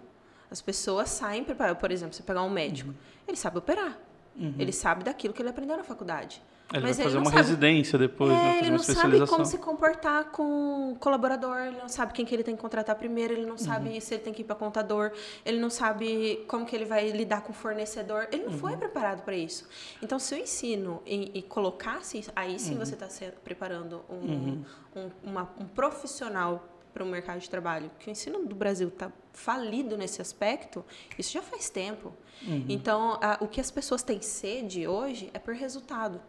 As 0.51 0.61
pessoas 0.61 1.11
saem 1.11 1.45
preparadas. 1.45 1.81
Por 1.81 1.91
exemplo, 1.91 2.14
você 2.14 2.22
pegar 2.22 2.43
um 2.43 2.51
médico, 2.51 2.91
uhum. 2.91 2.97
ele 3.29 3.37
sabe 3.37 3.59
operar. 3.59 3.99
Uhum. 4.37 4.55
Ele 4.59 4.72
sabe 4.72 5.05
daquilo 5.05 5.33
que 5.33 5.41
ele 5.41 5.51
aprendeu 5.51 5.77
na 5.77 5.85
faculdade. 5.85 6.43
Ele 6.75 6.83
Mas 6.83 6.97
vai 6.97 7.07
fazer 7.07 7.18
uma 7.18 7.27
sabe... 7.27 7.37
residência 7.37 7.97
depois, 7.97 8.33
é, 8.33 8.35
né? 8.35 8.59
Ele 8.59 8.70
não 8.70 8.79
sabe 8.81 9.27
como 9.27 9.45
se 9.45 9.59
comportar 9.59 10.25
com 10.33 10.93
o 10.93 10.97
colaborador, 10.97 11.57
ele 11.59 11.79
não 11.79 11.89
sabe 11.89 12.12
quem 12.12 12.25
que 12.25 12.35
ele 12.35 12.43
tem 12.43 12.57
que 12.57 12.61
contratar 12.61 12.97
primeiro, 12.97 13.33
ele 13.33 13.47
não 13.47 13.57
sabe 13.57 13.91
uhum. 13.91 14.01
se 14.01 14.14
ele 14.14 14.22
tem 14.25 14.33
que 14.33 14.43
ir 14.43 14.45
para 14.45 14.57
contador, 14.57 15.12
ele 15.45 15.61
não 15.61 15.70
sabe 15.70 16.45
como 16.49 16.66
que 16.66 16.75
ele 16.75 16.85
vai 16.85 17.11
lidar 17.11 17.43
com 17.43 17.53
o 17.53 17.55
fornecedor. 17.55 18.27
Ele 18.33 18.43
não 18.43 18.53
uhum. 18.53 18.59
foi 18.59 18.77
preparado 18.77 19.22
para 19.22 19.37
isso. 19.37 19.68
Então, 20.03 20.18
se 20.18 20.35
eu 20.35 20.39
ensino 20.41 21.01
e, 21.07 21.31
e 21.39 21.43
colocasse, 21.43 22.25
aí 22.35 22.59
sim 22.59 22.72
uhum. 22.72 22.81
você 22.81 22.95
está 22.95 23.07
preparando 23.45 24.05
um, 24.11 24.14
uhum. 24.14 24.64
um, 24.97 25.11
uma, 25.31 25.43
um 25.61 25.66
profissional 25.66 26.68
para 26.93 27.03
o 27.03 27.07
mercado 27.07 27.41
de 27.41 27.51
trabalho. 27.51 27.91
Que 27.99 28.09
o 28.09 28.11
ensino 28.11 28.47
do 28.47 28.55
Brasil 28.55 28.89
está 28.89 29.12
falido 29.33 29.97
nesse 29.97 30.22
aspecto, 30.22 30.85
isso 31.18 31.33
já 31.33 31.43
faz 31.43 31.68
tempo. 31.68 32.12
Uhum. 32.47 32.64
Então, 32.68 33.18
a, 33.20 33.39
o 33.41 33.49
que 33.49 33.61
as 33.61 33.70
pessoas 33.70 34.03
têm 34.03 34.20
sede 34.20 34.87
hoje 34.87 35.29
é 35.35 35.39
por 35.39 35.55
resultado. 35.55 36.20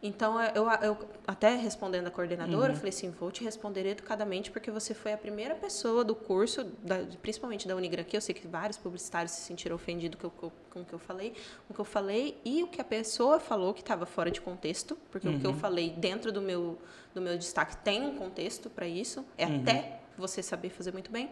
Então, 0.00 0.40
eu, 0.54 0.70
eu 0.80 0.96
até 1.26 1.56
respondendo 1.56 2.06
a 2.06 2.10
coordenadora, 2.10 2.70
uhum. 2.70 2.76
falei 2.76 2.90
assim, 2.90 3.10
vou 3.10 3.32
te 3.32 3.42
responder 3.42 3.84
educadamente, 3.84 4.48
porque 4.48 4.70
você 4.70 4.94
foi 4.94 5.12
a 5.12 5.18
primeira 5.18 5.56
pessoa 5.56 6.04
do 6.04 6.14
curso, 6.14 6.62
da, 6.84 7.04
principalmente 7.20 7.66
da 7.66 7.74
Unigran, 7.74 8.04
que 8.04 8.16
eu 8.16 8.20
sei 8.20 8.32
que 8.32 8.46
vários 8.46 8.78
publicitários 8.78 9.32
se 9.32 9.40
sentiram 9.40 9.74
ofendidos 9.74 10.20
com, 10.20 10.30
com, 10.30 10.50
com 10.70 10.80
o 10.82 10.84
que 10.84 10.92
eu 10.92 11.00
falei, 11.00 11.30
com 11.66 11.72
o 11.72 11.74
que 11.74 11.80
eu 11.80 11.84
falei 11.84 12.40
e 12.44 12.62
o 12.62 12.68
que 12.68 12.80
a 12.80 12.84
pessoa 12.84 13.40
falou 13.40 13.74
que 13.74 13.80
estava 13.80 14.06
fora 14.06 14.30
de 14.30 14.40
contexto, 14.40 14.96
porque 15.10 15.26
uhum. 15.26 15.36
o 15.36 15.40
que 15.40 15.46
eu 15.46 15.50
uhum. 15.50 15.58
falei 15.58 15.90
dentro 15.90 16.30
do 16.30 16.40
meu, 16.40 16.78
do 17.12 17.20
meu 17.20 17.36
destaque 17.36 17.76
tem 17.78 18.06
um 18.06 18.14
contexto 18.14 18.70
para 18.70 18.86
isso, 18.86 19.24
é 19.36 19.46
uhum. 19.46 19.60
até 19.62 20.00
você 20.16 20.44
saber 20.44 20.70
fazer 20.70 20.92
muito 20.92 21.10
bem. 21.10 21.28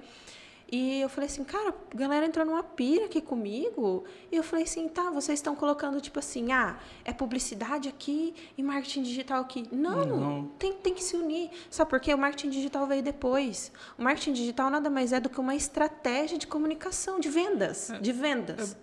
E 0.71 1.01
eu 1.01 1.09
falei 1.09 1.29
assim, 1.31 1.45
cara, 1.45 1.69
a 1.93 1.97
galera 1.97 2.27
entrou 2.27 2.45
numa 2.45 2.63
pira 2.63 3.05
aqui 3.05 3.21
comigo. 3.21 4.05
E 4.33 4.37
eu 4.37 4.43
falei 4.43 4.65
assim, 4.65 4.89
tá, 4.89 5.11
vocês 5.11 5.39
estão 5.39 5.55
colocando 5.55 6.01
tipo 6.01 6.19
assim, 6.19 6.51
ah, 6.51 6.77
é 7.05 7.13
publicidade 7.13 7.89
aqui 7.89 8.35
e 8.59 8.63
marketing 8.65 9.03
digital 9.03 9.43
aqui. 9.43 9.63
Não, 9.71 10.05
Não. 10.05 10.45
Tem, 10.59 10.73
tem 10.73 10.93
que 10.93 11.05
se 11.05 11.15
unir. 11.17 11.51
Sabe 11.71 11.89
por 11.89 12.01
quê? 12.01 12.13
O 12.13 12.19
marketing 12.19 12.51
digital 12.51 12.85
veio 12.87 13.01
depois. 13.03 13.71
O 13.97 14.03
marketing 14.03 14.33
digital 14.33 14.69
nada 14.69 14.91
mais 14.91 15.13
é 15.13 15.21
do 15.21 15.29
que 15.31 15.39
uma 15.39 15.55
estratégia 15.55 16.37
de 16.37 16.49
comunicação, 16.49 17.21
de 17.21 17.29
vendas. 17.29 17.93
De 18.01 18.13
vendas. 18.13 18.77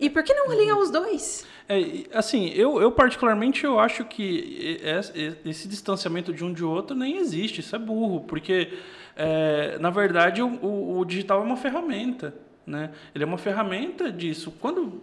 E 0.00 0.10
por 0.10 0.24
que 0.24 0.34
não 0.34 0.50
alinhar 0.50 0.76
os 0.78 0.90
dois? 0.90 1.46
É, 1.68 1.78
assim, 2.12 2.48
eu, 2.48 2.80
eu 2.82 2.90
particularmente 2.90 3.62
eu 3.62 3.78
acho 3.78 4.04
que 4.04 4.80
es- 4.82 5.12
esse 5.44 5.68
distanciamento 5.68 6.32
de 6.32 6.42
um 6.42 6.52
de 6.52 6.64
outro 6.64 6.96
nem 6.96 7.18
existe, 7.18 7.60
isso 7.60 7.76
é 7.76 7.78
burro, 7.78 8.22
porque 8.22 8.76
é, 9.16 9.78
na 9.78 9.90
verdade 9.90 10.42
o, 10.42 10.48
o- 10.48 10.98
o 10.98 11.04
digital 11.04 11.40
é 11.40 11.44
uma 11.44 11.56
ferramenta, 11.56 12.34
né? 12.66 12.90
Ele 13.14 13.24
é 13.24 13.26
uma 13.26 13.38
ferramenta 13.38 14.10
disso. 14.10 14.52
Quando 14.60 15.02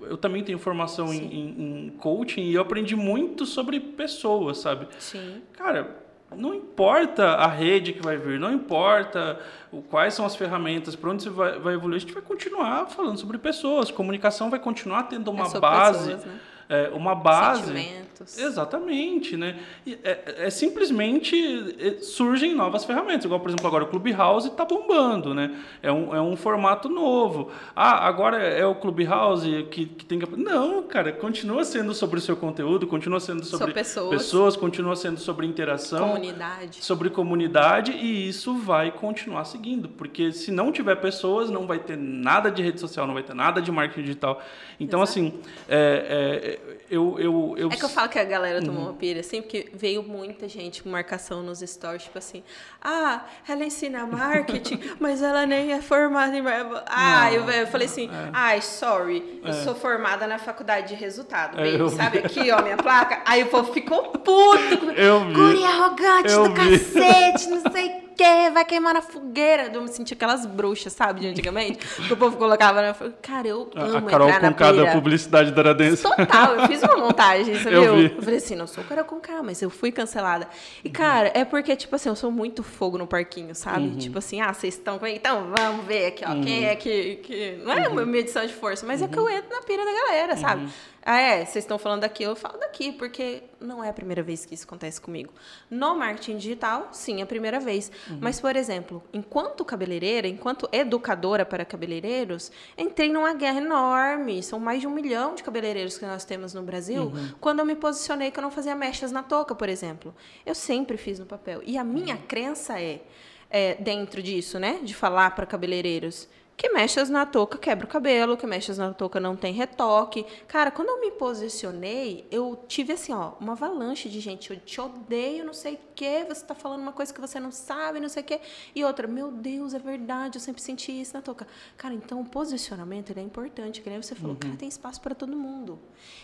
eu 0.00 0.16
também 0.16 0.42
tenho 0.44 0.58
formação 0.58 1.12
em, 1.12 1.18
em- 1.24 1.86
em 1.86 1.90
coaching 1.98 2.42
e 2.42 2.54
eu 2.54 2.62
aprendi 2.62 2.94
muito 2.96 3.46
sobre 3.46 3.80
pessoas, 3.80 4.58
sabe? 4.58 4.86
Sim. 4.98 5.42
Cara, 5.54 5.96
não 6.36 6.52
importa 6.54 7.24
a 7.34 7.46
rede 7.46 7.92
que 7.92 8.02
vai 8.02 8.16
vir, 8.16 8.38
não 8.40 8.52
importa 8.52 9.38
o- 9.72 9.80
quais 9.82 10.14
são 10.14 10.26
as 10.26 10.34
ferramentas, 10.36 10.94
para 10.96 11.10
onde 11.10 11.22
você 11.22 11.30
vai, 11.30 11.58
vai 11.58 11.74
evoluir, 11.74 11.96
a 11.96 12.00
gente 12.00 12.12
vai 12.12 12.22
continuar 12.22 12.86
falando 12.86 13.18
sobre 13.18 13.38
pessoas. 13.38 13.90
Comunicação 13.90 14.50
vai 14.50 14.58
continuar 14.58 15.04
tendo 15.04 15.30
uma 15.30 15.46
é 15.46 15.60
base, 15.60 15.98
pessoas, 15.98 16.24
né? 16.26 16.40
É, 16.68 16.90
uma 16.94 17.14
base. 17.14 17.66
Sentimentos. 17.66 18.38
Exatamente, 18.38 19.36
né? 19.36 19.58
E 19.86 19.98
é, 20.02 20.46
é 20.46 20.50
simplesmente 20.50 21.74
é, 21.78 21.98
surgem 22.00 22.54
novas 22.54 22.84
ferramentas, 22.84 23.24
igual 23.24 23.40
por 23.40 23.48
exemplo 23.48 23.66
agora 23.66 23.84
o 23.84 23.88
Clubhouse 23.88 24.48
está 24.48 24.64
bombando, 24.64 25.34
né? 25.34 25.54
É 25.82 25.90
um, 25.92 26.14
é 26.14 26.20
um 26.20 26.36
formato 26.36 26.88
novo. 26.88 27.50
Ah, 27.74 28.06
agora 28.06 28.38
é 28.38 28.64
o 28.64 28.74
Clubhouse 28.74 29.66
que, 29.70 29.86
que 29.86 30.04
tem 30.04 30.18
que 30.18 30.24
não, 30.36 30.82
cara, 30.82 31.12
continua 31.12 31.64
sendo 31.64 31.94
sobre 31.94 32.18
o 32.18 32.22
seu 32.22 32.36
conteúdo, 32.36 32.86
continua 32.86 33.20
sendo 33.20 33.44
sobre, 33.44 33.58
Sobre 33.58 33.74
pessoas. 33.74 34.10
pessoas, 34.10 34.56
continua 34.56 34.96
sendo 34.96 35.20
sobre 35.20 35.46
interação, 35.46 36.08
Comunidade. 36.08 36.84
sobre 36.84 37.10
comunidade 37.10 37.92
e 37.92 38.28
isso 38.28 38.54
vai 38.56 38.90
continuar 38.90 39.44
seguindo, 39.44 39.88
porque 39.88 40.32
se 40.32 40.50
não 40.50 40.72
tiver 40.72 40.96
pessoas, 40.96 41.50
não 41.50 41.66
vai 41.66 41.78
ter 41.78 41.96
nada 41.96 42.50
de 42.50 42.62
rede 42.62 42.80
social, 42.80 43.06
não 43.06 43.14
vai 43.14 43.22
ter 43.22 43.34
nada 43.34 43.60
de 43.60 43.70
marketing 43.70 44.02
digital. 44.02 44.40
Então, 44.78 45.02
Exato. 45.02 45.18
assim, 45.18 45.34
é, 45.68 46.53
é, 46.53 46.53
eu, 46.90 47.18
eu, 47.18 47.54
eu 47.56 47.68
É 47.70 47.76
que 47.76 47.84
eu 47.84 47.88
falo 47.88 48.08
que 48.08 48.18
a 48.18 48.24
galera 48.24 48.60
tomou 48.60 48.82
Uhum. 48.82 48.88
uma 48.90 48.94
pira, 48.94 49.20
assim, 49.20 49.40
porque 49.42 49.68
veio 49.74 50.02
muita 50.02 50.48
gente 50.48 50.82
com 50.82 50.88
marcação 50.88 51.42
nos 51.42 51.60
stories, 51.60 52.04
tipo 52.04 52.18
assim, 52.18 52.42
ah, 52.82 53.22
ela 53.48 53.64
ensina 53.64 54.06
marketing, 54.06 54.80
mas 55.00 55.22
ela 55.22 55.46
nem 55.46 55.72
é 55.72 55.80
formada 55.80 56.36
em 56.36 56.42
marketing. 56.42 56.82
Ah, 56.86 57.32
eu, 57.32 57.48
eu 57.48 57.66
falei 57.66 57.86
assim, 57.86 58.08
ai, 58.32 58.60
sorry, 58.60 59.40
eu 59.44 59.52
sou 59.52 59.74
formada 59.74 60.26
na 60.26 60.38
faculdade 60.38 60.88
de 60.88 60.94
resultado, 60.94 61.58
É, 61.58 61.64
baby, 61.64 61.78
eu 61.78 61.88
sabe 61.88 62.18
aqui, 62.18 62.50
ó, 62.50 62.62
minha 62.62 62.76
placa? 62.76 63.22
Aí 63.24 63.42
o 63.42 63.46
povo 63.46 63.72
ficou 63.72 64.02
puto. 64.12 64.90
Eu 64.96 65.24
vi. 65.26 65.64
Arrogante 65.64 66.32
Eu 66.32 66.48
do 66.48 66.54
vi. 66.54 66.78
cacete, 66.78 67.48
não 67.48 67.60
sei 67.72 67.88
o 67.88 68.03
quê, 68.16 68.50
vai 68.52 68.64
queimar 68.64 68.94
na 68.94 69.02
fogueira. 69.02 69.70
Eu 69.72 69.82
me 69.82 69.88
senti 69.88 70.14
aquelas 70.14 70.46
bruxas, 70.46 70.92
sabe, 70.92 71.20
de 71.20 71.26
antigamente, 71.28 71.78
que 71.78 72.12
o 72.12 72.16
povo 72.16 72.36
colocava? 72.36 72.80
Eu 72.82 72.94
falei, 72.94 73.14
cara, 73.22 73.48
eu 73.48 73.70
amo 73.74 74.06
a 74.06 74.10
Carol 74.10 74.28
entrar 74.28 74.42
na 74.42 74.48
com 74.52 74.58
cada 74.58 74.92
publicidade 74.92 75.50
da 75.52 75.60
Aradense. 75.62 76.02
Total, 76.02 76.54
eu 76.56 76.66
fiz 76.68 76.82
uma 76.82 76.96
montagem, 76.96 77.54
você 77.58 77.68
Eu 77.74 77.82
viu? 77.82 77.96
vi. 77.96 78.14
Eu 78.16 78.22
falei 78.22 78.38
assim, 78.38 78.54
não 78.54 78.66
sou 78.66 78.84
Carol 78.84 79.04
com 79.04 79.20
K, 79.20 79.42
mas 79.42 79.60
eu 79.62 79.70
fui 79.70 79.90
cancelada. 79.92 80.48
E, 80.84 80.90
cara, 80.90 81.30
é 81.34 81.44
porque, 81.44 81.74
tipo 81.76 81.94
assim, 81.96 82.08
eu 82.08 82.16
sou 82.16 82.30
muito 82.30 82.62
fogo 82.62 82.96
no 82.98 83.06
parquinho, 83.06 83.54
sabe? 83.54 83.86
Uhum. 83.88 83.98
Tipo 83.98 84.18
assim, 84.18 84.40
ah, 84.40 84.52
vocês 84.52 84.74
estão 84.74 84.98
com 84.98 85.06
Então, 85.06 85.48
vamos 85.56 85.84
ver 85.86 86.06
aqui, 86.06 86.24
ó, 86.26 86.40
quem 86.42 86.66
é 86.66 86.74
que, 86.76 87.16
que... 87.16 87.58
Não 87.64 87.72
é 87.72 87.84
Uhum. 87.88 87.92
uma 87.94 88.06
medição 88.06 88.44
de 88.46 88.52
força, 88.54 88.86
mas 88.86 89.02
é 89.02 89.08
que 89.08 89.18
eu 89.18 89.28
entro 89.28 89.50
na 89.54 89.62
pira 89.62 89.84
da 89.84 89.92
galera, 89.92 90.36
sabe? 90.36 90.68
Ah, 91.06 91.20
é, 91.20 91.44
vocês 91.44 91.64
estão 91.64 91.78
falando 91.78 92.00
daqui, 92.00 92.22
eu 92.22 92.34
falo 92.34 92.56
daqui, 92.58 92.90
porque 92.90 93.42
não 93.60 93.84
é 93.84 93.90
a 93.90 93.92
primeira 93.92 94.22
vez 94.22 94.46
que 94.46 94.54
isso 94.54 94.64
acontece 94.64 94.98
comigo. 94.98 95.30
No 95.68 95.94
marketing 95.94 96.38
digital, 96.38 96.88
sim, 96.92 97.20
é 97.20 97.22
a 97.24 97.26
primeira 97.26 97.60
vez. 97.60 97.92
Uhum. 98.08 98.18
Mas, 98.22 98.40
por 98.40 98.56
exemplo, 98.56 99.02
enquanto 99.12 99.62
cabeleireira, 99.66 100.26
enquanto 100.26 100.66
educadora 100.72 101.44
para 101.44 101.62
cabeleireiros, 101.62 102.50
entrei 102.78 103.12
numa 103.12 103.34
guerra 103.34 103.58
enorme. 103.60 104.42
São 104.42 104.58
mais 104.58 104.80
de 104.80 104.86
um 104.86 104.90
milhão 104.90 105.34
de 105.34 105.42
cabeleireiros 105.42 105.98
que 105.98 106.06
nós 106.06 106.24
temos 106.24 106.54
no 106.54 106.62
Brasil. 106.62 107.02
Uhum. 107.02 107.34
Quando 107.38 107.58
eu 107.58 107.66
me 107.66 107.74
posicionei 107.74 108.30
que 108.30 108.38
eu 108.38 108.42
não 108.42 108.50
fazia 108.50 108.74
mechas 108.74 109.12
na 109.12 109.22
touca, 109.22 109.54
por 109.54 109.68
exemplo. 109.68 110.14
Eu 110.46 110.54
sempre 110.54 110.96
fiz 110.96 111.18
no 111.18 111.26
papel. 111.26 111.60
E 111.66 111.76
a 111.76 111.84
minha 111.84 112.16
crença 112.16 112.80
é, 112.80 113.02
é, 113.50 113.74
dentro 113.74 114.22
disso, 114.22 114.58
né, 114.58 114.80
de 114.82 114.94
falar 114.94 115.34
para 115.34 115.44
cabeleireiros, 115.44 116.28
que 116.56 116.68
mechas 116.70 117.10
na 117.10 117.26
touca 117.26 117.58
quebra 117.58 117.84
o 117.84 117.88
cabelo, 117.88 118.36
que 118.36 118.46
mechas 118.46 118.78
na 118.78 118.92
touca 118.92 119.18
não 119.18 119.34
tem 119.34 119.52
retoque. 119.52 120.24
Cara, 120.46 120.70
quando 120.70 120.88
eu 120.88 121.00
me 121.00 121.10
posicionei, 121.10 122.26
eu 122.30 122.64
tive 122.68 122.92
assim, 122.92 123.12
ó, 123.12 123.32
uma 123.40 123.52
avalanche 123.52 124.08
de 124.08 124.20
gente. 124.20 124.50
Eu 124.50 124.60
te 124.60 124.80
odeio, 124.80 125.44
não 125.44 125.52
sei 125.52 125.74
o 125.74 125.78
quê, 125.94 126.24
você 126.28 126.44
tá 126.44 126.54
falando 126.54 126.80
uma 126.80 126.92
coisa 126.92 127.12
que 127.12 127.20
você 127.20 127.40
não 127.40 127.50
sabe, 127.50 127.98
não 127.98 128.08
sei 128.08 128.22
o 128.22 128.26
quê. 128.26 128.40
E 128.74 128.84
outra, 128.84 129.08
meu 129.08 129.32
Deus, 129.32 129.74
é 129.74 129.78
verdade, 129.78 130.36
eu 130.36 130.40
sempre 130.40 130.62
senti 130.62 130.92
isso 130.92 131.14
na 131.14 131.22
touca. 131.22 131.46
Cara, 131.76 131.94
então 131.94 132.20
o 132.20 132.24
posicionamento 132.24 133.10
ele 133.10 133.20
é 133.20 133.24
importante, 133.24 133.80
que 133.80 133.90
nem 133.90 134.00
você 134.00 134.14
falou, 134.14 134.36
cara, 134.36 134.54
tem 134.56 134.68
espaço 134.68 135.00
para 135.00 135.14
todo 135.14 135.36
mundo. 135.36 135.78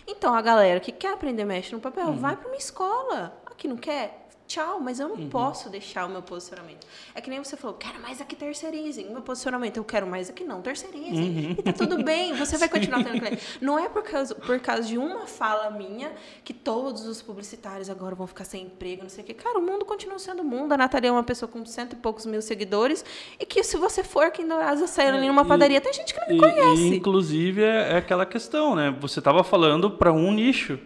Então 0.06 0.34
a 0.34 0.40
galera 0.40 0.78
que 0.78 0.92
quer 0.92 1.12
aprender 1.12 1.44
mexe 1.44 1.72
no 1.72 1.80
papel, 1.80 2.12
vai 2.12 2.36
para 2.36 2.46
uma 2.46 2.56
escola. 2.56 3.36
Aqui 3.46 3.66
não 3.66 3.76
quer? 3.76 4.19
Tchau, 4.50 4.80
mas 4.80 4.98
eu 4.98 5.08
não 5.08 5.28
posso 5.28 5.70
deixar 5.70 6.06
o 6.06 6.08
meu 6.08 6.22
posicionamento. 6.22 6.84
É 7.14 7.20
que 7.20 7.30
nem 7.30 7.38
você 7.38 7.56
falou, 7.56 7.76
quero 7.76 8.00
mais 8.00 8.20
aqui 8.20 8.34
terceirizem. 8.34 9.06
O 9.06 9.12
meu 9.12 9.22
posicionamento, 9.22 9.76
eu 9.76 9.84
quero 9.84 10.08
mais 10.08 10.28
aqui 10.28 10.42
não 10.42 10.60
terceirizem. 10.60 11.52
E 11.56 11.62
tá 11.62 11.72
tudo 11.72 12.02
bem, 12.02 12.34
você 12.34 12.58
vai 12.58 12.68
continuar 12.68 13.04
tendo 13.04 13.20
cliente. 13.20 13.40
Não 13.60 13.78
é 13.78 13.88
por 13.88 14.02
causa, 14.02 14.34
por 14.34 14.58
causa 14.58 14.82
de 14.82 14.98
uma 14.98 15.24
fala 15.28 15.70
minha 15.70 16.10
que 16.42 16.52
todos 16.52 17.06
os 17.06 17.22
publicitários 17.22 17.88
agora 17.88 18.16
vão 18.16 18.26
ficar 18.26 18.42
sem 18.42 18.64
emprego, 18.64 19.04
não 19.04 19.08
sei 19.08 19.22
o 19.22 19.26
quê. 19.28 19.34
Cara, 19.34 19.56
o 19.56 19.62
mundo 19.62 19.84
continua 19.84 20.18
sendo 20.18 20.42
mundo. 20.42 20.72
A 20.72 20.76
Natália 20.76 21.10
é 21.10 21.12
uma 21.12 21.22
pessoa 21.22 21.48
com 21.48 21.64
cento 21.64 21.92
e 21.92 21.96
poucos 21.96 22.26
mil 22.26 22.42
seguidores 22.42 23.04
e 23.38 23.46
que 23.46 23.62
se 23.62 23.76
você 23.76 24.02
for 24.02 24.24
aqui 24.24 24.42
em 24.42 24.48
Dourados, 24.48 24.90
sair 24.90 25.10
ali 25.10 25.28
numa 25.28 25.44
padaria, 25.44 25.80
tem 25.80 25.92
gente 25.92 26.12
que 26.12 26.20
não 26.22 26.26
me 26.26 26.34
E, 26.34 26.38
conhece. 26.40 26.82
e, 26.82 26.96
inclusive, 26.96 27.62
é, 27.62 27.92
é 27.92 27.96
aquela 27.98 28.26
questão, 28.26 28.74
né? 28.74 28.92
Você 29.00 29.20
estava 29.20 29.44
falando 29.44 29.92
para 29.92 30.12
um 30.12 30.32
nicho. 30.32 30.76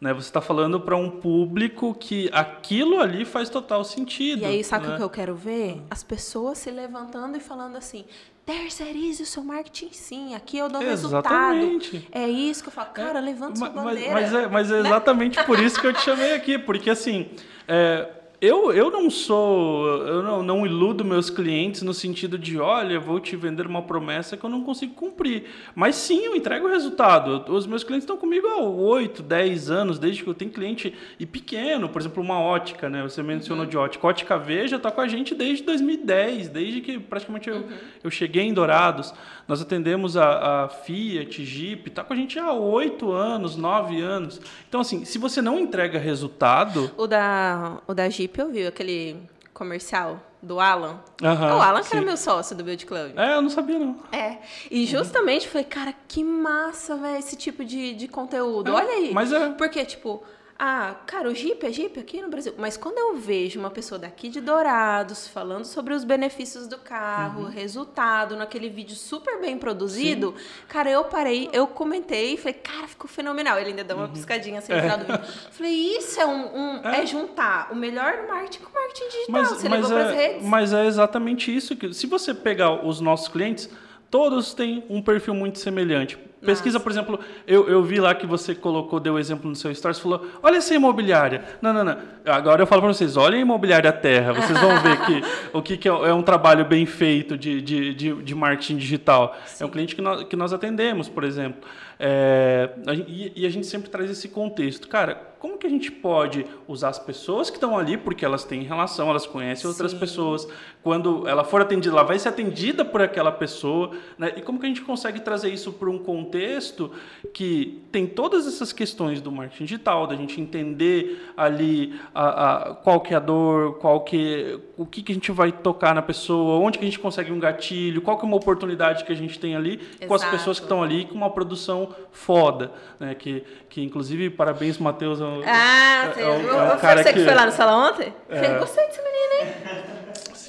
Né? 0.00 0.14
Você 0.14 0.28
está 0.28 0.40
falando 0.40 0.80
para 0.80 0.96
um 0.96 1.10
público 1.10 1.94
que 1.94 2.30
aquilo 2.32 3.00
ali 3.00 3.24
faz 3.24 3.50
total 3.50 3.84
sentido. 3.84 4.42
E 4.42 4.44
aí, 4.46 4.64
sabe 4.64 4.86
né? 4.86 4.94
o 4.94 4.96
que 4.96 5.02
eu 5.02 5.10
quero 5.10 5.34
ver? 5.34 5.82
As 5.90 6.02
pessoas 6.02 6.58
se 6.58 6.70
levantando 6.70 7.36
e 7.36 7.40
falando 7.40 7.76
assim: 7.76 8.06
terceirize 8.46 9.22
o 9.22 9.26
seu 9.26 9.42
marketing 9.44 9.90
sim, 9.92 10.34
aqui 10.34 10.56
eu 10.56 10.68
dou 10.70 10.80
Exatamente. 10.82 11.92
resultado. 11.98 12.06
É 12.12 12.26
isso 12.28 12.62
que 12.62 12.68
eu 12.68 12.72
falo, 12.72 12.90
cara, 12.90 13.20
levanta 13.20 13.56
sua 13.56 13.68
Ma- 13.68 13.82
mas, 13.82 13.94
bandeira. 13.94 14.12
mas 14.14 14.34
é, 14.34 14.46
mas 14.48 14.70
é 14.72 14.82
Né? 14.82 14.88
exatamente 14.88 15.44
por 15.44 15.58
isso 15.60 15.78
que 15.80 15.86
eu 15.86 15.92
te 15.92 16.00
chamei 16.00 16.32
aqui, 16.34 16.58
porque 16.58 16.88
assim, 16.88 17.28
é, 17.68 18.08
eu, 18.40 18.72
eu 18.72 18.90
não 18.90 19.10
sou, 19.10 19.86
eu 20.06 20.22
não, 20.22 20.42
não 20.42 20.66
iludo 20.66 21.04
meus 21.04 21.28
clientes 21.28 21.82
no 21.82 21.92
sentido 21.92 22.38
de, 22.38 22.58
olha, 22.58 22.94
eu 22.94 23.00
vou 23.00 23.20
te 23.20 23.36
vender 23.36 23.66
uma 23.66 23.82
promessa 23.82 24.34
que 24.34 24.42
eu 24.42 24.48
não 24.48 24.64
consigo 24.64 24.94
cumprir. 24.94 25.44
Mas 25.74 25.96
sim, 25.96 26.24
eu 26.24 26.34
entrego 26.34 26.66
o 26.66 26.70
resultado. 26.70 27.44
Os 27.52 27.66
meus 27.66 27.84
clientes 27.84 28.04
estão 28.04 28.16
comigo 28.16 28.46
há 28.46 28.58
8, 28.58 29.22
10 29.22 29.70
anos, 29.70 29.98
desde 29.98 30.24
que 30.24 30.30
eu 30.30 30.32
tenho 30.32 30.50
cliente 30.50 30.94
e 31.18 31.26
pequeno, 31.26 31.90
por 31.90 32.00
exemplo, 32.00 32.22
uma 32.22 32.40
ótica, 32.40 32.88
né? 32.88 33.02
Você 33.02 33.22
mencionou 33.22 33.66
de 33.66 33.76
ótica. 33.76 34.06
Ótica 34.06 34.38
Veja 34.38 34.76
está 34.76 34.90
com 34.90 35.02
a 35.02 35.08
gente 35.08 35.34
desde 35.34 35.62
2010, 35.64 36.48
desde 36.48 36.80
que 36.80 36.98
praticamente 36.98 37.50
eu, 37.50 37.66
eu 38.02 38.10
cheguei 38.10 38.44
em 38.44 38.54
Dourados. 38.54 39.12
Nós 39.46 39.60
atendemos 39.60 40.16
a, 40.16 40.64
a 40.64 40.68
Fiat, 40.68 41.44
Jeep, 41.44 41.88
está 41.90 42.02
com 42.02 42.14
a 42.14 42.16
gente 42.16 42.38
há 42.38 42.52
8 42.52 43.10
anos, 43.12 43.56
9 43.56 44.00
anos. 44.00 44.40
Então, 44.66 44.80
assim, 44.80 45.04
se 45.04 45.18
você 45.18 45.42
não 45.42 45.58
entrega 45.58 45.98
resultado. 45.98 46.90
O 46.96 47.06
da, 47.06 47.78
o 47.86 47.92
da 47.92 48.08
Jeep 48.08 48.29
eu 48.38 48.50
vi, 48.50 48.66
aquele 48.66 49.16
comercial 49.52 50.20
do 50.42 50.58
Alan. 50.58 51.00
Aham, 51.22 51.56
o 51.56 51.60
Alan 51.60 51.82
que 51.82 51.94
era 51.94 52.04
meu 52.04 52.16
sócio 52.16 52.56
do 52.56 52.64
Beauty 52.64 52.86
Club. 52.86 53.18
É, 53.18 53.34
eu 53.34 53.42
não 53.42 53.50
sabia, 53.50 53.78
não. 53.78 53.96
É. 54.12 54.38
E 54.70 54.86
justamente 54.86 55.46
eu 55.46 55.52
falei, 55.52 55.66
cara, 55.66 55.94
que 56.08 56.24
massa, 56.24 56.96
velho, 56.96 57.18
esse 57.18 57.36
tipo 57.36 57.64
de, 57.64 57.94
de 57.94 58.08
conteúdo. 58.08 58.70
É, 58.70 58.74
Olha 58.74 58.92
aí. 58.92 59.12
mas 59.12 59.32
é. 59.32 59.50
Porque, 59.50 59.84
tipo, 59.84 60.22
ah, 60.62 60.94
cara, 61.06 61.26
o 61.28 61.34
Jeep 61.34 61.64
é 61.64 61.72
Jeep 61.72 61.98
aqui 61.98 62.20
no 62.20 62.28
Brasil. 62.28 62.52
Mas 62.58 62.76
quando 62.76 62.98
eu 62.98 63.16
vejo 63.16 63.58
uma 63.58 63.70
pessoa 63.70 63.98
daqui 63.98 64.28
de 64.28 64.42
Dourados 64.42 65.26
falando 65.26 65.64
sobre 65.64 65.94
os 65.94 66.04
benefícios 66.04 66.66
do 66.66 66.76
carro, 66.76 67.44
Uhum. 67.44 67.48
resultado, 67.48 68.36
naquele 68.36 68.68
vídeo 68.68 68.94
super 68.94 69.40
bem 69.40 69.56
produzido, 69.56 70.34
cara, 70.68 70.90
eu 70.90 71.04
parei, 71.04 71.48
eu 71.52 71.66
comentei 71.66 72.34
e 72.34 72.36
falei, 72.36 72.52
cara, 72.54 72.86
ficou 72.86 73.08
fenomenal. 73.08 73.58
Ele 73.58 73.70
ainda 73.70 73.84
deu 73.84 73.96
uma 73.96 74.08
piscadinha 74.08 74.58
assim 74.58 74.74
no 74.74 74.80
final 74.82 74.98
do 74.98 75.06
vídeo. 75.06 75.20
Falei, 75.50 75.72
isso 75.96 76.20
é 76.20 76.26
um. 76.26 76.56
um- 76.56 76.70
Uhum. 76.76 76.88
É. 76.90 77.00
é. 77.00 77.06
juntar 77.06 77.72
o 77.72 77.74
melhor 77.74 78.18
do 78.18 78.28
marketing 78.28 78.60
com 78.62 78.70
o 78.70 78.74
marketing 78.74 79.04
digital. 79.08 79.32
Mas, 79.32 79.48
Você 79.48 79.68
mas, 79.68 79.88
levou 79.90 79.98
é, 79.98 80.12
redes. 80.14 80.46
mas 80.46 80.72
é 80.74 80.86
exatamente 80.86 81.54
isso. 81.56 81.74
que 81.74 81.92
Se 81.94 82.06
você 82.06 82.34
pegar 82.34 82.86
os 82.86 83.00
nossos 83.00 83.28
clientes, 83.28 83.68
todos 84.10 84.52
têm 84.52 84.84
um 84.90 85.00
perfil 85.00 85.32
muito 85.34 85.58
semelhante. 85.58 86.18
Pesquisa, 86.44 86.80
por 86.80 86.90
exemplo, 86.90 87.20
eu, 87.46 87.68
eu 87.68 87.82
vi 87.82 88.00
lá 88.00 88.14
que 88.14 88.26
você 88.26 88.54
colocou, 88.54 88.98
deu 88.98 89.18
exemplo 89.18 89.48
no 89.48 89.54
seu 89.54 89.74
stories, 89.74 89.98
falou, 90.00 90.26
olha 90.42 90.56
essa 90.56 90.74
imobiliária. 90.74 91.44
Não, 91.60 91.70
não, 91.70 91.84
não. 91.84 91.98
Agora 92.24 92.62
eu 92.62 92.66
falo 92.66 92.80
para 92.80 92.92
vocês, 92.92 93.14
olha 93.16 93.36
a 93.36 93.40
imobiliária 93.40 93.92
Terra. 93.92 94.32
Vocês 94.32 94.58
vão 94.58 94.80
ver 94.80 94.98
que 95.04 95.22
o 95.52 95.60
que, 95.60 95.76
que 95.76 95.86
é, 95.86 95.92
é 95.92 96.14
um 96.14 96.22
trabalho 96.22 96.64
bem 96.64 96.86
feito 96.86 97.36
de, 97.36 97.60
de, 97.60 97.94
de, 97.94 98.22
de 98.22 98.34
marketing 98.34 98.78
digital. 98.78 99.36
Sim. 99.44 99.64
É 99.64 99.66
um 99.66 99.70
cliente 99.70 99.94
que 99.94 100.00
nós, 100.00 100.24
que 100.24 100.34
nós 100.34 100.52
atendemos, 100.52 101.10
por 101.10 101.24
exemplo. 101.24 101.60
É, 102.02 102.70
e, 103.06 103.42
e, 103.42 103.46
a 103.46 103.50
gente 103.50 103.66
sempre 103.66 103.90
traz 103.90 104.10
esse 104.10 104.26
contexto. 104.26 104.88
Cara, 104.88 105.30
como 105.38 105.58
que 105.58 105.66
a 105.66 105.70
gente 105.70 105.92
pode 105.92 106.46
usar 106.66 106.88
as 106.88 106.98
pessoas 106.98 107.50
que 107.50 107.56
estão 107.56 107.76
ali, 107.76 107.98
porque 107.98 108.24
elas 108.24 108.42
têm 108.42 108.62
relação, 108.62 109.10
elas 109.10 109.26
conhecem 109.26 109.68
outras 109.68 109.90
Sim. 109.90 109.98
pessoas. 109.98 110.48
Quando 110.82 111.28
ela 111.28 111.44
for 111.44 111.60
atendida, 111.60 111.94
ela 111.94 112.02
vai 112.02 112.18
ser 112.18 112.30
atendida 112.30 112.86
por 112.86 113.02
aquela 113.02 113.30
pessoa. 113.30 113.90
Né? 114.16 114.32
E 114.36 114.40
como 114.40 114.58
que 114.58 114.64
a 114.64 114.68
gente 114.68 114.80
consegue 114.80 115.20
trazer 115.20 115.50
isso 115.50 115.74
para 115.74 115.90
um 115.90 115.98
contexto 115.98 116.90
que 117.34 117.82
tem 117.92 118.06
todas 118.06 118.46
essas 118.46 118.72
questões 118.72 119.20
do 119.20 119.30
marketing 119.30 119.64
digital, 119.64 120.06
da 120.06 120.16
gente 120.16 120.40
entender 120.40 121.30
ali 121.36 122.00
a, 122.14 122.70
a, 122.70 122.74
qual 122.76 123.02
que 123.02 123.12
é 123.12 123.18
a 123.18 123.20
dor, 123.20 123.74
qual 123.74 124.00
que, 124.00 124.58
o 124.78 124.86
que, 124.86 125.02
que 125.02 125.12
a 125.12 125.14
gente 125.14 125.32
vai 125.32 125.52
tocar 125.52 125.94
na 125.94 126.00
pessoa, 126.00 126.58
onde 126.64 126.78
que 126.78 126.84
a 126.84 126.88
gente 126.88 126.98
consegue 126.98 127.30
um 127.30 127.38
gatilho, 127.38 128.00
qual 128.00 128.16
que 128.16 128.24
é 128.24 128.26
uma 128.26 128.38
oportunidade 128.38 129.04
que 129.04 129.12
a 129.12 129.16
gente 129.16 129.38
tem 129.38 129.54
ali 129.54 129.74
Exato. 129.74 130.06
com 130.06 130.14
as 130.14 130.24
pessoas 130.24 130.58
que 130.58 130.64
estão 130.64 130.82
ali, 130.82 131.04
com 131.04 131.14
uma 131.14 131.28
produção 131.28 131.89
foda, 132.12 132.72
né? 132.98 133.14
Que, 133.14 133.44
que 133.68 133.82
inclusive, 133.82 134.30
parabéns, 134.30 134.78
Matheus. 134.78 135.20
É 135.20 135.24
um, 135.24 135.42
ah, 135.44 136.12
é, 136.16 136.22
é, 136.22 136.28
um, 136.28 136.48
é 136.48 136.74
um 136.74 136.78
cara 136.78 137.02
você 137.02 137.12
que, 137.12 137.18
que 137.18 137.24
foi 137.24 137.34
lá 137.34 137.46
na 137.46 137.52
sala 137.52 137.90
ontem? 137.90 138.12
É... 138.28 138.58
Gostei 138.58 138.86
desse 138.86 139.00
menino, 139.02 139.34
hein? 139.40 139.90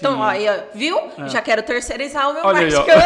Então, 0.02 0.20
ó, 0.20 0.24
aí, 0.24 0.48
viu? 0.74 0.98
É. 0.98 1.30
Já 1.30 1.44
quero 1.44 1.62
terceirizar 1.62 2.32
o 2.32 2.34
meu 2.34 2.44
Olha 2.44 2.68
marketing 2.68 2.90
aí, 2.90 2.98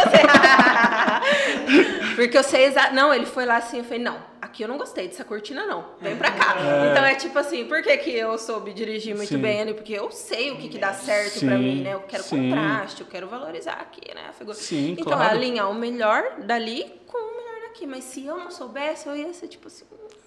Porque 2.15 2.37
eu 2.37 2.43
sei 2.43 2.63
exato. 2.65 2.95
Não, 2.95 3.13
ele 3.13 3.25
foi 3.25 3.45
lá 3.45 3.57
assim, 3.57 3.79
eu 3.79 3.83
falei, 3.83 3.99
não, 3.99 4.17
aqui 4.41 4.63
eu 4.63 4.67
não 4.69 4.77
gostei 4.77 5.05
dessa 5.09 5.25
cortina, 5.25 5.65
não. 5.65 5.83
Vem 5.99 6.15
pra 6.15 6.31
cá. 6.31 6.55
É. 6.57 6.91
Então 6.91 7.03
é 7.03 7.15
tipo 7.15 7.37
assim, 7.37 7.65
por 7.65 7.83
que, 7.83 7.97
que 7.97 8.11
eu 8.11 8.37
soube 8.37 8.71
dirigir 8.71 9.13
muito 9.13 9.27
Sim. 9.27 9.39
bem 9.39 9.61
ali? 9.61 9.73
Porque 9.73 9.91
eu 9.91 10.09
sei 10.09 10.51
o 10.51 10.55
que, 10.55 10.69
que 10.69 10.77
dá 10.77 10.93
certo 10.93 11.39
Sim. 11.39 11.47
pra 11.47 11.57
mim, 11.57 11.81
né? 11.81 11.93
Eu 11.93 11.99
quero 12.01 12.23
Sim. 12.23 12.49
contraste, 12.49 13.01
eu 13.01 13.07
quero 13.07 13.27
valorizar 13.27 13.73
aqui, 13.73 14.15
né? 14.15 14.31
Sim, 14.53 14.95
então, 14.97 15.11
claro. 15.11 15.35
alinhar 15.35 15.69
o 15.69 15.73
melhor 15.75 16.23
dali 16.45 16.89
com 17.05 17.34
aqui, 17.75 17.85
mas 17.85 18.05
se 18.05 18.25
eu 18.25 18.37
não 18.37 18.49
soubesse, 18.49 19.07
eu 19.07 19.15
ia 19.15 19.31
ser 19.33 19.47
tipo 19.47 19.67
assim. 19.67 19.85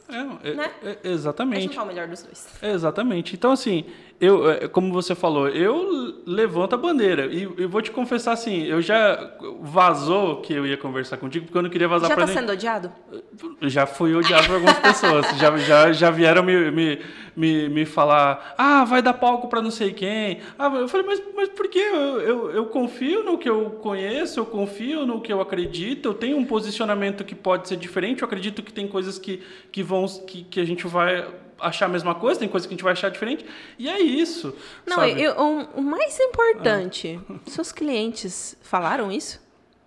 É, 0.08 0.50
é 0.50 0.54
né? 0.54 0.72
é, 0.82 1.08
exatamente. 1.08 1.76
É 1.76 1.82
o 1.82 1.86
melhor 1.86 2.06
dos 2.06 2.22
dois. 2.22 2.46
exatamente. 2.62 3.34
Então, 3.34 3.52
assim, 3.52 3.86
eu, 4.20 4.50
é, 4.50 4.66
como 4.66 4.92
você 4.92 5.14
falou, 5.14 5.48
eu 5.48 6.22
levanto 6.26 6.74
a 6.74 6.76
bandeira. 6.76 7.26
E 7.26 7.42
eu 7.56 7.68
vou 7.68 7.80
te 7.80 7.92
confessar 7.92 8.32
assim, 8.32 8.64
eu 8.64 8.82
já 8.82 9.32
vazou 9.60 10.40
que 10.40 10.52
eu 10.52 10.66
ia 10.66 10.76
conversar 10.76 11.16
contigo, 11.18 11.46
porque 11.46 11.56
eu 11.56 11.62
não 11.62 11.70
queria 11.70 11.86
vazar 11.86 12.08
já 12.08 12.16
pra 12.16 12.26
Já 12.26 12.32
tá 12.32 12.40
sendo 12.40 12.52
odiado? 12.52 12.92
Já 13.62 13.86
fui 13.86 14.14
odiado 14.14 14.46
por 14.46 14.54
algumas 14.54 14.78
pessoas. 14.80 15.26
já, 15.38 15.56
já, 15.58 15.92
já 15.92 16.10
vieram 16.10 16.42
me, 16.42 16.70
me, 16.70 16.98
me, 17.36 17.68
me 17.68 17.86
falar, 17.86 18.54
ah, 18.58 18.84
vai 18.84 19.00
dar 19.00 19.14
palco 19.14 19.46
para 19.46 19.62
não 19.62 19.70
sei 19.70 19.92
quem. 19.92 20.40
Ah, 20.58 20.66
eu 20.66 20.88
falei, 20.88 21.06
mas, 21.06 21.22
mas 21.36 21.48
por 21.50 21.68
quê? 21.68 21.78
Eu, 21.78 22.20
eu, 22.20 22.50
eu 22.50 22.66
confio 22.66 23.22
no 23.22 23.38
que 23.38 23.48
eu 23.48 23.70
conheço, 23.82 24.40
eu 24.40 24.46
confio 24.46 25.06
no 25.06 25.20
que 25.20 25.32
eu 25.32 25.40
acredito, 25.40 26.08
eu 26.08 26.14
tenho 26.14 26.36
um 26.36 26.44
posicionamento 26.44 27.24
que 27.24 27.36
pode 27.36 27.68
ser 27.68 27.76
diferente, 27.76 28.22
eu 28.22 28.26
acredito 28.26 28.64
que 28.64 28.72
tem 28.72 28.88
coisas 28.88 29.16
que, 29.16 29.40
que, 29.70 29.80
vão, 29.80 30.06
que, 30.06 30.42
que 30.42 30.60
a 30.60 30.64
gente 30.64 30.88
vai 30.88 31.24
achar 31.60 31.86
a 31.86 31.88
mesma 31.88 32.14
coisa, 32.14 32.40
tem 32.40 32.48
coisa 32.48 32.66
que 32.66 32.74
a 32.74 32.76
gente 32.76 32.84
vai 32.84 32.92
achar 32.92 33.10
diferente. 33.10 33.44
E 33.78 33.88
é 33.88 34.00
isso. 34.00 34.54
Não, 34.86 35.04
eu, 35.04 35.32
o, 35.36 35.80
o, 35.80 35.82
mais 35.82 36.18
importante, 36.20 37.20
seus 37.46 37.72
clientes 37.72 38.56
falaram 38.62 39.10
isso? 39.10 39.40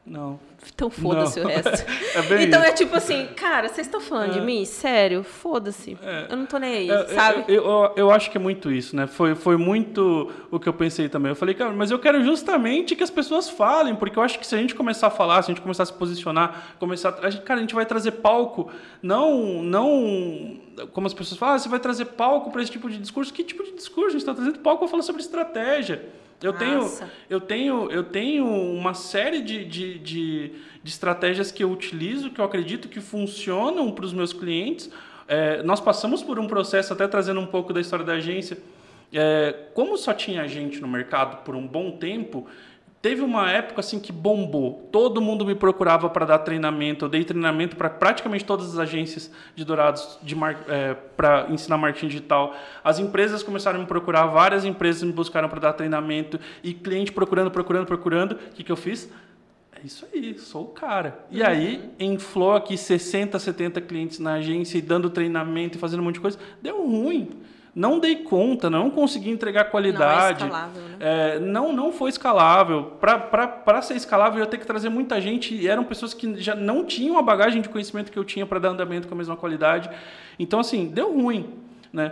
Não. 0.05 0.39
Então 0.74 0.89
foda-se 0.89 1.39
o 1.39 1.47
resto. 1.47 1.86
é 2.34 2.43
então 2.43 2.62
isso. 2.62 2.70
é 2.70 2.74
tipo 2.74 2.95
assim, 2.95 3.28
cara, 3.36 3.68
vocês 3.68 3.88
estão 3.88 3.99
falando 3.99 4.32
é. 4.32 4.39
de 4.39 4.41
mim? 4.41 4.64
Sério? 4.66 5.24
Foda-se. 5.24 5.97
É. 6.01 6.28
Eu 6.30 6.38
não 6.38 6.45
tô 6.45 6.57
nem 6.57 6.74
aí, 6.74 6.91
é, 6.91 7.05
sabe? 7.07 7.45
Eu, 7.47 7.64
eu, 7.64 7.93
eu, 7.95 8.12
acho 8.12 8.30
que 8.32 8.38
é 8.38 8.39
muito 8.39 8.72
isso, 8.72 8.95
né? 8.95 9.07
Foi, 9.07 9.36
foi 9.36 9.57
muito 9.57 10.32
o 10.49 10.59
que 10.59 10.70
eu 10.70 10.74
pensei 10.74 11.09
também. 11.09 11.32
Eu 11.32 11.36
falei, 11.36 11.55
cara, 11.55 11.72
mas 11.72 11.91
eu 11.91 11.99
quero 11.99 12.24
justamente 12.24 12.95
que 12.95 13.03
as 13.03 13.09
pessoas 13.09 13.49
falem, 13.49 13.95
porque 13.95 14.18
eu 14.18 14.24
acho 14.24 14.39
que 14.39 14.45
se 14.45 14.55
a 14.55 14.57
gente 14.57 14.76
começar 14.76 15.07
a 15.07 15.12
falar, 15.12 15.41
se 15.41 15.51
a 15.51 15.53
gente 15.53 15.62
começar 15.62 15.84
a 15.84 15.86
se 15.86 15.93
posicionar, 15.93 16.76
começar 16.80 17.18
a, 17.22 17.30
gente, 17.30 17.43
cara, 17.43 17.59
a 17.59 17.62
gente 17.62 17.76
vai 17.76 17.86
trazer 17.86 18.12
palco, 18.12 18.72
não, 19.01 19.64
não 19.64 20.59
como 20.93 21.07
as 21.07 21.14
pessoas 21.14 21.39
falam, 21.39 21.55
ah, 21.55 21.59
você 21.59 21.70
vai 21.70 21.80
trazer 21.80 22.05
palco 22.05 22.51
para 22.51 22.62
esse 22.62 22.72
tipo 22.72 22.89
de 22.89 22.97
discurso. 22.97 23.34
Que 23.34 23.43
tipo 23.43 23.64
de 23.64 23.74
discurso? 23.74 24.09
A 24.09 24.12
gente 24.12 24.22
está 24.22 24.34
trazendo 24.34 24.59
palco 24.59 24.80
para 24.80 24.88
falar 24.88 25.03
sobre 25.03 25.22
estratégia. 25.22 26.09
Eu 26.42 26.54
tenho, 26.54 26.92
eu 27.30 27.39
tenho, 27.39 27.92
eu 27.92 28.04
tenho 28.04 28.46
uma 28.46 28.94
série 28.94 29.42
de, 29.42 29.64
de, 29.64 30.00
de, 30.00 30.52
de, 30.84 30.89
estratégias 30.89 31.52
que 31.52 31.64
eu 31.64 31.72
utilizo, 31.72 32.32
que 32.32 32.42
eu 32.42 32.46
acredito 32.46 32.89
que 32.89 33.00
funcionam 33.00 33.92
para 33.92 34.06
os 34.06 34.12
meus 34.12 34.34
clientes. 34.34 34.89
É, 35.28 35.62
nós 35.62 35.80
passamos 35.80 36.24
por 36.24 36.39
um 36.39 36.48
processo, 36.48 36.94
até 36.94 37.08
trazendo 37.08 37.39
um 37.39 37.46
pouco 37.46 37.72
da 37.72 37.80
história 37.80 38.04
da 38.04 38.14
agência. 38.14 38.58
É, 39.14 39.54
como 39.74 39.98
só 39.98 40.14
tinha 40.14 40.48
gente 40.48 40.80
no 40.80 40.88
mercado 40.88 41.44
por 41.44 41.56
um 41.56 41.68
bom 41.68 41.92
tempo, 41.92 42.48
Teve 43.02 43.24
uma 43.24 43.49
época 43.49 43.80
assim 43.80 43.99
que 43.99 44.12
bombou. 44.12 44.88
Todo 44.91 45.20
mundo 45.20 45.43
me 45.43 45.56
procurava 45.56 46.08
para 46.08 46.24
dar 46.24 46.39
treinamento. 46.39 47.06
Eu 47.06 47.10
dei 47.10 47.24
treinamento 47.24 47.76
para 47.76 47.89
praticamente 47.89 48.45
todas 48.45 48.74
as 48.74 48.78
agências 48.78 49.32
de 49.56 49.66
dourados 49.66 50.20
de 50.22 50.36
é, 50.68 50.93
para 50.93 51.47
ensinar 51.49 51.78
marketing 51.78 52.10
digital. 52.10 52.56
As 52.84 52.99
empresas 52.99 53.41
começaram 53.41 53.80
a 53.80 53.82
me 53.82 53.88
procurar, 53.88 54.28
várias 54.28 54.66
empresas 54.66 55.02
me 55.02 55.12
buscaram 55.12 55.49
para 55.49 55.60
dar 55.60 55.74
treinamento 55.74 56.39
e 56.64 56.76
cliente 56.76 57.12
procurando, 57.12 57.49
procurando, 57.49 57.88
procurando. 57.88 58.34
O 58.34 58.54
que, 58.54 58.64
que 58.64 58.72
eu 58.72 58.78
fiz? 58.78 59.10
É 59.72 59.84
isso 59.84 60.08
aí, 60.14 60.38
sou 60.38 60.66
o 60.66 60.68
cara. 60.68 61.26
E 61.32 61.41
uhum. 61.41 61.47
aí, 61.47 61.89
inflou 61.99 62.54
aqui 62.54 62.78
60, 62.78 63.39
70 63.39 63.82
clientes 63.82 64.20
na 64.20 64.34
agência 64.34 64.78
e 64.78 64.82
dando 64.82 65.10
treinamento 65.10 65.76
e 65.76 65.82
fazendo 65.82 66.02
um 66.02 66.04
monte 66.04 66.16
de 66.16 66.22
coisa. 66.22 66.38
Deu 66.62 66.86
ruim 66.86 67.32
não 67.74 67.99
dei 67.99 68.17
conta, 68.17 68.69
não 68.69 68.89
consegui 68.89 69.30
entregar 69.30 69.65
qualidade. 69.65 70.45
Não, 70.45 70.47
é 70.47 70.59
escalável, 70.59 70.82
né? 70.84 70.97
é, 70.99 71.39
não, 71.39 71.72
não 71.72 71.91
foi 71.91 72.09
escalável. 72.09 72.97
Para 72.99 73.82
ser 73.82 73.95
escalável, 73.95 74.39
eu 74.39 74.43
ia 74.43 74.49
ter 74.49 74.57
que 74.57 74.67
trazer 74.67 74.89
muita 74.89 75.22
gente 75.22 75.55
e 75.55 75.67
eram 75.67 75.84
pessoas 75.86 76.13
que 76.13 76.36
já 76.41 76.53
não 76.53 76.84
tinham 76.84 77.17
a 77.17 77.22
bagagem 77.22 77.61
de 77.61 77.69
conhecimento 77.69 78.11
que 78.11 78.19
eu 78.19 78.26
tinha 78.26 78.45
para 78.45 78.59
dar 78.59 78.69
andamento 78.69 79.07
com 79.07 79.13
a 79.13 79.17
mesma 79.17 79.38
qualidade. 79.38 79.89
Então, 80.38 80.59
assim, 80.59 80.88
deu 80.88 81.13
ruim. 81.13 81.49
Né? 81.93 82.11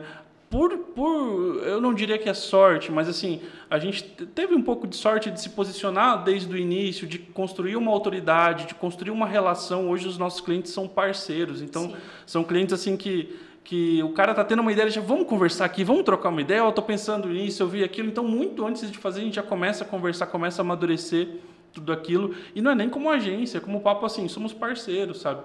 Por, 0.50 0.78
por, 0.78 1.62
eu 1.64 1.80
não 1.80 1.94
diria 1.94 2.18
que 2.18 2.28
é 2.28 2.34
sorte, 2.34 2.92
mas 2.92 3.08
assim, 3.08 3.40
a 3.70 3.78
gente 3.78 4.04
teve 4.04 4.56
um 4.56 4.64
pouco 4.64 4.88
de 4.88 4.96
sorte 4.96 5.30
de 5.30 5.40
se 5.40 5.50
posicionar 5.50 6.24
desde 6.24 6.52
o 6.52 6.58
início, 6.58 7.06
de 7.06 7.20
construir 7.20 7.76
uma 7.76 7.92
autoridade, 7.92 8.66
de 8.66 8.74
construir 8.74 9.12
uma 9.12 9.28
relação. 9.28 9.90
Hoje 9.90 10.08
os 10.08 10.18
nossos 10.18 10.42
clientes 10.42 10.72
são 10.72 10.88
parceiros, 10.88 11.62
então 11.62 11.90
Sim. 11.90 11.96
são 12.26 12.44
clientes 12.44 12.74
assim 12.74 12.98
que 12.98 13.38
que 13.70 14.02
o 14.02 14.10
cara 14.10 14.34
tá 14.34 14.44
tendo 14.44 14.64
uma 14.64 14.72
ideia, 14.72 14.90
já 14.90 15.00
vamos 15.00 15.28
conversar 15.28 15.66
aqui, 15.66 15.84
vamos 15.84 16.02
trocar 16.02 16.30
uma 16.30 16.42
ideia, 16.42 16.58
eu 16.58 16.72
tô 16.72 16.82
pensando 16.82 17.28
nisso, 17.28 17.62
eu 17.62 17.68
vi 17.68 17.84
aquilo, 17.84 18.08
então 18.08 18.24
muito 18.24 18.66
antes 18.66 18.90
de 18.90 18.98
fazer 18.98 19.22
a 19.22 19.24
gente 19.24 19.36
já 19.36 19.44
começa 19.44 19.84
a 19.84 19.88
conversar, 19.88 20.26
começa 20.26 20.60
a 20.60 20.64
amadurecer 20.64 21.36
tudo 21.72 21.94
aquilo, 21.94 22.34
e 22.56 22.64
não 22.64 22.72
é 22.72 22.76
nem 22.76 22.90
como 22.90 23.12
agência, 23.12 23.60
é 23.60 23.62
como 23.62 23.80
papo 23.82 24.08
assim, 24.08 24.28
somos 24.28 24.54
parceiros, 24.54 25.22
sabe? 25.22 25.44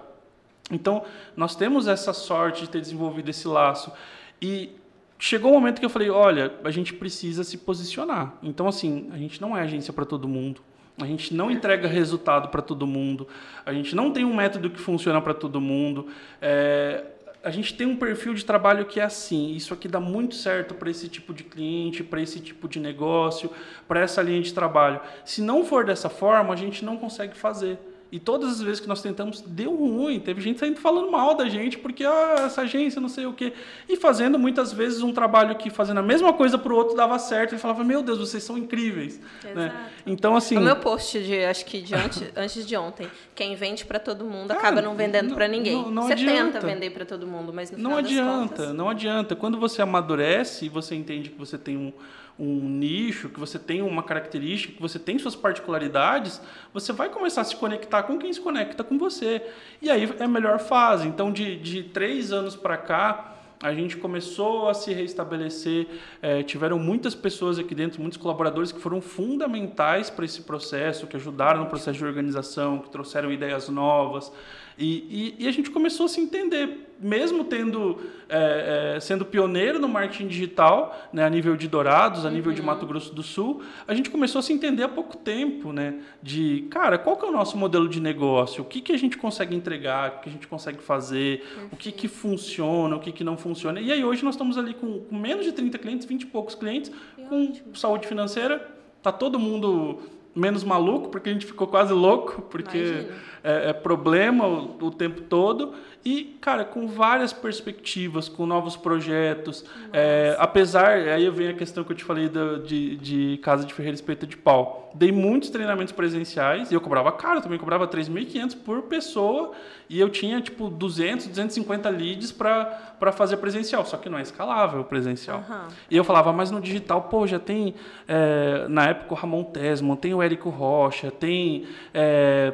Então, 0.71 1.03
nós 1.37 1.55
temos 1.55 1.87
essa 1.87 2.13
sorte 2.13 2.61
de 2.61 2.69
ter 2.71 2.81
desenvolvido 2.81 3.29
esse 3.29 3.47
laço 3.47 3.93
e 4.41 4.71
chegou 5.19 5.51
um 5.51 5.53
momento 5.53 5.79
que 5.79 5.85
eu 5.85 5.89
falei, 5.91 6.09
olha, 6.09 6.51
a 6.63 6.71
gente 6.71 6.95
precisa 6.95 7.43
se 7.43 7.59
posicionar. 7.59 8.33
Então, 8.41 8.67
assim, 8.67 9.07
a 9.13 9.17
gente 9.19 9.39
não 9.39 9.55
é 9.55 9.61
agência 9.61 9.93
para 9.93 10.03
todo 10.03 10.27
mundo. 10.27 10.61
A 10.99 11.05
gente 11.05 11.31
não 11.31 11.51
entrega 11.51 11.87
resultado 11.87 12.47
para 12.47 12.63
todo 12.63 12.87
mundo. 12.87 13.27
A 13.63 13.71
gente 13.71 13.95
não 13.95 14.09
tem 14.09 14.25
um 14.25 14.35
método 14.35 14.67
que 14.71 14.79
funciona 14.79 15.21
para 15.21 15.35
todo 15.35 15.61
mundo. 15.61 16.07
É, 16.41 17.03
a 17.45 17.51
gente 17.51 17.75
tem 17.75 17.85
um 17.85 17.95
perfil 17.95 18.33
de 18.33 18.43
trabalho 18.43 18.85
que 18.85 18.99
é 18.99 19.03
assim. 19.03 19.55
Isso 19.55 19.71
aqui 19.71 19.87
dá 19.87 19.99
muito 19.99 20.33
certo 20.33 20.73
para 20.73 20.89
esse 20.89 21.07
tipo 21.07 21.31
de 21.31 21.43
cliente, 21.43 22.03
para 22.03 22.19
esse 22.19 22.39
tipo 22.39 22.67
de 22.67 22.79
negócio, 22.79 23.51
para 23.87 23.99
essa 23.99 24.19
linha 24.23 24.41
de 24.41 24.51
trabalho. 24.51 24.99
Se 25.23 25.43
não 25.43 25.63
for 25.63 25.85
dessa 25.85 26.09
forma, 26.09 26.51
a 26.51 26.57
gente 26.57 26.83
não 26.83 26.97
consegue 26.97 27.37
fazer. 27.37 27.77
E 28.15 28.19
todas 28.19 28.49
as 28.49 28.61
vezes 28.61 28.79
que 28.79 28.87
nós 28.87 29.01
tentamos, 29.01 29.41
deu 29.41 29.75
ruim. 29.75 30.21
Teve 30.21 30.39
gente 30.39 30.57
saindo 30.57 30.79
falando 30.79 31.11
mal 31.11 31.35
da 31.35 31.49
gente, 31.49 31.77
porque 31.77 32.05
ah, 32.05 32.43
essa 32.45 32.61
agência 32.61 33.01
não 33.01 33.09
sei 33.09 33.25
o 33.25 33.33
quê. 33.33 33.51
E 33.89 33.97
fazendo 33.97 34.39
muitas 34.39 34.71
vezes 34.71 35.01
um 35.01 35.11
trabalho 35.11 35.53
que 35.57 35.69
fazendo 35.69 35.97
a 35.97 36.01
mesma 36.01 36.31
coisa 36.31 36.57
para 36.57 36.71
o 36.71 36.77
outro 36.77 36.95
dava 36.95 37.19
certo. 37.19 37.55
E 37.55 37.57
falava, 37.57 37.83
meu 37.83 38.01
Deus, 38.01 38.17
vocês 38.19 38.41
são 38.41 38.57
incríveis. 38.57 39.19
Né? 39.53 39.89
Então, 40.07 40.33
assim. 40.33 40.55
O 40.55 40.61
meu 40.61 40.77
post 40.77 41.21
de, 41.21 41.43
acho 41.43 41.65
que 41.65 41.81
de 41.81 41.93
antes, 41.93 42.23
antes 42.37 42.65
de 42.65 42.77
ontem, 42.77 43.05
quem 43.35 43.53
vende 43.53 43.83
para 43.83 43.99
todo 43.99 44.23
mundo 44.23 44.51
ah, 44.51 44.53
acaba 44.53 44.81
não 44.81 44.95
vendendo 44.95 45.35
para 45.35 45.49
ninguém. 45.49 45.75
Não, 45.75 45.91
não 45.91 46.03
você 46.03 46.13
adianta. 46.13 46.53
tenta 46.53 46.65
vender 46.65 46.91
para 46.91 47.03
todo 47.03 47.27
mundo, 47.27 47.51
mas 47.51 47.69
no 47.69 47.77
Não 47.77 47.97
adianta, 47.97 48.47
contas... 48.47 48.73
não 48.73 48.89
adianta. 48.89 49.35
Quando 49.35 49.59
você 49.59 49.81
amadurece 49.81 50.67
e 50.67 50.69
você 50.69 50.95
entende 50.95 51.31
que 51.31 51.37
você 51.37 51.57
tem 51.57 51.75
um 51.75 51.91
um 52.37 52.67
nicho, 52.67 53.29
que 53.29 53.39
você 53.39 53.57
tem 53.57 53.81
uma 53.81 54.03
característica, 54.03 54.73
que 54.73 54.81
você 54.81 54.99
tem 54.99 55.17
suas 55.17 55.35
particularidades, 55.35 56.41
você 56.73 56.91
vai 56.91 57.09
começar 57.09 57.41
a 57.41 57.43
se 57.45 57.55
conectar 57.55 58.03
com 58.03 58.17
quem 58.17 58.31
se 58.31 58.41
conecta 58.41 58.83
com 58.83 58.97
você. 58.97 59.41
E 59.81 59.89
aí 59.89 60.09
é 60.19 60.23
a 60.23 60.27
melhor 60.27 60.59
fase. 60.59 61.07
Então, 61.07 61.31
de, 61.31 61.55
de 61.57 61.83
três 61.83 62.33
anos 62.33 62.55
para 62.55 62.75
cá, 62.75 63.35
a 63.63 63.73
gente 63.73 63.97
começou 63.97 64.67
a 64.67 64.73
se 64.73 64.93
restabelecer. 64.93 65.87
É, 66.21 66.43
tiveram 66.43 66.77
muitas 66.77 67.15
pessoas 67.15 67.57
aqui 67.57 67.73
dentro, 67.73 68.01
muitos 68.01 68.17
colaboradores 68.17 68.71
que 68.71 68.79
foram 68.79 68.99
fundamentais 68.99 70.09
para 70.09 70.25
esse 70.25 70.41
processo, 70.41 71.07
que 71.07 71.15
ajudaram 71.15 71.61
no 71.61 71.65
processo 71.67 71.97
de 71.97 72.05
organização, 72.05 72.79
que 72.79 72.89
trouxeram 72.89 73.31
ideias 73.31 73.69
novas. 73.69 74.31
E, 74.77 75.33
e, 75.39 75.45
e, 75.45 75.47
a 75.47 75.51
gente 75.51 75.71
começou 75.71 76.05
a 76.05 76.09
se 76.09 76.19
entender, 76.19 76.89
mesmo 76.99 77.45
tendo 77.45 77.97
é, 78.27 78.95
é, 78.95 78.99
sendo 78.99 79.23
pioneiro 79.23 79.79
no 79.79 79.87
marketing 79.87 80.27
digital, 80.27 81.09
né, 81.13 81.23
a 81.23 81.29
nível 81.29 81.55
de 81.55 81.67
Dourados, 81.67 82.25
a 82.25 82.29
nível 82.29 82.51
de 82.51 82.59
uhum. 82.59 82.67
Mato 82.67 82.85
Grosso 82.85 83.13
do 83.13 83.23
Sul, 83.23 83.61
a 83.87 83.93
gente 83.93 84.09
começou 84.09 84.39
a 84.39 84.41
se 84.41 84.51
entender 84.51 84.83
há 84.83 84.89
pouco 84.89 85.15
tempo, 85.15 85.71
né, 85.71 86.01
de, 86.21 86.67
cara, 86.69 86.97
qual 86.97 87.15
que 87.15 87.25
é 87.25 87.29
o 87.29 87.31
nosso 87.31 87.57
modelo 87.57 87.87
de 87.87 88.01
negócio? 88.01 88.63
O 88.63 88.65
que, 88.65 88.81
que 88.81 88.91
a 88.91 88.97
gente 88.97 89.17
consegue 89.17 89.55
entregar? 89.55 90.17
O 90.17 90.19
que 90.21 90.29
a 90.29 90.31
gente 90.31 90.47
consegue 90.47 90.83
fazer? 90.83 91.39
Perfeito. 91.39 91.73
O 91.73 91.77
que, 91.77 91.91
que 91.93 92.07
funciona? 92.09 92.97
O 92.97 92.99
que, 92.99 93.13
que 93.13 93.23
não 93.23 93.37
funciona? 93.37 93.79
E 93.79 93.93
aí 93.93 94.03
hoje 94.03 94.25
nós 94.25 94.35
estamos 94.35 94.57
ali 94.57 94.73
com, 94.73 94.99
com 94.99 95.15
menos 95.17 95.45
de 95.45 95.53
30 95.53 95.77
clientes, 95.77 96.05
20 96.05 96.23
e 96.23 96.25
poucos 96.25 96.53
clientes, 96.53 96.91
com 97.29 97.53
saúde 97.73 98.07
financeira, 98.07 98.75
tá 99.01 99.11
todo 99.11 99.39
mundo 99.39 100.01
menos 100.35 100.63
maluco, 100.63 101.09
porque 101.09 101.29
a 101.29 101.33
gente 101.33 101.45
ficou 101.45 101.67
quase 101.67 101.93
louco, 101.93 102.41
porque 102.43 103.07
é, 103.43 103.69
é, 103.69 103.73
problema 103.73 104.45
o, 104.47 104.77
o, 104.81 104.91
tempo 104.91 105.21
todo. 105.21 105.73
E, 106.05 106.37
cara, 106.39 106.63
com 106.63 106.87
várias 106.87 107.33
perspectivas, 107.33 108.29
com 108.29 108.45
novos 108.45 108.77
projetos. 108.77 109.65
É, 109.91 110.35
apesar, 110.37 110.97
aí 110.99 111.27
vem 111.31 111.47
a 111.47 111.53
questão 111.55 111.83
que 111.83 111.93
eu 111.93 111.95
te 111.95 112.03
falei 112.03 112.29
do, 112.29 112.59
de, 112.59 112.95
de 112.97 113.39
Casa 113.41 113.65
de 113.65 113.73
Ferreira 113.73 113.95
Espeta 113.95 114.27
de 114.27 114.37
Pau. 114.37 114.91
Dei 114.93 115.11
muitos 115.11 115.49
treinamentos 115.49 115.91
presenciais 115.91 116.69
e 116.69 116.75
eu 116.75 116.79
cobrava 116.79 117.11
caro, 117.11 117.41
também 117.41 117.57
cobrava 117.57 117.87
3.500 117.87 118.55
por 118.63 118.83
pessoa. 118.83 119.53
E 119.89 119.99
eu 119.99 120.07
tinha, 120.07 120.39
tipo, 120.39 120.69
200, 120.69 121.25
250 121.25 121.89
leads 121.89 122.31
para 122.31 123.11
fazer 123.11 123.37
presencial. 123.37 123.83
Só 123.83 123.97
que 123.97 124.07
não 124.07 124.19
é 124.19 124.21
escalável 124.21 124.81
o 124.81 124.85
presencial. 124.85 125.39
Uhum. 125.39 125.67
E 125.89 125.97
eu 125.97 126.03
falava, 126.03 126.31
mas 126.31 126.51
no 126.51 126.61
digital, 126.61 127.01
pô, 127.01 127.25
já 127.25 127.39
tem, 127.39 127.73
é, 128.07 128.67
na 128.69 128.89
época, 128.89 129.11
o 129.11 129.17
Ramon 129.17 129.43
Tesman, 129.45 129.95
tem 129.95 130.13
o 130.13 130.21
Érico 130.21 130.51
Rocha, 130.51 131.09
tem... 131.09 131.65
É, 131.91 132.53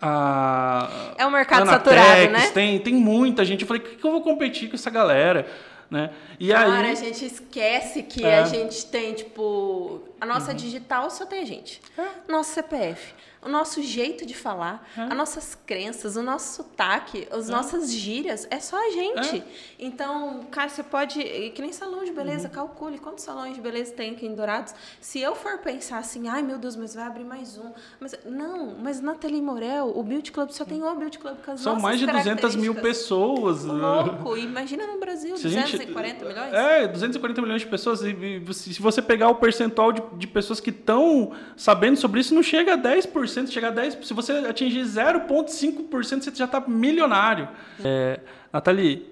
a 0.00 1.14
é 1.16 1.26
um 1.26 1.30
mercado 1.30 1.62
Anatex, 1.62 1.96
saturado, 1.96 2.32
né? 2.32 2.50
Tem, 2.50 2.78
tem 2.78 2.94
muita 2.94 3.44
gente. 3.44 3.62
Eu 3.62 3.66
falei, 3.66 3.82
o 3.82 3.84
que, 3.86 3.96
que 3.96 4.04
eu 4.04 4.10
vou 4.10 4.22
competir 4.22 4.68
com 4.68 4.74
essa 4.74 4.90
galera? 4.90 5.46
Né? 5.90 6.10
E 6.40 6.48
Cara, 6.48 6.82
aí, 6.82 6.90
a 6.90 6.94
gente 6.94 7.24
esquece 7.24 8.02
que 8.02 8.24
é. 8.24 8.40
a 8.40 8.44
gente 8.44 8.86
tem, 8.86 9.14
tipo, 9.14 10.02
a 10.20 10.26
nossa 10.26 10.50
uhum. 10.50 10.56
digital 10.56 11.08
só 11.10 11.24
tem 11.24 11.42
a 11.42 11.46
gente. 11.46 11.80
É. 11.96 12.32
Nosso 12.32 12.50
CPF 12.54 13.14
o 13.46 13.48
nosso 13.48 13.80
jeito 13.80 14.26
de 14.26 14.34
falar, 14.34 14.86
é. 14.96 15.02
as 15.02 15.16
nossas 15.16 15.58
crenças, 15.66 16.16
o 16.16 16.22
nosso 16.22 16.56
sotaque, 16.56 17.28
as 17.30 17.48
é. 17.48 17.52
nossas 17.52 17.92
gírias, 17.92 18.46
é 18.50 18.58
só 18.58 18.76
a 18.76 18.90
gente. 18.90 19.38
É. 19.38 19.44
Então, 19.78 20.44
cara, 20.50 20.68
você 20.68 20.82
pode, 20.82 21.22
que 21.54 21.62
nem 21.62 21.72
salão 21.72 22.04
de 22.04 22.12
beleza, 22.12 22.48
uhum. 22.48 22.54
calcule 22.54 22.98
quantos 22.98 23.24
salões 23.24 23.54
de 23.54 23.60
beleza 23.60 23.92
tem 23.92 24.10
aqui 24.10 24.26
em 24.26 24.34
Dourados. 24.34 24.74
Se 25.00 25.20
eu 25.20 25.34
for 25.36 25.58
pensar 25.58 25.98
assim, 25.98 26.28
ai 26.28 26.42
meu 26.42 26.58
Deus, 26.58 26.74
mas 26.74 26.94
vai 26.94 27.04
abrir 27.04 27.24
mais 27.24 27.56
um. 27.56 27.72
Mas, 28.00 28.18
não, 28.24 28.74
mas 28.82 29.00
Nathalie 29.00 29.40
Morel, 29.40 29.92
o 29.94 30.02
Beauty 30.02 30.32
Club 30.32 30.50
só 30.50 30.64
tem 30.64 30.82
o 30.82 30.94
Beauty 30.96 31.18
Club 31.18 31.36
com 31.44 31.52
as 31.52 31.60
São 31.60 31.78
mais 31.78 32.00
de 32.00 32.06
200 32.06 32.56
mil 32.56 32.74
pessoas. 32.74 33.64
Louco, 33.64 34.36
imagina 34.36 34.86
no 34.88 34.98
Brasil, 34.98 35.36
se 35.36 35.44
240 35.44 36.08
gente, 36.08 36.24
milhões? 36.24 36.52
É, 36.52 36.88
240 36.88 37.42
milhões 37.42 37.60
de 37.62 37.68
pessoas. 37.68 38.02
E 38.02 38.42
se 38.52 38.82
você 38.82 39.00
pegar 39.00 39.28
o 39.28 39.36
percentual 39.36 39.92
de, 39.92 40.02
de 40.14 40.26
pessoas 40.26 40.58
que 40.58 40.70
estão 40.70 41.32
sabendo 41.56 41.96
sobre 41.96 42.20
isso, 42.20 42.34
não 42.34 42.42
chega 42.42 42.74
a 42.74 42.78
10% 42.78 43.35
chegar 43.46 43.68
a 43.68 43.74
10%, 43.74 44.04
se 44.04 44.14
você 44.14 44.32
atingir 44.32 44.82
0,5%, 44.82 46.22
você 46.22 46.34
já 46.34 46.44
está 46.44 46.60
milionário. 46.60 47.48
É, 47.84 48.20
Nathalie, 48.52 49.06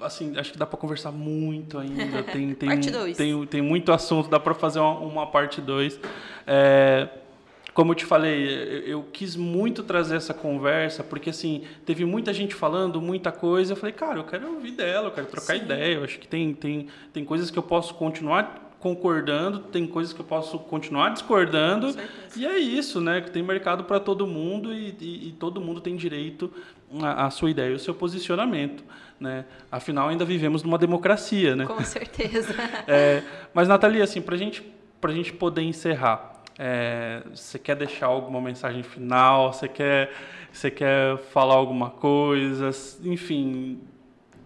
assim, 0.00 0.36
acho 0.36 0.52
que 0.52 0.58
dá 0.58 0.66
para 0.66 0.78
conversar 0.78 1.12
muito 1.12 1.78
ainda. 1.78 2.22
Tem, 2.24 2.54
tem, 2.54 2.68
parte 2.68 2.90
2. 2.90 3.16
Tem, 3.16 3.46
tem 3.46 3.62
muito 3.62 3.92
assunto, 3.92 4.28
dá 4.28 4.40
para 4.40 4.54
fazer 4.54 4.80
uma, 4.80 4.98
uma 4.98 5.26
parte 5.26 5.60
2. 5.60 5.98
É, 6.46 7.08
como 7.72 7.90
eu 7.90 7.94
te 7.96 8.04
falei, 8.04 8.46
eu, 8.46 8.80
eu, 8.82 9.02
quis 9.12 9.34
muito 9.34 9.82
trazer 9.82 10.16
essa 10.16 10.32
conversa, 10.32 11.02
porque 11.02 11.30
assim, 11.30 11.64
teve 11.84 12.04
muita 12.04 12.32
gente 12.32 12.54
falando 12.54 13.00
muita 13.02 13.32
coisa. 13.32 13.72
Eu 13.72 13.76
falei, 13.76 13.92
cara, 13.92 14.18
eu 14.20 14.24
quero 14.24 14.54
ouvir 14.54 14.70
dela, 14.70 15.08
eu 15.08 15.10
quero 15.10 15.26
trocar 15.26 15.56
Sim. 15.56 15.64
ideia. 15.64 15.94
Eu 15.94 16.04
acho 16.04 16.18
que 16.18 16.28
tem, 16.28 16.54
tem, 16.54 16.86
tem 17.12 17.24
coisas 17.24 17.50
que 17.50 17.58
eu 17.58 17.62
posso 17.62 17.94
continuar 17.94 18.63
concordando, 18.84 19.60
tem 19.60 19.86
coisas 19.86 20.12
que 20.12 20.20
eu 20.20 20.26
posso 20.26 20.58
continuar 20.58 21.08
discordando. 21.08 21.96
E 22.36 22.44
é 22.44 22.58
isso, 22.58 23.00
né? 23.00 23.22
Que 23.22 23.30
tem 23.30 23.42
mercado 23.42 23.84
para 23.84 23.98
todo 23.98 24.26
mundo 24.26 24.74
e, 24.74 24.94
e, 25.00 25.28
e, 25.28 25.32
todo 25.32 25.58
mundo 25.58 25.80
tem 25.80 25.96
direito 25.96 26.52
à, 27.00 27.24
à 27.24 27.30
sua 27.30 27.50
ideia 27.50 27.70
e 27.70 27.72
ao 27.72 27.78
seu 27.78 27.94
posicionamento. 27.94 28.84
Né? 29.18 29.46
Afinal, 29.72 30.10
ainda 30.10 30.22
vivemos 30.22 30.62
numa 30.62 30.76
democracia, 30.76 31.56
né? 31.56 31.64
Com 31.64 31.82
certeza. 31.82 32.54
é, 32.86 33.22
mas, 33.54 33.68
Nathalie, 33.68 34.02
assim, 34.02 34.20
para 34.20 34.36
gente, 34.36 34.62
a 35.02 35.08
gente 35.08 35.32
poder 35.32 35.62
encerrar, 35.62 36.42
é, 36.58 37.22
você 37.34 37.58
quer 37.58 37.76
deixar 37.76 38.08
alguma 38.08 38.38
mensagem 38.38 38.82
final? 38.82 39.50
Você 39.50 39.66
quer, 39.66 40.12
você 40.52 40.70
quer 40.70 41.16
falar 41.32 41.54
alguma 41.54 41.88
coisa? 41.88 42.68
Enfim, 43.02 43.80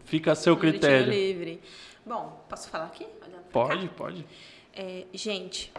fica 0.05 0.31
a 0.31 0.37
seu 0.37 0.57
critério. 0.57 1.11
livre. 1.11 1.61
Bom, 2.07 2.41
posso 2.49 2.71
falar 2.71 2.85
aqui? 2.85 3.18
Pode, 3.53 3.89
pode. 3.89 4.27
É, 4.75 5.07
gente, 5.13 5.73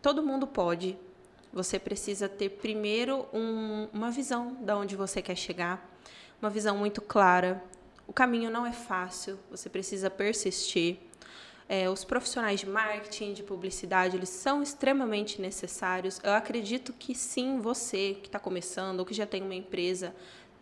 todo 0.00 0.22
mundo 0.22 0.46
pode. 0.46 0.96
Você 1.52 1.78
precisa 1.78 2.28
ter 2.28 2.50
primeiro 2.50 3.26
um, 3.32 3.88
uma 3.92 4.10
visão 4.10 4.56
de 4.60 4.72
onde 4.72 4.96
você 4.96 5.22
quer 5.22 5.36
chegar, 5.36 5.90
uma 6.40 6.50
visão 6.50 6.76
muito 6.76 7.00
clara. 7.00 7.62
O 8.06 8.12
caminho 8.12 8.50
não 8.50 8.66
é 8.66 8.72
fácil, 8.72 9.38
você 9.50 9.68
precisa 9.68 10.10
persistir. 10.10 10.98
É, 11.68 11.90
os 11.90 12.02
profissionais 12.02 12.60
de 12.60 12.66
marketing, 12.66 13.34
de 13.34 13.42
publicidade, 13.42 14.16
eles 14.16 14.30
são 14.30 14.62
extremamente 14.62 15.38
necessários. 15.40 16.18
Eu 16.24 16.32
acredito 16.32 16.94
que 16.94 17.14
sim, 17.14 17.60
você 17.60 18.14
que 18.14 18.28
está 18.28 18.38
começando 18.38 19.00
ou 19.00 19.06
que 19.06 19.12
já 19.12 19.26
tem 19.26 19.42
uma 19.42 19.54
empresa, 19.54 20.14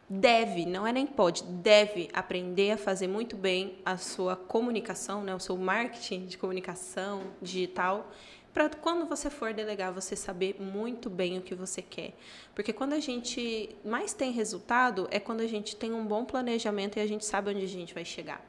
deve, 0.08 0.64
não 0.64 0.86
é 0.86 0.92
nem 0.92 1.06
pode, 1.06 1.42
deve 1.44 2.08
aprender 2.12 2.72
a 2.72 2.76
fazer 2.76 3.08
muito 3.08 3.36
bem 3.36 3.78
a 3.84 3.96
sua 3.96 4.36
comunicação, 4.36 5.22
né, 5.22 5.34
o 5.34 5.40
seu 5.40 5.56
marketing 5.56 6.26
de 6.26 6.38
comunicação 6.38 7.22
digital, 7.42 8.10
para 8.54 8.70
quando 8.70 9.06
você 9.06 9.28
for 9.28 9.52
delegar, 9.52 9.92
você 9.92 10.16
saber 10.16 10.56
muito 10.58 11.10
bem 11.10 11.36
o 11.36 11.42
que 11.42 11.54
você 11.54 11.82
quer. 11.82 12.14
Porque 12.54 12.72
quando 12.72 12.94
a 12.94 13.00
gente 13.00 13.76
mais 13.84 14.14
tem 14.14 14.32
resultado, 14.32 15.06
é 15.10 15.20
quando 15.20 15.42
a 15.42 15.46
gente 15.46 15.76
tem 15.76 15.92
um 15.92 16.06
bom 16.06 16.24
planejamento 16.24 16.96
e 16.96 17.00
a 17.00 17.06
gente 17.06 17.22
sabe 17.22 17.50
onde 17.50 17.62
a 17.62 17.68
gente 17.68 17.92
vai 17.92 18.04
chegar. 18.04 18.42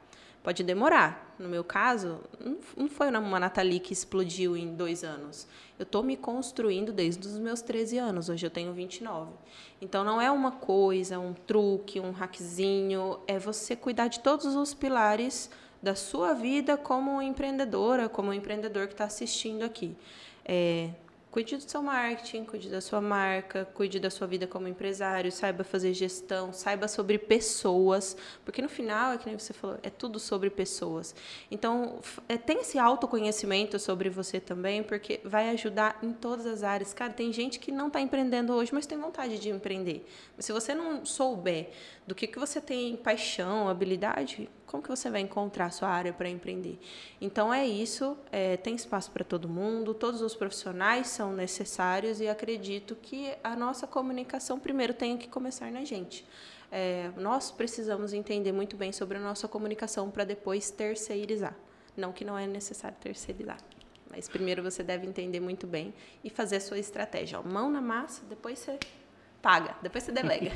Pode 0.48 0.64
demorar. 0.64 1.36
No 1.38 1.46
meu 1.46 1.62
caso, 1.62 2.20
não 2.74 2.88
foi 2.88 3.10
uma 3.10 3.38
Nathalie 3.38 3.78
que 3.78 3.92
explodiu 3.92 4.56
em 4.56 4.74
dois 4.74 5.04
anos. 5.04 5.46
Eu 5.78 5.82
estou 5.82 6.02
me 6.02 6.16
construindo 6.16 6.90
desde 6.90 7.28
os 7.28 7.38
meus 7.38 7.60
13 7.60 7.98
anos. 7.98 8.30
Hoje 8.30 8.46
eu 8.46 8.50
tenho 8.50 8.72
29. 8.72 9.30
Então 9.78 10.02
não 10.02 10.18
é 10.18 10.30
uma 10.30 10.52
coisa, 10.52 11.18
um 11.18 11.34
truque, 11.34 12.00
um 12.00 12.12
hackzinho. 12.12 13.18
É 13.26 13.38
você 13.38 13.76
cuidar 13.76 14.08
de 14.08 14.20
todos 14.20 14.56
os 14.56 14.72
pilares 14.72 15.50
da 15.82 15.94
sua 15.94 16.32
vida 16.32 16.78
como 16.78 17.20
empreendedora, 17.20 18.08
como 18.08 18.32
empreendedor 18.32 18.86
que 18.86 18.94
está 18.94 19.04
assistindo 19.04 19.64
aqui. 19.64 19.94
É, 20.46 20.88
Cuide 21.38 21.56
do 21.56 21.70
seu 21.70 21.80
marketing, 21.80 22.44
cuide 22.44 22.68
da 22.68 22.80
sua 22.80 23.00
marca, 23.00 23.64
cuide 23.72 24.00
da 24.00 24.10
sua 24.10 24.26
vida 24.26 24.44
como 24.44 24.66
empresário, 24.66 25.30
saiba 25.30 25.62
fazer 25.62 25.94
gestão, 25.94 26.52
saiba 26.52 26.88
sobre 26.88 27.16
pessoas, 27.16 28.16
porque 28.44 28.60
no 28.60 28.68
final, 28.68 29.12
é 29.12 29.18
que 29.18 29.26
nem 29.26 29.38
você 29.38 29.52
falou, 29.52 29.78
é 29.84 29.88
tudo 29.88 30.18
sobre 30.18 30.50
pessoas. 30.50 31.14
Então, 31.48 32.00
é, 32.28 32.36
tem 32.36 32.62
esse 32.62 32.76
autoconhecimento 32.76 33.78
sobre 33.78 34.10
você 34.10 34.40
também, 34.40 34.82
porque 34.82 35.20
vai 35.22 35.50
ajudar 35.50 36.00
em 36.02 36.12
todas 36.12 36.44
as 36.44 36.64
áreas. 36.64 36.92
Cara, 36.92 37.12
tem 37.12 37.32
gente 37.32 37.60
que 37.60 37.70
não 37.70 37.86
está 37.86 38.00
empreendendo 38.00 38.52
hoje, 38.52 38.74
mas 38.74 38.84
tem 38.84 38.98
vontade 38.98 39.38
de 39.38 39.48
empreender. 39.48 40.04
Mas 40.36 40.44
se 40.44 40.52
você 40.52 40.74
não 40.74 41.06
souber 41.06 41.70
do 42.04 42.16
que, 42.16 42.26
que 42.26 42.40
você 42.40 42.60
tem 42.60 42.96
paixão, 42.96 43.68
habilidade, 43.68 44.50
como 44.68 44.82
que 44.82 44.88
você 44.88 45.10
vai 45.10 45.22
encontrar 45.22 45.66
a 45.66 45.70
sua 45.70 45.88
área 45.88 46.12
para 46.12 46.28
empreender? 46.28 46.78
Então 47.20 47.52
é 47.52 47.66
isso, 47.66 48.16
é, 48.30 48.56
tem 48.58 48.74
espaço 48.76 49.10
para 49.10 49.24
todo 49.24 49.48
mundo, 49.48 49.94
todos 49.94 50.20
os 50.20 50.34
profissionais 50.34 51.08
são 51.08 51.32
necessários 51.32 52.20
e 52.20 52.28
acredito 52.28 52.94
que 52.94 53.34
a 53.42 53.56
nossa 53.56 53.86
comunicação 53.86 54.60
primeiro 54.60 54.92
tem 54.92 55.16
que 55.16 55.26
começar 55.26 55.72
na 55.72 55.84
gente. 55.84 56.24
É, 56.70 57.10
nós 57.16 57.50
precisamos 57.50 58.12
entender 58.12 58.52
muito 58.52 58.76
bem 58.76 58.92
sobre 58.92 59.16
a 59.16 59.20
nossa 59.20 59.48
comunicação 59.48 60.10
para 60.10 60.24
depois 60.24 60.70
terceirizar. 60.70 61.56
Não 61.96 62.12
que 62.12 62.22
não 62.22 62.38
é 62.38 62.46
necessário 62.46 62.96
terceirizar, 63.00 63.58
mas 64.10 64.28
primeiro 64.28 64.62
você 64.62 64.82
deve 64.82 65.06
entender 65.06 65.40
muito 65.40 65.66
bem 65.66 65.94
e 66.22 66.28
fazer 66.28 66.56
a 66.56 66.60
sua 66.60 66.78
estratégia. 66.78 67.40
Ó, 67.40 67.42
mão 67.42 67.70
na 67.70 67.80
massa, 67.80 68.22
depois 68.28 68.58
você 68.58 68.78
paga, 69.40 69.74
depois 69.80 70.04
você 70.04 70.12
delega. 70.12 70.52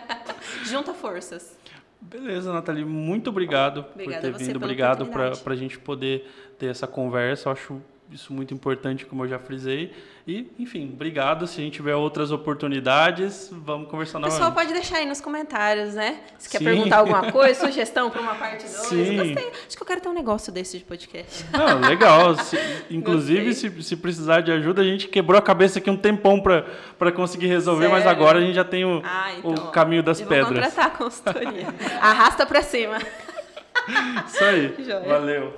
Junta 0.64 0.92
forças. 0.92 1.57
Beleza, 2.00 2.52
Nathalie, 2.52 2.84
muito 2.84 3.28
obrigado 3.30 3.84
Obrigada 3.92 4.30
por 4.30 4.38
ter 4.38 4.44
vindo. 4.44 4.56
Obrigado 4.56 5.06
para 5.06 5.52
a 5.52 5.56
gente 5.56 5.78
poder 5.78 6.30
ter 6.58 6.66
essa 6.66 6.86
conversa. 6.86 7.48
Eu 7.48 7.52
acho 7.52 7.82
isso 8.10 8.32
muito 8.32 8.54
importante, 8.54 9.04
como 9.04 9.24
eu 9.24 9.28
já 9.28 9.38
frisei. 9.38 9.92
E, 10.26 10.50
enfim, 10.58 10.90
obrigado. 10.92 11.46
Se 11.46 11.60
a 11.60 11.64
gente 11.64 11.74
tiver 11.74 11.94
outras 11.94 12.30
oportunidades, 12.30 13.48
vamos 13.50 13.88
conversar 13.88 14.18
novamente. 14.18 14.36
O 14.36 14.38
pessoal 14.38 14.52
pode 14.52 14.72
deixar 14.72 14.98
aí 14.98 15.06
nos 15.06 15.20
comentários, 15.20 15.94
né? 15.94 16.20
Se 16.38 16.50
quer 16.50 16.58
Sim. 16.58 16.64
perguntar 16.64 16.98
alguma 16.98 17.32
coisa, 17.32 17.66
sugestão 17.66 18.10
para 18.10 18.20
uma 18.20 18.34
parte 18.34 18.64
2. 18.64 18.76
Gostei. 18.76 19.52
Acho 19.66 19.76
que 19.76 19.82
eu 19.82 19.86
quero 19.86 20.00
ter 20.00 20.08
um 20.08 20.12
negócio 20.12 20.52
desse 20.52 20.78
de 20.78 20.84
podcast. 20.84 21.44
Não, 21.50 21.80
legal. 21.80 22.34
Se, 22.36 22.58
inclusive, 22.90 23.54
se, 23.54 23.82
se, 23.82 23.96
precisar 23.96 24.42
de 24.42 24.52
ajuda, 24.52 24.82
a 24.82 24.84
gente 24.84 25.08
quebrou 25.08 25.38
a 25.38 25.42
cabeça 25.42 25.78
aqui 25.78 25.90
um 25.90 25.96
tempão 25.96 26.40
para 26.40 27.12
conseguir 27.12 27.46
resolver, 27.46 27.88
Sério? 27.88 27.96
mas 27.98 28.06
agora 28.06 28.38
a 28.38 28.40
gente 28.42 28.54
já 28.54 28.64
tem 28.64 28.84
o, 28.84 29.02
ah, 29.04 29.32
então, 29.38 29.50
o 29.50 29.70
caminho 29.70 30.02
das 30.02 30.20
pedras. 30.20 30.46
Vou 30.46 30.54
contratar 30.54 30.86
a 30.86 30.90
consultoria. 30.90 31.66
Arrasta 32.00 32.44
para 32.44 32.62
cima. 32.62 32.98
Isso 34.26 34.44
aí. 34.44 34.74
Valeu. 35.06 35.54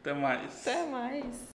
Até 0.00 0.12
mais. 0.12 0.66
Até 0.66 0.86
mais. 0.86 1.53